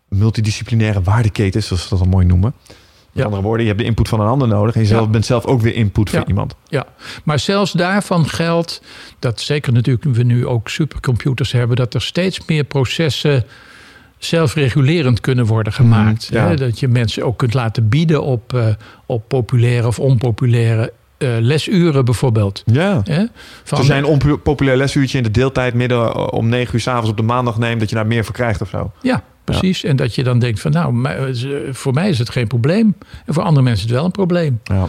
multidisciplinaire 0.10 1.02
waardeketen, 1.02 1.64
zoals 1.64 1.84
ze 1.84 1.90
dat 1.90 1.99
al 1.99 2.06
mooi 2.06 2.26
noemen. 2.26 2.53
Met 2.68 2.77
Ja. 3.18 3.23
andere 3.23 3.41
woorden, 3.44 3.61
je 3.61 3.68
hebt 3.72 3.81
de 3.81 3.88
input 3.88 4.07
van 4.07 4.19
een 4.19 4.27
ander 4.27 4.48
nodig. 4.48 4.76
En 4.76 4.81
je 4.81 4.88
zelf 4.88 5.03
Ja. 5.06 5.10
bent 5.10 5.26
zelf 5.26 5.45
ook 5.45 5.61
weer 5.61 5.73
input 5.76 6.10
voor 6.10 6.19
Ja. 6.19 6.26
iemand. 6.26 6.56
Ja, 6.68 6.86
maar 7.23 7.40
zelfs 7.40 7.72
daarvan 7.72 8.27
geldt 8.27 8.81
dat 9.19 9.41
zeker 9.41 9.73
natuurlijk 9.73 10.15
we 10.15 10.23
nu 10.23 10.45
ook 10.48 10.69
supercomputers 10.69 11.52
hebben, 11.52 11.76
dat 11.77 11.94
er 11.94 12.02
steeds 12.02 12.40
meer 12.45 12.64
processen 12.64 13.45
zelfregulerend 14.18 15.22
kunnen 15.22 15.45
worden 15.45 15.73
gemaakt. 15.73 16.30
Mhm, 16.31 16.40
ja. 16.40 16.48
Hè? 16.48 16.56
Dat 16.56 16.80
je 16.80 16.88
mensen 16.88 17.23
ook 17.26 17.38
kunt 17.38 17.53
laten 17.53 17.90
bieden 17.90 18.23
op, 18.23 18.53
eh, 18.53 18.68
op 19.06 19.27
populaire 19.27 19.88
of 19.88 19.99
onpopulaire 19.99 20.94
eh, 21.19 21.29
lesuren 21.39 22.05
bijvoorbeeld. 22.05 22.63
Ja. 22.65 23.03
Van, 23.63 23.77
Als 23.77 23.87
jij 23.87 23.97
een 23.97 24.05
onpopulair 24.05 24.77
lesuurtje 24.77 25.17
in 25.17 25.23
de 25.23 25.31
deeltijd 25.31 25.73
midden 25.73 26.31
om 26.31 26.49
9 26.49 26.73
uur 26.75 26.81
s'avonds 26.81 27.09
op 27.09 27.17
de 27.17 27.23
maandag 27.23 27.57
neemt, 27.57 27.79
dat 27.79 27.89
je 27.89 27.95
daar 27.95 28.07
meer 28.07 28.25
voor 28.25 28.33
krijgt 28.33 28.61
of 28.61 28.69
zo. 28.69 28.91
Ja, 29.01 29.23
precies. 29.43 29.83
En 29.83 29.95
dat 29.95 30.15
je 30.15 30.23
dan 30.23 30.39
denkt 30.39 30.59
van 30.59 30.71
nou, 30.71 31.05
eh, 31.05 31.23
voor 31.71 31.93
mij 31.93 32.09
is 32.09 32.19
het 32.19 32.29
geen 32.29 32.47
probleem. 32.47 32.95
En 33.25 33.33
voor 33.33 33.43
andere 33.43 33.63
mensen 33.63 33.85
is 33.85 33.91
het 33.91 33.99
wel 33.99 34.05
een 34.05 34.11
probleem. 34.11 34.59
Ja. 34.63 34.87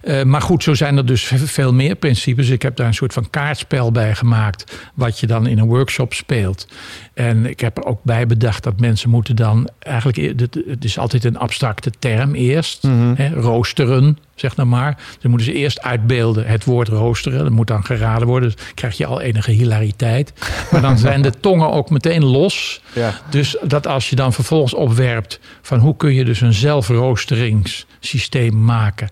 Eh, 0.00 0.22
maar 0.22 0.42
goed, 0.42 0.62
zo 0.62 0.74
zijn 0.74 0.96
er 0.96 1.06
dus 1.06 1.24
ve- 1.24 1.38
veel 1.46 1.72
meer 1.72 1.94
principes. 1.94 2.48
Ik 2.48 2.62
heb 2.62 2.76
daar 2.76 2.86
een 2.86 2.94
soort 2.94 3.12
van 3.12 3.30
kaartspel 3.30 3.92
bij 3.92 4.14
gemaakt. 4.14 4.76
Wat 4.94 5.20
je 5.20 5.26
dan 5.26 5.46
in 5.46 5.58
een 5.58 5.66
workshop 5.66 6.12
speelt. 6.14 6.66
En 7.14 7.46
ik 7.46 7.60
heb 7.60 7.76
er 7.76 7.84
ook 7.84 8.00
bij 8.02 8.26
bedacht 8.26 8.62
dat 8.62 8.80
mensen 8.80 9.10
moeten 9.10 9.36
dan 9.36 9.68
eigenlijk. 9.78 10.18
e- 10.18 10.34
Het 10.70 10.84
is 10.84 10.98
altijd 10.98 11.24
een 11.24 11.38
abstracte 11.38 11.90
term 11.98 12.34
eerst. 12.34 12.82
Hè, 13.14 13.28
roosteren, 13.34 14.18
zeg 14.34 14.56
nou 14.56 14.68
maar. 14.68 14.98
Dan 15.20 15.30
moeten 15.30 15.52
ze 15.52 15.58
eerst 15.58 15.80
uitbeelden 15.82 16.46
het 16.46 16.64
woord 16.64 16.88
roosteren. 16.88 17.38
Dat 17.38 17.50
moet 17.52 17.66
dan 17.66 17.84
geraden 17.84 18.26
worden. 18.28 18.52
Dus 18.54 18.58
krijg 18.74 18.96
je 18.96 19.06
al 19.06 19.20
enige 19.20 19.50
hilariteit. 19.50 20.32
Maar 20.70 20.80
dan 20.80 20.98
zijn 20.98 21.22
de 21.22 21.32
tongen 21.40 21.70
ook 21.72 21.90
meteen 21.90 22.24
los. 22.24 22.80
Ja. 22.94 23.14
Dus 23.30 23.56
dat 23.62 23.86
als 23.86 24.10
je 24.10 24.16
dan 24.16 24.32
vervolgens 24.32 24.74
opwerpt 24.74 25.40
van 25.62 25.78
hoe 25.78 25.96
kun 25.96 26.14
je 26.14 26.24
dus 26.24 26.40
een 26.40 26.52
zelfroosteringssysteem 26.52 28.64
maken 28.64 29.08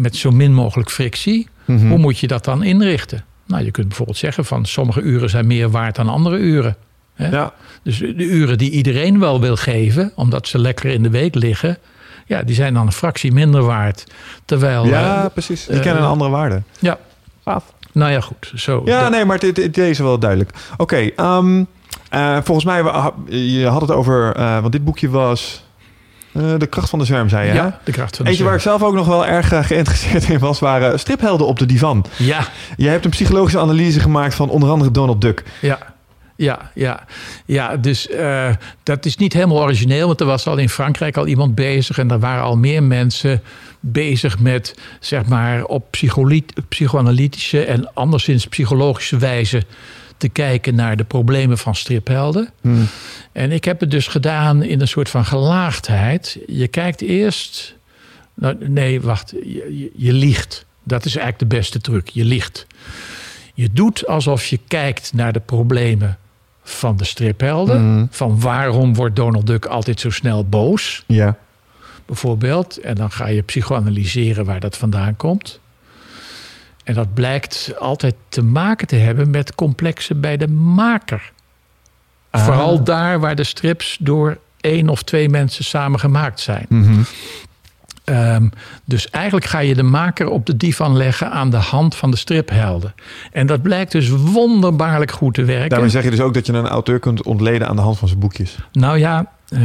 met 0.00 0.16
zo 0.16 0.30
min 0.30 0.54
mogelijk 0.54 0.90
frictie, 0.90 1.48
hoe 1.66 1.98
moet 1.98 2.18
je 2.18 2.26
dat 2.26 2.44
dan 2.44 2.62
inrichten? 2.62 3.24
Nou, 3.46 3.64
je 3.64 3.70
kunt 3.70 3.86
bijvoorbeeld 3.88 4.16
zeggen 4.18 4.44
van 4.44 4.64
sommige 4.66 5.00
uren 5.00 5.30
zijn 5.30 5.46
meer 5.46 5.70
waard 5.70 5.96
dan 5.96 6.08
andere 6.08 6.36
uren. 6.38 6.76
Hè? 7.14 7.28
Ja. 7.28 7.52
Dus 7.82 7.98
de 7.98 8.14
uren 8.24 8.58
die 8.58 8.70
iedereen 8.70 9.18
wel 9.18 9.40
wil 9.40 9.56
geven, 9.56 10.12
omdat 10.14 10.48
ze 10.48 10.58
lekker 10.58 10.90
in 10.90 11.02
de 11.02 11.10
week 11.10 11.34
liggen, 11.34 11.78
ja, 12.26 12.42
die 12.42 12.54
zijn 12.54 12.74
dan 12.74 12.86
een 12.86 12.92
fractie 12.92 13.32
minder 13.32 13.62
waard. 13.62 14.04
Terwijl, 14.44 14.86
ja, 14.86 15.24
eh, 15.24 15.30
precies. 15.32 15.66
Die 15.66 15.76
eh, 15.76 15.82
kennen 15.82 16.02
een 16.02 16.08
andere 16.08 16.30
waarde. 16.30 16.62
ja, 16.78 16.98
Gaaf. 17.44 17.64
nou 17.92 18.12
ja, 18.12 18.20
goed. 18.20 18.52
Zo, 18.56 18.82
Ja, 18.84 19.00
dat- 19.02 19.10
nee, 19.10 19.24
maar 19.24 19.38
dit, 19.38 19.54
dit- 19.54 19.74
deze 19.74 19.90
is 19.90 19.98
wel 19.98 20.18
duidelijk. 20.18 20.50
Oké, 20.76 20.96
ehm, 21.16 21.64
eh, 22.10 22.38
volgens 22.42 22.66
mij, 22.66 22.84
we- 22.84 23.12
je 23.52 23.66
had 23.66 23.80
het 23.80 23.90
over, 23.90 24.32
want 24.60 24.72
dit 24.72 24.84
boekje 24.84 25.08
was 25.08 25.64
eh, 26.32 26.58
De 26.58 26.66
kracht 26.66 26.90
van 26.90 26.98
de 26.98 27.04
zwerm, 27.04 27.28
zei 27.28 27.46
je. 27.46 27.52
hè? 27.52 27.56
ja, 27.56 27.80
de 27.84 27.92
kracht 27.92 28.16
van 28.16 28.24
de 28.24 28.30
Eentje 28.30 28.44
waar 28.46 28.54
ik 28.54 28.60
zelf 28.60 28.82
ook 28.82 28.94
nog 28.94 29.06
wel 29.06 29.26
erg 29.26 29.52
eh, 29.52 29.64
geïnteresseerd 29.64 30.28
in 30.28 30.38
was, 30.38 30.58
waren 30.58 30.98
striphelden 30.98 31.46
op 31.46 31.58
de 31.58 31.66
divan. 31.66 32.04
Ja, 32.16 32.46
Jij 32.76 32.92
hebt 32.92 33.04
een 33.04 33.10
psychologische 33.10 33.58
analyse 33.58 34.00
gemaakt 34.00 34.34
van 34.34 34.48
onder 34.48 34.70
andere 34.70 34.90
Donald 34.90 35.20
Duck. 35.20 35.42
Ja, 35.60 35.78
ja, 36.40 36.70
ja. 36.74 37.04
ja 37.46 37.76
dus 37.76 38.08
eh, 38.08 38.48
dat 38.82 39.04
is 39.04 39.16
niet 39.16 39.32
helemaal 39.32 39.60
origineel, 39.60 40.06
want 40.06 40.20
er 40.20 40.26
was 40.26 40.46
al 40.46 40.56
in 40.56 40.68
Frankrijk 40.68 41.16
al 41.16 41.26
iemand 41.26 41.54
bezig 41.54 41.98
en 41.98 42.10
er 42.10 42.18
waren 42.18 42.42
al 42.42 42.56
meer 42.56 42.82
mensen 42.82 43.42
bezig 43.80 44.38
met, 44.38 44.74
zeg 45.00 45.26
maar, 45.26 45.64
op 45.64 45.96
psychoanalytische 46.68 47.64
en 47.64 47.94
anderszins 47.94 48.46
psychologische 48.46 49.16
wijze 49.16 49.62
te 50.20 50.28
kijken 50.28 50.74
naar 50.74 50.96
de 50.96 51.04
problemen 51.04 51.58
van 51.58 51.74
striphelden. 51.74 52.48
En 53.32 53.52
ik 53.52 53.64
heb 53.64 53.80
het 53.80 53.90
dus 53.90 54.06
gedaan 54.06 54.62
in 54.62 54.80
een 54.80 54.88
soort 54.88 55.08
van 55.08 55.24
gelaagdheid. 55.24 56.38
Je 56.46 56.68
kijkt 56.68 57.00
eerst. 57.00 57.74
Nou, 58.34 58.56
nee, 58.68 59.00
wacht. 59.00 59.30
Je, 59.30 59.76
je, 59.78 59.90
je 59.96 60.12
liegt. 60.12 60.64
Dat 60.84 61.04
is 61.04 61.16
eigenlijk 61.16 61.50
de 61.50 61.56
beste 61.56 61.80
truc. 61.80 62.08
Je 62.08 62.24
liegt. 62.24 62.66
Je 63.54 63.68
doet 63.72 64.06
alsof 64.06 64.46
je 64.46 64.58
kijkt 64.68 65.12
naar 65.12 65.32
de 65.32 65.40
problemen 65.40 66.18
van 66.62 66.96
de 66.96 67.04
striphelden. 67.04 68.08
Van 68.10 68.40
waarom 68.40 68.94
wordt 68.94 69.16
Donald 69.16 69.46
Duck 69.46 69.64
altijd 69.66 70.00
zo 70.00 70.10
snel 70.10 70.44
boos, 70.44 71.04
Ja. 71.06 71.36
bijvoorbeeld. 72.06 72.78
En 72.78 72.94
dan 72.94 73.10
ga 73.10 73.26
je 73.28 73.42
psychoanalyseren 73.42 74.44
waar 74.44 74.60
dat 74.60 74.76
vandaan 74.76 75.16
komt. 75.16 75.60
En 76.84 76.94
dat 76.94 77.14
blijkt 77.14 77.72
altijd 77.78 78.14
te 78.28 78.42
maken 78.42 78.86
te 78.86 78.96
hebben 78.96 79.30
met 79.30 79.54
complexen 79.54 80.20
bij 80.20 80.36
de 80.36 80.48
maker. 80.48 81.32
Ah. 82.30 82.44
Vooral 82.44 82.84
daar 82.84 83.20
waar 83.20 83.36
de 83.36 83.44
strips 83.44 83.96
door 84.00 84.38
één 84.60 84.88
of 84.88 85.02
twee 85.02 85.28
mensen 85.28 85.64
samen 85.64 86.00
gemaakt 86.00 86.40
zijn. 86.40 86.66
Mhm. 86.68 87.00
Ehm, 88.04 88.48
dus 88.84 89.10
eigenlijk 89.10 89.46
ga 89.46 89.58
je 89.58 89.74
de 89.74 89.82
maker 89.82 90.28
op 90.28 90.46
de 90.46 90.56
divan 90.56 90.96
leggen 90.96 91.30
aan 91.30 91.50
de 91.50 91.56
hand 91.56 91.94
van 91.94 92.10
de 92.10 92.16
striphelden. 92.16 92.94
En 93.32 93.46
dat 93.46 93.62
blijkt 93.62 93.92
dus 93.92 94.08
wonderbaarlijk 94.08 95.10
goed 95.10 95.34
te 95.34 95.44
werken. 95.44 95.68
Daarmee 95.68 95.88
zeg 95.88 96.04
je 96.04 96.10
dus 96.10 96.20
ook 96.20 96.34
dat 96.34 96.46
je 96.46 96.52
een 96.52 96.68
auteur 96.68 96.98
kunt 96.98 97.22
ontleden 97.22 97.68
aan 97.68 97.76
de 97.76 97.82
hand 97.82 97.98
van 97.98 98.08
zijn 98.08 98.20
boekjes. 98.20 98.58
Nou 98.72 98.98
ja, 98.98 99.32
eh, 99.48 99.60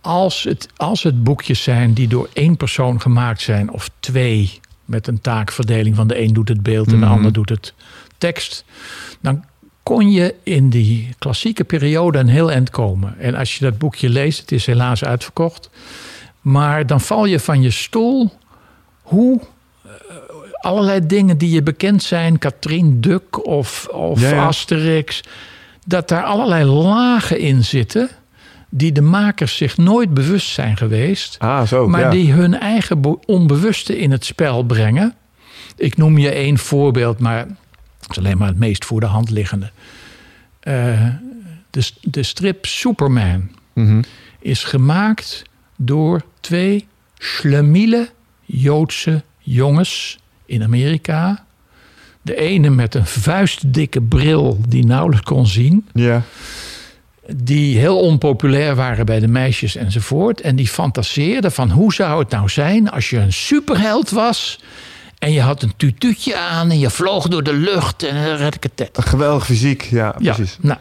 als, 0.00 0.42
het, 0.42 0.68
als 0.76 1.02
het 1.02 1.24
boekjes 1.24 1.62
zijn 1.62 1.92
die 1.92 2.08
door 2.08 2.28
één 2.32 2.56
persoon 2.56 3.00
gemaakt 3.00 3.40
zijn, 3.40 3.70
of 3.70 3.90
twee 4.00 4.60
met 4.86 5.06
een 5.06 5.20
taakverdeling. 5.20 5.96
Van 5.96 6.06
de 6.08 6.20
een 6.20 6.32
doet 6.32 6.48
het 6.48 6.62
beeld 6.62 6.86
en 6.86 6.92
de 7.00 7.04
Mhm. 7.06 7.12
ander 7.14 7.32
doet 7.32 7.48
het 7.48 7.74
tekst, 8.18 8.64
dan 9.20 9.44
kon 9.82 10.10
je 10.10 10.34
in 10.42 10.70
die 10.70 11.08
klassieke 11.18 11.64
periode 11.64 12.18
een 12.18 12.28
heel 12.28 12.50
eind 12.50 12.70
komen. 12.70 13.18
En 13.18 13.34
als 13.34 13.54
je 13.58 13.64
dat 13.64 13.78
boekje 13.78 14.08
leest, 14.08 14.40
het 14.40 14.52
is 14.52 14.66
helaas 14.66 15.04
uitverkocht, 15.04 15.70
maar 16.40 16.86
dan 16.86 17.00
val 17.00 17.24
je 17.24 17.40
van 17.40 17.62
je 17.62 17.70
stoel. 17.70 18.32
Hoe 19.02 19.40
eh, 19.84 19.90
allerlei 20.60 21.06
dingen 21.06 21.38
die 21.38 21.50
je 21.50 21.62
bekend 21.62 22.02
zijn, 22.02 22.38
Katrien 22.38 23.00
Duk 23.00 23.46
of, 23.46 23.86
of 23.90 24.20
Ja, 24.20 24.30
ja. 24.30 24.46
Asterix, 24.46 25.20
dat 25.86 26.08
daar 26.08 26.24
allerlei 26.24 26.64
lagen 26.64 27.38
in 27.38 27.64
zitten 27.64 28.10
die 28.76 28.92
de 28.92 29.00
makers 29.00 29.56
zich 29.56 29.76
nooit 29.76 30.14
bewust 30.14 30.48
zijn 30.48 30.76
geweest, 30.76 31.36
Ah, 31.38 31.66
zo. 31.66 31.88
maar 31.88 32.00
ja. 32.00 32.10
die 32.10 32.32
hun 32.32 32.58
eigen 32.60 33.00
be- 33.00 33.18
onbewuste 33.26 33.98
in 33.98 34.10
het 34.10 34.24
spel 34.24 34.62
brengen. 34.62 35.14
Ik 35.76 35.96
noem 35.96 36.18
je 36.18 36.30
één 36.30 36.58
voorbeeld, 36.58 37.18
maar 37.18 37.38
het 38.00 38.10
is 38.10 38.18
alleen 38.18 38.38
maar 38.38 38.48
het 38.48 38.58
meest 38.58 38.84
voor 38.84 39.00
de 39.00 39.06
hand 39.06 39.30
liggende. 39.30 39.70
Eh, 40.60 41.06
de, 41.70 41.90
de 42.00 42.22
strip 42.22 42.66
Superman 42.66 43.50
Mhm. 43.72 44.02
is 44.38 44.64
gemaakt 44.64 45.42
door 45.76 46.22
twee 46.40 46.86
schlemiele 47.18 48.08
Joodse 48.44 49.22
jongens 49.38 50.18
in 50.46 50.62
Amerika. 50.62 51.44
De 52.22 52.36
ene 52.36 52.70
met 52.70 52.94
een 52.94 53.06
vuistdikke 53.06 54.00
bril 54.02 54.60
die 54.68 54.84
nauwelijks 54.86 55.24
kon 55.24 55.46
zien. 55.46 55.86
Ja. 55.92 56.22
Die 57.34 57.78
heel 57.78 57.98
onpopulair 57.98 58.74
waren 58.74 59.06
bij 59.06 59.20
de 59.20 59.28
meisjes 59.28 59.76
enzovoort. 59.76 60.40
En 60.40 60.56
die 60.56 60.68
fantaseerden 60.68 61.52
van 61.52 61.70
hoe 61.70 61.94
zou 61.94 62.18
het 62.18 62.30
nou 62.30 62.48
zijn 62.48 62.90
als 62.90 63.10
je 63.10 63.18
een 63.18 63.32
superheld 63.32 64.10
was. 64.10 64.58
En 65.18 65.32
je 65.32 65.40
had 65.40 65.62
een 65.62 65.72
tutuutje 65.76 66.36
aan 66.38 66.70
en 66.70 66.78
je 66.78 66.90
vloog 66.90 67.28
door 67.28 67.42
de 67.42 67.52
lucht 67.52 68.02
en 68.02 68.16
een 68.16 68.36
redketet. 68.36 68.96
Een 68.96 69.02
geweldig 69.02 69.44
fysiek. 69.44 69.82
Ja, 69.82 70.14
Ja, 70.18 70.34
precies. 70.34 70.58
nou. 70.60 70.78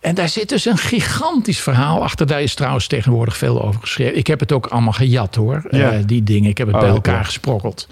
En 0.00 0.14
daar 0.14 0.28
zit 0.28 0.48
dus 0.48 0.64
een 0.64 0.76
gigantisch 0.78 1.60
verhaal 1.60 2.02
achter. 2.02 2.26
Daar 2.26 2.42
is 2.42 2.54
trouwens 2.54 2.86
tegenwoordig 2.86 3.36
veel 3.36 3.62
over 3.64 3.80
geschreven. 3.80 4.16
Ik 4.16 4.26
heb 4.26 4.40
het 4.40 4.52
ook 4.52 4.66
allemaal 4.66 4.92
gejat 4.92 5.34
hoor, 5.34 5.66
Ja. 5.70 5.90
eh, 5.90 5.98
die 6.06 6.22
dingen. 6.22 6.50
Ik 6.50 6.58
heb 6.58 6.66
het 6.66 6.76
Oh, 6.76 6.82
bij 6.82 6.90
elkaar 6.90 7.14
ja. 7.16 7.22
gesprokkeld. 7.22 7.88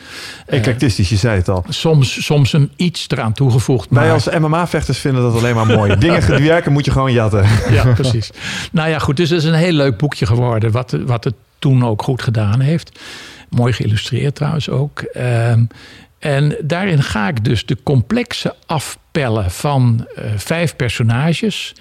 Eclectistisch, 0.46 1.08
je 1.08 1.16
zei 1.16 1.36
het 1.36 1.48
al. 1.48 1.64
Soms, 1.68 2.24
soms 2.24 2.52
een 2.52 2.72
iets 2.76 3.04
eraan 3.08 3.32
toegevoegd. 3.32 3.86
Wij 3.90 4.04
maar- 4.04 4.12
als 4.12 4.28
MMA-vechters 4.38 4.98
vinden 4.98 5.22
dat 5.22 5.34
alleen 5.36 5.54
maar 5.54 5.66
mooi. 5.66 5.96
Dingen 5.96 6.26
die 6.36 6.48
werken 6.48 6.72
moet 6.72 6.84
je 6.84 6.90
gewoon 6.90 7.12
jatten. 7.12 7.46
Ja, 7.70 7.84
precies. 7.92 8.30
nou 8.72 8.88
ja, 8.88 8.98
goed. 8.98 9.16
Dus 9.16 9.30
het 9.30 9.38
is 9.38 9.44
een 9.44 9.54
heel 9.54 9.72
leuk 9.72 9.96
boekje 9.98 10.26
geworden. 10.26 10.70
Wat, 10.70 10.96
wat 11.06 11.24
het 11.24 11.34
toen 11.58 11.84
ook 11.84 12.02
goed 12.02 12.22
gedaan 12.22 12.60
heeft. 12.60 12.98
Mooi 13.54 13.72
geïllustreerd 13.72 14.34
trouwens 14.34 14.68
ook. 14.68 15.00
Ehm, 15.00 15.64
en 16.18 16.56
daarin 16.60 17.02
ga 17.02 17.28
ik 17.28 17.44
dus 17.44 17.66
de 17.66 17.76
complexe 17.82 18.54
afpellen 18.66 19.50
van 19.50 20.06
eh, 20.14 20.24
vijf 20.36 20.76
personages. 20.76 21.74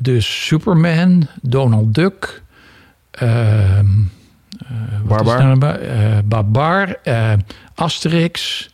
Dus 0.00 0.46
Superman, 0.46 1.26
Donald 1.42 1.94
Duck, 1.94 2.42
is 3.20 3.28
Barbar. 5.04 5.44
nou 5.44 6.22
Babar, 6.24 6.96
eh, 7.02 7.32
Asterix 7.74 8.68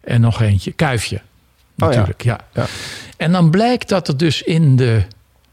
en 0.00 0.20
nog 0.20 0.40
eentje, 0.40 0.72
Kuifje. 0.72 1.16
Oh 1.16 1.22
ja. 1.76 1.86
Natuurlijk, 1.86 2.22
ja. 2.22 2.40
Ja. 2.52 2.66
En 3.16 3.32
dan 3.32 3.50
blijkt 3.50 3.88
dat 3.88 4.08
er 4.08 4.16
dus 4.16 4.42
in 4.42 4.76
de 4.76 5.02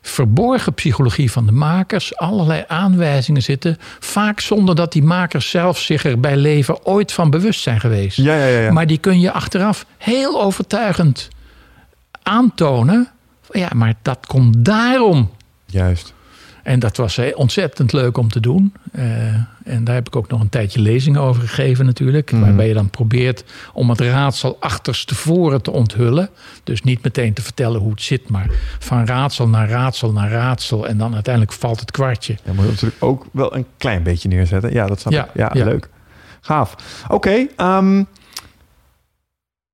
verborgen 0.10 0.74
psychologie 0.74 1.32
van 1.32 1.46
de 1.46 1.52
makers 1.52 2.16
allerlei 2.16 2.64
aanwijzingen 2.68 3.42
zitten. 3.42 3.78
Vaak 4.00 4.40
zonder 4.40 4.76
dat 4.76 4.92
die 4.92 5.04
makers 5.04 5.50
zelf 5.50 5.80
zich 5.80 6.04
er 6.04 6.20
bij 6.20 6.38
leven 6.38 6.86
ooit 6.86 7.12
van 7.12 7.30
bewust 7.30 7.62
zijn 7.62 7.80
geweest. 7.80 8.18
Ja, 8.18 8.36
ja, 8.36 8.60
ja. 8.60 8.72
Maar 8.72 8.88
die 8.88 8.98
kun 8.98 9.20
je 9.20 9.32
achteraf 9.32 9.86
heel 9.98 10.42
overtuigend 10.42 11.28
aantonen. 12.24 13.12
Ja, 13.52 13.70
maar 13.76 13.94
dat 14.02 14.26
komt 14.26 14.66
daarom. 14.66 15.30
Juist. 15.66 16.14
En 16.68 16.80
dat 16.80 16.98
was 16.98 17.20
ontzettend 17.34 17.94
leuk 17.94 18.18
om 18.18 18.30
te 18.30 18.40
doen. 18.40 18.74
Eh, 18.92 19.04
en 19.64 19.84
daar 19.84 19.96
heb 19.96 20.08
ik 20.08 20.16
ook 20.16 20.28
nog 20.28 20.42
een 20.42 20.50
tijdje 20.50 20.82
lezingen 20.82 21.22
over 21.22 21.42
gegeven 21.42 21.86
natuurlijk. 21.86 22.32
Mhm. 22.32 22.42
Waarbij 22.42 22.68
je 22.68 22.74
dan 22.74 22.90
probeert 22.90 23.44
om 23.74 23.90
het 23.90 24.00
raadsel 24.02 24.58
achterstevoren 24.60 25.62
te 25.62 25.72
onthullen. 25.72 26.30
Dus 26.64 26.82
niet 26.84 27.04
meteen 27.04 27.34
te 27.34 27.42
vertellen 27.42 27.80
hoe 27.82 27.92
het 27.92 28.02
zit. 28.02 28.30
Maar 28.30 28.50
van 28.80 29.06
raadsel 29.06 29.48
naar 29.48 29.70
raadsel 29.70 30.12
naar 30.12 30.30
raadsel. 30.30 30.88
En 30.88 30.98
dan 30.98 31.14
uiteindelijk 31.14 31.54
valt 31.54 31.80
het 31.80 31.92
kwartje. 31.92 32.36
Ja, 32.44 32.54
moet 32.54 32.64
je 32.66 32.72
natuurlijk 32.72 33.04
ook 33.04 33.26
wel 33.32 33.56
een 33.56 33.66
klein 33.78 34.04
beetje 34.04 34.28
neerzetten. 34.30 34.74
Ja, 34.74 34.86
dat 34.88 35.00
snap 35.00 35.14
Ja, 35.14 35.24
ik. 35.24 35.30
Ja, 35.36 35.50
ja. 35.54 35.64
leuk. 35.66 35.90
Gaaf. 36.42 36.76
Oké, 37.10 37.46
ehm, 37.56 38.04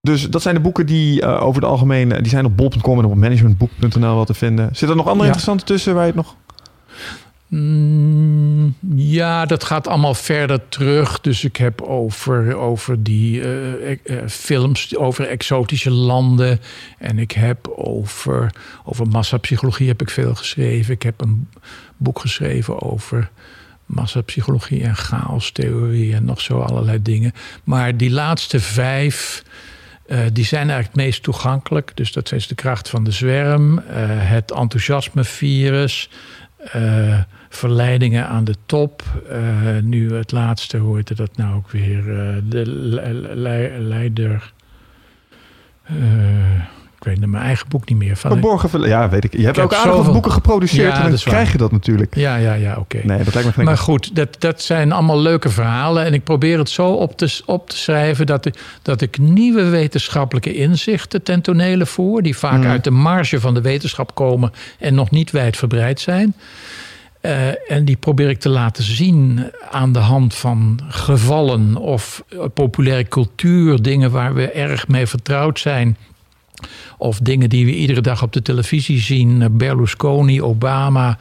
Dus 0.02 0.30
dat 0.30 0.42
zijn 0.42 0.56
de 0.56 0.62
boeken 0.62 0.86
die 0.86 1.22
eh, 1.22 1.42
over 1.44 1.62
het 1.62 1.72
algemeen... 1.72 2.12
eh, 2.12 2.18
die 2.22 2.30
zijn 2.30 2.46
op 2.46 2.58
bol.com 2.58 3.00
en 3.00 3.06
op 3.06 3.16
managementboek.nl 3.16 4.00
wel 4.16 4.26
te 4.26 4.34
vinden. 4.34 4.70
Zit 4.76 4.90
er 4.90 4.96
nog 4.96 5.06
andere 5.08 5.20
Ja. 5.28 5.34
interessante 5.34 5.64
tussen 5.66 5.94
waar 5.94 6.06
je 6.06 6.08
het 6.12 6.16
nog... 6.16 6.36
Mm, 7.54 8.76
ja, 8.96 9.46
dat 9.46 9.64
gaat 9.64 9.88
allemaal 9.88 10.14
verder 10.14 10.70
terug. 10.70 11.22
Dus 11.22 11.44
ik 11.44 11.56
heb 11.56 11.82
over, 11.82 12.56
over 12.56 13.04
die 13.04 13.42
eh, 13.42 13.92
eh, 13.92 13.98
eh, 14.06 14.28
films 14.28 14.96
over 14.96 15.28
exotische 15.28 15.92
landen. 15.92 16.60
En 16.98 17.20
ik 17.20 17.32
heb 17.32 17.68
over, 17.68 18.52
over 18.84 19.08
massapsychologie 19.08 19.88
heb 19.88 20.02
ik 20.02 20.10
veel 20.10 20.36
geschreven. 20.36 20.94
Ik 20.94 21.04
heb 21.04 21.22
een 21.22 21.50
boek 21.98 22.20
geschreven 22.20 22.82
over 22.82 23.30
massapsychologie 23.86 24.84
en 24.84 24.96
chaostheorie 24.96 26.14
en 26.14 26.26
nog 26.26 26.42
zo 26.42 26.60
allerlei 26.60 27.02
dingen. 27.02 27.34
Maar 27.64 27.98
die 27.98 28.12
laatste 28.12 28.60
vijf, 28.60 29.44
die 30.34 30.46
zijn 30.46 30.70
eigenlijk 30.70 30.96
het 30.96 31.06
meest 31.06 31.24
toegankelijk. 31.24 31.92
Dus 31.96 32.12
dat 32.12 32.32
is 32.32 32.48
de 32.48 32.56
kracht 32.56 32.90
van 32.90 33.04
de 33.04 33.12
zwerm, 33.12 33.82
het 33.88 34.52
enthousiasmevirus, 34.52 36.10
eh, 36.72 37.20
verleidingen 37.56 38.28
aan 38.28 38.44
de 38.44 38.56
top. 38.66 39.04
eh, 39.30 39.40
nu 39.82 40.14
het 40.14 40.32
laatste, 40.32 40.78
hoe 40.78 40.96
heette 40.96 41.16
dat 41.16 41.38
nou 41.38 41.56
ook 41.56 41.72
weer? 41.72 41.98
eh, 42.20 42.36
de 42.50 42.62
le- 42.66 43.32
le- 43.34 43.78
leider. 43.80 44.54
eh, 45.84 45.94
ik 46.98 47.10
weet 47.10 47.26
mijn 47.30 47.44
eigen 47.44 47.68
boek 47.70 47.90
niet 47.90 47.98
meer. 47.98 48.16
Van, 48.18 48.32
Verborgen... 48.32 48.70
ver- 48.70 48.88
Ja, 48.88 49.10
weet 49.10 49.24
ik. 49.24 49.38
Je 49.38 49.44
hebt 49.44 49.56
heb 49.56 49.66
ook 49.66 49.74
aardig 49.74 49.86
wat 49.88 49.96
zoveel- 49.98 50.14
boeken 50.14 50.32
geproduceerd 50.32 50.92
Ja, 50.96 51.04
en 51.04 51.10
dan 51.10 51.20
krijg 51.20 51.52
je 51.52 51.58
dat 51.58 51.72
natuurlijk. 51.72 52.16
ja, 52.16 52.36
ja, 52.36 52.54
ja, 52.54 52.76
oké. 52.78 53.00
Nee, 53.04 53.24
dat 53.24 53.34
lijkt 53.34 53.48
me 53.50 53.54
geen... 53.54 53.66
Maar 53.66 53.78
goed, 53.78 54.16
dat, 54.16 54.36
dat 54.40 54.62
zijn 54.62 54.92
allemaal 54.92 55.20
leuke 55.20 55.50
verhalen. 55.50 56.06
En 56.06 56.14
ik 56.14 56.24
probeer 56.24 56.58
het 56.58 56.70
zo 56.70 56.92
op 56.92 57.18
te, 57.18 57.42
op 57.46 57.70
te 57.70 57.78
schrijven 57.78 58.26
dat 58.26 58.46
ik, 58.46 58.56
dat 58.82 59.02
ik 59.02 59.18
nieuwe 59.18 59.64
wetenschappelijke 59.70 60.54
inzichten 60.56 61.24
ten 61.24 61.42
tonele 61.42 61.86
voer. 61.86 62.22
Die 62.22 62.38
vaak 62.38 62.60
Mhm. 62.60 62.70
uit 62.70 62.84
de 62.84 62.92
marge 62.92 63.40
van 63.40 63.54
de 63.54 63.62
wetenschap 63.62 64.16
komen 64.16 64.52
en 64.80 64.96
nog 64.96 65.12
niet 65.12 65.32
wijdverbreid 65.32 66.00
zijn. 66.00 66.36
Eh, 67.24 67.72
en 67.72 67.86
die 67.86 67.96
probeer 67.96 68.30
ik 68.30 68.40
te 68.40 68.50
laten 68.50 68.84
zien 68.84 69.52
aan 69.72 69.92
de 69.92 70.00
hand 70.00 70.36
van 70.36 70.80
gevallen 70.88 71.76
of 71.76 72.24
eh, 72.30 72.40
populaire 72.54 73.08
cultuur, 73.08 73.82
dingen 73.82 74.12
waar 74.12 74.34
we 74.34 74.52
erg 74.52 74.88
mee 74.88 75.08
vertrouwd 75.08 75.60
zijn. 75.60 75.98
Of 76.98 77.20
dingen 77.20 77.50
die 77.50 77.66
we 77.66 77.76
iedere 77.76 78.02
dag 78.02 78.24
op 78.24 78.34
de 78.34 78.42
televisie 78.42 79.00
zien, 79.00 79.42
eh, 79.42 79.48
Berlusconi, 79.52 80.42
Obama, 80.42 81.18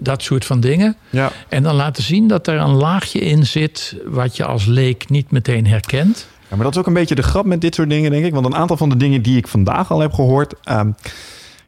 dat 0.00 0.22
soort 0.22 0.44
van 0.44 0.60
dingen. 0.60 0.96
Ja. 1.10 1.32
En 1.48 1.62
dan 1.62 1.74
laten 1.74 2.02
zien 2.02 2.28
dat 2.28 2.46
er 2.46 2.58
een 2.58 2.74
laagje 2.74 3.20
in 3.20 3.46
zit 3.46 3.96
wat 4.06 4.36
je 4.36 4.44
als 4.44 4.64
leek 4.64 5.08
niet 5.08 5.30
meteen 5.30 5.66
herkent. 5.66 6.26
Ja, 6.48 6.56
maar 6.56 6.64
dat 6.64 6.72
is 6.74 6.80
ook 6.80 6.86
een 6.86 6.92
beetje 6.92 7.14
de 7.14 7.22
grap 7.22 7.44
met 7.44 7.60
dit 7.60 7.74
soort 7.74 7.90
dingen, 7.90 8.10
denk 8.10 8.24
ik. 8.24 8.34
Want 8.34 8.46
een 8.46 8.56
aantal 8.56 8.76
van 8.76 8.88
de 8.88 8.96
dingen 8.96 9.22
die 9.22 9.36
ik 9.36 9.48
vandaag 9.48 9.90
al 9.90 10.00
heb 10.00 10.12
gehoord... 10.12 10.54
ehm, 10.64 10.90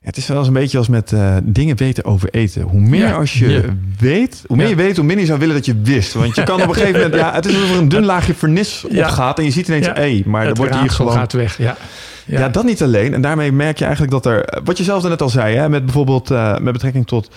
het 0.01 0.17
is 0.17 0.27
wel 0.27 0.39
eens 0.39 0.47
een 0.47 0.53
beetje 0.53 0.79
als 0.79 0.89
met 0.89 1.13
eh, 1.13 1.37
dingen 1.43 1.77
weten 1.77 2.05
over 2.05 2.29
eten. 2.31 2.63
Hoe 2.63 2.81
meer 2.81 3.07
Ja, 3.07 3.13
als 3.13 3.39
je 3.39 3.49
ja. 3.49 3.61
weet, 3.99 4.45
hoe 4.47 4.57
meer 4.57 4.65
Ja. 4.67 4.71
je 4.71 4.77
weet, 4.77 4.97
hoe 4.97 5.05
minder 5.05 5.21
je 5.21 5.27
zou 5.27 5.39
willen 5.39 5.55
dat 5.55 5.67
je 5.67 5.81
wist. 5.83 6.13
Want 6.13 6.35
je 6.35 6.43
kan 6.43 6.63
op 6.63 6.69
een 6.69 6.75
gegeven 6.75 7.01
moment... 7.01 7.15
Ja, 7.15 7.33
het 7.35 7.47
is 7.47 7.55
alsof 7.55 7.71
er 7.71 7.79
een 7.79 7.89
dun 7.89 8.05
laagje 8.05 8.35
vernis 8.35 8.85
Ja. 8.91 9.07
opgaat... 9.07 9.39
en 9.39 9.45
je 9.45 9.51
ziet 9.51 9.69
ineens, 9.69 9.87
hé, 9.87 10.23
maar 10.27 10.41
dan 10.41 10.49
het 10.49 10.59
wordt 10.59 10.81
hier 10.81 10.91
gewoon... 10.91 11.13
gaat 11.13 11.33
weg. 11.33 11.59
Ja. 11.59 11.77
Ja. 12.27 12.49
dat 12.49 12.65
niet 12.65 12.83
alleen. 12.83 13.15
En 13.15 13.21
daarmee 13.21 13.53
merk 13.53 13.79
je 13.79 13.85
eigenlijk 13.85 14.13
dat 14.13 14.27
er... 14.27 14.61
Wat 14.65 14.79
je 14.79 14.85
zelf 14.85 15.03
net 15.09 15.23
al 15.23 15.29
zei, 15.29 15.57
hè, 15.57 15.69
met 15.69 15.85
bijvoorbeeld 15.85 16.31
eh, 16.31 16.59
met 16.59 16.73
betrekking 16.73 17.07
tot... 17.07 17.31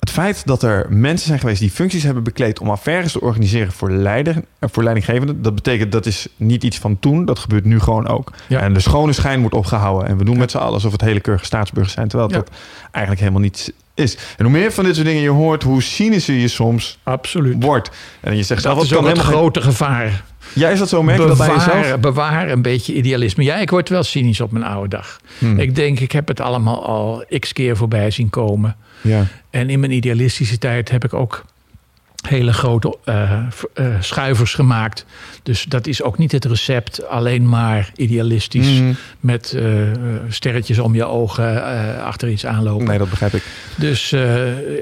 Het 0.00 0.10
feit 0.10 0.46
dat 0.46 0.62
er 0.62 0.86
mensen 0.88 1.26
zijn 1.26 1.38
geweest 1.38 1.60
die 1.60 1.70
functies 1.70 2.02
hebben 2.02 2.22
bekleed 2.22 2.58
om 2.60 2.70
affaires 2.70 3.12
te 3.12 3.20
organiseren 3.20 3.72
voor, 3.72 3.90
leider, 3.90 4.34
eh, 4.58 4.68
voor 4.72 4.82
leidinggevenden. 4.82 5.42
Dat 5.42 5.54
betekent 5.54 5.92
dat 5.92 6.06
is 6.06 6.26
niet 6.36 6.64
iets 6.64 6.78
van 6.78 6.98
toen. 7.00 7.24
Dat 7.24 7.38
gebeurt 7.38 7.64
nu 7.64 7.80
gewoon 7.80 8.08
ook. 8.08 8.32
Ja. 8.48 8.60
En 8.60 8.72
de 8.74 8.80
schone 8.80 9.12
schijn 9.12 9.40
wordt 9.40 9.54
opgehouden. 9.54 10.08
En 10.08 10.16
we 10.18 10.24
doen 10.24 10.38
met 10.38 10.50
z'n 10.50 10.56
allen 10.58 10.72
alsof 10.72 10.92
het 10.92 11.00
hele 11.00 11.20
keurige 11.20 11.44
staatsburgers 11.46 11.94
zijn. 11.94 12.08
Terwijl 12.08 12.30
dat 12.30 12.50
eigenlijk 12.90 13.20
helemaal 13.20 13.42
niet 13.42 13.72
is. 13.94 14.16
En 14.36 14.44
hoe 14.44 14.52
meer 14.52 14.72
van 14.72 14.84
dit 14.84 14.94
soort 14.94 15.06
dingen 15.06 15.22
je 15.22 15.28
hoort, 15.28 15.62
hoe 15.62 15.82
cynischer 15.82 16.34
je 16.34 16.48
soms 16.48 16.98
Absoluut. 17.02 17.62
wordt. 17.64 17.90
En 18.20 18.36
je 18.36 18.42
zegt 18.42 18.62
zelf, 18.62 18.74
Dat 18.74 18.84
is 18.84 18.90
kan 18.90 18.98
ook 18.98 19.04
het 19.06 19.16
helemaal 19.16 19.34
geen- 19.34 19.42
grote 19.52 19.62
gevaar. 19.62 20.24
Ja, 20.52 20.68
is 20.68 20.78
dat 20.78 20.88
zo? 20.88 21.02
Merk 21.02 21.20
je 21.20 21.26
dat 21.26 21.36
bij 21.38 21.46
jezelf? 21.48 21.72
Bewaar, 21.82 22.00
bewaar 22.00 22.50
een 22.50 22.62
beetje 22.62 22.94
idealisme. 22.94 23.44
Ja, 23.44 23.56
ik 23.56 23.70
word 23.70 23.88
wel 23.88 24.02
cynisch 24.02 24.40
op 24.40 24.50
mijn 24.52 24.64
oude 24.64 24.88
dag. 24.88 25.20
Hmm. 25.38 25.58
Ik 25.58 25.74
denk, 25.74 26.00
ik 26.00 26.12
heb 26.12 26.28
het 26.28 26.40
allemaal 26.40 26.86
al 26.86 27.24
x 27.38 27.52
keer 27.52 27.76
voorbij 27.76 28.10
zien 28.10 28.30
komen. 28.30 28.76
Ja. 29.00 29.26
En 29.50 29.70
in 29.70 29.80
mijn 29.80 29.92
idealistische 29.92 30.58
tijd 30.58 30.90
heb 30.90 31.04
ik 31.04 31.14
ook 31.14 31.44
hele 32.26 32.52
grote 32.52 32.96
eh, 33.04 33.32
eh, 33.74 33.86
schuivers 34.00 34.54
gemaakt. 34.54 35.04
Dus 35.42 35.64
dat 35.64 35.86
is 35.86 36.02
ook 36.02 36.18
niet 36.18 36.32
het 36.32 36.44
recept, 36.44 37.08
alleen 37.08 37.48
maar 37.48 37.90
idealistisch. 37.96 38.80
Mhm. 38.80 38.92
Met 39.20 39.52
eh, 39.52 39.64
sterretjes 40.28 40.78
om 40.78 40.94
je 40.94 41.04
ogen 41.04 41.64
achter 42.02 42.28
iets 42.28 42.46
aanlopen. 42.46 42.86
Nee, 42.86 42.98
dat 42.98 43.10
begrijp 43.10 43.34
ik. 43.34 43.42
Dus 43.76 44.12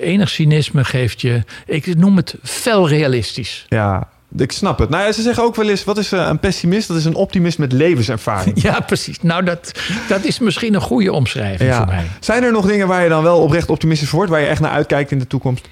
enig 0.00 0.28
cynisme 0.28 0.84
geeft 0.84 1.20
je, 1.20 1.42
ik 1.66 1.96
noem 1.96 2.16
het 2.16 2.34
fel 2.42 2.88
realistisch. 2.88 3.66
Ja, 3.68 4.08
ik 4.36 4.52
snap 4.52 4.78
het. 4.78 4.88
Nou, 4.90 5.04
ja, 5.04 5.12
ze 5.12 5.22
zeggen 5.22 5.42
ook 5.42 5.56
wel 5.56 5.68
eens, 5.68 5.84
wat 5.84 5.98
is 5.98 6.12
eh, 6.12 6.26
een 6.28 6.38
pessimist? 6.38 6.88
Dat 6.88 6.96
is 6.96 7.04
een 7.04 7.14
optimist 7.14 7.58
met 7.58 7.72
levenservaring. 7.72 8.62
Ja, 8.66 8.80
precies. 8.80 9.22
Nou, 9.22 9.44
dat, 9.44 9.72
dat 10.08 10.24
is 10.24 10.38
misschien 10.38 10.74
een 10.74 10.80
goede 10.80 11.12
omschrijving 11.12 11.74
voor 11.74 11.86
mij. 11.86 12.06
Zijn 12.20 12.42
er 12.42 12.52
nog 12.52 12.66
dingen 12.66 12.88
waar 12.88 13.02
je 13.02 13.08
dan 13.08 13.22
wel 13.22 13.40
oprecht 13.40 13.70
optimistisch 13.70 14.08
voor 14.08 14.18
wordt, 14.18 14.32
waar 14.32 14.40
je 14.40 14.46
echt 14.46 14.60
naar 14.60 14.70
uitkijkt 14.70 15.10
in 15.10 15.18
de 15.18 15.26
toekomst? 15.26 15.68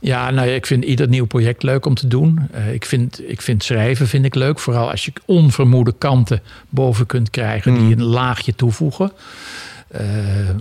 Ja, 0.00 0.30
nou, 0.30 0.48
ja, 0.48 0.54
ik 0.54 0.66
vind 0.66 0.84
ieder 0.84 1.08
nieuw 1.08 1.24
project 1.26 1.62
leuk 1.62 1.86
om 1.86 1.94
te 1.94 2.06
doen. 2.08 2.40
Eh, 2.52 2.72
ik, 2.72 2.84
vind, 2.84 3.20
ik 3.30 3.42
vind 3.42 3.64
schrijven 3.64 4.08
vind 4.08 4.24
ik 4.24 4.34
leuk. 4.34 4.58
Vooral 4.58 4.90
als 4.90 5.04
je 5.04 5.12
onvermoede 5.24 5.94
kanten 5.98 6.42
boven 6.68 7.06
kunt 7.06 7.30
krijgen 7.30 7.72
Mm. 7.72 7.78
die 7.86 7.96
een 7.96 8.02
laagje 8.02 8.54
toevoegen. 8.54 9.12
Eh, 9.94 10.48
eh, 10.48 10.56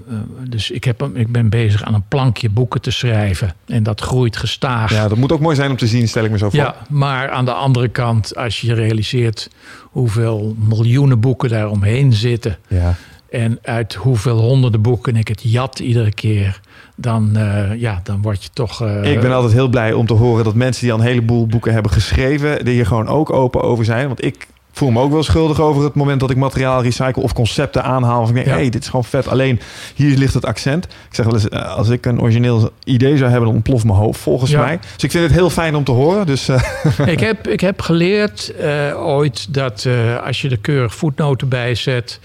dus 0.49 0.71
ik, 0.71 0.83
heb, 0.83 1.09
ik 1.13 1.31
ben 1.31 1.49
bezig 1.49 1.83
aan 1.83 1.93
een 1.93 2.07
plankje 2.07 2.49
boeken 2.49 2.81
te 2.81 2.91
schrijven. 2.91 3.53
En 3.65 3.83
dat 3.83 4.01
groeit 4.01 4.37
gestaag. 4.37 4.91
Ja, 4.91 5.07
dat 5.07 5.17
moet 5.17 5.31
ook 5.31 5.39
mooi 5.39 5.55
zijn 5.55 5.69
om 5.69 5.77
te 5.77 5.87
zien, 5.87 6.07
stel 6.07 6.23
ik 6.23 6.31
me 6.31 6.37
zo 6.37 6.49
voor. 6.49 6.59
Ja, 6.59 6.75
maar 6.89 7.29
aan 7.29 7.45
de 7.45 7.53
andere 7.53 7.87
kant, 7.87 8.35
als 8.35 8.61
je 8.61 8.73
realiseert 8.73 9.49
hoeveel 9.81 10.55
miljoenen 10.59 11.19
boeken 11.19 11.49
daar 11.49 11.69
omheen 11.69 12.13
zitten. 12.13 12.57
Ja. 12.67 12.95
En 13.29 13.59
uit 13.61 13.93
hoeveel 13.93 14.39
honderden 14.39 14.81
boeken 14.81 15.15
ik 15.15 15.27
het 15.27 15.41
jat 15.43 15.79
iedere 15.79 16.13
keer. 16.13 16.59
Dan, 16.95 17.35
eh, 17.35 17.79
ja, 17.79 17.99
dan 18.03 18.21
word 18.21 18.43
je 18.43 18.49
toch. 18.53 18.81
Ik 19.03 19.21
ben 19.21 19.31
altijd 19.31 19.53
heel 19.53 19.67
blij 19.67 19.93
om 19.93 20.05
te 20.05 20.13
horen 20.13 20.43
dat 20.43 20.55
mensen 20.55 20.81
die 20.81 20.93
al 20.93 20.99
een 20.99 21.05
heleboel 21.05 21.47
boeken 21.47 21.73
hebben 21.73 21.91
geschreven, 21.91 22.59
er 22.59 22.67
hier 22.67 22.85
gewoon 22.85 23.07
ook 23.07 23.29
open 23.29 23.61
over 23.61 23.85
zijn. 23.85 24.07
Want 24.07 24.25
ik 24.25 24.47
voel 24.75 24.91
me 24.91 24.99
ook 24.99 25.11
wel 25.11 25.23
schuldig 25.23 25.59
over 25.59 25.83
het 25.83 25.93
moment 25.93 26.19
dat 26.19 26.29
ik 26.29 26.37
materiaal 26.37 26.81
recycle 26.83 27.21
of 27.23 27.33
concepten 27.33 27.83
aanhaal. 27.83 28.21
Of 28.21 28.27
ik 28.29 28.33
denk, 28.35 28.45
Ja. 28.47 28.53
hey, 28.53 28.69
dit 28.69 28.81
is 28.81 28.87
gewoon 28.89 29.03
vet. 29.05 29.27
Alleen 29.27 29.59
hier 29.95 30.17
ligt 30.17 30.33
het 30.33 30.45
accent. 30.45 30.83
Ik 30.85 31.15
zeg 31.15 31.25
wel 31.25 31.33
eens, 31.33 31.49
eh, 31.49 31.75
als 31.75 31.89
ik 31.89 32.05
een 32.05 32.21
origineel 32.21 32.71
idee 32.83 33.17
zou 33.17 33.29
hebben, 33.29 33.45
dan 33.47 33.55
ontploft 33.55 33.83
mijn 33.83 33.97
hoofd 33.97 34.19
volgens 34.19 34.51
Ja. 34.51 34.59
mij. 34.61 34.79
Dus 34.93 35.03
ik 35.03 35.11
vind 35.11 35.23
het 35.23 35.33
heel 35.33 35.49
fijn 35.49 35.75
om 35.75 35.83
te 35.83 35.91
horen. 35.91 36.25
Dus 36.25 36.49
eh, 36.49 36.61
ik, 37.13 37.19
heb, 37.19 37.47
ik 37.47 37.59
heb 37.59 37.81
geleerd 37.81 38.49
eh, 38.55 38.93
ooit 39.05 39.53
dat 39.53 39.87
als 40.25 40.41
je 40.41 40.49
er 40.49 40.57
keurig 40.59 40.95
voetnoten 40.95 41.47
bij 41.49 41.75
zet, 41.75 42.19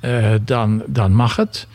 eh, 0.00 0.24
dan, 0.44 0.82
dan 0.86 1.12
mag 1.12 1.36
het. 1.36 1.66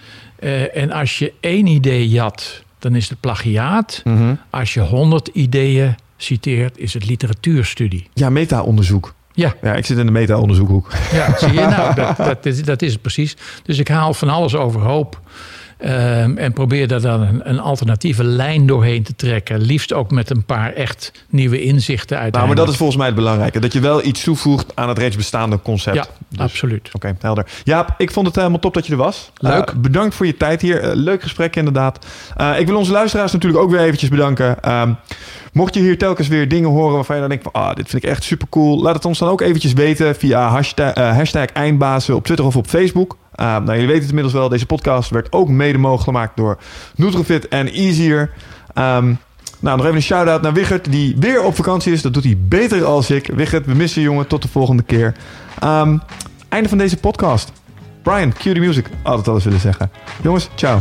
En 0.73 0.91
als 0.91 1.19
je 1.19 1.34
één 1.39 1.68
idee 1.68 2.10
jat, 2.10 2.64
dan 2.80 2.95
is 2.95 3.10
het 3.10 3.19
plagiaat. 3.19 4.02
mhm. 4.03 4.34
Als 4.49 4.73
je 4.73 4.80
honderd 4.80 5.27
ideeën 5.27 5.95
citeert, 6.18 6.77
is 6.77 6.93
het 6.93 7.06
literatuurstudie. 7.07 8.07
ja, 8.14 8.30
meta-onderzoek. 8.30 9.14
Ja, 9.34 9.53
Ja, 9.62 9.74
ik 9.74 9.86
zit 9.86 9.98
in 9.98 10.06
de 10.06 10.12
meta-onderzoekhoek. 10.12 10.91
ja 11.12 11.38
zie 11.38 11.53
je 11.53 11.60
nou, 11.78 11.95
dat, 11.95 12.18
dat, 12.18 12.45
is, 12.45 12.64
dat 12.64 12.82
is 12.82 12.91
het 12.91 13.02
precies. 13.02 13.38
Dus 13.64 13.80
ik 13.80 13.88
haal 13.88 14.14
van 14.14 14.30
alles 14.30 14.56
overhoop. 14.56 15.20
Ehm, 15.82 16.38
en 16.38 16.53
probeer 16.53 16.88
daar 16.88 17.02
dan 17.02 17.22
een, 17.22 17.49
een 17.49 17.60
alternatieve 17.60 18.24
lijn 18.24 18.66
doorheen 18.68 19.03
te 19.03 19.16
trekken. 19.16 19.62
Liefst 19.62 19.94
ook 19.94 20.12
met 20.12 20.30
een 20.30 20.44
paar 20.45 20.74
echt 20.74 21.12
nieuwe 21.30 21.62
inzichten 21.62 22.18
uit. 22.18 22.34
Nou, 22.34 22.48
maar 22.48 22.56
dat 22.56 22.70
is 22.70 22.76
volgens 22.78 22.98
mij 22.98 23.08
het 23.08 23.16
belangrijke. 23.16 23.60
Dat 23.60 23.74
je 23.74 23.80
wel 23.80 24.06
iets 24.06 24.24
toevoegt 24.24 24.76
aan 24.76 24.90
het 24.90 24.98
reeds 24.98 25.16
bestaande 25.16 25.60
concept. 25.62 25.95
Ja, 25.95 26.06
Dus- 26.30 26.40
absoluut. 26.40 26.90
Oké, 26.94 27.16
helder. 27.20 27.45
Jaap, 27.64 27.94
ik 27.98 28.12
vond 28.12 28.28
het 28.28 28.36
helemaal 28.36 28.60
top 28.60 28.74
dat 28.74 28.86
je 28.86 28.91
er 28.91 28.98
was. 28.98 29.32
Leuk. 29.38 29.70
Eh, 29.70 29.76
bedankt 29.76 30.16
voor 30.16 30.26
je 30.26 30.38
tijd 30.38 30.62
hier. 30.62 30.80
Eh, 30.82 30.91
leuk 30.94 31.22
gesprek 31.22 31.56
inderdaad. 31.56 32.06
Eh, 32.38 32.60
ik 32.60 32.68
wil 32.68 32.78
onze 32.78 32.91
luisteraars 32.91 33.32
natuurlijk 33.32 33.64
ook 33.64 33.72
weer 33.72 33.80
eventjes 33.80 34.10
bedanken. 34.10 34.62
Ehm, 34.62 34.94
mocht 35.53 35.74
je 35.74 35.80
hier 35.80 35.98
telkens 35.98 36.28
weer 36.28 36.48
dingen 36.48 36.70
horen 36.70 36.94
waarvan 36.95 37.16
je 37.16 37.22
dan 37.22 37.30
denkt 37.30 37.48
van... 37.52 37.62
Ah, 37.62 37.76
dit 37.76 37.90
vind 37.90 38.03
ik 38.03 38.10
echt 38.10 38.24
super 38.24 38.48
cool. 38.49 38.82
Laat 38.82 38.95
het 38.95 39.06
ons 39.06 39.20
dan 39.20 39.30
ook 39.30 39.41
eventjes 39.41 39.74
weten 39.74 40.16
via 40.16 40.48
hashtag, 40.49 40.94
eh, 40.94 41.16
hashtag 41.16 41.45
eindbazen 41.45 42.16
op 42.16 42.26
Twitter 42.26 42.45
of 42.45 42.56
op 42.56 42.68
Facebook. 42.68 43.18
Eh, 43.42 43.48
nou, 43.48 43.66
jullie 43.66 43.86
weten 43.86 44.00
het 44.02 44.10
inmiddels 44.10 44.34
wel. 44.34 44.50
Deze 44.50 44.66
podcast 44.66 45.10
werd 45.10 45.32
ook 45.32 45.50
mede 45.50 45.78
mogelijk 45.78 46.04
gemaakt 46.04 46.38
door 46.38 46.58
Nutrofit 46.96 47.48
en 47.48 47.68
Easier. 47.68 48.32
Ehm, 48.74 49.14
nou, 49.60 49.78
nog 49.78 49.86
even 49.86 49.96
een 49.96 50.02
shout-out 50.02 50.42
naar 50.42 50.54
Wichert, 50.54 50.92
die 50.92 51.16
weer 51.20 51.44
op 51.44 51.56
vakantie 51.56 51.94
is. 51.94 52.02
Dat 52.02 52.14
doet 52.14 52.24
hij 52.24 52.38
beter 52.40 52.86
als 52.86 53.10
ik. 53.10 53.28
Wichert, 53.34 53.66
we 53.66 53.74
missen 53.74 54.02
je, 54.02 54.08
jongen. 54.08 54.28
Tot 54.28 54.42
de 54.42 54.48
volgende 54.48 54.84
keer. 54.84 55.16
Ehm, 55.60 55.98
einde 56.50 56.70
van 56.70 56.78
deze 56.78 56.98
podcast. 56.98 57.52
Brian, 58.04 58.34
cue 58.34 58.54
the 58.54 58.60
music. 58.60 58.86
Altijd 59.04 59.28
alles 59.28 59.44
willen 59.44 59.60
zeggen. 59.60 59.92
Jongens, 60.22 60.50
ciao. 60.56 60.80